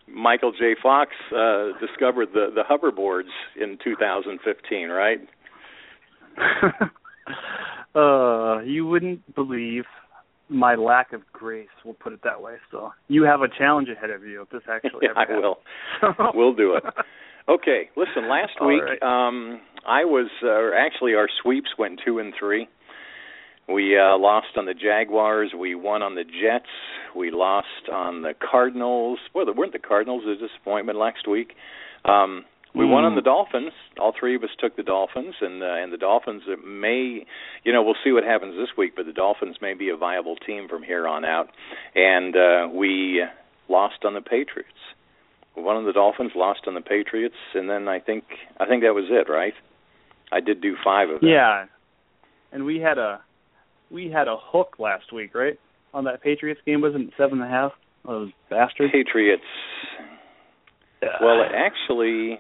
Michael 0.08 0.52
J. 0.52 0.76
Fox 0.82 1.12
uh, 1.32 1.78
discovered 1.80 2.30
the 2.34 2.50
the 2.54 2.64
hoverboards 2.68 3.32
in 3.56 3.78
2015, 3.84 4.90
right? 4.90 5.20
uh, 7.96 8.62
you 8.64 8.88
wouldn't 8.88 9.36
believe 9.36 9.86
my 10.50 10.76
lack 10.76 11.14
of 11.14 11.22
grace. 11.32 11.70
We'll 11.84 11.94
put 11.96 12.14
it 12.14 12.20
that 12.24 12.42
way. 12.42 12.56
So 12.72 12.92
you 13.08 13.24
have 13.24 13.42
a 13.42 13.48
challenge 13.48 13.90
ahead 13.90 14.10
of 14.10 14.24
you 14.24 14.42
if 14.42 14.50
this 14.50 14.62
actually. 14.70 15.08
I 15.16 15.26
will. 15.30 15.58
we'll 16.34 16.54
do 16.54 16.76
it. 16.76 16.84
Okay, 17.50 17.90
listen. 17.98 18.30
Last 18.30 18.54
All 18.62 18.68
week, 18.68 18.82
right. 18.82 19.02
um, 19.02 19.60
I 19.86 20.06
was, 20.06 20.30
uh, 20.44 20.76
actually, 20.78 21.14
our 21.14 21.28
sweeps 21.42 21.72
went 21.78 22.00
two 22.06 22.20
and 22.20 22.34
three. 22.40 22.68
We 23.68 23.98
uh, 23.98 24.18
lost 24.18 24.58
on 24.58 24.66
the 24.66 24.74
Jaguars. 24.74 25.52
We 25.58 25.76
won 25.76 26.02
on 26.02 26.16
the 26.16 26.24
Jets. 26.24 26.70
We 27.16 27.32
lost 27.32 27.90
on 27.92 28.22
the 28.22 28.34
Cardinals. 28.34 29.20
Well, 29.34 29.46
weren't 29.56 29.74
the 29.74 29.80
Cardinals 29.80 30.24
a 30.26 30.36
disappointment 30.36 30.98
last 30.98 31.28
week? 31.30 31.54
Um, 32.06 32.44
we 32.76 32.86
won 32.86 33.04
on 33.04 33.16
the 33.16 33.22
Dolphins. 33.22 33.72
All 34.00 34.14
three 34.20 34.36
of 34.36 34.44
us 34.44 34.50
took 34.60 34.76
the 34.76 34.84
Dolphins, 34.84 35.36
and 35.42 35.62
uh, 35.62 35.76
and 35.76 35.94
the 35.94 35.98
Dolphins 35.98 36.44
may, 36.66 37.26
you 37.64 37.72
know, 37.72 37.84
we'll 37.84 37.96
see 38.04 38.12
what 38.12 38.24
happens 38.24 38.56
this 38.56 38.70
week. 38.78 38.96
But 38.96 39.06
the 39.06 39.14
Dolphins 39.14 39.58
may 39.62 39.74
be 39.74 39.90
a 39.90 39.98
viable 39.98 40.36
team 40.36 40.68
from 40.68 40.84
here 40.84 41.08
on 41.08 41.24
out. 41.24 41.50
And 41.96 42.36
uh, 42.36 42.68
we 42.74 43.24
lost 43.70 44.06
on 44.06 44.14
the 44.16 44.22
Patriots. 44.22 44.70
We 45.56 45.62
won 45.62 45.76
on 45.76 45.86
the 45.86 45.94
Dolphins, 45.94 46.32
lost 46.36 46.62
on 46.66 46.74
the 46.74 46.82
Patriots, 46.82 47.36
and 47.54 47.70
then 47.70 47.88
I 47.88 48.00
think 48.00 48.24
I 48.60 48.66
think 48.66 48.82
that 48.84 48.96
was 48.96 49.06
it, 49.10 49.32
right? 49.32 49.54
I 50.32 50.40
did 50.40 50.62
do 50.62 50.76
five 50.84 51.10
of 51.10 51.22
them. 51.22 51.30
Yeah, 51.30 51.66
and 52.52 52.66
we 52.66 52.80
had 52.80 52.98
a 52.98 53.22
we 53.92 54.10
had 54.10 54.28
a 54.28 54.36
hook 54.40 54.78
last 54.80 55.14
week, 55.14 55.36
right? 55.36 55.60
On 55.94 56.06
that 56.06 56.24
Patriots 56.24 56.62
game, 56.66 56.82
wasn't 56.82 57.10
it 57.10 57.14
seven 57.18 57.40
and 57.40 57.48
a 57.48 57.52
half? 57.52 57.72
Those 58.04 58.32
bastards. 58.50 58.92
Patriots. 58.92 59.44
Well, 61.22 61.42
it 61.42 61.52
actually, 61.54 62.40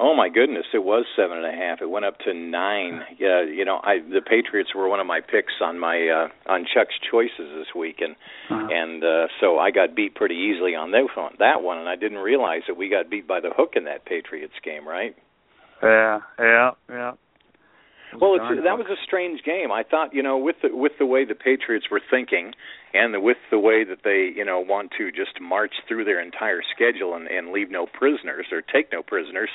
oh 0.00 0.14
my 0.16 0.28
goodness, 0.30 0.64
it 0.72 0.82
was 0.82 1.04
seven 1.14 1.36
and 1.36 1.46
a 1.46 1.52
half. 1.52 1.82
It 1.82 1.90
went 1.90 2.06
up 2.06 2.18
to 2.20 2.32
nine. 2.34 3.02
Yeah, 3.18 3.42
you 3.44 3.64
know, 3.64 3.80
I 3.84 3.98
the 4.00 4.22
Patriots 4.22 4.70
were 4.74 4.88
one 4.88 4.98
of 4.98 5.06
my 5.06 5.20
picks 5.20 5.52
on 5.60 5.78
my 5.78 6.08
uh, 6.08 6.50
on 6.50 6.64
Chuck's 6.64 6.94
choices 7.10 7.52
this 7.54 7.74
week, 7.76 8.00
and 8.00 8.16
Uh-huh. 8.50 8.68
and 8.70 9.04
uh, 9.04 9.26
so 9.40 9.58
I 9.58 9.70
got 9.70 9.94
beat 9.94 10.14
pretty 10.14 10.34
easily 10.34 10.74
on 10.74 10.90
that 10.92 11.06
one. 11.14 11.34
That 11.38 11.62
one, 11.62 11.78
and 11.78 11.88
I 11.88 11.96
didn't 11.96 12.18
realize 12.18 12.62
that 12.66 12.76
we 12.76 12.88
got 12.88 13.10
beat 13.10 13.28
by 13.28 13.40
the 13.40 13.50
hook 13.54 13.74
in 13.76 13.84
that 13.84 14.04
Patriots 14.06 14.54
game, 14.64 14.88
right? 14.88 15.14
Yeah, 15.82 16.20
yeah, 16.38 16.70
yeah. 16.88 17.12
Well, 18.20 18.34
it's, 18.34 18.64
that 18.64 18.76
was 18.76 18.86
a 18.90 18.98
strange 19.06 19.44
game. 19.44 19.70
I 19.70 19.84
thought, 19.84 20.12
you 20.12 20.22
know, 20.22 20.36
with 20.36 20.56
the 20.62 20.70
with 20.74 20.92
the 20.98 21.06
way 21.06 21.24
the 21.24 21.36
Patriots 21.36 21.86
were 21.92 22.00
thinking, 22.10 22.52
and 22.92 23.14
the, 23.14 23.20
with 23.20 23.36
the 23.52 23.58
way 23.58 23.84
that 23.84 23.98
they, 24.02 24.32
you 24.34 24.44
know, 24.44 24.58
want 24.58 24.90
to 24.98 25.12
just 25.12 25.40
march 25.40 25.74
through 25.86 26.04
their 26.04 26.20
entire 26.20 26.60
schedule 26.74 27.14
and, 27.14 27.28
and 27.28 27.52
leave 27.52 27.70
no 27.70 27.86
prisoners 27.86 28.46
or 28.50 28.62
take 28.62 28.90
no 28.90 29.02
prisoners, 29.04 29.50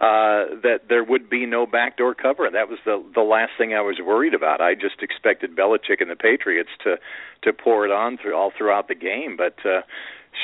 uh, 0.00 0.56
that 0.62 0.88
there 0.88 1.04
would 1.04 1.28
be 1.28 1.44
no 1.44 1.66
backdoor 1.66 2.14
cover. 2.14 2.48
That 2.50 2.68
was 2.68 2.78
the 2.86 3.04
the 3.14 3.20
last 3.20 3.52
thing 3.58 3.74
I 3.74 3.82
was 3.82 3.98
worried 4.02 4.32
about. 4.32 4.60
I 4.60 4.74
just 4.74 5.02
expected 5.02 5.54
Belichick 5.54 6.00
and 6.00 6.10
the 6.10 6.16
Patriots 6.16 6.70
to 6.84 6.96
to 7.42 7.52
pour 7.52 7.84
it 7.84 7.92
on 7.92 8.16
through 8.16 8.34
all 8.34 8.50
throughout 8.56 8.88
the 8.88 8.94
game, 8.94 9.36
but 9.36 9.56
uh, 9.68 9.82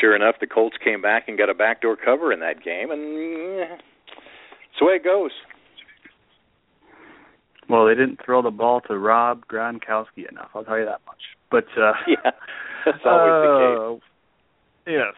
sure 0.01 0.15
enough, 0.15 0.37
the 0.41 0.47
Colts 0.47 0.77
came 0.83 1.01
back 1.01 1.24
and 1.27 1.39
got 1.39 1.49
a 1.49 1.55
backdoor 1.55 1.97
cover 1.97 2.33
in 2.33 2.41
that 2.41 2.62
game, 2.62 2.91
and 2.91 3.01
eh, 3.01 3.74
it's 3.74 4.78
the 4.78 4.85
way 4.85 4.95
it 4.95 5.05
goes. 5.05 5.31
Well, 7.69 7.87
they 7.87 7.95
didn't 7.95 8.20
throw 8.24 8.43
the 8.43 8.51
ball 8.51 8.83
to 8.83 8.97
Rob 8.97 9.47
Gronkowski 9.47 10.28
enough. 10.31 10.51
I'll 10.55 10.65
tell 10.65 10.78
you 10.78 10.85
that 10.85 11.01
much. 11.07 11.23
But 11.51 11.65
uh, 11.81 11.93
yeah, 12.07 12.31
that's 12.85 12.99
always 13.05 14.03
uh, 14.03 14.07
Yes. 14.87 15.15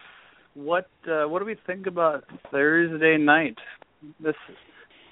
What 0.55 0.89
uh, 1.07 1.25
what 1.25 1.39
do 1.39 1.45
we 1.45 1.55
think 1.67 1.87
about 1.87 2.23
Thursday 2.51 3.17
night? 3.17 3.57
This 4.19 4.35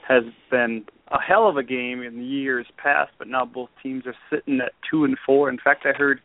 has 0.08 0.24
been 0.50 0.86
a 1.10 1.20
hell 1.20 1.48
of 1.48 1.58
a 1.58 1.64
game 1.64 2.02
in 2.02 2.18
the 2.18 2.26
years 2.26 2.66
past, 2.78 3.12
but 3.18 3.28
now 3.28 3.46
both 3.46 3.70
teams 3.84 4.06
are 4.06 4.16
sitting 4.30 4.60
at 4.62 4.72
two 4.90 5.04
and 5.04 5.18
four. 5.26 5.50
In 5.50 5.58
fact, 5.58 5.86
I 5.86 5.92
heard 5.92 6.22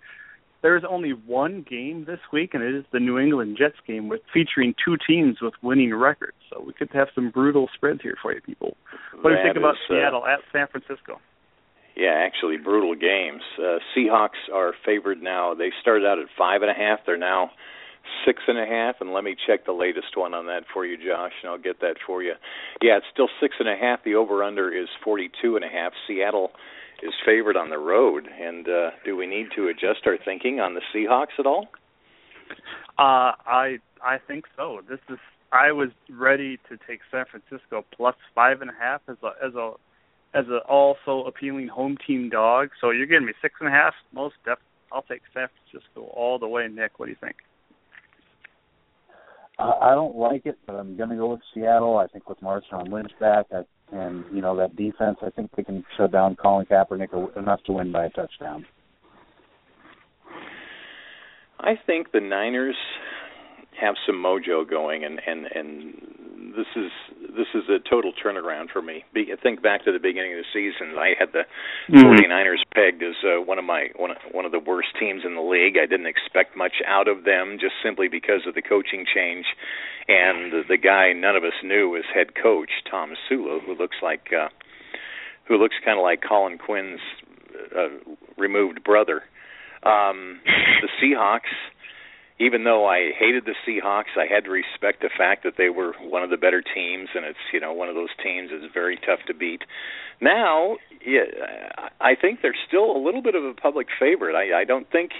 there's 0.63 0.85
only 0.89 1.11
one 1.11 1.67
game 1.69 2.05
this 2.07 2.21
week, 2.33 2.55
and 2.55 2.63
it 2.63 2.75
is 2.75 2.85
the 2.93 3.01
New 3.01 3.19
England 3.19 3.57
Jets 3.59 3.79
game, 3.87 4.09
with 4.09 4.21
featuring 4.33 4.75
two 4.85 4.97
teams 5.07 5.41
with 5.43 5.55
winning 5.63 5.93
records. 5.95 6.37
So 6.51 6.63
we 6.65 6.73
could 6.73 6.91
have 6.93 7.09
some 7.15 7.31
brutal 7.31 7.69
spreads 7.75 8.01
here 8.03 8.17
for 8.23 8.33
you 8.33 8.41
people. 8.41 8.77
What 9.21 9.31
do 9.31 9.37
you 9.37 9.43
think 9.43 9.57
about 9.57 9.75
is, 9.75 9.81
uh, 9.91 9.95
Seattle 9.95 10.25
at 10.25 10.39
San 10.53 10.69
Francisco? 10.69 11.21
Yeah, 11.97 12.15
actually, 12.15 12.57
brutal 12.57 12.95
games. 12.95 13.43
Uh, 13.59 13.79
Seahawks 13.95 14.49
are 14.53 14.73
favored 14.85 15.21
now. 15.21 15.55
They 15.55 15.71
started 15.83 16.07
out 16.07 16.19
at 16.19 16.27
five 16.39 16.63
and 16.63 16.71
a 16.71 16.75
half. 16.75 17.01
They're 17.05 17.19
now 17.19 17.51
six 18.25 18.43
and 18.47 18.59
a 18.59 18.67
half. 18.67 18.97
And 19.01 19.13
let 19.13 19.25
me 19.25 19.37
check 19.47 19.67
the 19.67 19.73
latest 19.73 20.17
one 20.17 20.35
on 20.35 20.47
that 20.47 20.65
for 20.73 20.85
you, 20.85 20.97
Josh, 20.97 21.33
and 21.43 21.51
I'll 21.51 21.59
get 21.59 21.81
that 21.81 21.97
for 22.07 22.23
you. 22.23 22.35
Yeah, 22.81 22.99
it's 22.99 23.07
still 23.13 23.29
six 23.41 23.57
and 23.59 23.69
a 23.69 23.77
half. 23.77 24.05
The 24.05 24.15
over/under 24.15 24.73
is 24.73 24.89
forty-two 25.05 25.57
and 25.57 25.65
a 25.65 25.69
half. 25.69 25.93
Seattle 26.07 26.53
is 27.03 27.13
favored 27.27 27.57
on 27.57 27.71
the 27.71 27.79
road. 27.79 28.29
And 28.41 28.69
uh, 28.69 28.91
do 29.05 29.17
we 29.17 29.27
need 29.27 29.49
to 29.57 29.69
adjust 29.69 30.07
our 30.07 30.17
thinking 30.25 30.61
on 30.61 30.75
the 30.75 30.83
Seahawks 30.95 31.39
at 31.39 31.47
all? 31.47 31.69
Uh, 32.99 33.33
I 33.47 33.79
I 34.03 34.19
think 34.27 34.45
so. 34.57 34.81
This 34.89 35.01
is 35.09 35.19
I 35.53 35.73
was 35.73 35.91
ready 36.11 36.59
to 36.69 36.79
take 36.87 37.01
San 37.11 37.25
Francisco 37.31 37.85
plus 37.95 38.17
five 38.35 38.61
and 38.61 38.71
a 38.71 38.75
half 38.79 39.03
as 39.09 39.17
a 39.23 39.33
as 39.45 39.55
a 39.55 39.73
as 40.35 40.47
a 40.49 40.59
also 40.69 41.27
appealing 41.27 41.69
home 41.69 41.97
team 42.07 42.31
dog. 42.31 42.71
So 42.81 42.91
you're 42.91 43.07
giving 43.07 43.27
me 43.27 43.33
six 43.43 43.55
and 43.61 43.69
a 43.69 43.73
half. 43.73 43.95
Most 44.13 44.35
def 44.45 44.59
I'll 44.93 45.03
take 45.03 45.23
San 45.33 45.49
Francisco 45.49 46.03
all 46.15 46.39
the 46.39 46.49
way. 46.49 46.69
Nick, 46.69 46.99
what 46.99 47.07
do 47.07 47.13
you 47.13 47.19
think? 47.21 47.37
Uh, 49.59 49.73
I 49.81 49.95
don't 49.95 50.17
like 50.17 50.47
it, 50.47 50.59
but 50.67 50.75
I'm 50.75 50.97
going 50.97 51.11
to 51.11 51.17
go 51.17 51.31
with 51.31 51.41
Seattle. 51.55 51.99
I 51.99 52.07
think 52.07 52.29
with 52.29 52.41
Marshawn 52.41 52.91
Lynch 52.91 53.13
back, 53.21 53.47
I, 53.53 53.63
and 53.95 54.25
you 54.33 54.41
know 54.41 54.57
that 54.57 54.77
defense, 54.77 55.19
I 55.23 55.31
think 55.31 55.51
they 55.57 55.63
can 55.63 55.85
shut 55.97 56.13
down 56.13 56.37
Colin 56.37 56.67
Kaepernick 56.67 57.37
enough 57.37 57.63
to 57.65 57.73
win 57.73 57.93
by 57.93 58.07
a 58.07 58.11
touchdown. 58.11 58.65
I 61.61 61.75
think 61.87 62.13
the 62.13 62.21
Niners 62.21 62.77
have 63.81 63.95
some 64.07 64.17
mojo 64.17 64.69
going, 64.69 65.05
and 65.05 65.21
and 65.27 65.47
and 65.47 66.22
this 66.57 66.67
is 66.77 66.91
this 67.37 67.47
is 67.55 67.69
a 67.69 67.79
total 67.89 68.13
turnaround 68.13 68.71
for 68.71 68.83
me. 68.83 69.05
Be, 69.15 69.33
think 69.43 69.63
back 69.63 69.85
to 69.85 69.93
the 69.93 69.99
beginning 69.99 70.33
of 70.33 70.39
the 70.39 70.51
season. 70.53 70.97
I 70.99 71.15
had 71.19 71.33
the 71.33 71.45
Mhm. 71.89 72.03
49ers 72.05 72.63
pegged 72.75 73.03
as 73.03 73.15
uh, 73.25 73.41
one 73.41 73.59
of 73.59 73.65
my 73.65 73.91
one 73.97 74.11
of, 74.13 74.19
one 74.33 74.45
of 74.45 74.53
the 74.53 74.59
worst 74.59 74.89
teams 74.99 75.25
in 75.25 75.35
the 75.35 75.41
league. 75.43 75.77
I 75.79 75.87
didn't 75.87 76.07
expect 76.07 76.57
much 76.57 76.83
out 76.87 77.09
of 77.09 77.25
them 77.25 77.59
just 77.61 77.75
simply 77.83 78.09
because 78.09 78.47
of 78.47 78.55
the 78.55 78.63
coaching 78.63 79.05
change 79.07 79.47
and 80.09 80.53
the, 80.53 80.63
the 80.69 80.77
guy 80.77 81.13
none 81.13 81.37
of 81.37 81.45
us 81.45 81.55
knew 81.63 81.89
was 81.91 82.05
head 82.13 82.35
coach 82.35 82.71
Tom 82.91 83.15
Sula, 83.29 83.61
who 83.65 83.75
looks 83.75 83.97
like 84.03 84.33
uh, 84.33 84.49
who 85.45 85.57
looks 85.57 85.77
kind 85.85 85.99
of 85.99 86.03
like 86.03 86.23
Colin 86.23 86.59
Quinn's 86.59 87.01
uh, 87.77 87.89
removed 88.37 88.83
brother. 88.85 89.23
Um, 89.85 90.41
the 90.81 90.89
Seahawks 91.03 91.51
even 92.43 92.65
though 92.65 92.87
I 92.87 93.13
hated 93.17 93.45
the 93.45 93.55
Seahawks, 93.67 94.19
I 94.19 94.27
had 94.27 94.45
to 94.45 94.51
respect 94.51 95.01
the 95.01 95.11
fact 95.17 95.45
that 95.45 95.55
they 95.57 95.71
were 95.71 95.95
one 96.03 96.25
of 96.25 96.31
the 96.31 96.37
better 96.37 96.61
teams, 96.63 97.09
and 97.15 97.25
it's 97.25 97.39
you 97.53 97.61
know 97.61 97.73
one 97.73 97.89
of 97.89 97.95
those 97.95 98.11
teams 98.23 98.51
that's 98.51 98.73
very 98.75 98.97
tough 98.97 99.21
to 99.29 99.35
beat. 99.35 99.63
Now, 100.21 100.77
yeah, 101.07 101.87
I 102.01 102.15
think 102.15 102.41
they're 102.43 102.59
still 102.67 102.97
a 102.97 102.99
little 102.99 103.23
bit 103.23 103.35
of 103.35 103.45
a 103.45 103.55
public 103.55 103.87
favorite. 103.99 104.35
I, 104.35 104.63
I 104.63 104.65
don't 104.65 104.91
think 104.91 105.13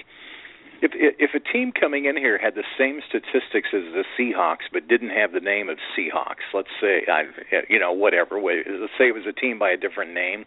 if 0.81 0.91
if 0.93 1.31
a 1.33 1.39
team 1.39 1.71
coming 1.71 2.05
in 2.05 2.17
here 2.17 2.37
had 2.37 2.55
the 2.55 2.67
same 2.77 2.99
statistics 3.07 3.69
as 3.73 3.87
the 3.95 4.03
Seahawks 4.19 4.67
but 4.71 4.87
didn't 4.89 5.11
have 5.11 5.31
the 5.31 5.39
name 5.39 5.69
of 5.69 5.77
Seahawks, 5.95 6.51
let's 6.53 6.75
say 6.81 7.07
I 7.07 7.23
you 7.69 7.79
know 7.79 7.93
whatever, 7.93 8.35
let's 8.41 8.93
say 8.97 9.07
it 9.07 9.15
was 9.15 9.25
a 9.27 9.33
team 9.33 9.57
by 9.57 9.71
a 9.71 9.77
different 9.77 10.13
name, 10.13 10.43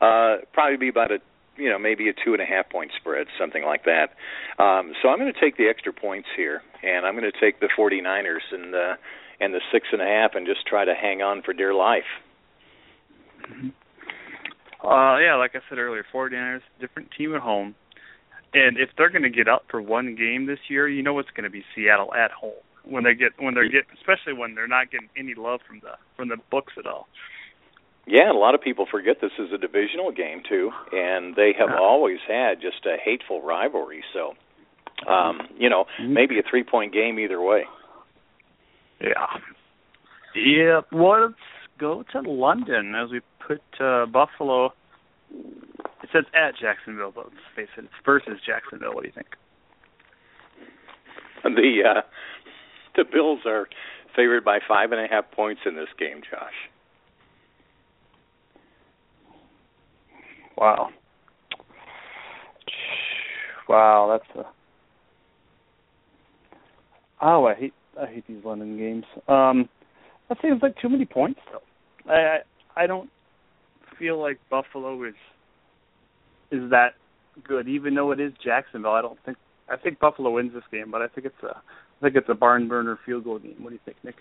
uh, 0.00 0.38
probably 0.54 0.78
be 0.78 0.88
about 0.88 1.12
a 1.12 1.18
you 1.56 1.70
know 1.70 1.78
maybe 1.78 2.08
a 2.08 2.12
two 2.12 2.32
and 2.32 2.42
a 2.42 2.46
half 2.46 2.68
point 2.70 2.90
spread, 2.98 3.26
something 3.38 3.64
like 3.64 3.84
that. 3.84 4.10
Um, 4.62 4.92
so 5.02 5.08
I'm 5.08 5.18
going 5.18 5.32
to 5.32 5.40
take 5.40 5.56
the 5.56 5.68
extra 5.68 5.92
points 5.92 6.28
here, 6.36 6.62
and 6.82 7.06
I'm 7.06 7.16
going 7.16 7.30
to 7.30 7.40
take 7.40 7.60
the 7.60 7.68
49ers 7.78 8.52
and 8.52 8.72
the 8.72 8.94
and 9.40 9.52
the 9.52 9.60
six 9.72 9.88
and 9.92 10.00
a 10.00 10.06
half, 10.06 10.32
and 10.34 10.46
just 10.46 10.66
try 10.66 10.84
to 10.84 10.94
hang 10.94 11.22
on 11.22 11.42
for 11.42 11.52
dear 11.52 11.74
life. 11.74 12.08
Uh, 14.82 15.18
yeah, 15.18 15.36
like 15.36 15.52
I 15.54 15.60
said 15.68 15.78
earlier, 15.78 16.04
49ers, 16.14 16.60
different 16.80 17.08
team 17.16 17.34
at 17.34 17.40
home. 17.40 17.74
And 18.54 18.78
if 18.78 18.90
they're 18.96 19.10
going 19.10 19.22
to 19.22 19.30
get 19.30 19.48
up 19.48 19.64
for 19.70 19.82
one 19.82 20.14
game 20.14 20.46
this 20.46 20.58
year, 20.68 20.88
you 20.88 21.02
know 21.02 21.18
it's 21.18 21.30
going 21.30 21.44
to 21.44 21.50
be 21.50 21.64
Seattle 21.74 22.14
at 22.14 22.30
home 22.30 22.54
when 22.88 23.04
they 23.04 23.14
get 23.14 23.32
when 23.38 23.54
they're 23.54 23.68
get 23.68 23.84
especially 23.98 24.32
when 24.32 24.54
they're 24.54 24.68
not 24.68 24.90
getting 24.90 25.08
any 25.16 25.34
love 25.34 25.60
from 25.66 25.80
the 25.80 25.98
from 26.16 26.28
the 26.28 26.36
books 26.50 26.72
at 26.78 26.86
all. 26.86 27.08
Yeah, 28.06 28.28
and 28.28 28.36
a 28.36 28.38
lot 28.38 28.54
of 28.54 28.60
people 28.60 28.86
forget 28.88 29.16
this 29.20 29.32
is 29.38 29.52
a 29.52 29.58
divisional 29.58 30.12
game 30.12 30.42
too, 30.48 30.70
and 30.92 31.34
they 31.34 31.52
have 31.58 31.70
always 31.80 32.18
had 32.26 32.60
just 32.60 32.86
a 32.86 32.96
hateful 33.02 33.42
rivalry. 33.42 34.04
So, 34.12 34.34
um, 35.10 35.40
you 35.58 35.68
know, 35.68 35.86
maybe 36.00 36.38
a 36.38 36.42
three-point 36.48 36.92
game 36.92 37.18
either 37.18 37.40
way. 37.40 37.64
Yeah. 39.00 39.26
Yeah. 40.36 40.80
Well, 40.92 41.22
let's 41.22 41.34
go 41.78 42.04
to 42.12 42.20
London 42.20 42.94
as 42.94 43.10
we 43.10 43.20
put 43.44 43.60
uh, 43.80 44.06
Buffalo. 44.06 44.72
It 45.32 46.08
says 46.12 46.24
at 46.32 46.56
Jacksonville, 46.60 47.12
but 47.12 47.24
let's 47.24 47.36
face 47.56 47.68
it, 47.76 47.84
it's 47.84 47.92
versus 48.04 48.38
Jacksonville. 48.46 48.94
What 48.94 49.02
do 49.02 49.08
you 49.08 49.14
think? 49.14 49.34
The 51.42 51.82
uh, 51.84 52.00
the 52.94 53.04
Bills 53.04 53.40
are 53.46 53.68
favored 54.14 54.44
by 54.44 54.60
five 54.66 54.92
and 54.92 55.00
a 55.00 55.08
half 55.08 55.30
points 55.32 55.62
in 55.66 55.74
this 55.74 55.88
game, 55.98 56.22
Josh. 56.30 56.54
Wow. 60.56 60.90
Wow, 63.68 64.18
that's 64.18 64.38
a. 64.38 64.50
Oh, 67.20 67.46
I 67.46 67.54
hate 67.54 67.74
I 68.00 68.06
hate 68.06 68.24
these 68.28 68.44
London 68.44 68.76
games. 68.76 69.04
Um, 69.28 69.68
that 70.28 70.38
seems 70.42 70.62
like 70.62 70.76
too 70.80 70.88
many 70.88 71.04
points 71.04 71.40
though. 71.50 72.12
I 72.12 72.38
I, 72.76 72.84
I 72.84 72.86
don't 72.86 73.10
feel 73.98 74.20
like 74.20 74.38
Buffalo 74.50 75.02
is 75.04 75.14
is 76.50 76.70
that 76.70 76.94
good, 77.46 77.68
even 77.68 77.94
though 77.94 78.12
it 78.12 78.20
is 78.20 78.32
Jacksonville. 78.42 78.92
I 78.92 79.02
don't 79.02 79.18
think 79.24 79.36
I 79.68 79.76
think 79.76 79.98
Buffalo 79.98 80.30
wins 80.30 80.52
this 80.52 80.62
game, 80.70 80.90
but 80.90 81.02
I 81.02 81.08
think 81.08 81.26
it's 81.26 81.42
a 81.42 81.56
I 81.56 82.02
think 82.02 82.16
it's 82.16 82.28
a 82.28 82.34
barn 82.34 82.68
burner 82.68 82.98
field 83.04 83.24
goal 83.24 83.38
game. 83.38 83.56
What 83.60 83.70
do 83.70 83.74
you 83.74 83.80
think, 83.84 83.96
Nick? 84.04 84.16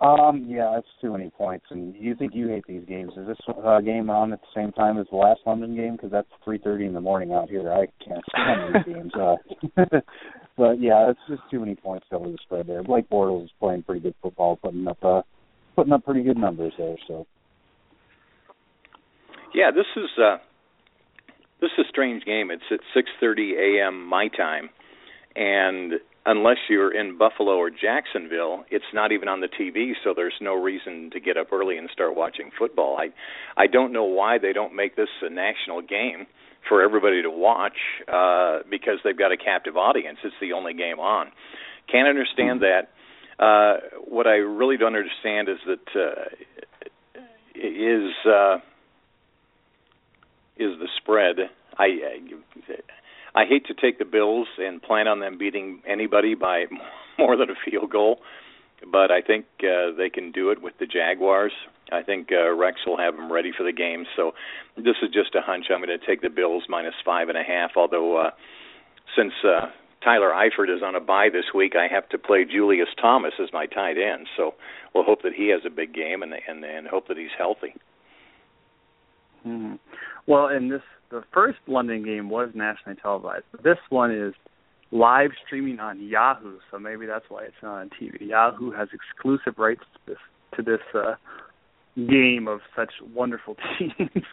Um, 0.00 0.44
yeah, 0.48 0.78
it's 0.78 0.88
too 1.00 1.12
many 1.12 1.30
points. 1.30 1.66
And 1.70 1.94
you 1.96 2.14
think 2.14 2.34
you 2.34 2.48
hate 2.48 2.64
these 2.68 2.84
games? 2.86 3.12
Is 3.16 3.26
this 3.26 3.38
uh, 3.64 3.80
game 3.80 4.10
on 4.10 4.32
at 4.32 4.40
the 4.40 4.60
same 4.60 4.72
time 4.72 4.98
as 4.98 5.06
the 5.10 5.16
last 5.16 5.40
London 5.46 5.74
game? 5.74 5.92
Because 5.96 6.10
that's 6.10 6.28
three 6.44 6.58
thirty 6.58 6.84
in 6.84 6.92
the 6.92 7.00
morning 7.00 7.32
out 7.32 7.48
here. 7.48 7.72
I 7.72 7.86
can't 8.04 8.24
stand 8.28 8.74
these 8.74 8.94
games. 8.94 9.12
Uh, 9.14 9.36
but 10.56 10.80
yeah, 10.80 11.10
it's 11.10 11.20
just 11.28 11.42
too 11.50 11.60
many 11.60 11.74
points 11.74 12.06
over 12.12 12.28
the 12.28 12.38
spread 12.42 12.66
there. 12.66 12.82
Blake 12.82 13.08
Bortles 13.08 13.44
is 13.44 13.50
playing 13.58 13.84
pretty 13.84 14.00
good 14.00 14.14
football, 14.20 14.56
putting 14.56 14.86
up 14.86 15.02
uh, 15.02 15.22
putting 15.74 15.92
up 15.92 16.04
pretty 16.04 16.22
good 16.22 16.36
numbers 16.36 16.72
there. 16.76 16.96
So. 17.08 17.26
Yeah, 19.54 19.70
this 19.70 19.86
is 19.96 20.10
uh, 20.22 20.36
this 21.62 21.70
is 21.78 21.86
a 21.86 21.88
strange 21.88 22.24
game. 22.24 22.50
It's 22.50 22.62
at 22.70 22.80
6:30 22.94 23.80
a.m. 23.80 24.06
my 24.06 24.28
time, 24.28 24.68
and 25.34 25.94
unless 26.26 26.56
you're 26.68 26.92
in 26.92 27.16
Buffalo 27.16 27.52
or 27.52 27.70
Jacksonville, 27.70 28.64
it's 28.70 28.84
not 28.92 29.12
even 29.12 29.28
on 29.28 29.40
the 29.40 29.48
TV, 29.48 29.92
so 30.02 30.12
there's 30.14 30.34
no 30.40 30.60
reason 30.60 31.10
to 31.12 31.20
get 31.20 31.36
up 31.36 31.52
early 31.52 31.78
and 31.78 31.88
start 31.92 32.16
watching 32.16 32.50
football. 32.58 32.98
I 32.98 33.08
I 33.56 33.68
don't 33.68 33.92
know 33.92 34.04
why 34.04 34.38
they 34.38 34.52
don't 34.52 34.74
make 34.74 34.96
this 34.96 35.08
a 35.22 35.30
national 35.30 35.82
game 35.82 36.26
for 36.68 36.82
everybody 36.82 37.22
to 37.22 37.30
watch 37.30 37.78
uh 38.12 38.58
because 38.68 38.98
they've 39.04 39.16
got 39.16 39.32
a 39.32 39.36
captive 39.36 39.76
audience. 39.76 40.18
It's 40.24 40.34
the 40.40 40.52
only 40.52 40.74
game 40.74 40.98
on. 40.98 41.28
Can't 41.90 42.08
understand 42.08 42.62
that. 42.62 42.90
Uh 43.38 43.98
what 44.04 44.26
I 44.26 44.36
really 44.36 44.76
don't 44.76 44.96
understand 44.96 45.48
is 45.48 45.58
that 45.66 45.86
uh 45.94 46.24
is 47.54 48.12
uh 48.26 48.56
is 50.58 50.78
the 50.80 50.88
spread. 51.00 51.36
I, 51.78 51.88
I 53.36 53.44
hate 53.44 53.66
to 53.66 53.74
take 53.74 53.98
the 53.98 54.06
Bills 54.06 54.48
and 54.58 54.82
plan 54.82 55.06
on 55.06 55.20
them 55.20 55.36
beating 55.36 55.82
anybody 55.86 56.34
by 56.34 56.64
more 57.18 57.36
than 57.36 57.50
a 57.50 57.70
field 57.70 57.90
goal, 57.90 58.20
but 58.90 59.10
I 59.10 59.20
think 59.20 59.44
uh, 59.60 59.94
they 59.96 60.08
can 60.08 60.32
do 60.32 60.50
it 60.50 60.62
with 60.62 60.74
the 60.80 60.86
Jaguars. 60.86 61.52
I 61.92 62.02
think 62.02 62.30
uh, 62.32 62.52
Rex 62.54 62.80
will 62.86 62.96
have 62.96 63.14
them 63.14 63.30
ready 63.30 63.52
for 63.56 63.62
the 63.62 63.72
game. 63.72 64.06
So 64.16 64.32
this 64.76 64.96
is 65.02 65.10
just 65.12 65.34
a 65.34 65.42
hunch. 65.42 65.66
I'm 65.70 65.84
going 65.84 65.96
to 65.96 66.04
take 66.04 66.22
the 66.22 66.30
Bills 66.30 66.64
minus 66.68 66.94
five 67.04 67.28
and 67.28 67.38
a 67.38 67.44
half. 67.44 67.72
Although 67.76 68.16
uh, 68.16 68.30
since 69.14 69.32
uh, 69.44 69.66
Tyler 70.02 70.30
Eifert 70.30 70.74
is 70.74 70.82
on 70.82 70.94
a 70.94 71.00
bye 71.00 71.28
this 71.32 71.54
week, 71.54 71.74
I 71.76 71.92
have 71.92 72.08
to 72.08 72.18
play 72.18 72.44
Julius 72.44 72.88
Thomas 73.00 73.34
as 73.40 73.50
my 73.52 73.66
tight 73.66 73.98
end. 73.98 74.26
So 74.36 74.54
we'll 74.94 75.04
hope 75.04 75.22
that 75.22 75.34
he 75.34 75.48
has 75.48 75.60
a 75.64 75.70
big 75.70 75.94
game 75.94 76.22
and 76.22 76.32
and, 76.48 76.64
and 76.64 76.88
hope 76.88 77.08
that 77.08 77.18
he's 77.18 77.34
healthy. 77.36 77.74
Mm-hmm. 79.46 79.74
Well, 80.26 80.48
and 80.48 80.72
this 80.72 80.82
the 81.10 81.22
first 81.32 81.58
London 81.66 82.04
game 82.04 82.28
was 82.28 82.50
nationally 82.54 82.98
televised, 83.00 83.44
but 83.52 83.62
this 83.62 83.78
one 83.90 84.10
is 84.10 84.34
live 84.90 85.30
streaming 85.44 85.80
on 85.80 86.00
Yahoo, 86.00 86.58
so 86.70 86.78
maybe 86.78 87.06
that's 87.06 87.24
why 87.28 87.44
it's 87.44 87.54
not 87.62 87.80
on 87.80 87.90
TV. 88.00 88.28
Yahoo 88.28 88.70
has 88.72 88.88
exclusive 88.92 89.58
rights 89.58 89.82
to 89.94 90.12
this 90.12 90.18
to 90.56 90.62
this 90.62 90.80
uh, 90.94 91.14
game 91.96 92.46
of 92.48 92.60
such 92.74 92.92
wonderful 93.14 93.56
teams. 93.78 94.24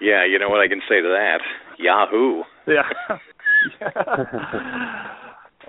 Yeah, 0.00 0.24
you 0.26 0.38
know 0.38 0.48
what 0.48 0.60
I 0.60 0.68
can 0.68 0.80
say 0.88 1.00
to 1.00 1.08
that? 1.08 1.40
Yahoo. 1.78 2.42
Yeah. 2.66 3.18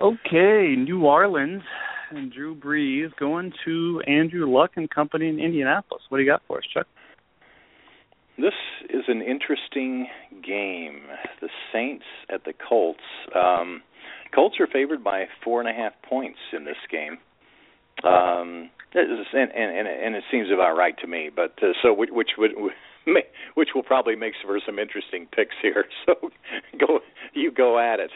okay, 0.00 0.74
New 0.76 1.04
Orleans 1.04 1.62
and 2.10 2.32
Drew 2.32 2.54
Brees 2.54 3.14
going 3.18 3.52
to 3.64 4.02
Andrew 4.06 4.50
Luck 4.50 4.72
and 4.76 4.88
company 4.88 5.28
in 5.28 5.38
Indianapolis. 5.38 6.02
What 6.08 6.18
do 6.18 6.24
you 6.24 6.30
got 6.30 6.42
for 6.46 6.58
us, 6.58 6.64
Chuck? 6.72 6.86
This 8.38 8.54
is 8.88 9.04
an 9.08 9.20
interesting 9.20 10.06
game. 10.44 11.02
The 11.40 11.48
Saints 11.72 12.04
at 12.32 12.44
the 12.44 12.52
Colts. 12.52 13.00
Um, 13.34 13.82
Colts 14.32 14.56
are 14.60 14.68
favored 14.68 15.02
by 15.02 15.24
four 15.42 15.60
and 15.60 15.68
a 15.68 15.72
half 15.72 15.92
points 16.08 16.38
in 16.52 16.64
this 16.64 16.76
game. 16.90 17.18
Um, 18.04 18.70
and, 18.94 19.50
and, 19.50 19.88
and 19.88 20.14
it 20.14 20.22
seems 20.30 20.48
about 20.52 20.76
right 20.76 20.96
to 20.98 21.08
me. 21.08 21.30
But 21.34 21.54
uh, 21.62 21.72
so 21.82 21.92
which, 21.92 22.10
which 22.12 22.30
would 22.38 22.52
which 23.54 23.70
will 23.74 23.82
probably 23.82 24.14
make 24.14 24.34
for 24.44 24.60
some 24.64 24.78
interesting 24.78 25.26
picks 25.34 25.56
here. 25.60 25.84
So 26.06 26.30
go 26.78 27.00
you 27.34 27.50
go 27.50 27.78
at 27.78 28.00
it. 28.00 28.10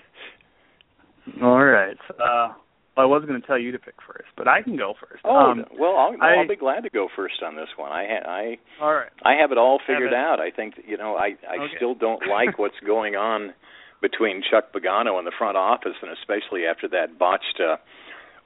All 1.42 1.64
right. 1.64 1.96
Uh, 2.10 2.52
I 2.96 3.06
was 3.06 3.24
going 3.24 3.40
to 3.40 3.46
tell 3.46 3.58
you 3.58 3.72
to 3.72 3.78
pick 3.78 3.94
first, 4.06 4.28
but 4.36 4.46
I 4.46 4.62
can 4.62 4.76
go 4.76 4.92
first. 5.00 5.22
Oh 5.24 5.34
um, 5.52 5.64
well, 5.78 5.96
I'll, 5.96 6.16
I, 6.20 6.34
I'll 6.34 6.48
be 6.48 6.56
glad 6.56 6.82
to 6.82 6.90
go 6.90 7.08
first 7.14 7.42
on 7.42 7.56
this 7.56 7.68
one. 7.76 7.90
I 7.90 8.04
ha- 8.06 8.28
I 8.30 8.58
all 8.82 8.92
right. 8.94 9.10
I 9.24 9.32
have 9.40 9.50
it 9.52 9.58
all 9.58 9.78
figured 9.86 10.12
out. 10.12 10.40
I 10.40 10.50
think 10.50 10.74
you 10.86 10.96
know 10.98 11.16
I 11.16 11.36
I 11.48 11.56
Okay. 11.64 11.76
still 11.76 11.94
don't 11.94 12.26
like 12.30 12.58
what's 12.58 12.78
going 12.84 13.14
on 13.16 13.54
between 14.02 14.42
Chuck 14.42 14.72
Pagano 14.74 15.16
and 15.18 15.26
the 15.26 15.32
front 15.36 15.56
office, 15.56 15.94
and 16.02 16.10
especially 16.10 16.66
after 16.66 16.86
that 16.88 17.18
botched 17.18 17.60
uh, 17.60 17.76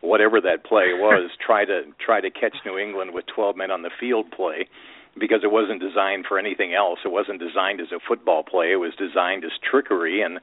whatever 0.00 0.40
that 0.40 0.64
play 0.64 0.92
was, 0.94 1.30
try 1.44 1.64
to 1.64 1.82
try 1.98 2.20
to 2.20 2.30
catch 2.30 2.54
New 2.64 2.78
England 2.78 3.12
with 3.14 3.24
12 3.34 3.56
men 3.56 3.70
on 3.70 3.82
the 3.82 3.90
field 3.98 4.30
play. 4.30 4.68
Because 5.18 5.40
it 5.42 5.50
wasn't 5.50 5.80
designed 5.80 6.26
for 6.28 6.38
anything 6.38 6.74
else. 6.74 6.98
It 7.02 7.08
wasn't 7.10 7.40
designed 7.40 7.80
as 7.80 7.86
a 7.90 7.98
football 8.06 8.42
play. 8.44 8.70
It 8.72 8.76
was 8.76 8.92
designed 8.98 9.46
as 9.46 9.52
trickery. 9.64 10.20
And 10.20 10.40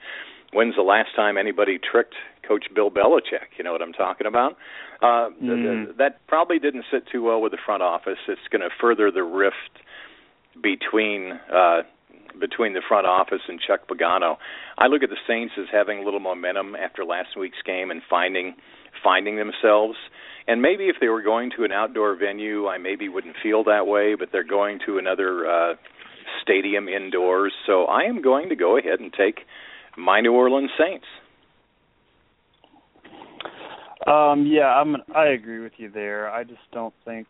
when's 0.53 0.75
the 0.75 0.81
last 0.83 1.09
time 1.15 1.37
anybody 1.37 1.79
tricked 1.79 2.15
Coach 2.47 2.65
Bill 2.73 2.89
Belichick? 2.91 3.57
You 3.57 3.63
know 3.63 3.71
what 3.71 3.81
I'm 3.81 3.93
talking 3.93 4.27
about? 4.27 4.57
Uh, 5.01 5.29
th- 5.29 5.39
th- 5.39 5.49
Mm. 5.49 5.97
that 5.97 6.25
probably 6.27 6.59
didn't 6.59 6.85
sit 6.91 7.03
too 7.11 7.23
well 7.23 7.41
with 7.41 7.51
the 7.51 7.57
front 7.65 7.83
office. 7.83 8.17
It's 8.27 8.47
going 8.51 8.61
to 8.61 8.69
further 8.79 9.11
the 9.11 9.23
rift 9.23 9.79
between 10.61 11.39
uh, 11.53 11.81
between 12.39 12.73
the 12.73 12.81
front 12.87 13.05
office 13.05 13.41
and 13.47 13.59
Chuck 13.59 13.87
Pagano. 13.87 14.37
I 14.77 14.87
look 14.87 15.03
at 15.03 15.09
the 15.09 15.17
Saints 15.27 15.53
as 15.59 15.65
having 15.71 15.99
a 15.99 16.03
little 16.03 16.19
momentum 16.19 16.75
after 16.75 17.05
last 17.05 17.37
week's 17.37 17.61
game 17.65 17.91
and 17.91 18.01
finding 18.09 18.55
finding 19.03 19.35
themselves. 19.37 19.97
And 20.47 20.61
maybe 20.61 20.85
if 20.89 20.97
they 20.99 21.07
were 21.07 21.21
going 21.21 21.51
to 21.57 21.63
an 21.63 21.71
outdoor 21.71 22.15
venue, 22.15 22.67
I 22.67 22.77
maybe 22.77 23.07
wouldn't 23.07 23.35
feel 23.41 23.63
that 23.65 23.87
way. 23.87 24.15
But 24.15 24.29
they're 24.31 24.43
going 24.43 24.79
to 24.85 24.97
another 24.97 25.47
uh, 25.47 25.75
stadium 26.41 26.87
indoors, 26.87 27.53
so 27.65 27.85
I 27.85 28.03
am 28.03 28.21
going 28.21 28.49
to 28.49 28.55
go 28.55 28.77
ahead 28.77 28.99
and 28.99 29.13
take 29.13 29.41
my 29.97 30.21
New 30.21 30.33
Orleans 30.33 30.71
Saints. 30.77 31.05
Um, 34.05 34.45
yeah, 34.45 34.67
I'm. 34.67 34.97
I 35.15 35.27
agree 35.27 35.59
with 35.59 35.73
you 35.77 35.89
there. 35.89 36.29
I 36.29 36.43
just 36.43 36.59
don't 36.73 36.93
think. 37.05 37.27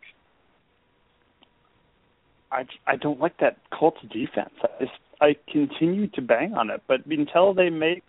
I 2.51 2.65
I 2.87 2.95
don't 2.95 3.19
like 3.19 3.37
that 3.39 3.57
Colts 3.71 3.99
defense. 4.11 4.53
I 4.63 4.67
just 4.79 4.91
I 5.21 5.35
continue 5.51 6.07
to 6.07 6.21
bang 6.21 6.53
on 6.53 6.69
it, 6.69 6.81
but 6.87 7.05
until 7.05 7.53
they 7.53 7.69
make 7.69 8.03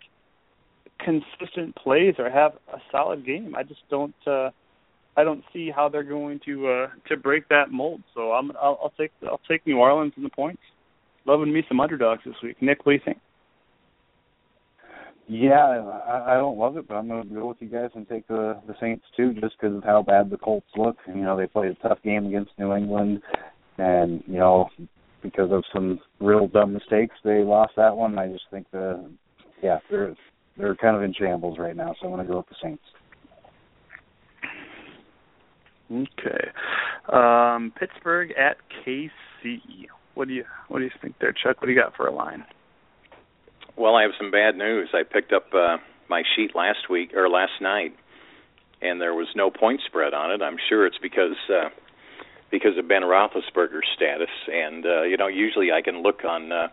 consistent 0.99 1.75
plays 1.75 2.15
or 2.17 2.29
have 2.29 2.53
a 2.73 2.77
solid 2.91 3.25
game, 3.25 3.55
I 3.55 3.63
just 3.63 3.81
don't. 3.89 4.15
uh 4.25 4.49
I 5.17 5.23
don't 5.23 5.43
see 5.53 5.71
how 5.73 5.87
they're 5.87 6.03
going 6.03 6.39
to 6.45 6.67
uh 6.67 6.87
to 7.09 7.17
break 7.17 7.47
that 7.49 7.71
mold. 7.71 8.01
So 8.15 8.31
I'm 8.31 8.51
I'll, 8.59 8.79
I'll 8.81 8.93
take 8.97 9.11
I'll 9.27 9.41
take 9.47 9.65
New 9.67 9.77
Orleans 9.77 10.13
in 10.17 10.23
the 10.23 10.29
points. 10.29 10.61
Loving 11.25 11.53
me 11.53 11.63
some 11.67 11.79
underdogs 11.79 12.23
this 12.25 12.35
week. 12.43 12.61
Nick, 12.61 12.85
what 12.85 12.93
do 12.93 12.95
you 12.95 13.01
think? 13.05 13.17
Yeah, 15.27 15.81
I, 16.07 16.33
I 16.33 16.35
don't 16.35 16.57
love 16.57 16.77
it, 16.77 16.87
but 16.87 16.95
I'm 16.95 17.07
going 17.07 17.27
to 17.27 17.33
go 17.33 17.47
with 17.47 17.57
you 17.59 17.67
guys 17.67 17.89
and 17.95 18.07
take 18.07 18.27
the 18.27 18.61
the 18.67 18.75
Saints 18.79 19.03
too, 19.17 19.33
just 19.33 19.55
because 19.59 19.75
of 19.75 19.83
how 19.83 20.03
bad 20.03 20.29
the 20.29 20.37
Colts 20.37 20.67
look. 20.77 20.97
You 21.07 21.23
know, 21.23 21.35
they 21.35 21.47
played 21.47 21.71
a 21.71 21.87
tough 21.87 21.97
game 22.03 22.27
against 22.27 22.51
New 22.59 22.73
England, 22.73 23.21
and 23.79 24.23
you 24.27 24.37
know, 24.37 24.69
because 25.23 25.51
of 25.51 25.63
some 25.73 25.99
real 26.19 26.47
dumb 26.47 26.73
mistakes, 26.73 27.15
they 27.23 27.39
lost 27.43 27.73
that 27.77 27.95
one. 27.95 28.19
I 28.19 28.27
just 28.27 28.45
think 28.51 28.69
the, 28.71 29.09
yeah, 29.63 29.79
they're 29.89 30.15
they're 30.57 30.75
kind 30.75 30.95
of 30.95 31.01
in 31.01 31.13
shambles 31.13 31.57
right 31.57 31.75
now, 31.75 31.95
so 31.99 32.07
I'm 32.07 32.13
going 32.13 32.25
to 32.25 32.31
go 32.31 32.37
with 32.37 32.49
the 32.49 32.55
Saints. 32.61 32.83
Okay. 35.91 36.51
Um, 37.11 37.73
Pittsburgh 37.79 38.31
at 38.31 38.57
KC. 38.85 39.59
What 40.13 40.27
do 40.27 40.35
you 40.35 40.43
what 40.67 40.79
do 40.79 40.85
you 40.85 40.91
think 41.01 41.15
there, 41.19 41.33
Chuck? 41.33 41.61
What 41.61 41.65
do 41.65 41.73
you 41.73 41.79
got 41.79 41.95
for 41.95 42.07
a 42.07 42.13
line? 42.13 42.45
Well, 43.77 43.95
I 43.95 44.03
have 44.03 44.11
some 44.17 44.31
bad 44.31 44.57
news. 44.57 44.89
I 44.93 45.03
picked 45.03 45.33
up 45.33 45.53
uh, 45.53 45.77
my 46.09 46.23
sheet 46.35 46.55
last 46.55 46.89
week 46.89 47.13
or 47.13 47.27
last 47.29 47.61
night, 47.61 47.93
and 48.81 49.01
there 49.01 49.13
was 49.13 49.27
no 49.35 49.51
point 49.51 49.81
spread 49.85 50.13
on 50.13 50.31
it. 50.31 50.41
I'm 50.41 50.57
sure 50.69 50.85
it's 50.85 50.97
because 51.01 51.35
uh, 51.49 51.69
because 52.51 52.77
of 52.77 52.87
Ben 52.87 53.01
Roethlisberger's 53.01 53.87
status. 53.95 54.29
And 54.47 54.85
uh, 54.85 55.03
you 55.03 55.17
know, 55.17 55.27
usually 55.27 55.71
I 55.71 55.81
can 55.81 56.01
look 56.03 56.23
on 56.23 56.51
uh, 56.51 56.67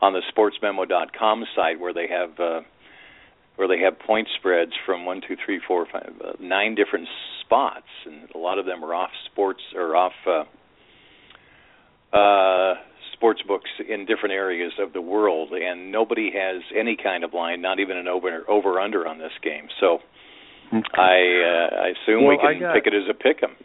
on 0.00 0.12
the 0.12 0.22
SportsMemo.com 0.36 1.44
site 1.54 1.78
where 1.78 1.94
they 1.94 2.08
have 2.08 2.40
uh, 2.40 2.60
where 3.56 3.68
they 3.68 3.78
have 3.78 3.98
point 4.00 4.28
spreads 4.38 4.72
from 4.84 5.04
one, 5.04 5.20
two, 5.20 5.36
three, 5.44 5.60
four, 5.66 5.86
five, 5.92 6.12
uh, 6.24 6.32
nine 6.40 6.74
different 6.74 7.08
spots, 7.44 7.86
and 8.06 8.28
a 8.34 8.38
lot 8.38 8.58
of 8.58 8.66
them 8.66 8.84
are 8.84 8.94
off 8.94 9.10
sports 9.30 9.62
or 9.74 9.94
off. 9.94 10.12
Uh, 10.26 10.44
uh 12.16 12.74
sports 13.18 13.42
books 13.46 13.68
in 13.88 14.06
different 14.06 14.32
areas 14.32 14.72
of 14.78 14.92
the 14.92 15.00
world, 15.00 15.50
and 15.52 15.90
nobody 15.92 16.30
has 16.34 16.62
any 16.78 16.96
kind 16.96 17.24
of 17.24 17.34
line, 17.34 17.60
not 17.60 17.80
even 17.80 17.96
an 17.96 18.06
over 18.08 18.44
over 18.48 18.80
under 18.80 19.06
on 19.06 19.18
this 19.18 19.32
game. 19.42 19.66
So 19.80 19.98
Okay. 20.70 20.80
I 20.94 21.16
uh, 21.42 21.82
I 21.84 21.88
assume 21.96 22.24
Well, 22.24 22.36
we 22.36 22.38
can 22.54 22.60
got- 22.60 22.74
pick 22.74 22.86
it 22.86 22.94
as 22.94 23.08
a 23.10 23.14
pick 23.14 23.42
'em. 23.42 23.56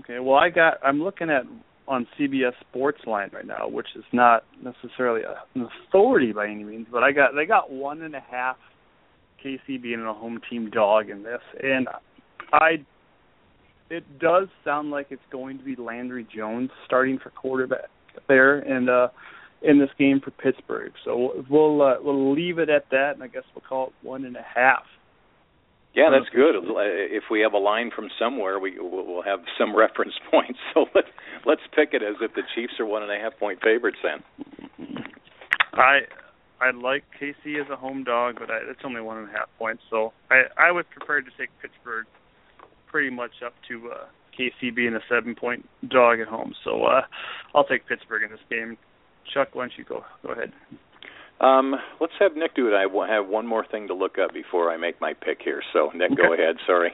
Okay. 0.00 0.18
Well, 0.18 0.36
I 0.36 0.50
got. 0.50 0.74
I'm 0.84 1.02
looking 1.02 1.30
at 1.30 1.44
on 1.88 2.06
CBS 2.18 2.52
Sports 2.60 3.00
Line 3.06 3.30
right 3.32 3.46
now, 3.46 3.66
which 3.68 3.88
is 3.96 4.04
not 4.12 4.44
necessarily 4.62 5.22
a, 5.22 5.36
an 5.54 5.66
authority 5.88 6.32
by 6.32 6.46
any 6.46 6.62
means, 6.62 6.86
but 6.92 7.02
I 7.02 7.12
got 7.12 7.34
they 7.34 7.46
got 7.46 7.70
one 7.72 8.02
and 8.02 8.14
a 8.14 8.20
half 8.20 8.58
KC 9.42 9.80
being 9.80 10.02
a 10.02 10.12
home 10.12 10.40
team 10.50 10.68
dog 10.70 11.08
in 11.10 11.22
this, 11.22 11.40
and 11.62 11.88
I. 12.52 12.84
It 13.90 14.18
does 14.18 14.48
sound 14.66 14.90
like 14.90 15.06
it's 15.08 15.22
going 15.32 15.56
to 15.56 15.64
be 15.64 15.74
Landry 15.74 16.26
Jones 16.36 16.68
starting 16.84 17.18
for 17.18 17.30
quarterback 17.30 17.88
there, 18.26 18.58
and 18.58 18.88
uh 18.88 19.08
in 19.62 19.78
this 19.78 19.90
game 19.98 20.20
for 20.20 20.30
Pittsburgh. 20.30 20.92
So 21.04 21.44
we'll 21.48 21.82
uh, 21.82 21.94
we'll 22.00 22.34
leave 22.34 22.58
it 22.58 22.68
at 22.68 22.90
that, 22.90 23.12
and 23.14 23.22
I 23.22 23.26
guess 23.26 23.42
we'll 23.54 23.64
call 23.68 23.88
it 23.88 23.92
one 24.02 24.24
and 24.24 24.36
a 24.36 24.44
half. 24.54 24.84
Yeah, 25.94 26.10
that's 26.12 26.30
good. 26.34 26.54
If 26.54 27.24
we 27.30 27.40
have 27.40 27.54
a 27.54 27.58
line 27.58 27.90
from 27.94 28.08
somewhere, 28.18 28.58
we 28.58 28.78
we'll 28.78 29.06
we'll 29.06 29.22
have 29.22 29.40
some 29.58 29.74
reference 29.76 30.14
points. 30.30 30.58
So 30.74 30.86
let 30.94 31.04
let's 31.44 31.62
pick 31.74 31.90
it 31.92 32.02
as 32.02 32.16
if 32.20 32.34
the 32.34 32.42
Chiefs 32.54 32.74
are 32.78 32.86
one 32.86 33.02
and 33.02 33.10
a 33.10 33.18
half 33.18 33.38
point 33.38 33.60
favorites. 33.62 33.98
Then 34.02 34.22
I 35.72 36.00
I 36.60 36.70
like 36.70 37.04
KC 37.20 37.60
as 37.60 37.70
a 37.70 37.76
home 37.76 38.04
dog, 38.04 38.36
but 38.38 38.50
I, 38.50 38.58
it's 38.70 38.80
only 38.84 39.00
one 39.00 39.18
and 39.18 39.28
a 39.28 39.32
half 39.32 39.48
points, 39.58 39.82
so 39.90 40.12
I 40.30 40.42
I 40.56 40.70
would 40.70 40.88
prefer 40.90 41.20
to 41.20 41.30
take 41.38 41.50
Pittsburgh 41.60 42.06
pretty 42.86 43.10
much 43.10 43.42
up 43.44 43.54
to 43.68 43.90
uh, 43.90 44.06
KC 44.38 44.74
being 44.74 44.94
a 44.94 45.00
seven 45.08 45.34
point 45.34 45.68
dog 45.88 46.20
at 46.20 46.28
home. 46.28 46.54
So 46.64 46.84
uh, 46.84 47.02
I'll 47.54 47.64
take 47.64 47.86
Pittsburgh 47.86 48.22
in 48.22 48.30
this 48.30 48.40
game. 48.50 48.76
Chuck, 49.32 49.48
why 49.52 49.64
don't 49.64 49.72
you 49.76 49.84
go 49.84 50.04
go 50.22 50.32
ahead? 50.32 50.52
um, 51.40 51.74
let's 52.00 52.14
have 52.18 52.34
Nick 52.36 52.54
do 52.54 52.68
it. 52.68 52.74
I 52.74 52.82
have 53.12 53.28
one 53.28 53.46
more 53.46 53.66
thing 53.66 53.88
to 53.88 53.94
look 53.94 54.16
up 54.18 54.32
before 54.32 54.70
I 54.70 54.76
make 54.76 55.00
my 55.00 55.12
pick 55.12 55.38
here. 55.42 55.62
So 55.72 55.90
Nick, 55.94 56.16
go 56.16 56.32
ahead. 56.32 56.56
Sorry. 56.66 56.92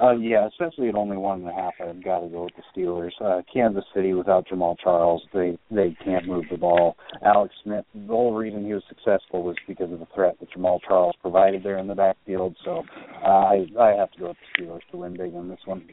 Uh, 0.00 0.12
yeah, 0.12 0.46
especially 0.46 0.88
at 0.90 0.94
only 0.94 1.16
one 1.16 1.40
and 1.40 1.48
a 1.48 1.52
half, 1.52 1.72
I've 1.80 2.04
got 2.04 2.20
to 2.20 2.28
go 2.28 2.44
with 2.44 2.52
the 2.56 2.62
Steelers. 2.74 3.12
Uh, 3.20 3.40
Kansas 3.50 3.84
City 3.94 4.12
without 4.12 4.46
Jamaal 4.46 4.76
Charles, 4.78 5.22
they 5.32 5.58
they 5.70 5.96
can't 6.04 6.26
move 6.26 6.44
the 6.50 6.58
ball. 6.58 6.96
Alex 7.24 7.54
Smith, 7.64 7.86
the 7.94 8.06
whole 8.08 8.34
reason 8.34 8.66
he 8.66 8.74
was 8.74 8.82
successful 8.88 9.42
was 9.42 9.56
because 9.66 9.90
of 9.90 9.98
the 9.98 10.06
threat 10.14 10.36
that 10.40 10.50
Jamaal 10.52 10.80
Charles 10.86 11.14
provided 11.22 11.62
there 11.62 11.78
in 11.78 11.86
the 11.86 11.94
backfield. 11.94 12.56
So 12.62 12.84
uh, 13.24 13.26
I 13.26 13.66
I 13.80 13.92
have 13.92 14.10
to 14.12 14.18
go 14.18 14.28
with 14.28 14.36
the 14.36 14.64
Steelers 14.64 14.80
to 14.90 14.98
win 14.98 15.16
big 15.16 15.34
on 15.34 15.48
this 15.48 15.60
one. 15.64 15.88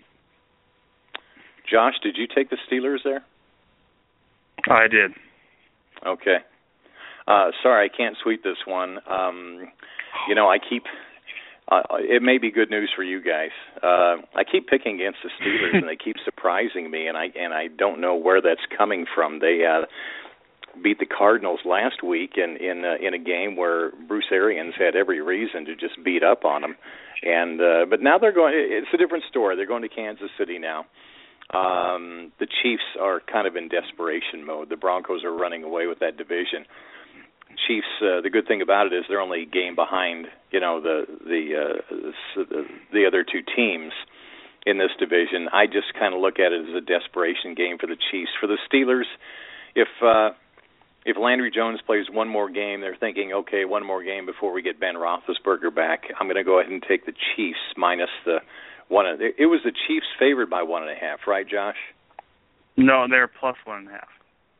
Josh, 1.71 1.93
did 2.03 2.17
you 2.17 2.27
take 2.33 2.49
the 2.49 2.57
Steelers 2.69 3.03
there? 3.05 3.23
I 4.69 4.87
did. 4.87 5.11
Okay. 6.05 6.37
Uh 7.25 7.51
sorry, 7.61 7.89
I 7.89 7.95
can't 7.95 8.17
sweep 8.21 8.43
this 8.43 8.57
one. 8.65 8.99
Um 9.09 9.71
you 10.27 10.35
know, 10.35 10.49
I 10.49 10.57
keep 10.57 10.83
uh, 11.69 11.81
it 11.99 12.21
may 12.21 12.37
be 12.37 12.51
good 12.51 12.69
news 12.69 12.91
for 12.95 13.03
you 13.03 13.21
guys. 13.21 13.51
Uh 13.81 14.17
I 14.35 14.43
keep 14.49 14.67
picking 14.67 14.95
against 14.95 15.19
the 15.23 15.29
Steelers 15.39 15.77
and 15.77 15.87
they 15.87 15.95
keep 15.95 16.17
surprising 16.25 16.91
me 16.91 17.07
and 17.07 17.17
I 17.17 17.27
and 17.39 17.53
I 17.53 17.67
don't 17.67 18.01
know 18.01 18.15
where 18.15 18.41
that's 18.41 18.65
coming 18.77 19.05
from. 19.15 19.39
They 19.39 19.63
uh 19.65 19.85
beat 20.83 20.99
the 20.99 21.05
Cardinals 21.05 21.59
last 21.65 22.03
week 22.03 22.31
in 22.35 22.57
in 22.57 22.83
uh, 22.83 22.95
in 23.05 23.13
a 23.13 23.19
game 23.19 23.55
where 23.55 23.91
Bruce 24.07 24.29
Arians 24.31 24.73
had 24.77 24.95
every 24.95 25.21
reason 25.21 25.65
to 25.65 25.75
just 25.75 26.03
beat 26.03 26.23
up 26.23 26.45
on 26.45 26.61
them. 26.61 26.75
And 27.23 27.61
uh 27.61 27.85
but 27.89 28.01
now 28.01 28.17
they're 28.17 28.33
going 28.33 28.53
it's 28.55 28.93
a 28.93 28.97
different 28.97 29.23
story. 29.29 29.55
They're 29.55 29.65
going 29.65 29.83
to 29.83 29.89
Kansas 29.89 30.31
City 30.37 30.59
now. 30.59 30.85
Um 31.53 32.31
the 32.39 32.47
Chiefs 32.61 32.83
are 32.99 33.21
kind 33.31 33.47
of 33.47 33.55
in 33.55 33.69
desperation 33.69 34.45
mode. 34.45 34.69
The 34.69 34.77
Broncos 34.77 35.23
are 35.23 35.33
running 35.33 35.63
away 35.63 35.87
with 35.87 35.99
that 35.99 36.17
division. 36.17 36.65
Chiefs 37.67 37.87
uh, 38.01 38.21
the 38.21 38.29
good 38.29 38.47
thing 38.47 38.61
about 38.61 38.87
it 38.87 38.93
is 38.93 39.05
they're 39.07 39.21
only 39.21 39.45
game 39.45 39.75
behind, 39.75 40.27
you 40.51 40.59
know, 40.59 40.81
the 40.81 41.05
the 41.25 41.43
uh 41.55 41.95
the, 42.35 42.63
the 42.91 43.05
other 43.05 43.23
two 43.23 43.41
teams 43.55 43.93
in 44.65 44.77
this 44.77 44.91
division. 44.99 45.49
I 45.51 45.65
just 45.65 45.93
kind 45.97 46.13
of 46.13 46.21
look 46.21 46.39
at 46.39 46.51
it 46.51 46.69
as 46.69 46.75
a 46.75 46.81
desperation 46.81 47.53
game 47.55 47.77
for 47.77 47.87
the 47.87 47.97
Chiefs. 48.11 48.31
For 48.39 48.47
the 48.47 48.57
Steelers, 48.67 49.09
if 49.75 49.89
uh 50.01 50.35
if 51.05 51.17
Landry 51.17 51.51
Jones 51.51 51.79
plays 51.85 52.05
one 52.11 52.29
more 52.29 52.49
game, 52.49 52.81
they're 52.81 52.95
thinking, 52.95 53.33
okay, 53.33 53.65
one 53.65 53.85
more 53.85 54.03
game 54.03 54.25
before 54.25 54.53
we 54.53 54.61
get 54.61 54.79
Ben 54.79 54.95
Roethlisberger 54.95 55.73
back. 55.75 56.03
I'm 56.19 56.27
going 56.27 56.37
to 56.37 56.43
go 56.43 56.59
ahead 56.59 56.71
and 56.71 56.81
take 56.81 57.05
the 57.05 57.13
Chiefs 57.35 57.59
minus 57.75 58.09
the 58.25 58.37
one. 58.87 59.05
It 59.19 59.47
was 59.47 59.61
the 59.65 59.73
Chiefs 59.87 60.05
favored 60.17 60.49
by 60.49 60.63
one 60.63 60.83
and 60.83 60.91
a 60.91 60.95
half, 60.95 61.19
right, 61.27 61.47
Josh? 61.47 61.75
No, 62.77 63.05
they're 63.09 63.27
plus 63.27 63.57
one 63.65 63.79
and 63.79 63.87
a 63.89 63.91
half. 63.91 64.07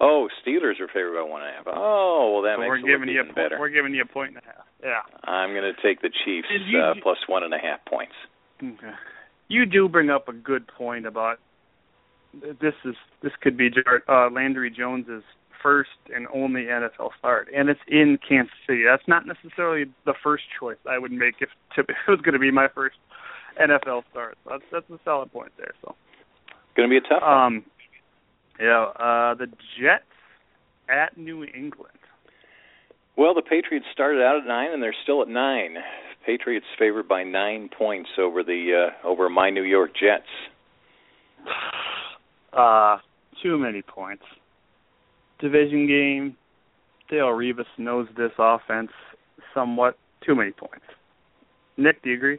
Oh, 0.03 0.27
Steelers 0.45 0.79
are 0.81 0.87
favored 0.87 1.15
by 1.15 1.23
one 1.23 1.41
and 1.41 1.51
a 1.51 1.53
half. 1.55 1.63
Oh, 1.67 2.33
well, 2.33 2.41
that 2.43 2.55
so 2.57 2.61
makes 2.61 2.69
we're 2.69 2.75
it 2.77 2.81
look 2.81 2.89
giving 2.91 3.09
you 3.09 3.21
a 3.21 3.23
point. 3.23 3.35
better. 3.35 3.57
We're 3.59 3.69
giving 3.69 3.93
you 3.95 4.01
a 4.03 4.05
point 4.05 4.29
and 4.35 4.37
a 4.37 4.45
half. 4.45 4.65
Yeah. 4.83 4.99
I'm 5.23 5.51
going 5.55 5.63
to 5.63 5.81
take 5.81 6.01
the 6.01 6.09
Chiefs 6.25 6.47
you- 6.67 6.79
uh, 6.79 6.93
plus 7.01 7.17
one 7.27 7.43
and 7.43 7.53
a 7.53 7.57
half 7.59 7.83
points. 7.85 8.13
Okay. 8.61 8.91
You 9.47 9.65
do 9.65 9.87
bring 9.87 10.09
up 10.09 10.27
a 10.27 10.33
good 10.33 10.67
point 10.67 11.05
about 11.05 11.39
this 12.61 12.73
is 12.83 12.95
this 13.21 13.31
could 13.41 13.55
be 13.57 13.69
uh, 14.09 14.29
Landry 14.31 14.71
Jones's 14.75 15.23
first 15.61 15.91
and 16.13 16.27
only 16.33 16.63
NFL 16.63 17.11
start, 17.19 17.47
and 17.55 17.69
it's 17.69 17.79
in 17.87 18.17
Kansas 18.27 18.53
City. 18.67 18.83
That's 18.83 19.07
not 19.07 19.25
necessarily 19.25 19.85
the 20.05 20.13
first 20.23 20.43
choice 20.59 20.77
I 20.89 20.97
would 20.97 21.11
make 21.11 21.35
if, 21.39 21.49
to, 21.75 21.81
if 21.87 21.89
it 21.89 21.95
was 22.11 22.19
going 22.21 22.33
to 22.33 22.39
be 22.39 22.51
my 22.51 22.67
first 22.73 22.95
NFL 23.61 24.03
start. 24.11 24.37
So 24.43 24.49
that's 24.51 24.63
that's 24.71 24.89
a 24.89 24.99
solid 25.05 25.31
point 25.31 25.51
there. 25.57 25.73
So 25.81 25.95
Going 26.75 26.89
to 26.89 26.93
be 26.93 26.97
a 26.97 27.07
tough 27.07 27.21
one. 27.21 27.31
um, 27.57 27.63
yeah, 28.59 28.83
uh, 28.83 29.35
the 29.35 29.47
Jets 29.79 30.03
at 30.89 31.17
New 31.17 31.43
England. 31.43 31.97
Well, 33.17 33.33
the 33.33 33.41
Patriots 33.41 33.85
started 33.93 34.21
out 34.21 34.37
at 34.37 34.47
nine, 34.47 34.71
and 34.71 34.81
they're 34.81 34.95
still 35.03 35.21
at 35.21 35.27
nine. 35.27 35.77
Patriots 36.25 36.65
favored 36.79 37.07
by 37.07 37.23
nine 37.23 37.69
points 37.77 38.09
over 38.17 38.43
the 38.43 38.89
uh, 39.03 39.07
over 39.07 39.29
my 39.29 39.49
New 39.49 39.63
York 39.63 39.91
Jets. 39.93 40.29
Uh, 42.55 42.99
too 43.41 43.57
many 43.57 43.81
points. 43.81 44.21
Division 45.39 45.87
game. 45.87 46.37
Darrelle 47.11 47.35
Revis 47.35 47.65
knows 47.79 48.07
this 48.15 48.31
offense 48.37 48.91
somewhat. 49.55 49.97
Too 50.23 50.35
many 50.35 50.51
points. 50.51 50.85
Nick, 51.77 52.03
do 52.03 52.11
you 52.11 52.15
agree? 52.15 52.37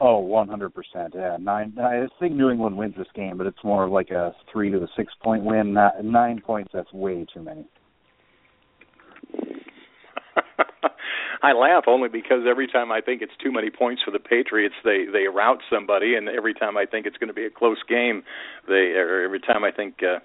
Oh, 0.00 0.18
one 0.18 0.48
hundred 0.48 0.74
percent. 0.74 1.12
Yeah, 1.14 1.36
nine. 1.38 1.74
I 1.78 2.06
think 2.18 2.34
New 2.34 2.48
England 2.48 2.76
wins 2.76 2.94
this 2.96 3.06
game, 3.14 3.36
but 3.36 3.46
it's 3.46 3.62
more 3.62 3.84
of 3.84 3.92
like 3.92 4.10
a 4.10 4.34
three 4.50 4.70
to 4.70 4.78
a 4.78 4.88
six 4.96 5.12
point 5.22 5.44
win. 5.44 5.74
Not, 5.74 6.02
nine 6.02 6.40
points. 6.40 6.70
That's 6.72 6.90
way 6.92 7.26
too 7.32 7.42
many. 7.42 7.66
I 11.42 11.52
laugh 11.52 11.84
only 11.86 12.08
because 12.08 12.44
every 12.48 12.66
time 12.66 12.90
I 12.92 13.00
think 13.00 13.20
it's 13.22 13.32
too 13.42 13.52
many 13.52 13.70
points 13.70 14.02
for 14.02 14.10
the 14.10 14.18
Patriots, 14.18 14.74
they 14.84 15.04
they 15.12 15.26
rout 15.26 15.58
somebody, 15.70 16.14
and 16.14 16.28
every 16.28 16.54
time 16.54 16.76
I 16.78 16.86
think 16.86 17.06
it's 17.06 17.18
going 17.18 17.28
to 17.28 17.34
be 17.34 17.44
a 17.44 17.50
close 17.50 17.82
game, 17.88 18.22
they 18.68 18.94
or 18.96 19.22
every 19.22 19.40
time 19.40 19.64
I 19.64 19.70
think 19.70 19.96
uh, 20.02 20.20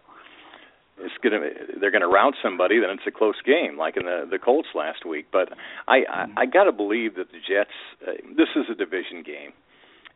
it's 1.00 1.14
going 1.22 1.34
to 1.42 1.80
they're 1.80 1.92
going 1.92 2.02
to 2.02 2.08
rout 2.08 2.34
somebody, 2.42 2.80
then 2.80 2.92
it's 2.92 3.08
a 3.08 3.12
close 3.12 3.42
game, 3.46 3.78
like 3.78 3.98
in 3.98 4.06
the 4.06 4.26
the 4.30 4.40
Colts 4.40 4.70
last 4.74 5.06
week. 5.06 5.28
But 5.32 5.50
I 5.88 6.04
I, 6.10 6.26
I 6.38 6.46
got 6.46 6.64
to 6.66 6.72
believe 6.72 7.16
that 7.16 7.28
the 7.32 7.40
Jets. 7.40 7.76
Uh, 8.06 8.12
this 8.38 8.48
is 8.56 8.66
a 8.72 8.76
division 8.76 9.24
game. 9.26 9.52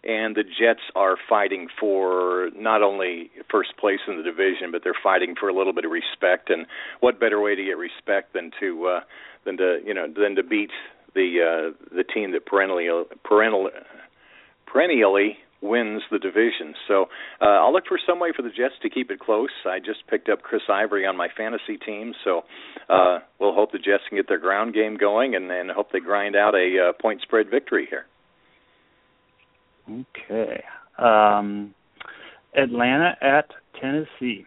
And 0.03 0.35
the 0.35 0.43
Jets 0.43 0.81
are 0.95 1.17
fighting 1.27 1.67
for 1.79 2.49
not 2.55 2.81
only 2.81 3.31
first 3.51 3.75
place 3.77 3.99
in 4.07 4.17
the 4.17 4.23
division, 4.23 4.71
but 4.71 4.81
they're 4.83 4.93
fighting 5.01 5.35
for 5.37 5.49
a 5.49 5.53
little 5.53 5.73
bit 5.73 5.83
of 5.83 5.91
respect. 5.91 6.49
And 6.49 6.65
what 7.01 7.19
better 7.19 7.41
way 7.41 7.55
to 7.55 7.63
get 7.63 7.77
respect 7.77 8.33
than 8.33 8.51
to 8.59 8.87
uh, 8.87 8.99
than 9.45 9.57
to 9.57 9.79
you 9.85 9.93
know 9.93 10.07
than 10.07 10.35
to 10.35 10.43
beat 10.43 10.71
the 11.15 11.73
uh, 11.73 11.95
the 11.95 12.03
team 12.03 12.31
that 12.31 12.45
perennially 12.45 12.87
perennial 13.23 13.69
perennially 14.65 15.37
wins 15.61 16.01
the 16.11 16.19
division. 16.19 16.73
So 16.87 17.07
uh, 17.41 17.45
I'll 17.45 17.73
look 17.73 17.85
for 17.87 17.99
some 18.07 18.19
way 18.19 18.31
for 18.35 18.41
the 18.41 18.49
Jets 18.49 18.75
to 18.81 18.89
keep 18.89 19.11
it 19.11 19.19
close. 19.19 19.49
I 19.65 19.79
just 19.79 20.07
picked 20.09 20.29
up 20.29 20.41
Chris 20.41 20.61
Ivory 20.69 21.05
on 21.05 21.17
my 21.17 21.27
fantasy 21.35 21.77
team, 21.77 22.13
so 22.23 22.43
uh, 22.89 23.19
we'll 23.39 23.53
hope 23.53 23.71
the 23.71 23.77
Jets 23.77 24.03
can 24.07 24.17
get 24.17 24.27
their 24.27 24.39
ground 24.39 24.73
game 24.73 24.95
going 24.95 25.35
and 25.35 25.49
then 25.49 25.69
hope 25.69 25.91
they 25.91 25.99
grind 25.99 26.35
out 26.35 26.55
a 26.55 26.89
uh, 26.89 27.01
point 27.01 27.21
spread 27.21 27.49
victory 27.49 27.87
here. 27.89 28.05
Okay. 29.89 30.63
Um, 30.97 31.73
Atlanta 32.55 33.15
at 33.21 33.51
Tennessee. 33.79 34.45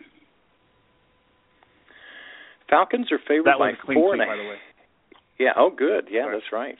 Falcons 2.69 3.13
are 3.13 3.21
favored 3.29 3.47
That 3.47 3.59
by 3.59 3.73
four 3.93 4.15
and 4.15 4.23
a 4.23 4.27
by 4.27 4.37
the 4.37 4.43
way. 4.43 4.57
Yeah. 5.39 5.53
Oh, 5.57 5.71
good. 5.71 6.09
Yeah, 6.11 6.29
that's 6.33 6.53
right. 6.53 6.77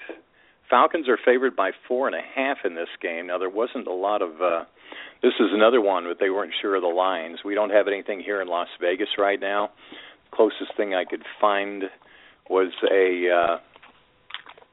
Falcons 0.71 1.09
are 1.09 1.19
favored 1.23 1.55
by 1.55 1.73
four 1.87 2.07
and 2.07 2.17
a 2.17 2.23
half 2.35 2.59
in 2.65 2.75
this 2.75 2.89
game. 3.03 3.27
Now 3.27 3.39
there 3.39 3.51
wasn't 3.51 3.87
a 3.87 3.93
lot 3.93 4.23
of. 4.23 4.41
uh 4.41 4.65
This 5.23 5.35
is 5.39 5.49
another 5.53 5.81
one, 5.81 6.05
but 6.05 6.19
they 6.19 6.31
weren't 6.31 6.55
sure 6.61 6.77
of 6.77 6.83
the 6.83 6.89
lines. 6.89 7.41
We 7.45 7.55
don't 7.55 7.71
have 7.71 7.89
anything 7.89 8.21
here 8.21 8.41
in 8.41 8.49
Las 8.49 8.69
Vegas 8.81 9.09
right 9.19 9.39
now. 9.39 9.71
Closest 10.31 10.75
thing 10.77 10.95
I 10.95 11.05
could 11.05 11.25
find 11.41 11.85
was 12.49 12.73
a 12.91 13.29
uh 13.31 13.59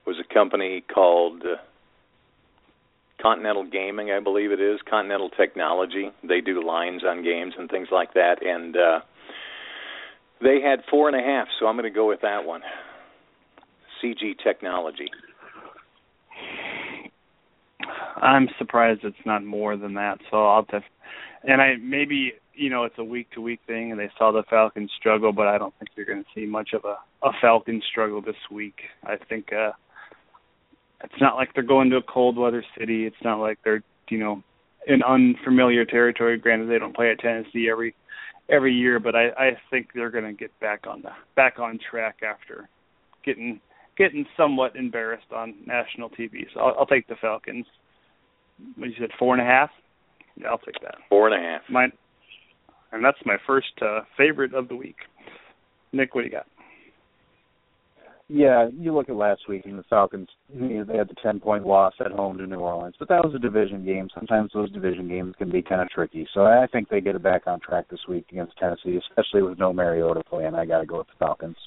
was 0.05 0.17
a 0.19 0.33
company 0.33 0.83
called 0.93 1.43
uh, 1.43 1.57
Continental 3.21 3.65
Gaming, 3.65 4.11
I 4.11 4.19
believe 4.19 4.51
it 4.51 4.61
is, 4.61 4.79
Continental 4.89 5.29
Technology. 5.29 6.11
They 6.23 6.41
do 6.41 6.65
lines 6.65 7.03
on 7.03 7.23
games 7.23 7.53
and 7.57 7.69
things 7.69 7.89
like 7.91 8.13
that, 8.13 8.37
and 8.45 8.75
uh, 8.75 8.99
they 10.41 10.61
had 10.61 10.79
four 10.89 11.09
and 11.09 11.19
a 11.19 11.23
half, 11.23 11.47
so 11.59 11.67
I'm 11.67 11.75
going 11.75 11.91
to 11.91 11.95
go 11.95 12.07
with 12.07 12.21
that 12.21 12.45
one. 12.45 12.61
CG 14.01 14.35
Technology. 14.43 15.09
I'm 18.21 18.47
surprised 18.57 19.01
it's 19.03 19.17
not 19.25 19.43
more 19.43 19.77
than 19.77 19.93
that. 19.95 20.19
So 20.29 20.45
I'll 20.45 20.65
just, 20.71 20.85
and 21.43 21.61
I 21.61 21.75
maybe 21.81 22.33
you 22.53 22.69
know 22.69 22.83
it's 22.83 22.97
a 22.97 23.03
week 23.03 23.29
to 23.31 23.41
week 23.41 23.59
thing, 23.67 23.91
and 23.91 23.99
they 23.99 24.09
saw 24.17 24.31
the 24.31 24.43
Falcons 24.49 24.91
struggle, 24.97 25.31
but 25.31 25.47
I 25.47 25.57
don't 25.57 25.73
think 25.79 25.91
you're 25.95 26.05
going 26.05 26.23
to 26.23 26.29
see 26.35 26.45
much 26.45 26.69
of 26.73 26.83
a 26.85 26.97
a 27.25 27.31
Falcons 27.41 27.83
struggle 27.89 28.21
this 28.21 28.35
week. 28.51 28.75
I 29.03 29.15
think 29.17 29.51
uh 29.53 29.71
it's 31.03 31.21
not 31.21 31.35
like 31.35 31.53
they're 31.53 31.63
going 31.63 31.89
to 31.91 31.97
a 31.97 32.03
cold 32.03 32.37
weather 32.37 32.63
city. 32.77 33.05
It's 33.05 33.23
not 33.23 33.39
like 33.39 33.59
they're 33.63 33.83
you 34.09 34.17
know 34.17 34.43
in 34.87 35.03
unfamiliar 35.03 35.85
territory. 35.85 36.37
Granted, 36.37 36.69
they 36.69 36.79
don't 36.79 36.95
play 36.95 37.11
at 37.11 37.19
Tennessee 37.19 37.69
every 37.71 37.95
every 38.49 38.73
year, 38.73 38.99
but 38.99 39.15
I 39.15 39.29
I 39.29 39.57
think 39.69 39.89
they're 39.93 40.11
going 40.11 40.25
to 40.25 40.33
get 40.33 40.57
back 40.59 40.85
on 40.87 41.01
the 41.01 41.11
back 41.35 41.59
on 41.59 41.79
track 41.89 42.17
after 42.23 42.69
getting 43.23 43.59
getting 43.97 44.25
somewhat 44.37 44.75
embarrassed 44.75 45.31
on 45.35 45.55
national 45.65 46.09
TV. 46.09 46.45
So 46.53 46.61
I'll, 46.61 46.75
I'll 46.79 46.85
take 46.85 47.07
the 47.07 47.15
Falcons. 47.21 47.65
What 48.75 48.89
you 48.89 48.95
said, 48.99 49.11
four 49.17 49.33
and 49.33 49.41
a 49.41 49.45
half? 49.45 49.69
Yeah, 50.35 50.47
I'll 50.47 50.57
take 50.57 50.81
that. 50.81 50.95
Four 51.09 51.29
and 51.29 51.35
a 51.35 51.47
half. 51.47 51.61
Mine, 51.69 51.91
and 52.91 53.03
that's 53.03 53.17
my 53.25 53.37
first 53.45 53.73
uh, 53.81 54.01
favorite 54.17 54.53
of 54.53 54.67
the 54.67 54.75
week. 54.75 54.97
Nick, 55.91 56.15
what 56.15 56.21
do 56.21 56.27
you 56.27 56.31
got? 56.31 56.47
Yeah, 58.31 58.67
you 58.77 58.93
look 58.93 59.09
at 59.09 59.15
last 59.15 59.49
week 59.49 59.63
and 59.65 59.79
the 59.79 59.83
Falcons. 59.89 60.27
You 60.53 60.61
know, 60.61 60.83
they 60.83 60.97
had 60.97 61.09
the 61.09 61.15
ten 61.21 61.39
point 61.39 61.65
loss 61.65 61.93
at 61.99 62.11
home 62.11 62.37
to 62.37 62.45
New 62.45 62.59
Orleans, 62.59 62.93
but 62.99 63.09
that 63.09 63.25
was 63.25 63.33
a 63.33 63.39
division 63.39 63.83
game. 63.83 64.07
Sometimes 64.13 64.51
those 64.53 64.71
division 64.71 65.07
games 65.07 65.33
can 65.39 65.49
be 65.49 65.63
kind 65.63 65.81
of 65.81 65.89
tricky. 65.89 66.27
So 66.35 66.45
I 66.45 66.67
think 66.71 66.89
they 66.89 67.01
get 67.01 67.15
it 67.15 67.23
back 67.23 67.47
on 67.47 67.59
track 67.59 67.85
this 67.89 68.01
week 68.07 68.25
against 68.31 68.55
Tennessee, 68.57 68.99
especially 69.09 69.41
with 69.41 69.57
no 69.57 69.73
Mariota 69.73 70.21
playing. 70.29 70.53
I 70.53 70.67
got 70.67 70.81
to 70.81 70.85
go 70.85 70.99
with 70.99 71.07
the 71.07 71.13
Falcons. 71.17 71.57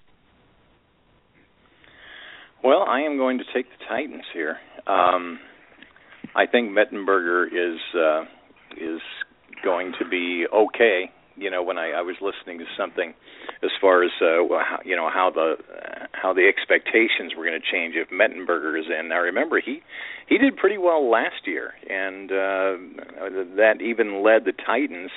Well, 2.62 2.84
I 2.89 3.01
am 3.01 3.16
going 3.16 3.39
to 3.39 3.44
take 3.52 3.66
the 3.66 3.84
Titans 3.89 4.22
here. 4.32 4.56
Um, 4.86 5.40
I 6.36 6.47
think 6.47 6.70
Mettenberger 6.70 7.47
is 7.48 7.80
uh, 7.97 8.22
is 8.76 9.01
going 9.64 9.94
to 9.98 10.09
be 10.09 10.47
okay. 10.55 11.10
You 11.43 11.51
know, 11.51 11.62
when 11.62 11.78
I, 11.78 11.90
I 11.90 12.02
was 12.02 12.16
listening 12.20 12.59
to 12.59 12.66
something 12.77 13.14
as 13.62 13.70
far 13.81 14.05
as 14.05 14.10
uh, 14.20 14.43
you 14.85 14.97
know 14.97 15.10
how 15.10 15.31
the 15.35 15.56
how 16.12 16.32
the 16.32 16.47
expectations 16.47 17.35
were 17.36 17.44
going 17.44 17.60
to 17.60 17.66
change 17.73 17.94
if 17.97 18.10
Mettenberger 18.10 18.78
is 18.78 18.86
in. 18.86 19.10
I 19.12 19.16
remember 19.16 19.60
he 19.60 19.82
he 20.28 20.39
did 20.39 20.56
pretty 20.56 20.78
well 20.78 21.10
last 21.10 21.47
year, 21.47 21.74
and 21.90 22.31
uh, 22.31 23.56
that 23.56 23.82
even 23.82 24.23
led 24.23 24.44
the 24.44 24.52
Titans 24.52 25.10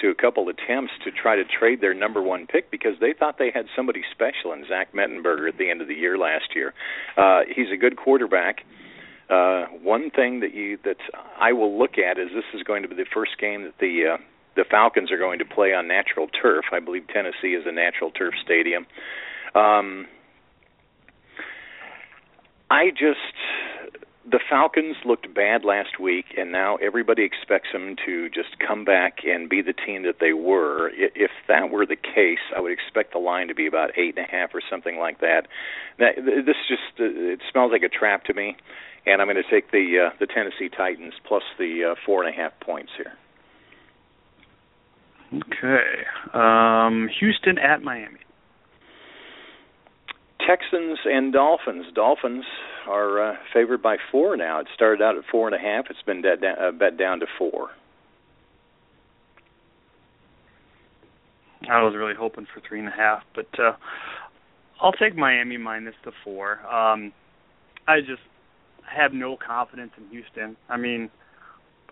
to 0.00 0.08
a 0.08 0.14
couple 0.14 0.48
attempts 0.48 0.92
to 1.04 1.10
try 1.10 1.36
to 1.36 1.44
trade 1.44 1.80
their 1.80 1.94
number 1.94 2.20
one 2.20 2.46
pick 2.46 2.70
because 2.70 2.94
they 3.00 3.14
thought 3.16 3.38
they 3.38 3.50
had 3.54 3.66
somebody 3.76 4.02
special 4.10 4.52
in 4.52 4.64
Zach 4.68 4.92
Mettenberger 4.92 5.48
at 5.48 5.58
the 5.58 5.70
end 5.70 5.80
of 5.80 5.88
the 5.88 5.94
year 5.94 6.18
last 6.18 6.56
year. 6.56 6.74
Uh, 7.16 7.42
he's 7.54 7.70
a 7.72 7.76
good 7.76 7.96
quarterback. 7.96 8.62
Uh, 9.30 9.66
one 9.82 10.10
thing 10.10 10.40
that 10.40 10.52
you 10.54 10.78
that 10.84 10.98
I 11.40 11.52
will 11.52 11.78
look 11.78 11.96
at 11.98 12.18
is 12.18 12.28
this 12.34 12.44
is 12.52 12.62
going 12.64 12.82
to 12.82 12.88
be 12.88 12.96
the 12.96 13.06
first 13.14 13.38
game 13.40 13.62
that 13.62 13.78
the 13.78 14.14
uh, 14.14 14.16
the 14.56 14.64
Falcons 14.70 15.10
are 15.10 15.18
going 15.18 15.38
to 15.38 15.44
play 15.44 15.72
on 15.72 15.88
natural 15.88 16.28
turf. 16.28 16.66
I 16.72 16.80
believe 16.80 17.06
Tennessee 17.08 17.54
is 17.54 17.64
a 17.66 17.72
natural 17.72 18.10
turf 18.10 18.34
stadium. 18.44 18.86
Um, 19.54 20.06
I 22.70 22.90
just 22.90 23.36
the 24.24 24.40
Falcons 24.48 24.96
looked 25.04 25.32
bad 25.34 25.64
last 25.64 25.98
week, 26.00 26.26
and 26.38 26.52
now 26.52 26.76
everybody 26.76 27.24
expects 27.24 27.68
them 27.72 27.96
to 28.06 28.28
just 28.28 28.56
come 28.66 28.84
back 28.84 29.18
and 29.24 29.48
be 29.48 29.62
the 29.62 29.72
team 29.72 30.04
that 30.04 30.16
they 30.20 30.32
were. 30.32 30.90
If 30.94 31.30
that 31.48 31.70
were 31.70 31.84
the 31.84 31.96
case, 31.96 32.38
I 32.56 32.60
would 32.60 32.72
expect 32.72 33.12
the 33.12 33.18
line 33.18 33.48
to 33.48 33.54
be 33.54 33.66
about 33.66 33.90
eight 33.98 34.16
and 34.16 34.24
a 34.26 34.30
half 34.30 34.50
or 34.54 34.62
something 34.70 34.96
like 34.96 35.20
that. 35.20 35.48
Now, 35.98 36.10
this 36.16 36.56
just 36.68 36.98
it 36.98 37.40
smells 37.50 37.72
like 37.72 37.82
a 37.82 37.88
trap 37.88 38.24
to 38.24 38.34
me, 38.34 38.56
and 39.06 39.20
I'm 39.20 39.26
going 39.26 39.42
to 39.42 39.50
take 39.50 39.70
the 39.72 40.08
uh, 40.08 40.16
the 40.20 40.26
Tennessee 40.26 40.68
Titans 40.68 41.14
plus 41.26 41.42
the 41.58 41.92
uh, 41.92 41.94
four 42.06 42.22
and 42.22 42.32
a 42.32 42.36
half 42.36 42.52
points 42.60 42.92
here. 42.96 43.12
Okay, 45.34 46.04
um, 46.34 47.08
Houston 47.18 47.58
at 47.58 47.82
Miami. 47.82 48.18
Texans 50.46 50.98
and 51.04 51.32
Dolphins. 51.32 51.86
Dolphins 51.94 52.44
are 52.86 53.30
uh, 53.30 53.36
favored 53.54 53.80
by 53.80 53.96
four 54.10 54.36
now. 54.36 54.60
It 54.60 54.66
started 54.74 55.02
out 55.02 55.16
at 55.16 55.24
four 55.30 55.46
and 55.48 55.54
a 55.54 55.58
half. 55.58 55.86
It's 55.88 56.02
been 56.02 56.20
bet 56.20 56.42
down, 56.42 56.56
uh, 56.60 56.72
bet 56.72 56.98
down 56.98 57.20
to 57.20 57.26
four. 57.38 57.70
I 61.70 61.82
was 61.82 61.94
really 61.96 62.14
hoping 62.18 62.46
for 62.52 62.60
three 62.66 62.80
and 62.80 62.88
a 62.88 62.92
half, 62.92 63.22
but 63.34 63.46
uh, 63.58 63.72
I'll 64.80 64.92
take 64.92 65.16
Miami 65.16 65.56
minus 65.56 65.94
the 66.04 66.12
four. 66.24 66.58
Um, 66.66 67.12
I 67.86 68.00
just 68.00 68.22
have 68.84 69.12
no 69.12 69.36
confidence 69.36 69.92
in 69.96 70.08
Houston. 70.08 70.56
I 70.68 70.76
mean, 70.76 71.08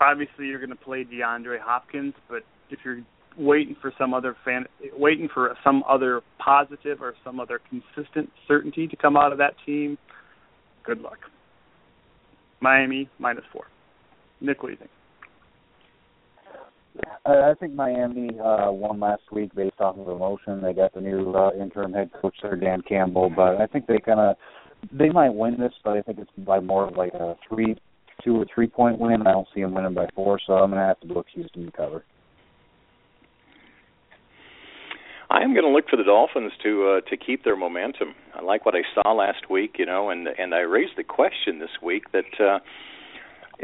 obviously 0.01 0.47
you're 0.47 0.59
going 0.59 0.71
to 0.71 0.77
play 0.77 1.05
DeAndre 1.05 1.61
Hopkins, 1.61 2.15
but 2.29 2.43
if 2.71 2.81
you're 2.85 3.01
waiting 3.39 3.77
for 3.81 3.93
some 3.99 4.15
other 4.15 4.37
fan, 4.45 4.67
waiting 4.97 5.29
for 5.33 5.57
some 5.65 5.85
other 5.89 6.21
positive 6.39 7.01
or 7.01 7.15
some 7.25 7.41
other 7.41 7.61
consistent 7.69 8.31
certainty 8.47 8.87
to 8.87 8.97
come 8.97 9.17
out 9.17 9.33
of 9.33 9.39
that 9.39 9.55
team. 9.65 9.97
Good 10.85 11.01
luck. 11.01 11.19
Miami 12.61 13.09
minus 13.19 13.45
four. 13.53 13.65
Nick, 14.41 14.63
what 14.63 14.69
do 14.69 14.73
you 14.73 14.79
think? 14.79 14.91
I 17.25 17.55
think 17.61 17.75
Miami 17.75 18.31
uh, 18.41 18.73
won 18.73 18.99
last 18.99 19.23
week 19.31 19.55
based 19.55 19.81
off 19.81 19.97
of 19.97 20.09
emotion. 20.09 20.61
They 20.61 20.73
got 20.73 20.93
the 20.93 21.01
new 21.01 21.33
uh, 21.33 21.53
interim 21.53 21.93
head 21.93 22.11
coach 22.21 22.35
there, 22.43 22.57
Dan 22.57 22.83
Campbell, 22.87 23.31
but 23.31 23.61
I 23.61 23.67
think 23.67 23.87
they 23.87 23.99
kind 23.99 24.21
of 24.21 24.37
they 24.93 25.11
might 25.11 25.33
win 25.35 25.59
this, 25.59 25.73
but 25.85 25.97
I 25.97 26.03
think 26.03 26.19
it's 26.19 26.31
by 26.39 26.59
more 26.61 26.89
of 26.89 26.97
like 26.97 27.15
a 27.15 27.37
three, 27.49 27.77
two 28.25 28.37
or 28.37 28.47
three 28.53 28.67
point 28.67 28.99
win. 28.99 29.27
I 29.27 29.33
don't 29.33 29.47
see 29.55 29.61
them 29.61 29.75
winning 29.75 29.95
by 29.95 30.09
four, 30.15 30.41
so 30.47 30.55
I'm 30.55 30.71
gonna 30.71 30.87
have 30.87 31.01
to 31.01 31.07
book 31.07 31.27
Houston 31.35 31.67
to 31.67 31.73
cover. 31.73 32.05
I 35.41 35.43
am 35.43 35.55
going 35.55 35.65
to 35.65 35.73
look 35.73 35.89
for 35.89 35.97
the 35.97 36.05
Dolphins 36.05 36.53
to 36.63 37.01
uh, 37.01 37.09
to 37.09 37.17
keep 37.17 37.45
their 37.45 37.57
momentum. 37.57 38.15
I 38.35 38.43
like 38.43 38.67
what 38.67 38.75
I 38.75 38.83
saw 38.95 39.13
last 39.13 39.49
week, 39.49 39.77
you 39.79 39.87
know, 39.87 40.11
and 40.11 40.29
and 40.29 40.55
I 40.55 40.61
raised 40.61 40.99
the 40.99 41.05
question 41.05 41.61
this 41.61 41.81
week 41.83 42.13
that 42.13 42.39
uh, 42.39 42.59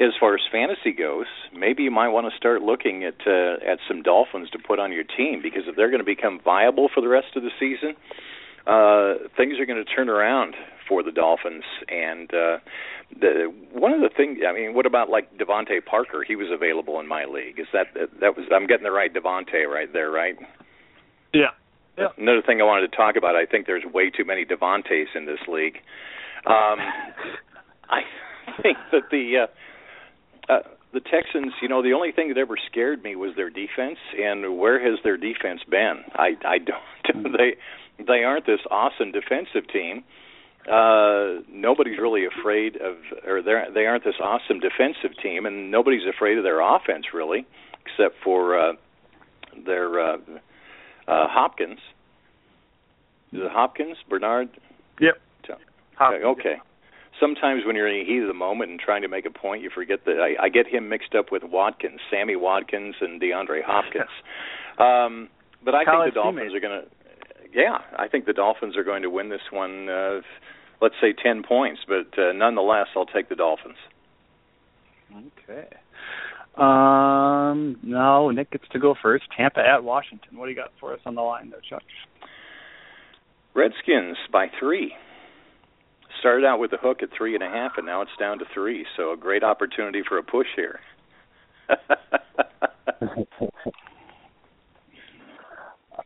as 0.03 0.13
far 0.19 0.35
as 0.35 0.41
fantasy 0.51 0.93
goes, 0.93 1.27
maybe 1.55 1.83
you 1.83 1.91
might 1.91 2.09
want 2.09 2.33
to 2.33 2.37
start 2.37 2.63
looking 2.63 3.05
at 3.05 3.27
uh, 3.27 3.57
at 3.71 3.79
some 3.87 4.01
Dolphins 4.03 4.49
to 4.51 4.59
put 4.59 4.79
on 4.79 4.91
your 4.91 5.05
team 5.05 5.43
because 5.43 5.65
if 5.67 5.77
they're 5.77 5.91
going 5.91 6.01
to 6.01 6.05
become 6.05 6.41
viable 6.43 6.89
for 6.89 7.03
the 7.03 7.09
rest 7.09 7.37
of 7.37 7.43
the 7.43 7.51
season, 7.61 7.95
uh, 8.67 9.29
things 9.37 9.61
are 9.61 9.67
going 9.67 9.85
to 9.85 9.85
turn 9.85 10.09
around 10.09 10.55
for 10.89 11.03
the 11.03 11.13
Dolphins. 11.13 11.65
And 11.91 12.33
uh, 12.33 12.57
the 13.21 13.53
one 13.73 13.93
of 13.93 14.01
the 14.01 14.09
things, 14.17 14.39
I 14.49 14.55
mean, 14.55 14.73
what 14.73 14.87
about 14.87 15.11
like 15.11 15.37
DeVante 15.37 15.85
Parker? 15.85 16.25
He 16.27 16.37
was 16.37 16.49
available 16.51 16.99
in 17.01 17.07
my 17.07 17.27
league. 17.27 17.61
Is 17.61 17.69
that 17.75 17.89
that 17.93 18.35
was 18.35 18.47
I'm 18.51 18.67
getting 18.67 18.85
the 18.85 18.93
right 18.93 19.13
DeVante 19.13 19.67
right 19.69 19.93
there, 19.93 20.11
right? 20.11 20.37
Yeah. 21.35 21.53
Yeah. 21.99 22.09
Another 22.19 22.43
thing 22.43 22.61
I 22.61 22.65
wanted 22.65 22.91
to 22.91 22.97
talk 22.97 23.17
about, 23.17 23.37
I 23.37 23.47
think 23.47 23.67
there's 23.67 23.85
way 23.85 24.11
too 24.11 24.25
many 24.25 24.45
Devontaes 24.45 25.15
in 25.15 25.25
this 25.27 25.41
league. 25.49 25.77
Um, 26.47 26.79
I 27.89 28.03
think 28.63 28.79
that 28.93 29.11
the 29.11 29.47
uh, 29.47 30.53
uh, 30.53 30.63
the 30.93 31.01
Texans, 31.01 31.53
you 31.61 31.69
know, 31.69 31.83
the 31.83 31.93
only 31.93 32.13
thing 32.13 32.29
that 32.29 32.39
ever 32.39 32.57
scared 32.71 33.03
me 33.03 33.17
was 33.17 33.35
their 33.37 33.51
defense, 33.51 33.99
and 34.19 34.59
where 34.59 34.81
has 34.81 34.99
their 35.05 35.17
defense 35.17 35.61
been? 35.69 36.03
I 36.15 36.37
I 36.45 36.59
don't 36.59 37.33
they 37.37 37.57
they 38.05 38.25
aren't 38.25 38.47
this 38.47 38.61
awesome 38.71 39.13
defensive 39.13 39.69
team. 39.73 40.05
Uh 40.71 41.43
nobody's 41.49 41.99
really 41.99 42.25
afraid 42.27 42.77
of 42.77 42.97
or 43.27 43.41
they 43.43 43.55
they 43.73 43.87
aren't 43.87 44.05
this 44.05 44.17
awesome 44.21 44.59
defensive 44.59 45.17
team 45.23 45.47
and 45.47 45.71
nobody's 45.71 46.07
afraid 46.09 46.39
of 46.39 46.45
their 46.45 46.61
offense 46.61 47.07
really 47.15 47.47
except 47.87 48.17
for 48.25 48.59
uh 48.59 48.73
their 49.65 50.01
uh 50.01 50.17
uh, 51.09 51.27
Hopkins. 51.29 51.79
Is 53.33 53.41
it 53.43 53.51
Hopkins? 53.51 53.97
Bernard? 54.09 54.49
Yep. 55.01 55.15
Hopkins. 55.97 56.25
Okay. 56.25 56.57
Sometimes 57.19 57.65
when 57.65 57.77
you're 57.77 57.89
in 57.89 58.05
the 58.07 58.13
heat 58.13 58.21
of 58.21 58.29
the 58.29 58.35
moment 58.35 58.71
and 58.71 58.79
trying 58.79 59.03
to 59.03 59.09
make 59.09 59.25
a 59.25 59.31
point, 59.31 59.63
you 59.63 59.71
forget 59.75 60.05
that 60.05 60.21
I, 60.21 60.45
I 60.45 60.49
get 60.51 60.67
him 60.67 60.89
mixed 60.89 61.15
up 61.15 61.33
with 61.33 61.43
Watkins, 61.43 62.01
Sammy 62.11 62.37
Watkins, 62.37 62.97
and 63.01 63.21
DeAndre 63.21 63.63
Hopkins. 63.65 64.11
um, 64.79 65.29
but 65.65 65.75
I 65.75 65.85
College 65.85 66.13
think 66.13 66.15
the 66.15 66.21
Dolphins 66.21 66.53
teammate. 66.53 66.57
are 66.57 66.61
going 66.61 66.83
to. 66.83 66.89
Yeah, 67.55 67.79
I 67.97 68.09
think 68.09 68.27
the 68.27 68.35
Dolphins 68.35 68.77
are 68.77 68.85
going 68.85 69.03
to 69.03 69.09
win 69.09 69.31
this 69.31 69.41
one. 69.51 69.89
Uh, 69.89 70.21
let's 70.83 70.97
say 71.01 71.15
ten 71.15 71.43
points, 71.43 71.81
but 71.89 72.19
uh, 72.21 72.33
nonetheless, 72.33 72.89
I'll 72.95 73.07
take 73.07 73.31
the 73.31 73.37
Dolphins. 73.37 73.79
Okay. 75.17 75.69
Um, 76.57 77.77
no, 77.83 78.31
Nick 78.31 78.51
gets 78.51 78.65
to 78.73 78.79
go 78.79 78.95
first. 79.01 79.25
Tampa 79.37 79.61
at 79.61 79.85
Washington. 79.85 80.39
What 80.39 80.47
do 80.47 80.51
you 80.51 80.57
got 80.57 80.73
for 80.81 80.95
us 80.95 81.01
on 81.05 81.15
the 81.15 81.23
line 81.23 81.51
there, 81.51 81.61
Chuck? 81.69 81.83
Redskins 83.55 84.17
by 84.33 84.47
three. 84.59 84.95
started 86.21 86.47
out 86.47 86.59
with 86.59 86.73
a 86.73 86.79
hook 86.79 87.03
at 87.03 87.11
three 87.17 87.35
and 87.35 87.43
a 87.43 87.49
half, 87.49 87.73
and 87.77 87.87
now 87.87 88.03
it's 88.03 88.11
down 88.19 88.39
to 88.39 88.45
three. 88.55 88.87
So 88.97 89.13
a 89.13 89.17
great 89.17 89.45
opportunity 89.45 90.03
for 90.07 90.19
a 90.19 90.23
push 90.23 90.49
here. 90.57 90.81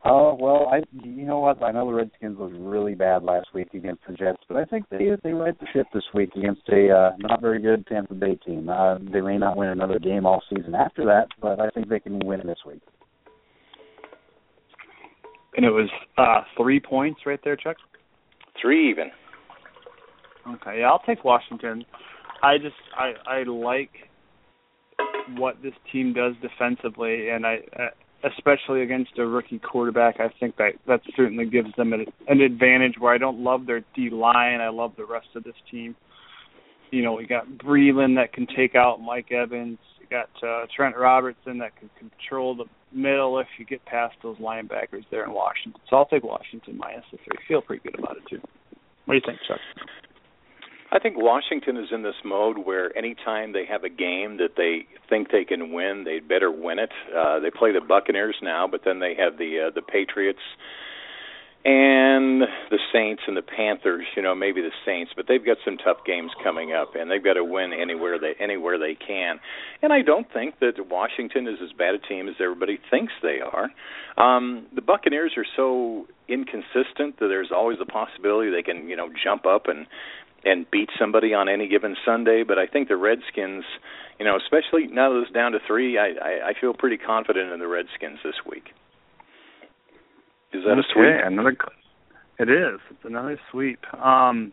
Oh 0.02 0.34
well, 0.40 0.68
I 0.72 0.82
you 1.04 1.26
know 1.26 1.40
what? 1.40 1.62
I 1.62 1.72
know 1.72 1.86
the 1.86 1.92
Redskins 1.92 2.38
was 2.38 2.52
really 2.58 2.94
bad 2.94 3.22
last 3.22 3.48
week 3.52 3.74
against 3.74 4.00
the 4.08 4.14
Jets, 4.14 4.42
but 4.48 4.56
I 4.56 4.64
think 4.64 4.86
they 4.88 5.10
they 5.22 5.32
right 5.32 5.58
the 5.60 5.66
ship 5.74 5.88
this 5.92 6.04
week 6.14 6.30
against 6.36 6.62
a 6.70 6.90
uh, 6.90 7.10
not 7.18 7.42
very 7.42 7.60
good 7.60 7.86
Tampa 7.86 8.14
Bay 8.14 8.36
team. 8.36 8.70
Uh, 8.70 8.96
they 9.12 9.20
may 9.20 9.36
not 9.36 9.58
win 9.58 9.68
another 9.68 9.98
game 9.98 10.24
all 10.24 10.42
season 10.48 10.74
after 10.74 11.04
that, 11.04 11.28
but 11.42 11.60
I 11.60 11.68
think 11.70 11.90
they 11.90 12.00
can 12.00 12.18
win 12.20 12.40
this 12.46 12.60
week. 12.66 12.80
And 15.54 15.66
it 15.66 15.70
was 15.70 15.90
uh 16.16 16.44
three 16.56 16.80
points 16.80 17.20
right 17.26 17.40
there, 17.44 17.56
Chuck. 17.56 17.76
Three 18.60 18.90
even. 18.90 19.10
Okay, 20.54 20.80
yeah, 20.80 20.88
I'll 20.88 21.02
take 21.04 21.24
Washington. 21.24 21.84
I 22.42 22.56
just 22.56 22.74
I 22.96 23.12
I 23.26 23.42
like 23.42 23.90
what 25.36 25.62
this 25.62 25.74
team 25.92 26.14
does 26.14 26.32
defensively, 26.40 27.28
and 27.28 27.46
I, 27.46 27.58
especially 28.24 28.82
against 28.82 29.18
a 29.18 29.26
rookie 29.26 29.58
quarterback, 29.58 30.20
I 30.20 30.28
think 30.40 30.56
that 30.56 30.72
that 30.86 31.00
certainly 31.16 31.46
gives 31.46 31.74
them 31.76 31.92
an, 31.92 32.06
an 32.28 32.40
advantage. 32.40 32.94
Where 32.98 33.14
I 33.14 33.18
don't 33.18 33.42
love 33.42 33.66
their 33.66 33.82
D 33.94 34.10
line, 34.10 34.60
I 34.60 34.68
love 34.68 34.92
the 34.96 35.04
rest 35.04 35.28
of 35.34 35.44
this 35.44 35.54
team. 35.70 35.96
You 36.90 37.02
know, 37.02 37.12
we 37.12 37.26
got 37.26 37.46
Breeland 37.48 38.16
that 38.16 38.32
can 38.32 38.46
take 38.56 38.74
out 38.74 39.00
Mike 39.00 39.30
Evans. 39.32 39.78
You 40.00 40.06
got 40.10 40.28
uh, 40.46 40.66
Trent 40.74 40.96
Robertson 40.96 41.58
that 41.58 41.76
can 41.76 41.88
control 41.98 42.56
the 42.56 42.64
middle 42.92 43.38
if 43.38 43.46
you 43.58 43.64
get 43.64 43.84
past 43.86 44.16
those 44.22 44.36
linebackers 44.38 45.04
there 45.10 45.24
in 45.24 45.32
Washington. 45.32 45.80
So 45.88 45.96
I'll 45.96 46.06
take 46.06 46.24
Washington 46.24 46.76
minus 46.76 47.04
the 47.12 47.18
three. 47.18 47.38
Feel 47.46 47.62
pretty 47.62 47.82
good 47.84 47.98
about 47.98 48.16
it 48.16 48.24
too. 48.28 48.40
What 49.04 49.14
do 49.14 49.16
you 49.16 49.22
think, 49.24 49.38
Chuck? 49.46 49.60
I 50.92 50.98
think 50.98 51.16
Washington 51.16 51.76
is 51.76 51.88
in 51.92 52.02
this 52.02 52.16
mode 52.24 52.58
where 52.58 52.96
anytime 52.96 53.52
they 53.52 53.64
have 53.66 53.84
a 53.84 53.88
game 53.88 54.38
that 54.38 54.56
they 54.56 54.86
think 55.08 55.30
they 55.30 55.44
can 55.44 55.72
win, 55.72 56.04
they'd 56.04 56.26
better 56.26 56.50
win 56.50 56.78
it. 56.80 56.90
Uh, 57.16 57.38
they 57.38 57.50
play 57.50 57.72
the 57.72 57.80
Buccaneers 57.80 58.36
now, 58.42 58.66
but 58.66 58.80
then 58.84 58.98
they 58.98 59.14
have 59.14 59.38
the 59.38 59.68
uh, 59.68 59.70
the 59.74 59.82
Patriots 59.82 60.40
and 61.62 62.40
the 62.70 62.78
Saints 62.92 63.22
and 63.28 63.36
the 63.36 63.42
Panthers. 63.42 64.06
You 64.16 64.22
know, 64.22 64.34
maybe 64.34 64.62
the 64.62 64.72
Saints, 64.84 65.12
but 65.14 65.26
they've 65.28 65.44
got 65.44 65.58
some 65.64 65.76
tough 65.76 65.98
games 66.04 66.32
coming 66.42 66.72
up, 66.72 66.96
and 66.96 67.08
they've 67.08 67.22
got 67.22 67.34
to 67.34 67.44
win 67.44 67.72
anywhere 67.72 68.18
they 68.18 68.32
anywhere 68.42 68.76
they 68.76 68.96
can. 68.96 69.38
And 69.82 69.92
I 69.92 70.02
don't 70.02 70.26
think 70.32 70.58
that 70.58 70.88
Washington 70.88 71.46
is 71.46 71.58
as 71.62 71.70
bad 71.76 71.94
a 71.94 71.98
team 71.98 72.28
as 72.28 72.34
everybody 72.40 72.80
thinks 72.90 73.12
they 73.22 73.38
are. 73.40 73.70
Um, 74.16 74.66
the 74.74 74.82
Buccaneers 74.82 75.34
are 75.36 75.46
so 75.54 76.06
inconsistent 76.28 77.18
that 77.18 77.28
there's 77.28 77.50
always 77.54 77.78
a 77.80 77.86
possibility 77.86 78.50
they 78.50 78.62
can 78.62 78.88
you 78.88 78.96
know 78.96 79.08
jump 79.22 79.46
up 79.46 79.68
and 79.68 79.86
and 80.44 80.70
beat 80.70 80.88
somebody 80.98 81.34
on 81.34 81.48
any 81.48 81.68
given 81.68 81.96
Sunday. 82.04 82.42
But 82.46 82.58
I 82.58 82.66
think 82.66 82.88
the 82.88 82.96
Redskins, 82.96 83.64
you 84.18 84.24
know, 84.24 84.36
especially 84.36 84.86
now 84.86 85.12
that 85.12 85.22
it's 85.22 85.32
down 85.32 85.52
to 85.52 85.58
three, 85.66 85.98
I, 85.98 86.08
I, 86.22 86.48
I 86.48 86.52
feel 86.60 86.74
pretty 86.74 86.96
confident 86.96 87.52
in 87.52 87.60
the 87.60 87.68
Redskins 87.68 88.18
this 88.24 88.34
week. 88.48 88.70
Is 90.52 90.64
that 90.64 90.72
okay, 90.72 90.80
a 90.80 90.92
sweep? 90.92 91.14
Another. 91.24 91.56
It 92.38 92.48
is. 92.48 92.80
It's 92.90 93.04
another 93.04 93.38
sweep. 93.50 93.80
Um, 93.94 94.52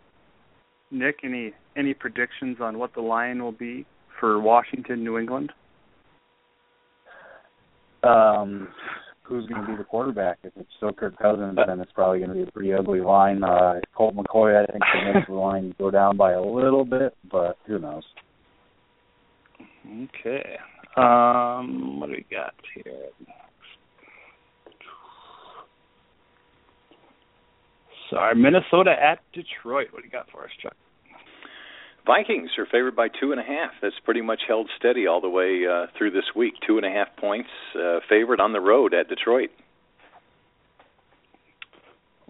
Nick, 0.92 1.20
any 1.24 1.54
any 1.76 1.94
predictions 1.94 2.58
on 2.62 2.78
what 2.78 2.94
the 2.94 3.02
line 3.02 3.42
will 3.42 3.52
be 3.52 3.86
for 4.20 4.40
Washington, 4.40 5.04
New 5.04 5.18
England? 5.18 5.52
Um, 8.04 8.70
who's 9.28 9.46
going 9.48 9.62
to 9.62 9.68
be 9.68 9.76
the 9.76 9.84
quarterback. 9.84 10.38
If 10.44 10.54
it's 10.56 10.70
still 10.78 10.94
Kirk 10.94 11.18
Cousins, 11.18 11.58
then 11.68 11.80
it's 11.80 11.92
probably 11.92 12.20
going 12.20 12.30
to 12.30 12.36
be 12.36 12.44
a 12.44 12.52
pretty 12.52 12.74
ugly 12.74 13.02
line. 13.02 13.44
Uh, 13.44 13.80
Colt 13.96 14.16
McCoy, 14.16 14.62
I 14.62 14.66
think, 14.72 14.84
can 14.92 15.14
make 15.14 15.28
the 15.28 15.34
line 15.34 15.76
go 15.78 15.92
down 15.92 16.18
by 16.18 16.34
a 16.34 16.42
little 16.42 16.86
bit, 16.86 17.16
but 17.30 17.58
who 17.66 17.80
knows? 17.80 18.04
Okay. 19.86 20.58
Um, 20.96 22.00
what 22.00 22.08
do 22.08 22.14
we 22.14 22.26
got 22.32 22.54
here? 22.74 23.10
Sorry, 28.10 28.36
Minnesota 28.36 28.92
at 28.92 29.20
Detroit. 29.34 29.88
What 29.92 30.02
do 30.02 30.06
you 30.06 30.12
got 30.12 30.32
for 30.32 30.46
us, 30.46 30.50
Chuck? 30.62 30.76
Vikings 32.08 32.52
are 32.58 32.66
favored 32.66 32.96
by 32.96 33.10
two 33.10 33.34
and 33.34 33.40
a 33.40 33.44
half. 33.44 33.72
That's 33.82 34.00
pretty 34.06 34.22
much 34.22 34.42
held 34.48 34.70
steady 34.80 35.06
all 35.08 35.20
the 35.20 35.30
way 35.30 35.66
uh, 35.70 35.88
through 35.98 36.12
this 36.12 36.24
week. 36.36 36.54
Two 36.66 36.78
and 36.78 36.86
a 36.86 36.90
half 36.90 37.10
points 37.18 37.50
uh, 37.76 38.00
favored 38.10 38.40
on 38.40 38.54
the 38.54 38.62
road 38.62 38.94
at 38.94 39.10
Detroit. 39.10 39.50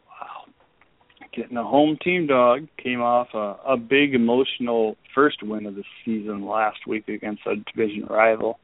Wow, 0.07 0.51
getting 1.31 1.57
a 1.57 1.63
home 1.63 1.97
team 2.03 2.25
dog 2.25 2.67
came 2.81 3.01
off 3.01 3.27
a, 3.35 3.73
a 3.73 3.77
big 3.77 4.15
emotional 4.15 4.97
first 5.13 5.43
win 5.43 5.67
of 5.67 5.75
the 5.75 5.83
season 6.03 6.47
last 6.47 6.87
week 6.87 7.07
against 7.07 7.43
a 7.45 7.55
division 7.71 8.07
rival. 8.09 8.59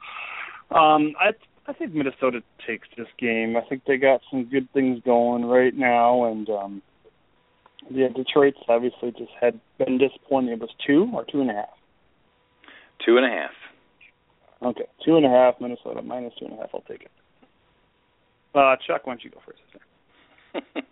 Um, 0.72 1.14
I 1.19 1.34
I 1.68 1.73
think 1.73 1.94
Minnesota 1.94 2.41
takes 2.65 2.88
this 2.98 3.07
game. 3.19 3.56
I 3.56 3.61
think 3.69 3.84
they 3.85 3.98
got 3.98 4.22
some 4.31 4.45
good 4.45 4.68
things 4.73 4.99
going 5.06 5.45
right 5.45 5.76
now, 5.76 6.26
and 6.26 6.49
um, 6.49 6.81
yeah, 7.89 8.07
Detroit's 8.10 8.57
obviously 8.68 9.11
just 9.11 9.31
had 9.39 9.60
been 9.77 9.97
disappointing. 9.97 10.53
It 10.53 10.60
was 10.60 10.69
two 10.85 11.10
or 11.14 11.26
two 11.26 11.41
and 11.41 11.49
a 11.49 11.53
half. 11.53 11.77
Two 13.05 13.18
and 13.18 13.26
a 13.26 13.30
half. 13.30 13.51
Okay, 14.61 14.85
two 15.05 15.18
and 15.18 15.26
a 15.26 15.30
half. 15.30 15.55
Minnesota 15.60 16.01
minus 16.01 16.34
two 16.39 16.45
and 16.45 16.53
a 16.55 16.57
half. 16.57 16.69
I'll 16.73 16.81
take 16.81 17.01
it. 17.01 17.11
Uh, 18.55 18.76
Chuck, 18.85 19.05
why 19.05 19.14
don't 19.14 19.23
you 19.23 19.31
go 19.31 19.41
first? 19.45 19.60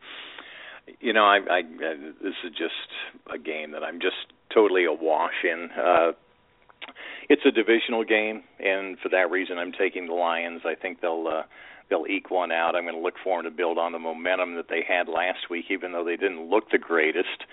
you 0.99 1.13
know, 1.13 1.23
I, 1.23 1.37
I, 1.37 1.57
I 1.59 1.95
this 2.21 2.33
is 2.43 2.51
just 2.51 2.73
a 3.33 3.37
game 3.37 3.71
that 3.71 3.83
I'm 3.83 3.99
just 3.99 4.33
totally 4.53 4.85
awash 4.85 5.43
in. 5.43 5.69
Uh, 5.77 6.11
it's 7.29 7.41
a 7.45 7.51
divisional 7.51 8.03
game, 8.03 8.43
and 8.59 8.97
for 8.99 9.09
that 9.09 9.31
reason, 9.31 9.57
I'm 9.57 9.71
taking 9.71 10.07
the 10.07 10.13
Lions. 10.13 10.61
I 10.65 10.75
think 10.75 11.01
they'll 11.01 11.25
uh, 11.27 11.43
they'll 11.89 12.07
eke 12.07 12.31
one 12.31 12.51
out. 12.51 12.75
I'm 12.75 12.83
going 12.83 12.95
to 12.95 13.01
look 13.01 13.15
for 13.23 13.41
them 13.41 13.51
to 13.51 13.55
build 13.55 13.77
on 13.77 13.91
the 13.91 13.99
momentum 13.99 14.55
that 14.55 14.69
they 14.69 14.81
had 14.87 15.07
last 15.07 15.49
week, 15.49 15.65
even 15.69 15.91
though 15.91 16.03
they 16.03 16.17
didn't 16.17 16.49
look 16.49 16.71
the 16.71 16.77
greatest. 16.77 17.45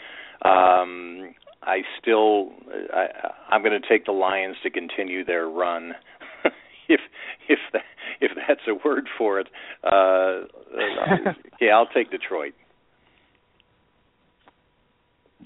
Um, 0.44 1.34
I 1.62 1.82
still, 2.00 2.52
I, 2.94 3.32
I'm 3.50 3.62
going 3.62 3.78
to 3.80 3.88
take 3.88 4.06
the 4.06 4.12
Lions 4.12 4.56
to 4.62 4.70
continue 4.70 5.24
their 5.24 5.48
run, 5.48 5.92
if 6.88 7.00
if 7.48 7.58
that, 7.72 7.82
if 8.20 8.32
that's 8.36 8.60
a 8.68 8.74
word 8.86 9.08
for 9.18 9.40
it. 9.40 9.48
Uh, 9.82 10.46
yeah, 11.60 11.70
I'll 11.74 11.88
take 11.88 12.10
Detroit. 12.10 12.54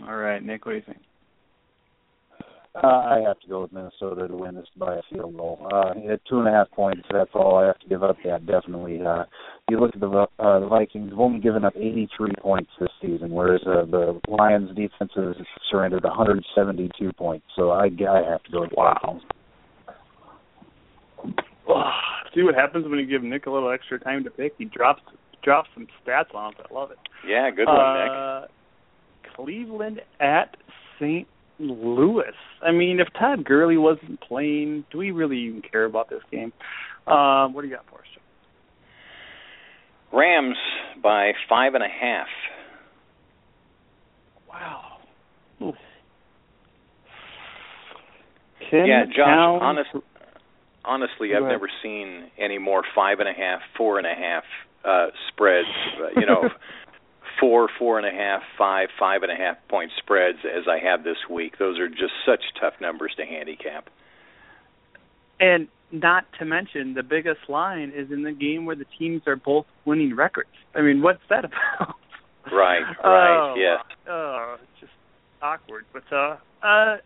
All 0.06 0.16
right, 0.16 0.42
Nick, 0.42 0.64
what 0.64 0.72
do 0.72 0.76
you 0.78 0.84
think? 0.84 0.98
Uh, 2.74 2.86
I 2.86 3.22
have 3.26 3.38
to 3.40 3.48
go 3.48 3.62
with 3.62 3.72
Minnesota 3.72 4.26
to 4.28 4.34
win 4.34 4.54
this 4.54 4.66
by 4.78 4.96
a 4.96 5.02
field 5.10 5.36
goal. 5.36 5.68
Uh, 5.70 5.90
at 6.10 6.24
two 6.24 6.38
and 6.38 6.48
a 6.48 6.50
half 6.50 6.70
points, 6.70 7.02
that's 7.12 7.30
all 7.34 7.58
I 7.58 7.66
have 7.66 7.78
to 7.80 7.88
give 7.88 8.02
up. 8.02 8.16
Yeah, 8.24 8.38
definitely. 8.38 8.98
Uh, 9.06 9.24
you 9.68 9.78
look 9.78 9.94
at 9.94 10.00
the 10.00 10.08
uh, 10.38 10.60
the 10.60 10.66
Vikings 10.68 11.10
have 11.10 11.18
only 11.18 11.38
given 11.40 11.66
up 11.66 11.74
83 11.76 12.32
points 12.40 12.70
this 12.80 12.88
season, 13.02 13.30
whereas 13.30 13.60
uh, 13.66 13.84
the 13.84 14.18
Lions' 14.26 14.70
defense 14.70 15.12
has 15.16 15.36
surrendered 15.70 16.02
172 16.04 17.12
points. 17.12 17.44
So 17.56 17.70
I, 17.72 17.84
I 17.84 18.30
have 18.30 18.42
to 18.44 18.50
go 18.50 18.62
with 18.62 18.70
the 18.70 18.76
wow. 18.76 19.20
See 22.34 22.42
what 22.42 22.54
happens 22.54 22.88
when 22.88 22.98
you 22.98 23.06
give 23.06 23.22
Nick 23.22 23.44
a 23.44 23.50
little 23.50 23.70
extra 23.70 24.00
time 24.00 24.24
to 24.24 24.30
pick. 24.30 24.54
He 24.56 24.64
drops 24.64 25.02
drops 25.42 25.68
some 25.74 25.86
stats 26.06 26.34
on 26.34 26.54
us. 26.54 26.60
I 26.70 26.74
love 26.74 26.90
it. 26.90 26.98
Yeah, 27.28 27.50
good 27.50 27.66
one, 27.66 27.78
uh, 27.78 28.40
Nick. 28.40 28.50
Cleveland 29.36 30.00
at 30.20 30.56
St. 30.98 31.28
Louis. 31.58 32.32
I 32.62 32.72
mean, 32.72 33.00
if 33.00 33.08
Todd 33.18 33.44
Gurley 33.44 33.76
wasn't 33.76 34.20
playing, 34.20 34.84
do 34.90 34.98
we 34.98 35.10
really 35.10 35.38
even 35.38 35.62
care 35.62 35.84
about 35.84 36.10
this 36.10 36.22
game? 36.30 36.52
Um, 37.06 37.54
what 37.54 37.62
do 37.62 37.68
you 37.68 37.74
got 37.74 37.86
for 37.88 37.98
us? 37.98 38.06
Rams 40.12 40.56
by 41.02 41.32
five 41.48 41.74
and 41.74 41.82
a 41.82 41.88
half. 41.88 42.26
Wow. 44.48 44.98
Oof. 45.62 45.74
Ken 48.70 48.86
yeah, 48.86 49.04
Josh. 49.06 49.60
Honest, 49.62 49.88
honestly, 50.84 51.30
I've 51.34 51.42
never 51.42 51.68
seen 51.82 52.30
any 52.38 52.58
more 52.58 52.82
five 52.94 53.20
and 53.20 53.28
a 53.28 53.32
half, 53.32 53.60
four 53.76 53.98
and 53.98 54.06
a 54.06 54.14
half 54.14 54.44
uh, 54.84 55.06
spreads. 55.28 55.68
Uh, 55.98 56.20
you 56.20 56.26
know, 56.26 56.42
four, 57.40 57.68
four 57.78 57.98
and 57.98 58.06
a 58.06 58.10
half, 58.10 58.42
five, 58.56 58.88
five 58.98 59.22
and 59.22 59.32
a 59.32 59.36
half 59.36 59.56
point 59.68 59.90
spreads 59.98 60.38
as 60.44 60.64
I 60.68 60.78
have 60.78 61.04
this 61.04 61.16
week. 61.30 61.58
Those 61.58 61.78
are 61.78 61.88
just 61.88 62.12
such 62.26 62.42
tough 62.60 62.74
numbers 62.80 63.12
to 63.16 63.24
handicap. 63.24 63.88
And 65.40 65.68
not 65.90 66.24
to 66.38 66.44
mention 66.44 66.94
the 66.94 67.02
biggest 67.02 67.40
line 67.48 67.92
is 67.94 68.10
in 68.10 68.22
the 68.22 68.32
game 68.32 68.64
where 68.64 68.76
the 68.76 68.86
teams 68.98 69.22
are 69.26 69.36
both 69.36 69.66
winning 69.84 70.16
records. 70.16 70.48
I 70.74 70.80
mean, 70.80 71.02
what's 71.02 71.22
that 71.28 71.44
about? 71.78 71.96
Right, 72.50 72.82
right, 73.04 73.52
oh, 73.52 73.54
yes. 73.56 73.84
Oh, 74.08 74.56
it's 74.60 74.80
just 74.80 74.92
awkward. 75.42 75.84
But 75.92 76.02
uh 76.12 76.36
uh 76.62 76.96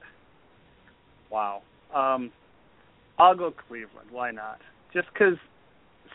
wow. 1.30 1.62
Um 1.94 2.30
I'll 3.18 3.34
go 3.34 3.52
Cleveland. 3.68 4.10
Why 4.10 4.30
not? 4.30 4.60
Just 4.94 5.12
cuz 5.14 5.36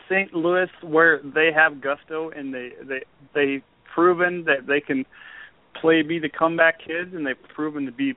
St. 0.08 0.34
Louis 0.34 0.68
where 0.82 1.20
they 1.22 1.50
have 1.54 1.80
gusto 1.80 2.30
and 2.30 2.52
they 2.52 2.72
they 2.82 3.04
they 3.34 3.62
proven 3.94 4.44
that 4.44 4.66
they 4.66 4.80
can 4.80 5.04
play 5.80 6.02
be 6.02 6.18
the 6.18 6.28
comeback 6.28 6.78
kids, 6.78 7.14
and 7.14 7.26
they've 7.26 7.36
proven 7.54 7.86
to 7.86 7.92
be 7.92 8.14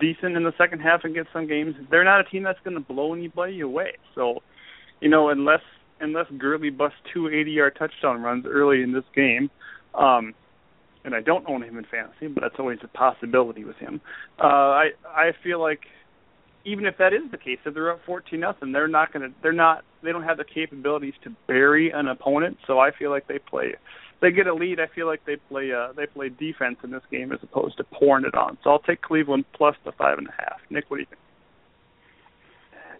decent 0.00 0.36
in 0.36 0.44
the 0.44 0.52
second 0.56 0.80
half 0.80 1.00
and 1.04 1.14
get 1.14 1.26
some 1.32 1.46
games. 1.46 1.74
They're 1.90 2.04
not 2.04 2.20
a 2.20 2.24
team 2.24 2.42
that's 2.42 2.58
going 2.64 2.74
to 2.74 2.80
blow 2.80 3.14
anybody 3.14 3.60
away. 3.60 3.92
So, 4.14 4.42
you 5.00 5.08
know, 5.08 5.28
unless 5.28 5.62
unless 6.00 6.26
Gurley 6.36 6.70
busts 6.70 6.98
two 7.12 7.24
80-yard 7.32 7.76
touchdown 7.78 8.22
runs 8.22 8.44
early 8.44 8.82
in 8.82 8.92
this 8.92 9.04
game, 9.14 9.50
um, 9.94 10.34
and 11.04 11.14
I 11.14 11.20
don't 11.20 11.48
own 11.48 11.62
him 11.62 11.78
in 11.78 11.84
fantasy, 11.84 12.26
but 12.26 12.40
that's 12.42 12.56
always 12.58 12.78
a 12.82 12.88
possibility 12.88 13.64
with 13.64 13.76
him. 13.76 14.00
Uh, 14.38 14.46
I 14.46 14.90
I 15.06 15.32
feel 15.42 15.60
like 15.60 15.80
even 16.64 16.86
if 16.86 16.96
that 16.98 17.12
is 17.12 17.30
the 17.30 17.38
case, 17.38 17.58
if 17.64 17.74
they're 17.74 17.90
up 17.90 18.00
fourteen 18.06 18.40
nothing, 18.40 18.72
they're 18.72 18.88
not 18.88 19.12
gonna 19.12 19.30
they're 19.42 19.52
not 19.52 19.84
they 20.02 20.12
don't 20.12 20.22
have 20.22 20.36
the 20.36 20.44
capabilities 20.44 21.14
to 21.24 21.30
bury 21.46 21.90
an 21.90 22.08
opponent. 22.08 22.58
So 22.66 22.78
I 22.78 22.90
feel 22.96 23.10
like 23.10 23.26
they 23.26 23.38
play 23.38 23.74
they 24.22 24.30
get 24.30 24.46
a 24.46 24.54
lead. 24.54 24.80
I 24.80 24.86
feel 24.94 25.06
like 25.06 25.26
they 25.26 25.36
play 25.36 25.70
uh 25.72 25.92
they 25.94 26.06
play 26.06 26.30
defense 26.30 26.76
in 26.82 26.90
this 26.90 27.02
game 27.10 27.32
as 27.32 27.40
opposed 27.42 27.76
to 27.76 27.84
pouring 27.84 28.24
it 28.24 28.34
on. 28.34 28.56
So 28.64 28.70
I'll 28.70 28.78
take 28.78 29.02
Cleveland 29.02 29.44
plus 29.52 29.76
the 29.84 29.92
five 29.92 30.16
and 30.16 30.28
a 30.28 30.32
half. 30.38 30.60
Nick, 30.70 30.84
what 30.88 30.96
do 30.96 31.00
you 31.00 31.06
think? 31.06 31.18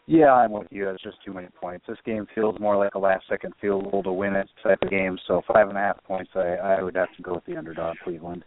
Yeah, 0.07 0.32
I'm 0.32 0.51
with 0.51 0.66
you. 0.70 0.89
It's 0.90 1.03
just 1.03 1.19
too 1.24 1.32
many 1.32 1.47
points. 1.61 1.85
This 1.89 1.97
game 2.05 2.27
feels 2.35 2.59
more 2.59 2.77
like 2.77 2.97
a 2.97 2.99
last 2.99 3.24
second 3.31 3.55
field 3.61 3.90
goal 3.90 4.03
to 4.03 4.12
win 4.12 4.35
it 4.35 4.49
type 4.62 4.78
of 4.82 4.90
game. 4.90 5.16
So 5.28 5.43
five 5.47 5.69
and 5.69 5.78
a 5.78 5.81
half 5.81 6.03
points, 6.03 6.32
I, 6.35 6.57
I 6.57 6.82
would 6.82 6.97
have 6.97 7.15
to 7.16 7.23
go 7.23 7.35
with 7.35 7.44
the 7.47 7.57
underdog 7.57 7.97
Cleveland. 8.03 8.44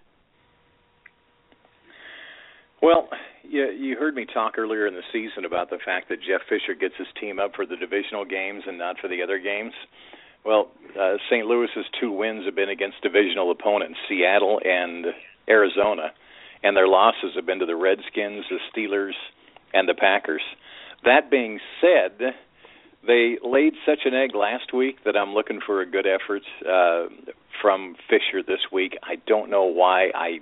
Well, 2.81 3.07
you, 3.41 3.71
you 3.71 3.95
heard 3.95 4.15
me 4.15 4.25
talk 4.31 4.57
earlier 4.57 4.85
in 4.85 4.95
the 4.95 5.01
season 5.13 5.45
about 5.45 5.69
the 5.69 5.79
fact 5.85 6.09
that 6.09 6.17
Jeff 6.17 6.41
Fisher 6.49 6.77
gets 6.77 6.93
his 6.97 7.07
team 7.21 7.39
up 7.39 7.55
for 7.55 7.65
the 7.65 7.77
divisional 7.77 8.25
games 8.25 8.63
and 8.67 8.77
not 8.77 8.97
for 8.99 9.07
the 9.07 9.23
other 9.23 9.39
games. 9.39 9.73
Well, 10.45 10.69
uh, 10.99 11.17
St. 11.29 11.45
Louis's 11.47 11.85
two 11.99 12.11
wins 12.11 12.45
have 12.45 12.55
been 12.55 12.69
against 12.69 13.01
divisional 13.01 13.51
opponents, 13.51 13.97
Seattle 14.07 14.61
and 14.63 15.07
Arizona, 15.49 16.13
and 16.63 16.77
their 16.77 16.87
losses 16.87 17.31
have 17.35 17.45
been 17.45 17.59
to 17.59 17.65
the 17.65 17.75
Redskins, 17.75 18.45
the 18.49 18.59
Steelers, 18.71 19.13
and 19.73 19.89
the 19.89 19.95
Packers. 19.95 20.43
That 21.03 21.31
being 21.31 21.59
said, 21.81 22.35
they 23.05 23.37
laid 23.43 23.73
such 23.85 23.99
an 24.05 24.13
egg 24.13 24.35
last 24.35 24.71
week 24.73 25.03
that 25.03 25.17
I'm 25.17 25.33
looking 25.33 25.59
for 25.65 25.81
a 25.81 25.85
good 25.85 26.05
effort 26.05 26.43
uh, 26.61 27.07
from 27.61 27.95
Fisher 28.07 28.43
this 28.45 28.71
week. 28.71 28.97
I 29.03 29.15
don't 29.27 29.49
know 29.49 29.65
why 29.65 30.09
I 30.13 30.39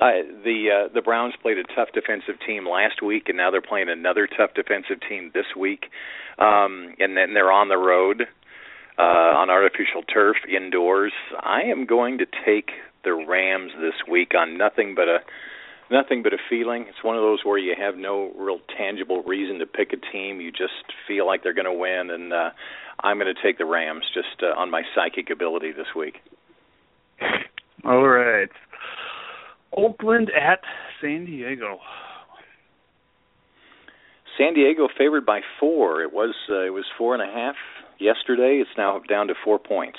uh, 0.00 0.24
the 0.44 0.68
uh, 0.88 0.92
the 0.92 1.02
Browns 1.02 1.34
played 1.40 1.58
a 1.58 1.64
tough 1.74 1.88
defensive 1.94 2.34
team 2.46 2.66
last 2.68 3.02
week, 3.02 3.28
and 3.28 3.36
now 3.36 3.50
they're 3.50 3.62
playing 3.62 3.88
another 3.88 4.26
tough 4.26 4.50
defensive 4.54 4.98
team 5.08 5.30
this 5.34 5.46
week, 5.58 5.84
um, 6.38 6.94
and 6.98 7.16
then 7.16 7.34
they're 7.34 7.52
on 7.52 7.68
the 7.68 7.76
road 7.76 8.26
uh, 8.98 9.02
on 9.02 9.50
artificial 9.50 10.02
turf 10.02 10.36
indoors. 10.48 11.12
I 11.40 11.62
am 11.62 11.86
going 11.86 12.18
to 12.18 12.26
take 12.26 12.70
the 13.04 13.12
Rams 13.12 13.72
this 13.80 13.94
week 14.08 14.32
on 14.36 14.56
nothing 14.56 14.94
but 14.94 15.08
a 15.08 15.18
nothing 15.90 16.22
but 16.22 16.32
a 16.32 16.38
feeling. 16.48 16.86
It's 16.88 17.02
one 17.02 17.16
of 17.16 17.22
those 17.22 17.40
where 17.44 17.58
you 17.58 17.74
have 17.78 17.96
no 17.96 18.32
real 18.36 18.58
tangible 18.76 19.22
reason 19.22 19.58
to 19.58 19.66
pick 19.66 19.92
a 19.92 20.12
team. 20.12 20.40
You 20.40 20.50
just 20.50 20.84
feel 21.06 21.26
like 21.26 21.42
they're 21.42 21.54
going 21.54 21.66
to 21.66 21.72
win, 21.72 22.10
and 22.10 22.32
uh, 22.32 22.50
I'm 23.00 23.18
going 23.18 23.32
to 23.32 23.42
take 23.42 23.58
the 23.58 23.64
Rams 23.66 24.04
just 24.14 24.42
uh, 24.42 24.58
on 24.58 24.70
my 24.70 24.82
psychic 24.94 25.30
ability 25.30 25.72
this 25.72 25.88
week. 25.96 26.16
All 27.84 28.06
right. 28.06 28.48
Oakland 29.76 30.30
at 30.30 30.60
San 31.00 31.24
Diego. 31.24 31.78
San 34.38 34.54
Diego 34.54 34.88
favored 34.96 35.26
by 35.26 35.40
four. 35.60 36.02
It 36.02 36.12
was 36.12 36.34
uh, 36.48 36.62
it 36.62 36.70
was 36.70 36.84
four 36.96 37.14
and 37.14 37.22
a 37.22 37.32
half 37.32 37.56
yesterday. 37.98 38.60
It's 38.60 38.70
now 38.76 39.00
down 39.08 39.28
to 39.28 39.34
four 39.44 39.58
points. 39.58 39.98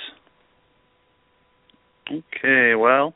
Okay, 2.12 2.76
well, 2.76 3.14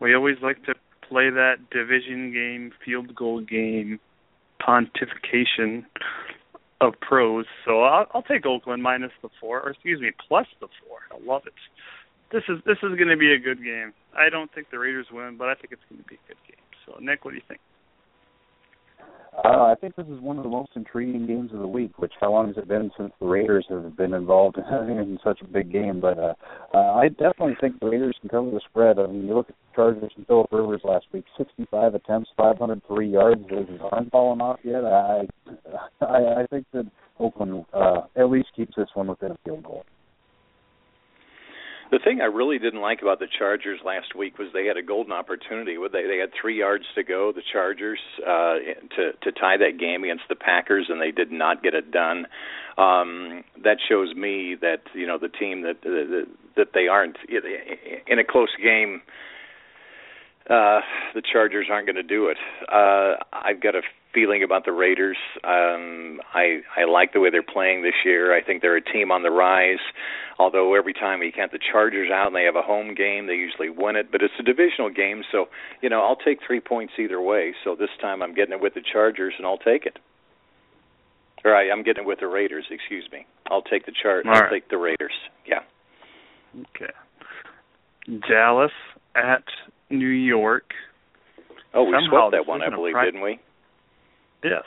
we 0.00 0.14
always 0.14 0.36
like 0.42 0.62
to 0.64 0.74
play 1.08 1.30
that 1.30 1.56
division 1.70 2.32
game, 2.32 2.72
field 2.84 3.14
goal 3.14 3.40
game, 3.40 3.98
pontification 4.60 5.84
of 6.80 6.94
pros. 7.00 7.46
So 7.64 7.82
I'll, 7.82 8.06
I'll 8.12 8.22
take 8.22 8.44
Oakland 8.46 8.82
minus 8.82 9.12
the 9.22 9.30
four, 9.40 9.62
or 9.62 9.70
excuse 9.70 10.00
me, 10.00 10.10
plus 10.28 10.46
the 10.60 10.68
four. 10.86 10.98
I 11.10 11.24
love 11.24 11.42
it. 11.46 11.54
This 12.32 12.42
is 12.48 12.62
this 12.66 12.78
is 12.82 12.96
going 12.96 13.08
to 13.08 13.16
be 13.16 13.32
a 13.32 13.38
good 13.38 13.62
game. 13.62 13.92
I 14.16 14.28
don't 14.28 14.52
think 14.52 14.70
the 14.70 14.78
Raiders 14.78 15.06
win, 15.12 15.36
but 15.38 15.48
I 15.48 15.54
think 15.54 15.72
it's 15.72 15.82
going 15.88 16.02
to 16.02 16.08
be 16.08 16.16
a 16.16 16.28
good 16.28 16.38
game. 16.46 16.64
So 16.84 16.98
Nick, 17.00 17.24
what 17.24 17.30
do 17.30 17.36
you 17.36 17.42
think? 17.46 17.60
Uh, 19.44 19.64
I 19.64 19.74
think 19.80 19.96
this 19.96 20.06
is 20.06 20.20
one 20.20 20.36
of 20.38 20.44
the 20.44 20.48
most 20.48 20.70
intriguing 20.76 21.26
games 21.26 21.50
of 21.52 21.58
the 21.58 21.66
week. 21.66 21.98
Which 21.98 22.12
how 22.20 22.32
long 22.32 22.48
has 22.48 22.56
it 22.56 22.68
been 22.68 22.90
since 22.96 23.12
the 23.18 23.26
Raiders 23.26 23.66
have 23.68 23.96
been 23.96 24.14
involved 24.14 24.58
in 24.88 25.18
such 25.24 25.40
a 25.40 25.44
big 25.44 25.72
game? 25.72 26.00
But 26.00 26.18
uh, 26.18 26.34
uh, 26.72 26.92
I 26.94 27.08
definitely 27.08 27.56
think 27.60 27.80
the 27.80 27.88
Raiders 27.88 28.16
can 28.20 28.30
cover 28.30 28.50
the 28.50 28.60
spread. 28.70 28.98
I 28.98 29.06
mean, 29.06 29.26
you 29.26 29.34
look 29.34 29.50
at 29.50 29.56
the 29.56 29.74
Chargers 29.74 30.12
and 30.16 30.26
Philip 30.26 30.52
Rivers 30.52 30.82
last 30.84 31.06
week: 31.12 31.24
65 31.36 31.94
attempts, 31.94 32.30
503 32.36 33.10
yards. 33.10 33.42
Is 33.50 33.68
his 33.68 33.80
arm 33.90 34.08
falling 34.10 34.40
off 34.40 34.60
yet? 34.62 34.84
I 34.84 35.26
I, 36.00 36.42
I 36.42 36.46
think 36.48 36.66
that 36.72 36.88
Oakland 37.18 37.64
uh, 37.72 38.02
at 38.16 38.30
least 38.30 38.48
keeps 38.54 38.74
this 38.76 38.88
one 38.94 39.08
within 39.08 39.32
a 39.32 39.38
field 39.44 39.64
goal. 39.64 39.84
The 41.94 42.00
thing 42.00 42.20
I 42.20 42.24
really 42.24 42.58
didn't 42.58 42.80
like 42.80 43.02
about 43.02 43.20
the 43.20 43.28
Chargers 43.38 43.78
last 43.84 44.16
week 44.16 44.36
was 44.36 44.48
they 44.52 44.66
had 44.66 44.76
a 44.76 44.82
golden 44.82 45.12
opportunity. 45.12 45.76
They 45.76 46.02
they 46.02 46.18
had 46.18 46.30
three 46.34 46.58
yards 46.58 46.82
to 46.96 47.04
go, 47.04 47.30
the 47.30 47.40
Chargers, 47.52 48.00
uh, 48.26 48.54
to 48.96 49.12
to 49.22 49.30
tie 49.30 49.56
that 49.58 49.78
game 49.78 50.02
against 50.02 50.24
the 50.28 50.34
Packers, 50.34 50.86
and 50.88 51.00
they 51.00 51.12
did 51.12 51.30
not 51.30 51.62
get 51.62 51.72
it 51.72 51.92
done. 51.92 52.26
Um, 52.76 53.44
that 53.62 53.76
shows 53.88 54.12
me 54.12 54.56
that 54.60 54.82
you 54.92 55.06
know 55.06 55.18
the 55.18 55.28
team 55.28 55.62
that 55.62 55.82
that, 55.82 56.26
that 56.56 56.68
they 56.74 56.88
aren't 56.88 57.16
in 58.08 58.18
a 58.18 58.24
close 58.24 58.50
game. 58.60 59.00
Uh, 60.50 60.80
the 61.14 61.22
Chargers 61.22 61.68
aren't 61.70 61.86
going 61.86 61.94
to 61.94 62.02
do 62.02 62.26
it. 62.26 62.38
Uh, 62.66 63.22
I've 63.32 63.62
got 63.62 63.76
a 63.76 63.82
feeling 64.14 64.42
about 64.42 64.64
the 64.64 64.72
Raiders. 64.72 65.16
Um, 65.42 66.20
I 66.32 66.60
I 66.76 66.84
like 66.88 67.12
the 67.12 67.20
way 67.20 67.30
they're 67.30 67.42
playing 67.42 67.82
this 67.82 67.94
year. 68.04 68.34
I 68.34 68.42
think 68.42 68.62
they're 68.62 68.76
a 68.76 68.82
team 68.82 69.10
on 69.10 69.22
the 69.22 69.30
rise. 69.30 69.82
Although 70.38 70.74
every 70.74 70.94
time 70.94 71.20
we 71.20 71.32
count 71.32 71.52
the 71.52 71.58
Chargers 71.58 72.10
out 72.10 72.28
and 72.28 72.36
they 72.36 72.44
have 72.44 72.56
a 72.56 72.62
home 72.62 72.94
game, 72.94 73.26
they 73.26 73.34
usually 73.34 73.70
win 73.70 73.96
it. 73.96 74.10
But 74.10 74.22
it's 74.22 74.34
a 74.38 74.42
divisional 74.42 74.90
game, 74.90 75.22
so 75.30 75.46
you 75.82 75.90
know 75.90 76.02
I'll 76.02 76.16
take 76.16 76.38
three 76.46 76.60
points 76.60 76.94
either 76.98 77.20
way. 77.20 77.54
So 77.64 77.74
this 77.74 77.90
time 78.00 78.22
I'm 78.22 78.34
getting 78.34 78.54
it 78.54 78.60
with 78.60 78.74
the 78.74 78.82
Chargers, 78.82 79.34
and 79.36 79.46
I'll 79.46 79.58
take 79.58 79.86
it. 79.86 79.98
Or 81.44 81.54
I, 81.54 81.70
I'm 81.70 81.82
getting 81.82 82.04
it 82.04 82.06
with 82.06 82.20
the 82.20 82.28
Raiders. 82.28 82.64
Excuse 82.70 83.08
me. 83.12 83.26
I'll 83.50 83.62
take 83.62 83.84
the 83.84 83.92
chart. 84.02 84.24
I'll 84.26 84.40
right. 84.40 84.50
take 84.50 84.70
the 84.70 84.78
Raiders. 84.78 85.12
Yeah. 85.46 85.60
Okay. 86.74 86.92
Dallas 88.28 88.72
at 89.14 89.44
New 89.90 90.06
York. 90.06 90.72
Oh, 91.74 91.84
we 91.84 91.92
Somehow 91.92 92.30
swept 92.30 92.32
that 92.32 92.48
one, 92.48 92.62
I 92.62 92.70
believe, 92.70 92.92
pri- 92.92 93.04
didn't 93.06 93.22
we? 93.22 93.40
Yes. 94.44 94.64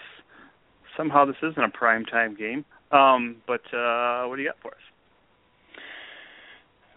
Somehow 0.98 1.26
this 1.26 1.36
isn't 1.44 1.64
a 1.64 1.70
prime 1.70 2.04
time 2.06 2.36
game. 2.36 2.66
Um, 2.92 3.38
but 3.46 3.62
uh, 3.74 4.26
what 4.26 4.38
do 4.38 4.42
you 4.42 4.50
got 4.50 4.58
for 4.62 4.72
us? 4.72 4.78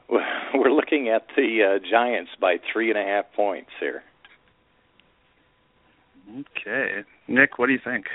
We're 0.54 0.72
looking 0.72 1.08
at 1.08 1.26
the 1.36 1.76
uh, 1.76 1.88
Giants 1.88 2.30
by 2.40 2.56
three 2.72 2.90
and 2.90 2.98
a 2.98 3.02
half 3.02 3.26
points 3.34 3.70
here. 3.78 4.02
Okay, 6.30 7.00
Nick, 7.28 7.58
what 7.58 7.66
do 7.66 7.72
you 7.72 7.80
think? 7.84 8.06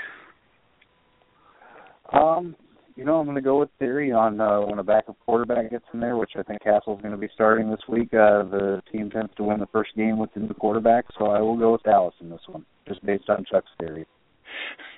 Um, 2.12 2.56
you 2.94 3.04
know, 3.04 3.16
I'm 3.16 3.26
going 3.26 3.36
to 3.36 3.42
go 3.42 3.60
with 3.60 3.68
theory 3.78 4.10
on 4.10 4.40
uh, 4.40 4.60
when 4.60 4.78
a 4.78 4.82
backup 4.82 5.16
quarterback 5.26 5.70
gets 5.70 5.84
in 5.92 6.00
there, 6.00 6.16
which 6.16 6.30
I 6.34 6.42
think 6.42 6.62
Cassel's 6.62 7.02
going 7.02 7.12
to 7.12 7.18
be 7.18 7.28
starting 7.34 7.70
this 7.70 7.80
week. 7.88 8.08
Uh, 8.14 8.44
the 8.44 8.82
team 8.90 9.10
tends 9.10 9.32
to 9.36 9.42
win 9.42 9.60
the 9.60 9.66
first 9.66 9.94
game 9.96 10.18
with 10.18 10.32
the 10.32 10.40
new 10.40 10.54
quarterback, 10.54 11.04
so 11.18 11.26
I 11.26 11.40
will 11.40 11.58
go 11.58 11.72
with 11.72 11.82
Dallas 11.82 12.14
in 12.20 12.30
this 12.30 12.40
one, 12.46 12.64
just 12.88 13.04
based 13.04 13.28
on 13.28 13.44
Chuck's 13.50 13.70
theory. 13.78 14.06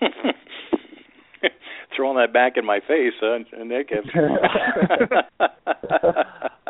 Throwing 1.96 2.16
that 2.18 2.32
back 2.32 2.52
in 2.56 2.64
my 2.64 2.78
face, 2.80 3.12
huh, 3.20 3.38
Nick? 3.64 3.90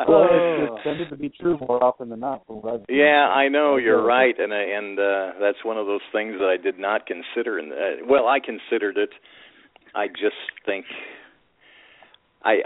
well, 0.07 0.27
it's, 0.31 0.83
tended 0.83 1.09
to 1.09 1.15
be 1.15 1.29
true 1.29 1.57
more 1.67 1.83
often 1.83 2.09
than 2.09 2.19
not. 2.21 2.45
from 2.47 2.57
what 2.57 2.73
I've 2.73 2.79
seen. 2.87 2.97
Yeah, 2.97 3.27
I 3.29 3.47
know 3.47 3.77
you're 3.77 4.03
right, 4.03 4.33
and 4.39 4.53
I- 4.53 4.63
and 4.63 4.97
uh, 4.99 5.31
that's 5.39 5.63
one 5.63 5.77
of 5.77 5.85
those 5.85 6.01
things 6.11 6.35
that 6.39 6.47
I 6.47 6.57
did 6.57 6.79
not 6.79 7.05
consider. 7.05 7.59
And 7.59 7.71
uh, 7.71 8.05
well, 8.07 8.27
I 8.27 8.39
considered 8.39 8.97
it. 8.97 9.09
I 9.93 10.07
just 10.07 10.35
think 10.65 10.85
I, 12.43 12.61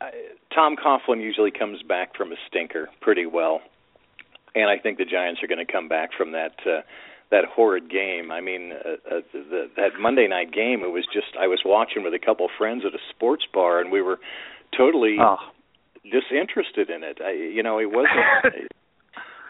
I 0.00 0.10
Tom 0.54 0.76
Coughlin 0.76 1.20
usually 1.22 1.50
comes 1.50 1.82
back 1.82 2.16
from 2.16 2.30
a 2.32 2.36
stinker 2.48 2.88
pretty 3.00 3.26
well, 3.26 3.60
and 4.54 4.70
I 4.70 4.78
think 4.80 4.98
the 4.98 5.04
Giants 5.04 5.42
are 5.42 5.48
going 5.48 5.64
to 5.64 5.70
come 5.72 5.88
back 5.88 6.10
from 6.16 6.32
that. 6.32 6.52
Uh, 6.64 6.82
that 7.30 7.44
horrid 7.44 7.90
game. 7.90 8.30
I 8.30 8.40
mean, 8.40 8.72
uh, 8.72 9.16
uh, 9.16 9.20
the, 9.32 9.70
that 9.76 9.98
Monday 10.00 10.28
night 10.28 10.52
game. 10.52 10.82
It 10.82 10.92
was 10.92 11.04
just 11.12 11.36
I 11.40 11.46
was 11.46 11.60
watching 11.64 12.02
with 12.04 12.14
a 12.14 12.18
couple 12.24 12.48
friends 12.56 12.82
at 12.86 12.94
a 12.94 13.02
sports 13.10 13.44
bar, 13.52 13.80
and 13.80 13.90
we 13.90 14.00
were 14.02 14.18
totally 14.76 15.16
Oh, 15.20 15.36
disinterested 16.04 16.90
in 16.90 17.02
it. 17.02 17.18
I, 17.24 17.32
you 17.32 17.62
know, 17.62 17.78
it 17.78 17.90
wasn't. 17.90 18.70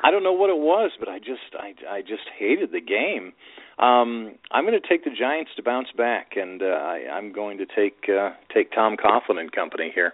I 0.02 0.10
don't 0.10 0.22
know 0.22 0.32
what 0.32 0.50
it 0.50 0.58
was, 0.58 0.92
but 0.98 1.08
I 1.08 1.18
just 1.18 1.54
I 1.58 1.74
I 1.88 2.00
just 2.02 2.28
hated 2.38 2.70
the 2.70 2.80
game. 2.80 3.32
Um 3.78 4.36
I'm 4.50 4.64
going 4.64 4.78
to 4.80 4.88
take 4.88 5.04
the 5.04 5.10
Giants 5.10 5.50
to 5.56 5.62
bounce 5.62 5.88
back 5.96 6.32
and 6.36 6.62
uh 6.62 6.66
I 6.66 7.08
I'm 7.12 7.32
going 7.32 7.58
to 7.58 7.66
take 7.66 8.08
uh 8.08 8.30
take 8.54 8.72
Tom 8.72 8.96
Coughlin 8.96 9.38
and 9.38 9.50
company 9.52 9.90
here. 9.94 10.12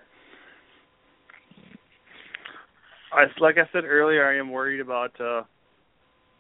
I 3.13 3.25
like 3.41 3.57
I 3.59 3.69
said 3.73 3.85
earlier, 3.85 4.27
I 4.27 4.39
am 4.39 4.51
worried 4.51 4.81
about 4.81 5.21
uh 5.21 5.43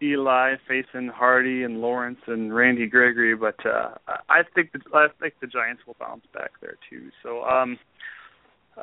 Eli 0.02 0.56
facing 0.66 1.08
Hardy 1.08 1.62
and 1.62 1.80
Lawrence 1.80 2.18
and 2.26 2.54
Randy 2.54 2.86
Gregory, 2.86 3.34
but 3.34 3.64
uh 3.64 3.92
I 4.28 4.42
think 4.54 4.72
the 4.72 4.80
I 4.94 5.08
think 5.20 5.34
the 5.40 5.46
Giants 5.46 5.82
will 5.86 5.96
bounce 5.98 6.24
back 6.34 6.52
there 6.60 6.76
too. 6.90 7.10
So 7.22 7.42
um 7.44 7.78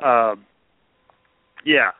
uh 0.02 0.36
yeah. 1.64 1.90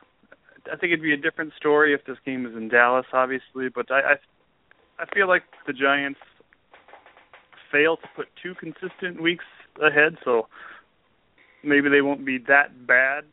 I 0.67 0.77
think 0.77 0.93
it'd 0.93 1.03
be 1.03 1.15
a 1.15 1.17
different 1.17 1.53
story 1.57 1.95
if 1.95 2.05
this 2.05 2.19
game 2.25 2.45
was 2.45 2.55
in 2.55 2.69
Dallas 2.69 3.07
obviously, 3.13 3.69
but 3.75 3.91
I 3.91 4.01
I, 4.01 5.03
I 5.03 5.15
feel 5.15 5.29
like 5.29 5.43
the 5.67 5.73
Giants 5.73 6.21
fail 7.71 7.97
to 7.97 8.09
put 8.17 8.27
two 8.43 8.55
consistent 8.55 9.23
weeks 9.23 9.45
ahead, 9.81 10.17
so 10.25 10.49
maybe 11.63 11.89
they 11.89 12.01
won't 12.01 12.25
be 12.25 12.39
that 12.49 12.87
bad 12.87 13.25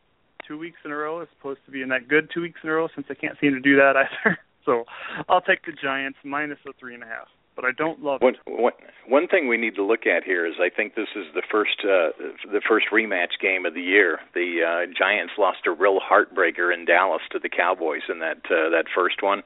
two 0.47 0.57
weeks 0.57 0.77
in 0.85 0.91
a 0.91 0.95
row 0.95 1.19
as 1.21 1.27
opposed 1.39 1.59
to 1.65 1.71
being 1.71 1.89
that 1.89 2.07
good 2.07 2.29
two 2.33 2.41
weeks 2.41 2.59
in 2.63 2.69
a 2.69 2.73
row 2.73 2.87
since 2.95 3.05
they 3.09 3.15
can't 3.15 3.37
seem 3.41 3.53
to 3.53 3.59
do 3.59 3.75
that 3.75 3.95
either. 3.97 4.37
So 4.67 4.83
I'll 5.29 5.41
take 5.41 5.65
the 5.65 5.71
Giants 5.71 6.19
minus 6.23 6.59
the 6.65 6.73
three 6.79 6.93
and 6.93 7.01
a 7.01 7.07
half. 7.07 7.27
But 7.55 7.65
I 7.65 7.71
don't 7.75 8.03
love 8.03 8.21
one, 8.21 8.35
it. 8.35 8.61
One, 8.61 8.73
one 9.07 9.27
thing 9.27 9.47
we 9.47 9.57
need 9.57 9.73
to 9.75 9.83
look 9.83 10.05
at 10.05 10.23
here 10.23 10.45
is 10.45 10.53
I 10.61 10.69
think 10.69 10.93
this 10.93 11.07
is 11.15 11.25
the 11.33 11.41
first 11.49 11.79
uh, 11.83 12.13
the 12.51 12.61
first 12.69 12.85
rematch 12.93 13.41
game 13.41 13.65
of 13.65 13.73
the 13.73 13.81
year. 13.81 14.19
The 14.35 14.61
uh, 14.61 14.93
Giants 14.95 15.33
lost 15.39 15.65
a 15.65 15.71
real 15.71 15.99
heartbreaker 15.99 16.71
in 16.71 16.85
Dallas 16.85 17.23
to 17.31 17.39
the 17.39 17.49
Cowboys 17.49 18.03
in 18.09 18.19
that 18.19 18.45
uh, 18.45 18.69
that 18.69 18.85
first 18.93 19.23
one, 19.23 19.41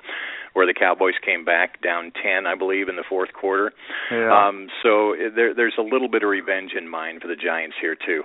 where 0.52 0.65
the 0.68 0.73
Cowboys 0.73 1.14
came 1.26 1.45
back 1.45 1.81
down 1.81 2.11
ten, 2.22 2.45
I 2.45 2.56
believe, 2.56 2.89
in 2.89 2.98
the 2.98 3.06
fourth 3.07 3.31
quarter. 3.31 3.72
Yeah. 4.11 4.27
Um, 4.27 4.68
so 4.84 5.15
there, 5.34 5.53
there's 5.53 5.77
a 5.80 5.81
little 5.81 6.10
bit 6.10 6.23
of 6.23 6.30
revenge 6.30 6.72
in 6.77 6.89
mind 6.89 7.22
for 7.22 7.30
the 7.30 7.38
Giants 7.38 7.77
here 7.80 7.95
too. 7.95 8.23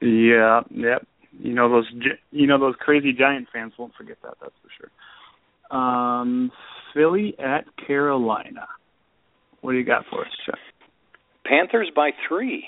Yeah, 0.00 0.62
yep. 0.70 1.06
You 1.38 1.54
know 1.54 1.68
those 1.68 1.90
you 2.30 2.46
know 2.46 2.58
those 2.58 2.74
crazy 2.78 3.12
Giant 3.12 3.48
fans 3.52 3.72
won't 3.78 3.94
forget 3.94 4.16
that. 4.22 4.34
That's 4.40 4.54
for 4.62 4.68
sure. 4.78 5.78
Um, 5.78 6.50
Philly 6.94 7.34
at 7.38 7.64
Carolina. 7.86 8.66
What 9.60 9.72
do 9.72 9.78
you 9.78 9.84
got 9.84 10.04
for 10.10 10.20
us, 10.20 10.32
Chuck? 10.46 10.58
Panthers 11.44 11.90
by 11.94 12.10
three. 12.28 12.64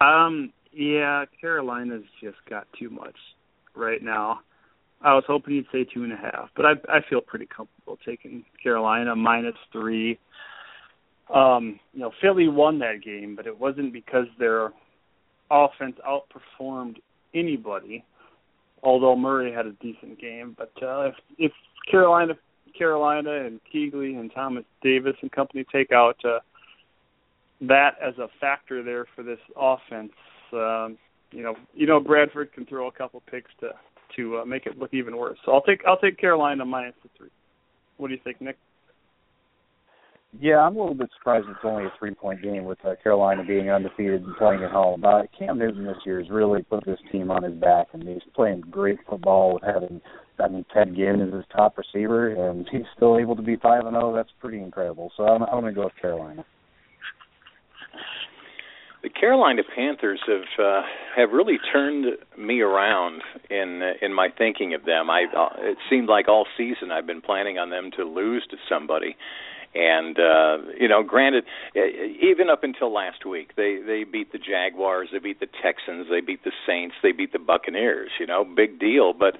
Um, 0.00 0.52
yeah, 0.72 1.24
Carolina's 1.40 2.04
just 2.22 2.36
got 2.48 2.66
too 2.78 2.90
much 2.90 3.16
right 3.74 4.02
now. 4.02 4.40
I 5.00 5.14
was 5.14 5.24
hoping 5.26 5.54
you'd 5.54 5.66
say 5.72 5.86
two 5.92 6.02
and 6.02 6.12
a 6.12 6.16
half, 6.16 6.50
but 6.56 6.66
I 6.66 6.72
I 6.88 6.98
feel 7.08 7.20
pretty 7.20 7.46
comfortable 7.46 7.98
taking 8.04 8.44
Carolina 8.62 9.14
minus 9.14 9.54
three. 9.72 10.18
Um, 11.34 11.78
you 11.92 12.00
know, 12.00 12.10
Philly 12.22 12.48
won 12.48 12.78
that 12.78 13.02
game, 13.04 13.36
but 13.36 13.46
it 13.46 13.58
wasn't 13.58 13.92
because 13.92 14.26
their 14.38 14.72
offense 15.50 15.96
outperformed 16.06 16.96
anybody. 17.34 18.04
Although 18.82 19.16
Murray 19.16 19.52
had 19.52 19.66
a 19.66 19.72
decent 19.72 20.20
game, 20.20 20.54
but 20.56 20.70
uh, 20.80 21.08
if, 21.08 21.14
if 21.36 21.52
Carolina, 21.90 22.34
Carolina 22.78 23.44
and 23.44 23.60
Kuechly 23.74 24.18
and 24.18 24.30
Thomas 24.32 24.64
Davis 24.82 25.14
and 25.20 25.32
company 25.32 25.64
take 25.72 25.90
out 25.90 26.16
uh, 26.24 26.38
that 27.62 27.96
as 28.00 28.16
a 28.18 28.28
factor 28.40 28.84
there 28.84 29.06
for 29.16 29.24
this 29.24 29.40
offense, 29.56 30.12
um, 30.52 30.96
you 31.32 31.42
know, 31.42 31.56
you 31.74 31.88
know 31.88 31.98
Bradford 31.98 32.52
can 32.52 32.66
throw 32.66 32.86
a 32.86 32.92
couple 32.92 33.20
picks 33.28 33.50
to 33.60 33.70
to 34.16 34.38
uh, 34.38 34.44
make 34.44 34.66
it 34.66 34.78
look 34.78 34.94
even 34.94 35.16
worse. 35.16 35.38
So 35.44 35.52
I'll 35.52 35.62
take 35.62 35.80
I'll 35.86 35.98
take 35.98 36.18
Carolina 36.18 36.64
minus 36.64 36.94
the 37.02 37.08
three. 37.18 37.30
What 37.96 38.08
do 38.08 38.14
you 38.14 38.20
think, 38.22 38.40
Nick? 38.40 38.56
Yeah, 40.38 40.58
I'm 40.58 40.76
a 40.76 40.78
little 40.78 40.94
bit 40.94 41.08
surprised 41.16 41.46
it's 41.48 41.58
only 41.64 41.84
a 41.84 41.92
three 41.98 42.14
point 42.14 42.42
game 42.42 42.64
with 42.64 42.78
uh, 42.84 42.94
Carolina 43.02 43.44
being 43.44 43.70
undefeated 43.70 44.22
and 44.22 44.36
playing 44.36 44.62
at 44.62 44.70
home. 44.70 45.02
Uh, 45.04 45.22
Cam 45.38 45.58
Newton 45.58 45.84
this 45.84 45.96
year 46.04 46.18
has 46.18 46.28
really 46.28 46.62
put 46.62 46.84
this 46.84 46.98
team 47.10 47.30
on 47.30 47.42
his 47.42 47.54
back, 47.54 47.86
and 47.94 48.06
he's 48.06 48.22
playing 48.34 48.60
great 48.70 48.98
football 49.08 49.54
with 49.54 49.62
having 49.62 50.00
I 50.38 50.48
mean 50.48 50.66
Ted 50.72 50.94
Ginn 50.94 51.22
as 51.26 51.32
his 51.32 51.44
top 51.50 51.78
receiver, 51.78 52.28
and 52.28 52.68
he's 52.70 52.82
still 52.94 53.18
able 53.18 53.36
to 53.36 53.42
be 53.42 53.56
five 53.56 53.86
and 53.86 53.94
zero. 53.94 54.14
That's 54.14 54.28
pretty 54.38 54.58
incredible. 54.58 55.10
So 55.16 55.24
I'm, 55.24 55.42
I'm 55.44 55.60
going 55.62 55.64
to 55.64 55.72
go 55.72 55.84
with 55.84 55.96
Carolina. 56.00 56.44
The 59.02 59.08
Carolina 59.10 59.62
Panthers 59.74 60.20
have 60.26 60.64
uh, 60.64 60.82
have 61.16 61.30
really 61.30 61.56
turned 61.72 62.04
me 62.36 62.60
around 62.60 63.22
in 63.48 63.80
in 64.02 64.12
my 64.12 64.28
thinking 64.36 64.74
of 64.74 64.84
them. 64.84 65.08
I 65.08 65.24
uh, 65.34 65.48
it 65.60 65.78
seemed 65.88 66.08
like 66.08 66.28
all 66.28 66.46
season 66.56 66.90
I've 66.90 67.06
been 67.06 67.22
planning 67.22 67.58
on 67.58 67.70
them 67.70 67.90
to 67.96 68.04
lose 68.04 68.44
to 68.50 68.56
somebody, 68.68 69.16
and 69.78 70.18
uh 70.18 70.58
you 70.78 70.88
know 70.88 71.02
granted 71.04 71.44
even 72.20 72.50
up 72.50 72.64
until 72.64 72.92
last 72.92 73.24
week 73.24 73.54
they 73.56 73.78
they 73.86 74.02
beat 74.04 74.32
the 74.32 74.38
jaguars 74.38 75.08
they 75.12 75.20
beat 75.20 75.38
the 75.38 75.46
texans 75.62 76.08
they 76.10 76.20
beat 76.20 76.42
the 76.42 76.52
saints 76.66 76.96
they 77.02 77.12
beat 77.12 77.32
the 77.32 77.38
buccaneers 77.38 78.10
you 78.18 78.26
know 78.26 78.44
big 78.44 78.80
deal. 78.80 79.12
But 79.12 79.34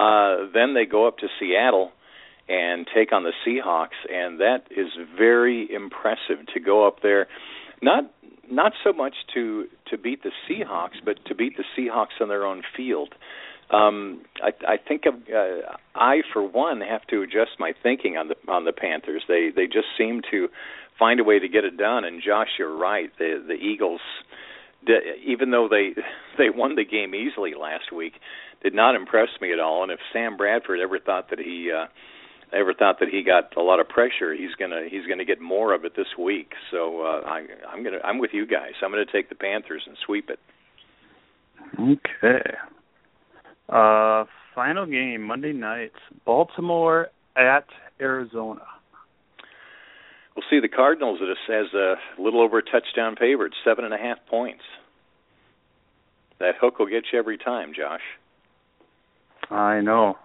uh 0.00 0.46
then 0.54 0.74
they 0.74 0.86
go 0.86 1.06
up 1.08 1.18
to 1.18 1.26
seattle 1.38 1.90
and 2.48 2.86
take 2.94 3.12
on 3.12 3.24
the 3.24 3.32
seahawks 3.46 3.98
and 4.08 4.40
that 4.40 4.64
is 4.70 4.88
very 5.18 5.68
impressive 5.72 6.46
to 6.54 6.60
go 6.60 6.86
up 6.86 7.02
there. 7.02 7.26
Not 7.82 8.04
not 8.50 8.72
so 8.84 8.92
much 8.92 9.14
to 9.34 9.66
to 9.90 9.98
beat 9.98 10.22
the 10.22 10.32
seahawks 10.48 11.04
but 11.04 11.24
to 11.26 11.34
beat 11.34 11.56
the 11.56 11.64
seahawks 11.76 12.20
on 12.20 12.28
their 12.28 12.44
own 12.44 12.62
field 12.76 13.14
um, 13.72 14.22
I, 14.42 14.50
I 14.66 14.76
think 14.76 15.02
of, 15.06 15.14
uh, 15.14 15.76
I, 15.94 16.22
for 16.32 16.46
one, 16.46 16.80
have 16.80 17.06
to 17.08 17.22
adjust 17.22 17.52
my 17.58 17.72
thinking 17.82 18.16
on 18.16 18.28
the 18.28 18.34
on 18.50 18.64
the 18.64 18.72
Panthers. 18.72 19.22
They 19.28 19.50
they 19.54 19.66
just 19.66 19.86
seem 19.96 20.22
to 20.30 20.48
find 20.98 21.20
a 21.20 21.24
way 21.24 21.38
to 21.38 21.48
get 21.48 21.64
it 21.64 21.76
done. 21.76 22.04
And 22.04 22.22
Josh, 22.24 22.48
you're 22.58 22.76
right. 22.76 23.10
The 23.18 23.42
the 23.46 23.54
Eagles, 23.54 24.00
even 25.24 25.50
though 25.50 25.68
they 25.68 25.90
they 26.38 26.50
won 26.50 26.74
the 26.74 26.84
game 26.84 27.14
easily 27.14 27.52
last 27.58 27.92
week, 27.94 28.14
did 28.62 28.74
not 28.74 28.94
impress 28.94 29.28
me 29.40 29.52
at 29.52 29.60
all. 29.60 29.82
And 29.82 29.92
if 29.92 30.00
Sam 30.12 30.36
Bradford 30.36 30.80
ever 30.80 30.98
thought 30.98 31.30
that 31.30 31.38
he 31.38 31.70
uh, 31.70 31.86
ever 32.52 32.74
thought 32.74 32.98
that 33.00 33.08
he 33.08 33.22
got 33.22 33.56
a 33.56 33.62
lot 33.62 33.78
of 33.78 33.88
pressure, 33.88 34.34
he's 34.34 34.54
gonna 34.58 34.82
he's 34.90 35.06
gonna 35.08 35.24
get 35.24 35.40
more 35.40 35.74
of 35.74 35.84
it 35.84 35.92
this 35.96 36.18
week. 36.18 36.52
So 36.70 37.02
uh, 37.02 37.20
I, 37.26 37.46
I'm 37.72 37.84
gonna 37.84 38.00
I'm 38.04 38.18
with 38.18 38.30
you 38.32 38.46
guys. 38.46 38.72
I'm 38.82 38.90
gonna 38.90 39.04
take 39.10 39.28
the 39.28 39.34
Panthers 39.34 39.82
and 39.86 39.96
sweep 40.06 40.28
it. 40.30 40.38
Okay. 41.78 42.50
Uh, 43.70 44.24
final 44.54 44.84
game 44.84 45.22
Monday 45.22 45.52
night: 45.52 45.92
Baltimore 46.26 47.08
at 47.36 47.66
Arizona. 48.00 48.62
We'll 50.34 50.44
see 50.50 50.60
the 50.60 50.68
Cardinals 50.68 51.20
as 51.22 51.74
a 51.74 51.94
little 52.20 52.42
over 52.42 52.58
a 52.58 52.62
touchdown 52.62 53.14
favorite, 53.18 53.52
seven 53.64 53.84
and 53.84 53.94
a 53.94 53.98
half 53.98 54.18
points. 54.28 54.62
That 56.40 56.54
hook 56.60 56.78
will 56.78 56.86
get 56.86 57.04
you 57.12 57.18
every 57.18 57.38
time, 57.38 57.72
Josh. 57.76 58.00
I 59.50 59.80
know. 59.80 60.16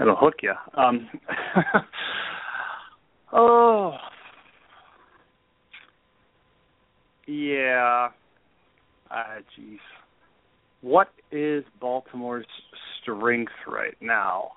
It'll 0.00 0.16
hook 0.16 0.36
you. 0.42 0.54
Um, 0.74 1.08
oh, 3.32 3.96
yeah. 7.26 8.08
Ah, 9.10 9.38
jeez 9.58 9.78
what 10.80 11.08
is 11.32 11.64
Baltimore's 11.80 12.46
strength 13.02 13.52
right 13.66 13.96
now? 14.00 14.50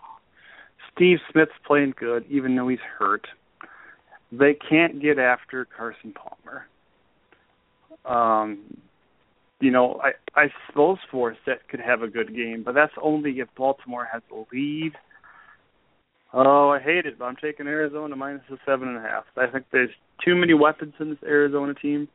Steve 0.94 1.18
Smith's 1.32 1.52
playing 1.66 1.94
good, 2.00 2.26
even 2.30 2.56
though 2.56 2.68
he's 2.68 2.80
hurt. 3.00 3.28
They 4.32 4.54
can't 4.54 5.02
get 5.02 5.20
after 5.20 5.66
Carson 5.66 6.14
Palmer. 6.14 6.68
Um, 8.06 8.78
you 9.60 9.72
know, 9.72 10.02
I 10.04 10.12
I 10.40 10.48
suppose 10.68 10.98
Forsett 11.12 11.60
could 11.70 11.80
have 11.80 12.02
a 12.02 12.08
good 12.08 12.36
game, 12.36 12.64
but 12.64 12.74
that's 12.74 12.94
only 13.02 13.40
if 13.40 13.48
Baltimore 13.56 14.08
has 14.12 14.22
a 14.32 14.44
lead. 14.54 14.94
Oh, 16.34 16.70
I 16.70 16.80
hate 16.80 17.06
it, 17.06 17.20
but 17.20 17.26
I'm 17.26 17.36
taking 17.36 17.68
Arizona 17.68 18.16
minus 18.16 18.42
the 18.50 18.58
seven 18.66 18.88
and 18.88 18.98
a 18.98 19.02
half. 19.02 19.26
I 19.36 19.48
think 19.48 19.66
there's 19.72 19.90
too 20.24 20.36
many 20.36 20.54
weapons 20.54 20.94
in 21.00 21.10
this 21.10 21.20
Arizona 21.24 21.74
team, 21.74 22.08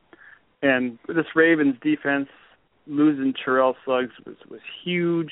and 0.61 0.97
this 1.07 1.25
Ravens 1.35 1.75
defense 1.81 2.29
losing 2.87 3.33
Terrell 3.33 3.75
Suggs 3.85 4.13
was 4.25 4.35
was 4.49 4.61
huge. 4.83 5.31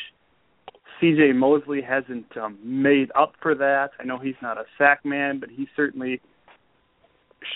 C.J. 0.99 1.34
Mosley 1.34 1.82
hasn't 1.82 2.38
um, 2.38 2.57
made 2.64 3.11
up 3.15 3.34
for 3.41 3.53
that. 3.56 3.90
I 3.99 4.06
know 4.06 4.18
he's 4.18 4.36
not 4.41 4.57
a 4.57 4.64
sack 4.77 5.03
man, 5.03 5.40
but 5.40 5.49
he 5.49 5.68
certainly 5.76 6.22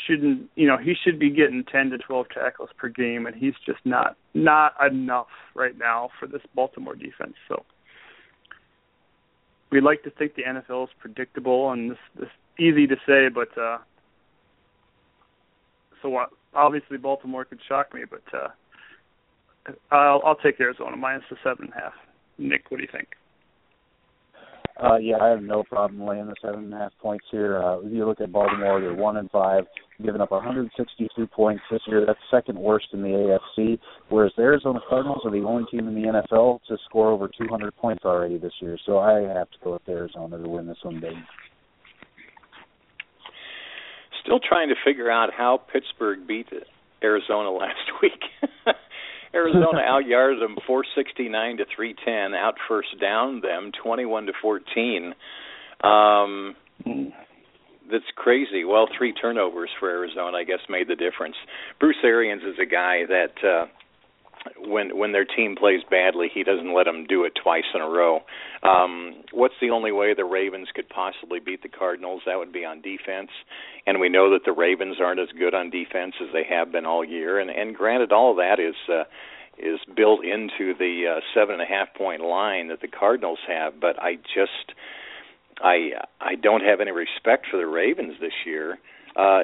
shouldn't. 0.05 0.49
You 0.55 0.67
know, 0.67 0.77
he 0.77 0.93
should 1.03 1.19
be 1.19 1.29
getting 1.29 1.63
10 1.71 1.91
to 1.91 1.97
12 1.97 2.27
tackles 2.33 2.69
per 2.77 2.89
game, 2.89 3.25
and 3.25 3.35
he's 3.35 3.53
just 3.65 3.79
not 3.85 4.17
not 4.33 4.73
enough 4.85 5.27
right 5.55 5.77
now 5.77 6.09
for 6.19 6.27
this 6.27 6.41
Baltimore 6.53 6.95
defense. 6.95 7.35
So 7.47 7.63
we 9.71 9.79
like 9.79 10.03
to 10.03 10.11
think 10.11 10.35
the 10.35 10.43
NFL 10.43 10.85
is 10.85 10.89
predictable, 10.99 11.71
and 11.71 11.91
this 11.91 11.97
this 12.19 12.29
easy 12.59 12.87
to 12.87 12.95
say, 13.07 13.29
but 13.29 13.57
uh, 13.57 13.77
so? 16.01 16.17
Obviously, 16.53 16.97
Baltimore 16.97 17.45
could 17.45 17.59
shock 17.67 17.93
me, 17.93 18.01
but. 18.09 18.23
uh 18.33 18.49
I'll, 19.91 20.21
I'll 20.25 20.35
take 20.35 20.59
Arizona 20.59 20.95
minus 20.95 21.23
the 21.29 21.37
seven 21.43 21.65
and 21.65 21.73
a 21.73 21.75
half. 21.75 21.93
Nick, 22.37 22.69
what 22.69 22.77
do 22.77 22.83
you 22.83 22.89
think? 22.91 23.09
Uh, 24.81 24.95
yeah, 24.95 25.17
I 25.21 25.27
have 25.27 25.41
no 25.41 25.63
problem 25.63 26.07
laying 26.07 26.27
the 26.27 26.35
seven 26.41 26.65
and 26.65 26.73
a 26.73 26.77
half 26.77 26.93
points 27.01 27.25
here. 27.31 27.61
Uh, 27.61 27.79
if 27.79 27.91
you 27.91 28.05
look 28.05 28.21
at 28.21 28.31
Baltimore, 28.31 28.79
they're 28.79 28.93
one 28.93 29.17
and 29.17 29.29
five, 29.29 29.65
giving 30.01 30.21
up 30.21 30.31
162 30.31 31.27
points 31.27 31.61
this 31.69 31.81
year. 31.85 32.05
That's 32.05 32.19
second 32.31 32.57
worst 32.57 32.87
in 32.93 33.01
the 33.01 33.09
AFC. 33.09 33.77
Whereas 34.07 34.31
the 34.37 34.43
Arizona 34.43 34.79
Cardinals 34.87 35.21
are 35.25 35.31
the 35.31 35.45
only 35.45 35.65
team 35.69 35.89
in 35.89 35.95
the 35.95 36.07
NFL 36.07 36.59
to 36.69 36.77
score 36.87 37.11
over 37.11 37.27
200 37.27 37.75
points 37.75 38.05
already 38.05 38.37
this 38.37 38.53
year. 38.61 38.77
So 38.85 38.99
I 38.99 39.19
have 39.19 39.51
to 39.51 39.57
go 39.61 39.73
with 39.73 39.89
Arizona 39.89 40.37
to 40.41 40.47
win 40.47 40.65
this 40.65 40.77
one 40.83 41.01
big. 41.01 41.15
Still 44.23 44.39
trying 44.39 44.69
to 44.69 44.75
figure 44.85 45.11
out 45.11 45.31
how 45.35 45.59
Pittsburgh 45.73 46.25
beat 46.25 46.47
Arizona 47.03 47.51
last 47.51 47.91
week. 48.01 48.21
Arizona 49.33 49.79
out 49.79 50.05
yards 50.05 50.39
them 50.39 50.57
469 50.65 51.57
to 51.57 51.65
310, 51.75 52.33
out 52.33 52.55
first 52.67 52.99
down 52.99 53.41
them 53.41 53.71
21 53.83 54.25
to 54.27 54.33
14. 54.41 55.13
Um, 55.83 56.55
that's 57.91 58.03
crazy. 58.15 58.63
Well, 58.65 58.87
three 58.97 59.13
turnovers 59.13 59.69
for 59.79 59.89
Arizona, 59.89 60.37
I 60.37 60.43
guess, 60.43 60.59
made 60.69 60.87
the 60.87 60.95
difference. 60.95 61.35
Bruce 61.79 61.97
Arians 62.03 62.43
is 62.43 62.55
a 62.61 62.65
guy 62.65 63.01
that 63.07 63.47
uh, 63.47 63.65
when 64.57 64.97
when 64.97 65.11
their 65.11 65.25
team 65.25 65.55
plays 65.55 65.81
badly, 65.89 66.29
he 66.33 66.43
doesn't 66.43 66.73
let 66.73 66.85
them 66.85 67.05
do 67.07 67.23
it 67.25 67.33
twice 67.41 67.65
in 67.73 67.81
a 67.81 67.89
row. 67.89 68.21
Um, 68.63 69.23
what's 69.31 69.55
the 69.61 69.69
only 69.69 69.91
way 69.91 70.13
the 70.13 70.25
Ravens 70.25 70.69
could 70.73 70.89
possibly 70.89 71.39
beat 71.39 71.63
the 71.63 71.69
Cardinals? 71.69 72.21
That 72.25 72.37
would 72.37 72.53
be 72.53 72.65
on 72.65 72.81
defense, 72.81 73.29
and 73.85 73.99
we 73.99 74.09
know 74.09 74.31
that 74.31 74.45
the 74.45 74.51
Ravens 74.51 74.97
aren't 74.99 75.19
as 75.19 75.29
good 75.37 75.53
on 75.53 75.69
defense 75.69 76.15
as 76.21 76.27
they 76.33 76.43
have 76.49 76.71
been 76.71 76.85
all 76.85 77.03
year. 77.03 77.39
And 77.39 77.49
and 77.49 77.75
granted, 77.75 78.11
all 78.11 78.31
of 78.31 78.37
that 78.37 78.59
is. 78.59 78.75
Uh, 78.87 79.03
is 79.61 79.79
built 79.93 80.23
into 80.23 80.73
the 80.79 81.17
uh, 81.17 81.19
seven 81.33 81.55
and 81.55 81.61
a 81.61 81.65
half 81.65 81.93
point 81.93 82.21
line 82.21 82.69
that 82.69 82.79
the 82.79 82.87
Cardinals 82.87 83.39
have, 83.45 83.77
but 83.77 84.01
I 84.01 84.15
just 84.15 84.71
I 85.61 85.91
I 86.21 86.35
don't 86.35 86.63
have 86.63 86.79
any 86.79 86.91
respect 86.91 87.47
for 87.51 87.57
the 87.57 87.67
Ravens 87.67 88.13
this 88.21 88.31
year. 88.45 88.73
Uh, 88.73 88.77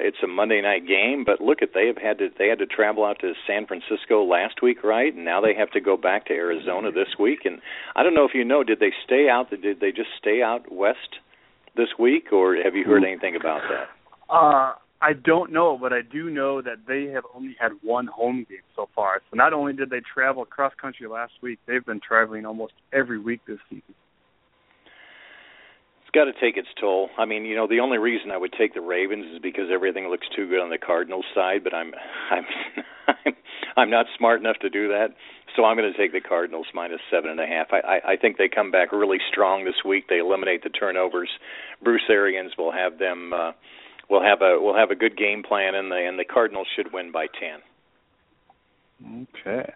it's 0.00 0.18
a 0.22 0.26
Monday 0.26 0.60
night 0.62 0.86
game, 0.86 1.24
but 1.24 1.40
look 1.40 1.62
at 1.62 1.70
they 1.74 1.86
have 1.86 1.98
had 1.98 2.18
to 2.18 2.28
they 2.38 2.48
had 2.48 2.58
to 2.58 2.66
travel 2.66 3.04
out 3.04 3.18
to 3.20 3.32
San 3.46 3.66
Francisco 3.66 4.24
last 4.24 4.62
week, 4.62 4.82
right? 4.84 5.14
And 5.14 5.24
now 5.24 5.40
they 5.40 5.54
have 5.54 5.70
to 5.72 5.80
go 5.80 5.96
back 5.96 6.26
to 6.26 6.32
Arizona 6.32 6.90
this 6.92 7.18
week. 7.18 7.40
And 7.44 7.60
I 7.94 8.02
don't 8.02 8.14
know 8.14 8.24
if 8.24 8.34
you 8.34 8.44
know, 8.44 8.64
did 8.64 8.80
they 8.80 8.92
stay 9.04 9.28
out? 9.28 9.50
Did 9.50 9.80
they 9.80 9.92
just 9.92 10.10
stay 10.18 10.42
out 10.42 10.72
west 10.72 11.20
this 11.76 11.88
week, 11.98 12.32
or 12.32 12.56
have 12.56 12.74
you 12.74 12.84
heard 12.84 13.04
anything 13.04 13.36
about 13.36 13.60
that? 13.68 13.88
Uh, 14.32 14.74
I 15.02 15.12
don't 15.12 15.52
know, 15.52 15.76
but 15.78 15.92
I 15.92 16.00
do 16.00 16.30
know 16.30 16.62
that 16.62 16.86
they 16.88 17.04
have 17.12 17.24
only 17.34 17.54
had 17.60 17.72
one 17.82 18.06
home 18.06 18.46
game 18.48 18.58
so 18.74 18.88
far. 18.94 19.20
So 19.30 19.36
not 19.36 19.52
only 19.52 19.74
did 19.74 19.90
they 19.90 20.00
travel 20.00 20.42
across 20.42 20.72
country 20.80 21.06
last 21.06 21.34
week, 21.42 21.58
they've 21.66 21.84
been 21.84 22.00
traveling 22.00 22.46
almost 22.46 22.72
every 22.92 23.18
week 23.18 23.40
this 23.46 23.58
season 23.68 23.94
got 26.16 26.24
to 26.24 26.32
take 26.32 26.56
its 26.56 26.68
toll. 26.80 27.10
I 27.18 27.26
mean, 27.26 27.44
you 27.44 27.54
know, 27.54 27.68
the 27.68 27.80
only 27.80 27.98
reason 27.98 28.30
I 28.30 28.38
would 28.38 28.54
take 28.56 28.72
the 28.72 28.80
Ravens 28.80 29.26
is 29.34 29.38
because 29.38 29.68
everything 29.70 30.08
looks 30.08 30.26
too 30.34 30.48
good 30.48 30.60
on 30.60 30.70
the 30.70 30.78
Cardinals 30.78 31.26
side, 31.34 31.62
but 31.62 31.74
I'm 31.74 31.92
I'm 32.30 33.34
I'm, 33.76 33.90
not 33.90 34.06
smart 34.16 34.40
enough 34.40 34.56
to 34.60 34.70
do 34.70 34.88
that. 34.88 35.08
So 35.54 35.64
I'm 35.64 35.76
going 35.76 35.92
to 35.92 35.98
take 35.98 36.12
the 36.12 36.26
Cardinals 36.26 36.66
minus 36.74 37.00
seven 37.10 37.30
and 37.30 37.40
a 37.40 37.46
half. 37.46 37.68
I, 37.70 37.80
I 37.80 38.12
I 38.12 38.16
think 38.16 38.38
they 38.38 38.48
come 38.48 38.70
back 38.70 38.92
really 38.92 39.18
strong 39.30 39.64
this 39.64 39.84
week. 39.84 40.08
They 40.08 40.18
eliminate 40.18 40.62
the 40.64 40.70
turnovers. 40.70 41.28
Bruce 41.84 42.08
Arians 42.08 42.52
will 42.56 42.72
have 42.72 42.98
them. 42.98 43.32
uh 43.34 43.52
will 44.08 44.22
have 44.22 44.40
a 44.40 44.58
will 44.60 44.76
have 44.76 44.90
a 44.90 44.96
good 44.96 45.16
game 45.18 45.42
plan, 45.42 45.74
and 45.74 45.90
the 45.90 45.96
and 45.96 46.18
the 46.18 46.24
Cardinals 46.24 46.68
should 46.74 46.92
win 46.92 47.12
by 47.12 47.26
ten. 47.26 47.60
Okay. 49.44 49.70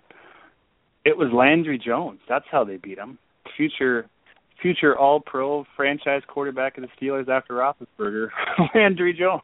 It 1.04 1.16
was 1.16 1.28
Landry 1.32 1.78
Jones. 1.78 2.20
That's 2.28 2.44
how 2.50 2.64
they 2.64 2.76
beat 2.76 2.98
him. 2.98 3.18
Future 3.56 4.08
future 4.62 4.96
All 4.96 5.20
Pro 5.20 5.64
franchise 5.76 6.22
quarterback 6.26 6.78
of 6.78 6.84
the 6.84 6.88
Steelers 7.00 7.28
after 7.28 7.54
Roethlisberger, 7.54 8.28
Landry 8.74 9.12
Jones. 9.12 9.42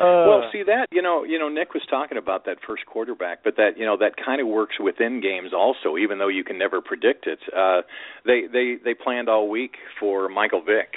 Uh, 0.00 0.24
well, 0.26 0.48
see 0.50 0.62
that 0.64 0.86
you 0.90 1.02
know, 1.02 1.22
you 1.22 1.38
know, 1.38 1.48
Nick 1.48 1.74
was 1.74 1.82
talking 1.88 2.18
about 2.18 2.46
that 2.46 2.56
first 2.66 2.86
quarterback, 2.86 3.44
but 3.44 3.56
that 3.56 3.76
you 3.76 3.84
know 3.84 3.96
that 3.98 4.12
kind 4.16 4.40
of 4.40 4.48
works 4.48 4.76
within 4.80 5.20
games 5.20 5.52
also, 5.54 5.96
even 5.96 6.18
though 6.18 6.28
you 6.28 6.44
can 6.44 6.58
never 6.58 6.80
predict 6.80 7.26
it. 7.26 7.38
Uh, 7.56 7.82
they 8.24 8.42
they 8.52 8.76
they 8.82 8.94
planned 8.94 9.28
all 9.28 9.48
week 9.48 9.76
for 10.00 10.28
Michael 10.28 10.62
Vick, 10.62 10.94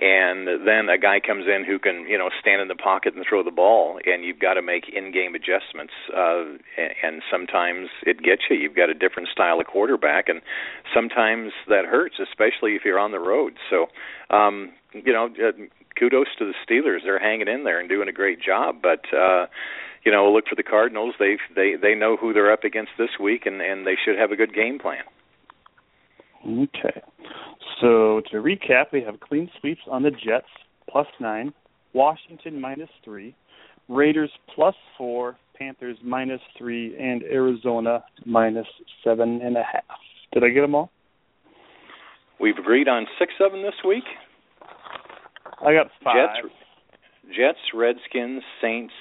and 0.00 0.48
then 0.66 0.88
a 0.88 0.98
guy 0.98 1.20
comes 1.20 1.46
in 1.46 1.64
who 1.64 1.78
can 1.78 2.06
you 2.08 2.18
know 2.18 2.28
stand 2.40 2.60
in 2.60 2.68
the 2.68 2.74
pocket 2.74 3.14
and 3.14 3.24
throw 3.28 3.44
the 3.44 3.50
ball 3.50 3.98
and 4.04 4.24
you've 4.24 4.40
got 4.40 4.54
to 4.54 4.62
make 4.62 4.88
in-game 4.88 5.34
adjustments 5.34 5.92
uh 6.16 6.44
and 7.02 7.22
sometimes 7.30 7.88
it 8.02 8.22
gets 8.22 8.42
you. 8.50 8.56
You've 8.56 8.74
got 8.74 8.90
a 8.90 8.94
different 8.94 9.28
style 9.28 9.60
of 9.60 9.66
quarterback 9.66 10.28
and 10.28 10.40
sometimes 10.92 11.52
that 11.68 11.84
hurts 11.84 12.16
especially 12.20 12.74
if 12.74 12.82
you're 12.84 12.98
on 12.98 13.12
the 13.12 13.20
road. 13.20 13.54
So 13.70 13.86
um 14.34 14.72
you 14.92 15.12
know 15.12 15.26
uh, 15.26 15.52
kudos 15.98 16.26
to 16.38 16.44
the 16.44 16.54
Steelers. 16.66 17.04
They're 17.04 17.20
hanging 17.20 17.48
in 17.48 17.62
there 17.62 17.78
and 17.78 17.88
doing 17.88 18.08
a 18.08 18.12
great 18.12 18.42
job 18.42 18.76
but 18.82 19.04
uh 19.14 19.46
you 20.04 20.10
know 20.10 20.30
look 20.32 20.48
for 20.48 20.56
the 20.56 20.64
Cardinals. 20.64 21.14
They 21.20 21.38
they 21.54 21.76
they 21.80 21.94
know 21.94 22.16
who 22.16 22.32
they're 22.32 22.52
up 22.52 22.64
against 22.64 22.92
this 22.98 23.10
week 23.20 23.46
and 23.46 23.62
and 23.62 23.86
they 23.86 23.96
should 24.04 24.18
have 24.18 24.32
a 24.32 24.36
good 24.36 24.54
game 24.54 24.80
plan 24.80 25.04
Okay. 26.46 27.00
So 27.80 28.22
to 28.30 28.36
recap, 28.36 28.86
we 28.92 29.02
have 29.02 29.20
clean 29.20 29.50
sweeps 29.60 29.80
on 29.90 30.02
the 30.02 30.10
Jets 30.10 30.46
plus 30.90 31.06
nine, 31.20 31.52
Washington 31.92 32.60
minus 32.60 32.90
three, 33.04 33.34
Raiders 33.88 34.30
plus 34.54 34.74
four, 34.96 35.36
Panthers 35.58 35.96
minus 36.02 36.40
three, 36.58 36.96
and 36.98 37.22
Arizona 37.22 38.04
minus 38.24 38.66
seven 39.02 39.40
and 39.42 39.56
a 39.56 39.62
half. 39.62 39.98
Did 40.32 40.44
I 40.44 40.48
get 40.48 40.62
them 40.62 40.74
all? 40.74 40.90
We've 42.40 42.58
agreed 42.58 42.88
on 42.88 43.06
six 43.18 43.32
of 43.40 43.52
them 43.52 43.62
this 43.62 43.74
week. 43.86 44.04
I 45.64 45.72
got 45.72 45.86
five. 46.02 46.42
Jets, 46.42 46.54
Jets, 47.36 47.58
Redskins, 47.72 48.42
Saints, 48.60 48.92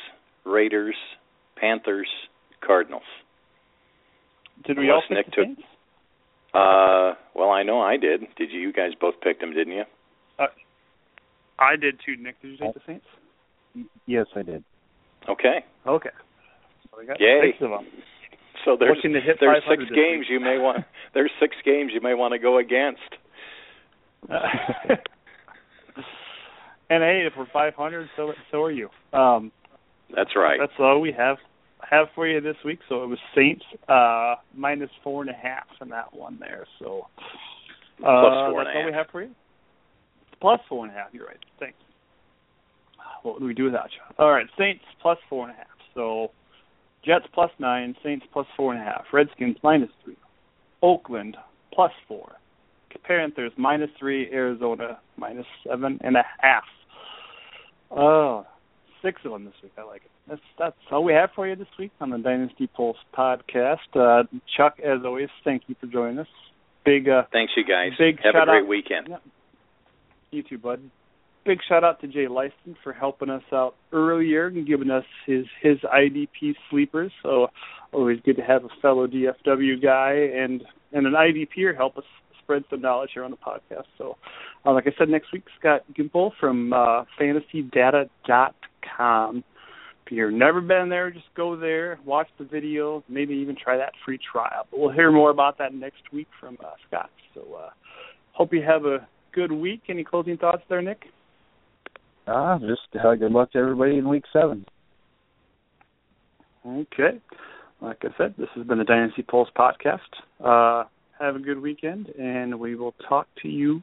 Raiders, 0.46 0.96
Panthers, 1.58 2.08
Cardinals. 2.66 3.04
Did 4.66 4.78
we 4.78 4.90
Unless 4.90 5.04
all 5.10 5.18
pick 5.18 5.28
Nick 5.28 5.36
took, 5.36 5.46
Saints? 5.46 5.62
Uh, 6.54 7.14
well, 7.36 7.50
I 7.50 7.64
know 7.64 7.82
I 7.82 7.98
did. 7.98 8.22
Did 8.38 8.52
you? 8.52 8.60
You 8.60 8.74
guys 8.74 8.92
both 9.00 9.16
picked 9.22 9.42
them, 9.42 9.54
didn't 9.54 9.74
you? 9.74 9.84
Uh, 10.38 10.48
I 11.58 11.76
did 11.76 12.00
too. 12.06 12.16
Nick, 12.22 12.42
did 12.42 12.52
you 12.52 12.58
take 12.58 12.74
the 12.74 12.82
Saints? 12.86 13.06
Yes, 14.06 14.28
I 14.36 14.44
did. 14.44 14.64
Okay. 15.28 15.66
Okay. 15.88 16.10
So 16.92 16.98
we 17.00 17.08
got 17.08 17.20
Yay. 17.20 17.52
six 17.52 17.62
of 17.62 17.72
them. 17.72 17.88
So 18.66 18.78
there's 18.80 19.02
to 19.02 19.10
hit 19.10 19.38
there's 19.40 19.64
six 19.68 19.84
games 19.94 20.22
week. 20.22 20.30
you 20.30 20.40
may 20.40 20.58
want. 20.58 20.86
There's 21.14 21.32
six 21.40 21.56
games 21.66 21.92
you 21.94 22.02
may 22.02 22.14
want 22.14 22.32
to 22.34 22.40
go 22.40 22.58
against. 22.58 23.02
and 24.30 24.40
hey, 26.90 27.28
if 27.28 27.34
we're 27.38 27.46
500, 27.52 28.10
so 28.16 28.32
so 28.52 28.64
are 28.64 28.72
you. 28.72 28.90
Um, 29.12 29.52
That's 30.16 30.36
right. 30.36 30.58
That's 30.60 30.72
all 30.80 31.02
we 31.02 31.12
have 31.12 31.38
have 31.90 32.08
for 32.16 32.28
you 32.28 32.42
this 32.42 32.58
week. 32.66 32.80
So 32.90 33.04
it 33.04 33.08
was 33.08 33.20
Saints 33.36 33.64
uh, 33.88 34.36
minus 34.56 34.90
four 35.04 35.22
and 35.22 35.30
a 35.30 35.34
half 35.34 35.66
in 35.82 35.90
that 35.90 36.14
one 36.14 36.38
there. 36.40 36.66
So 36.80 37.08
uh, 38.00 38.22
Plus 38.22 38.52
four 38.52 38.60
and 38.60 38.68
that's 38.68 38.76
a 38.76 38.80
all 38.80 38.86
we 38.86 38.94
have 38.94 39.08
for 39.12 39.24
you. 39.24 39.32
Plus 40.42 40.60
four 40.68 40.86
and 40.86 40.94
a 40.94 40.98
half. 40.98 41.08
You're 41.14 41.28
right. 41.28 41.38
Thanks. 41.60 41.78
What 43.24 43.36
would 43.36 43.48
we 43.48 43.54
do 43.54 43.64
without 43.66 43.90
you? 43.92 44.16
All 44.24 44.32
right, 44.32 44.48
Saints 44.58 44.84
plus 45.02 45.18
four 45.30 45.48
and 45.48 45.54
a 45.54 45.58
half. 45.58 45.68
So 45.96 46.32
Jets 47.06 47.26
plus 47.34 47.52
nine, 47.60 47.96
Saints 48.04 48.26
plus 48.32 48.48
four 48.58 48.74
and 48.74 48.82
a 48.82 48.86
half, 48.86 49.06
Redskins 49.14 49.58
minus 49.64 49.90
three, 50.04 50.18
Oakland 50.82 51.38
plus 51.74 51.92
four, 52.08 52.34
Panthers 53.04 53.52
minus 53.58 53.90
three, 53.98 54.30
Arizona 54.32 55.00
minus 55.18 55.46
seven 55.66 56.00
and 56.04 56.18
a 56.18 56.24
half. 56.40 56.64
Oh, 57.92 58.46
six 59.02 59.22
of 59.26 59.32
them 59.32 59.46
this 59.46 59.54
week. 59.62 59.74
I 59.78 59.84
like 59.84 60.02
it. 60.04 60.12
That's 60.28 60.42
that's 60.58 60.76
all 60.92 61.04
we 61.04 61.14
have 61.14 61.30
for 61.36 61.48
you 61.48 61.56
this 61.56 61.68
week 61.78 61.92
on 62.00 62.10
the 62.10 62.18
Dynasty 62.18 62.68
Pulse 62.68 62.98
podcast. 63.18 63.78
Uh, 63.94 64.24
Chuck, 64.56 64.80
as 64.80 65.00
always, 65.04 65.30
thank 65.44 65.64
you 65.68 65.76
for 65.80 65.88
joining 65.88 66.20
us. 66.20 66.28
Big 66.86 67.10
uh, 67.10 67.24
Thanks, 67.32 67.54
you 67.56 67.64
guys. 67.64 67.92
Big 67.98 68.20
Have 68.24 68.36
a 68.36 68.46
great 68.46 68.64
out. 68.64 68.68
weekend. 68.68 69.08
Yeah. 69.10 69.18
You 70.32 70.44
too, 70.44 70.58
bud. 70.58 70.82
Big 71.46 71.60
shout 71.68 71.84
out 71.84 72.00
to 72.02 72.08
Jay 72.08 72.28
Lyston 72.30 72.76
for 72.84 72.94
helping 72.94 73.30
us 73.30 73.44
out 73.52 73.76
earlier 73.92 74.48
and 74.48 74.66
giving 74.66 74.90
us 74.90 75.04
his 75.26 75.46
his 75.62 75.78
IDP 75.80 76.56
sleepers. 76.70 77.12
So 77.22 77.50
always 77.92 78.20
good 78.24 78.38
to 78.38 78.44
have 78.44 78.64
a 78.64 78.70
fellow 78.82 79.08
DFW 79.08 79.82
guy 79.82 80.14
and 80.42 80.64
and 80.94 81.06
an 81.06 81.14
IDPer 81.14 81.76
help 81.76 81.98
us 81.98 82.06
spread 82.42 82.64
some 82.70 82.82
knowledge 82.82 83.10
here 83.14 83.24
on 83.24 83.32
the 83.32 83.38
podcast. 83.38 83.86
So, 83.98 84.18
uh, 84.66 84.74
like 84.74 84.88
I 84.88 84.94
said, 84.98 85.10
next 85.10 85.32
week 85.34 85.44
Scott 85.60 85.84
Gimple 85.98 86.32
from 86.40 86.72
uh, 86.74 87.04
FantasyData.com. 87.20 89.44
If 90.06 90.12
you've 90.12 90.34
never 90.34 90.60
been 90.60 90.90
there, 90.90 91.12
just 91.12 91.26
go 91.36 91.56
there, 91.56 91.98
watch 92.06 92.28
the 92.38 92.44
video, 92.44 93.04
maybe 93.08 93.36
even 93.36 93.56
try 93.56 93.78
that 93.78 93.94
free 94.04 94.20
trial. 94.32 94.68
But 94.70 94.80
we'll 94.80 94.92
hear 94.92 95.12
more 95.12 95.30
about 95.30 95.58
that 95.60 95.74
next 95.74 96.02
week 96.12 96.28
from 96.40 96.58
uh, 96.62 96.72
Scott. 96.88 97.10
So, 97.34 97.42
uh, 97.56 97.70
hope 98.34 98.54
you 98.54 98.62
have 98.64 98.86
a 98.86 99.08
good 99.34 99.52
week. 99.52 99.84
Any 99.88 100.04
closing 100.04 100.38
thoughts 100.38 100.64
there, 100.68 100.82
Nick? 100.82 101.06
Ah, 102.28 102.58
just 102.60 103.04
uh, 103.04 103.16
good 103.16 103.32
luck 103.32 103.52
to 103.54 103.60
everybody 103.60 103.98
in 103.98 104.08
week 104.08 104.24
seven. 104.34 104.66
Okay. 106.66 107.20
Like 107.82 108.02
I 108.04 108.10
said, 108.18 108.36
this 108.38 108.48
has 108.56 108.66
been 108.66 108.78
the 108.78 108.86
Dynasty 108.86 109.24
Pulse 109.24 109.50
podcast. 109.58 110.00
Uh, 110.44 110.86
have 111.20 111.36
a 111.36 111.40
good 111.40 111.62
weekend, 111.62 112.08
and 112.20 112.60
we 112.60 112.76
will 112.76 112.96
talk 113.08 113.28
to 113.42 113.50
you 113.50 113.82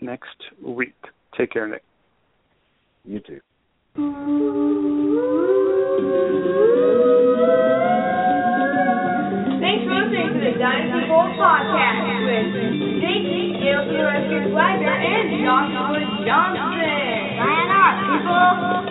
next 0.00 0.36
week. 0.64 0.94
Take 1.36 1.52
care, 1.52 1.66
Nick. 1.66 1.82
You 3.04 3.20
too. 3.20 3.40
Thanks 3.98 4.06
for 9.82 9.98
listening 9.98 10.34
to 10.34 10.38
the 10.38 10.54
Dynasty 10.54 11.02
Pulse 11.10 11.34
podcast 11.34 12.06
with 12.22 12.54
Jake, 13.02 13.58
Gail, 13.58 13.82
Taylor, 13.90 14.22
Wagner, 14.54 14.94
and 15.02 15.42
Joshua 15.42 15.98
Johnson. 16.22 16.78
Lion 17.42 17.66
people. 18.06 18.87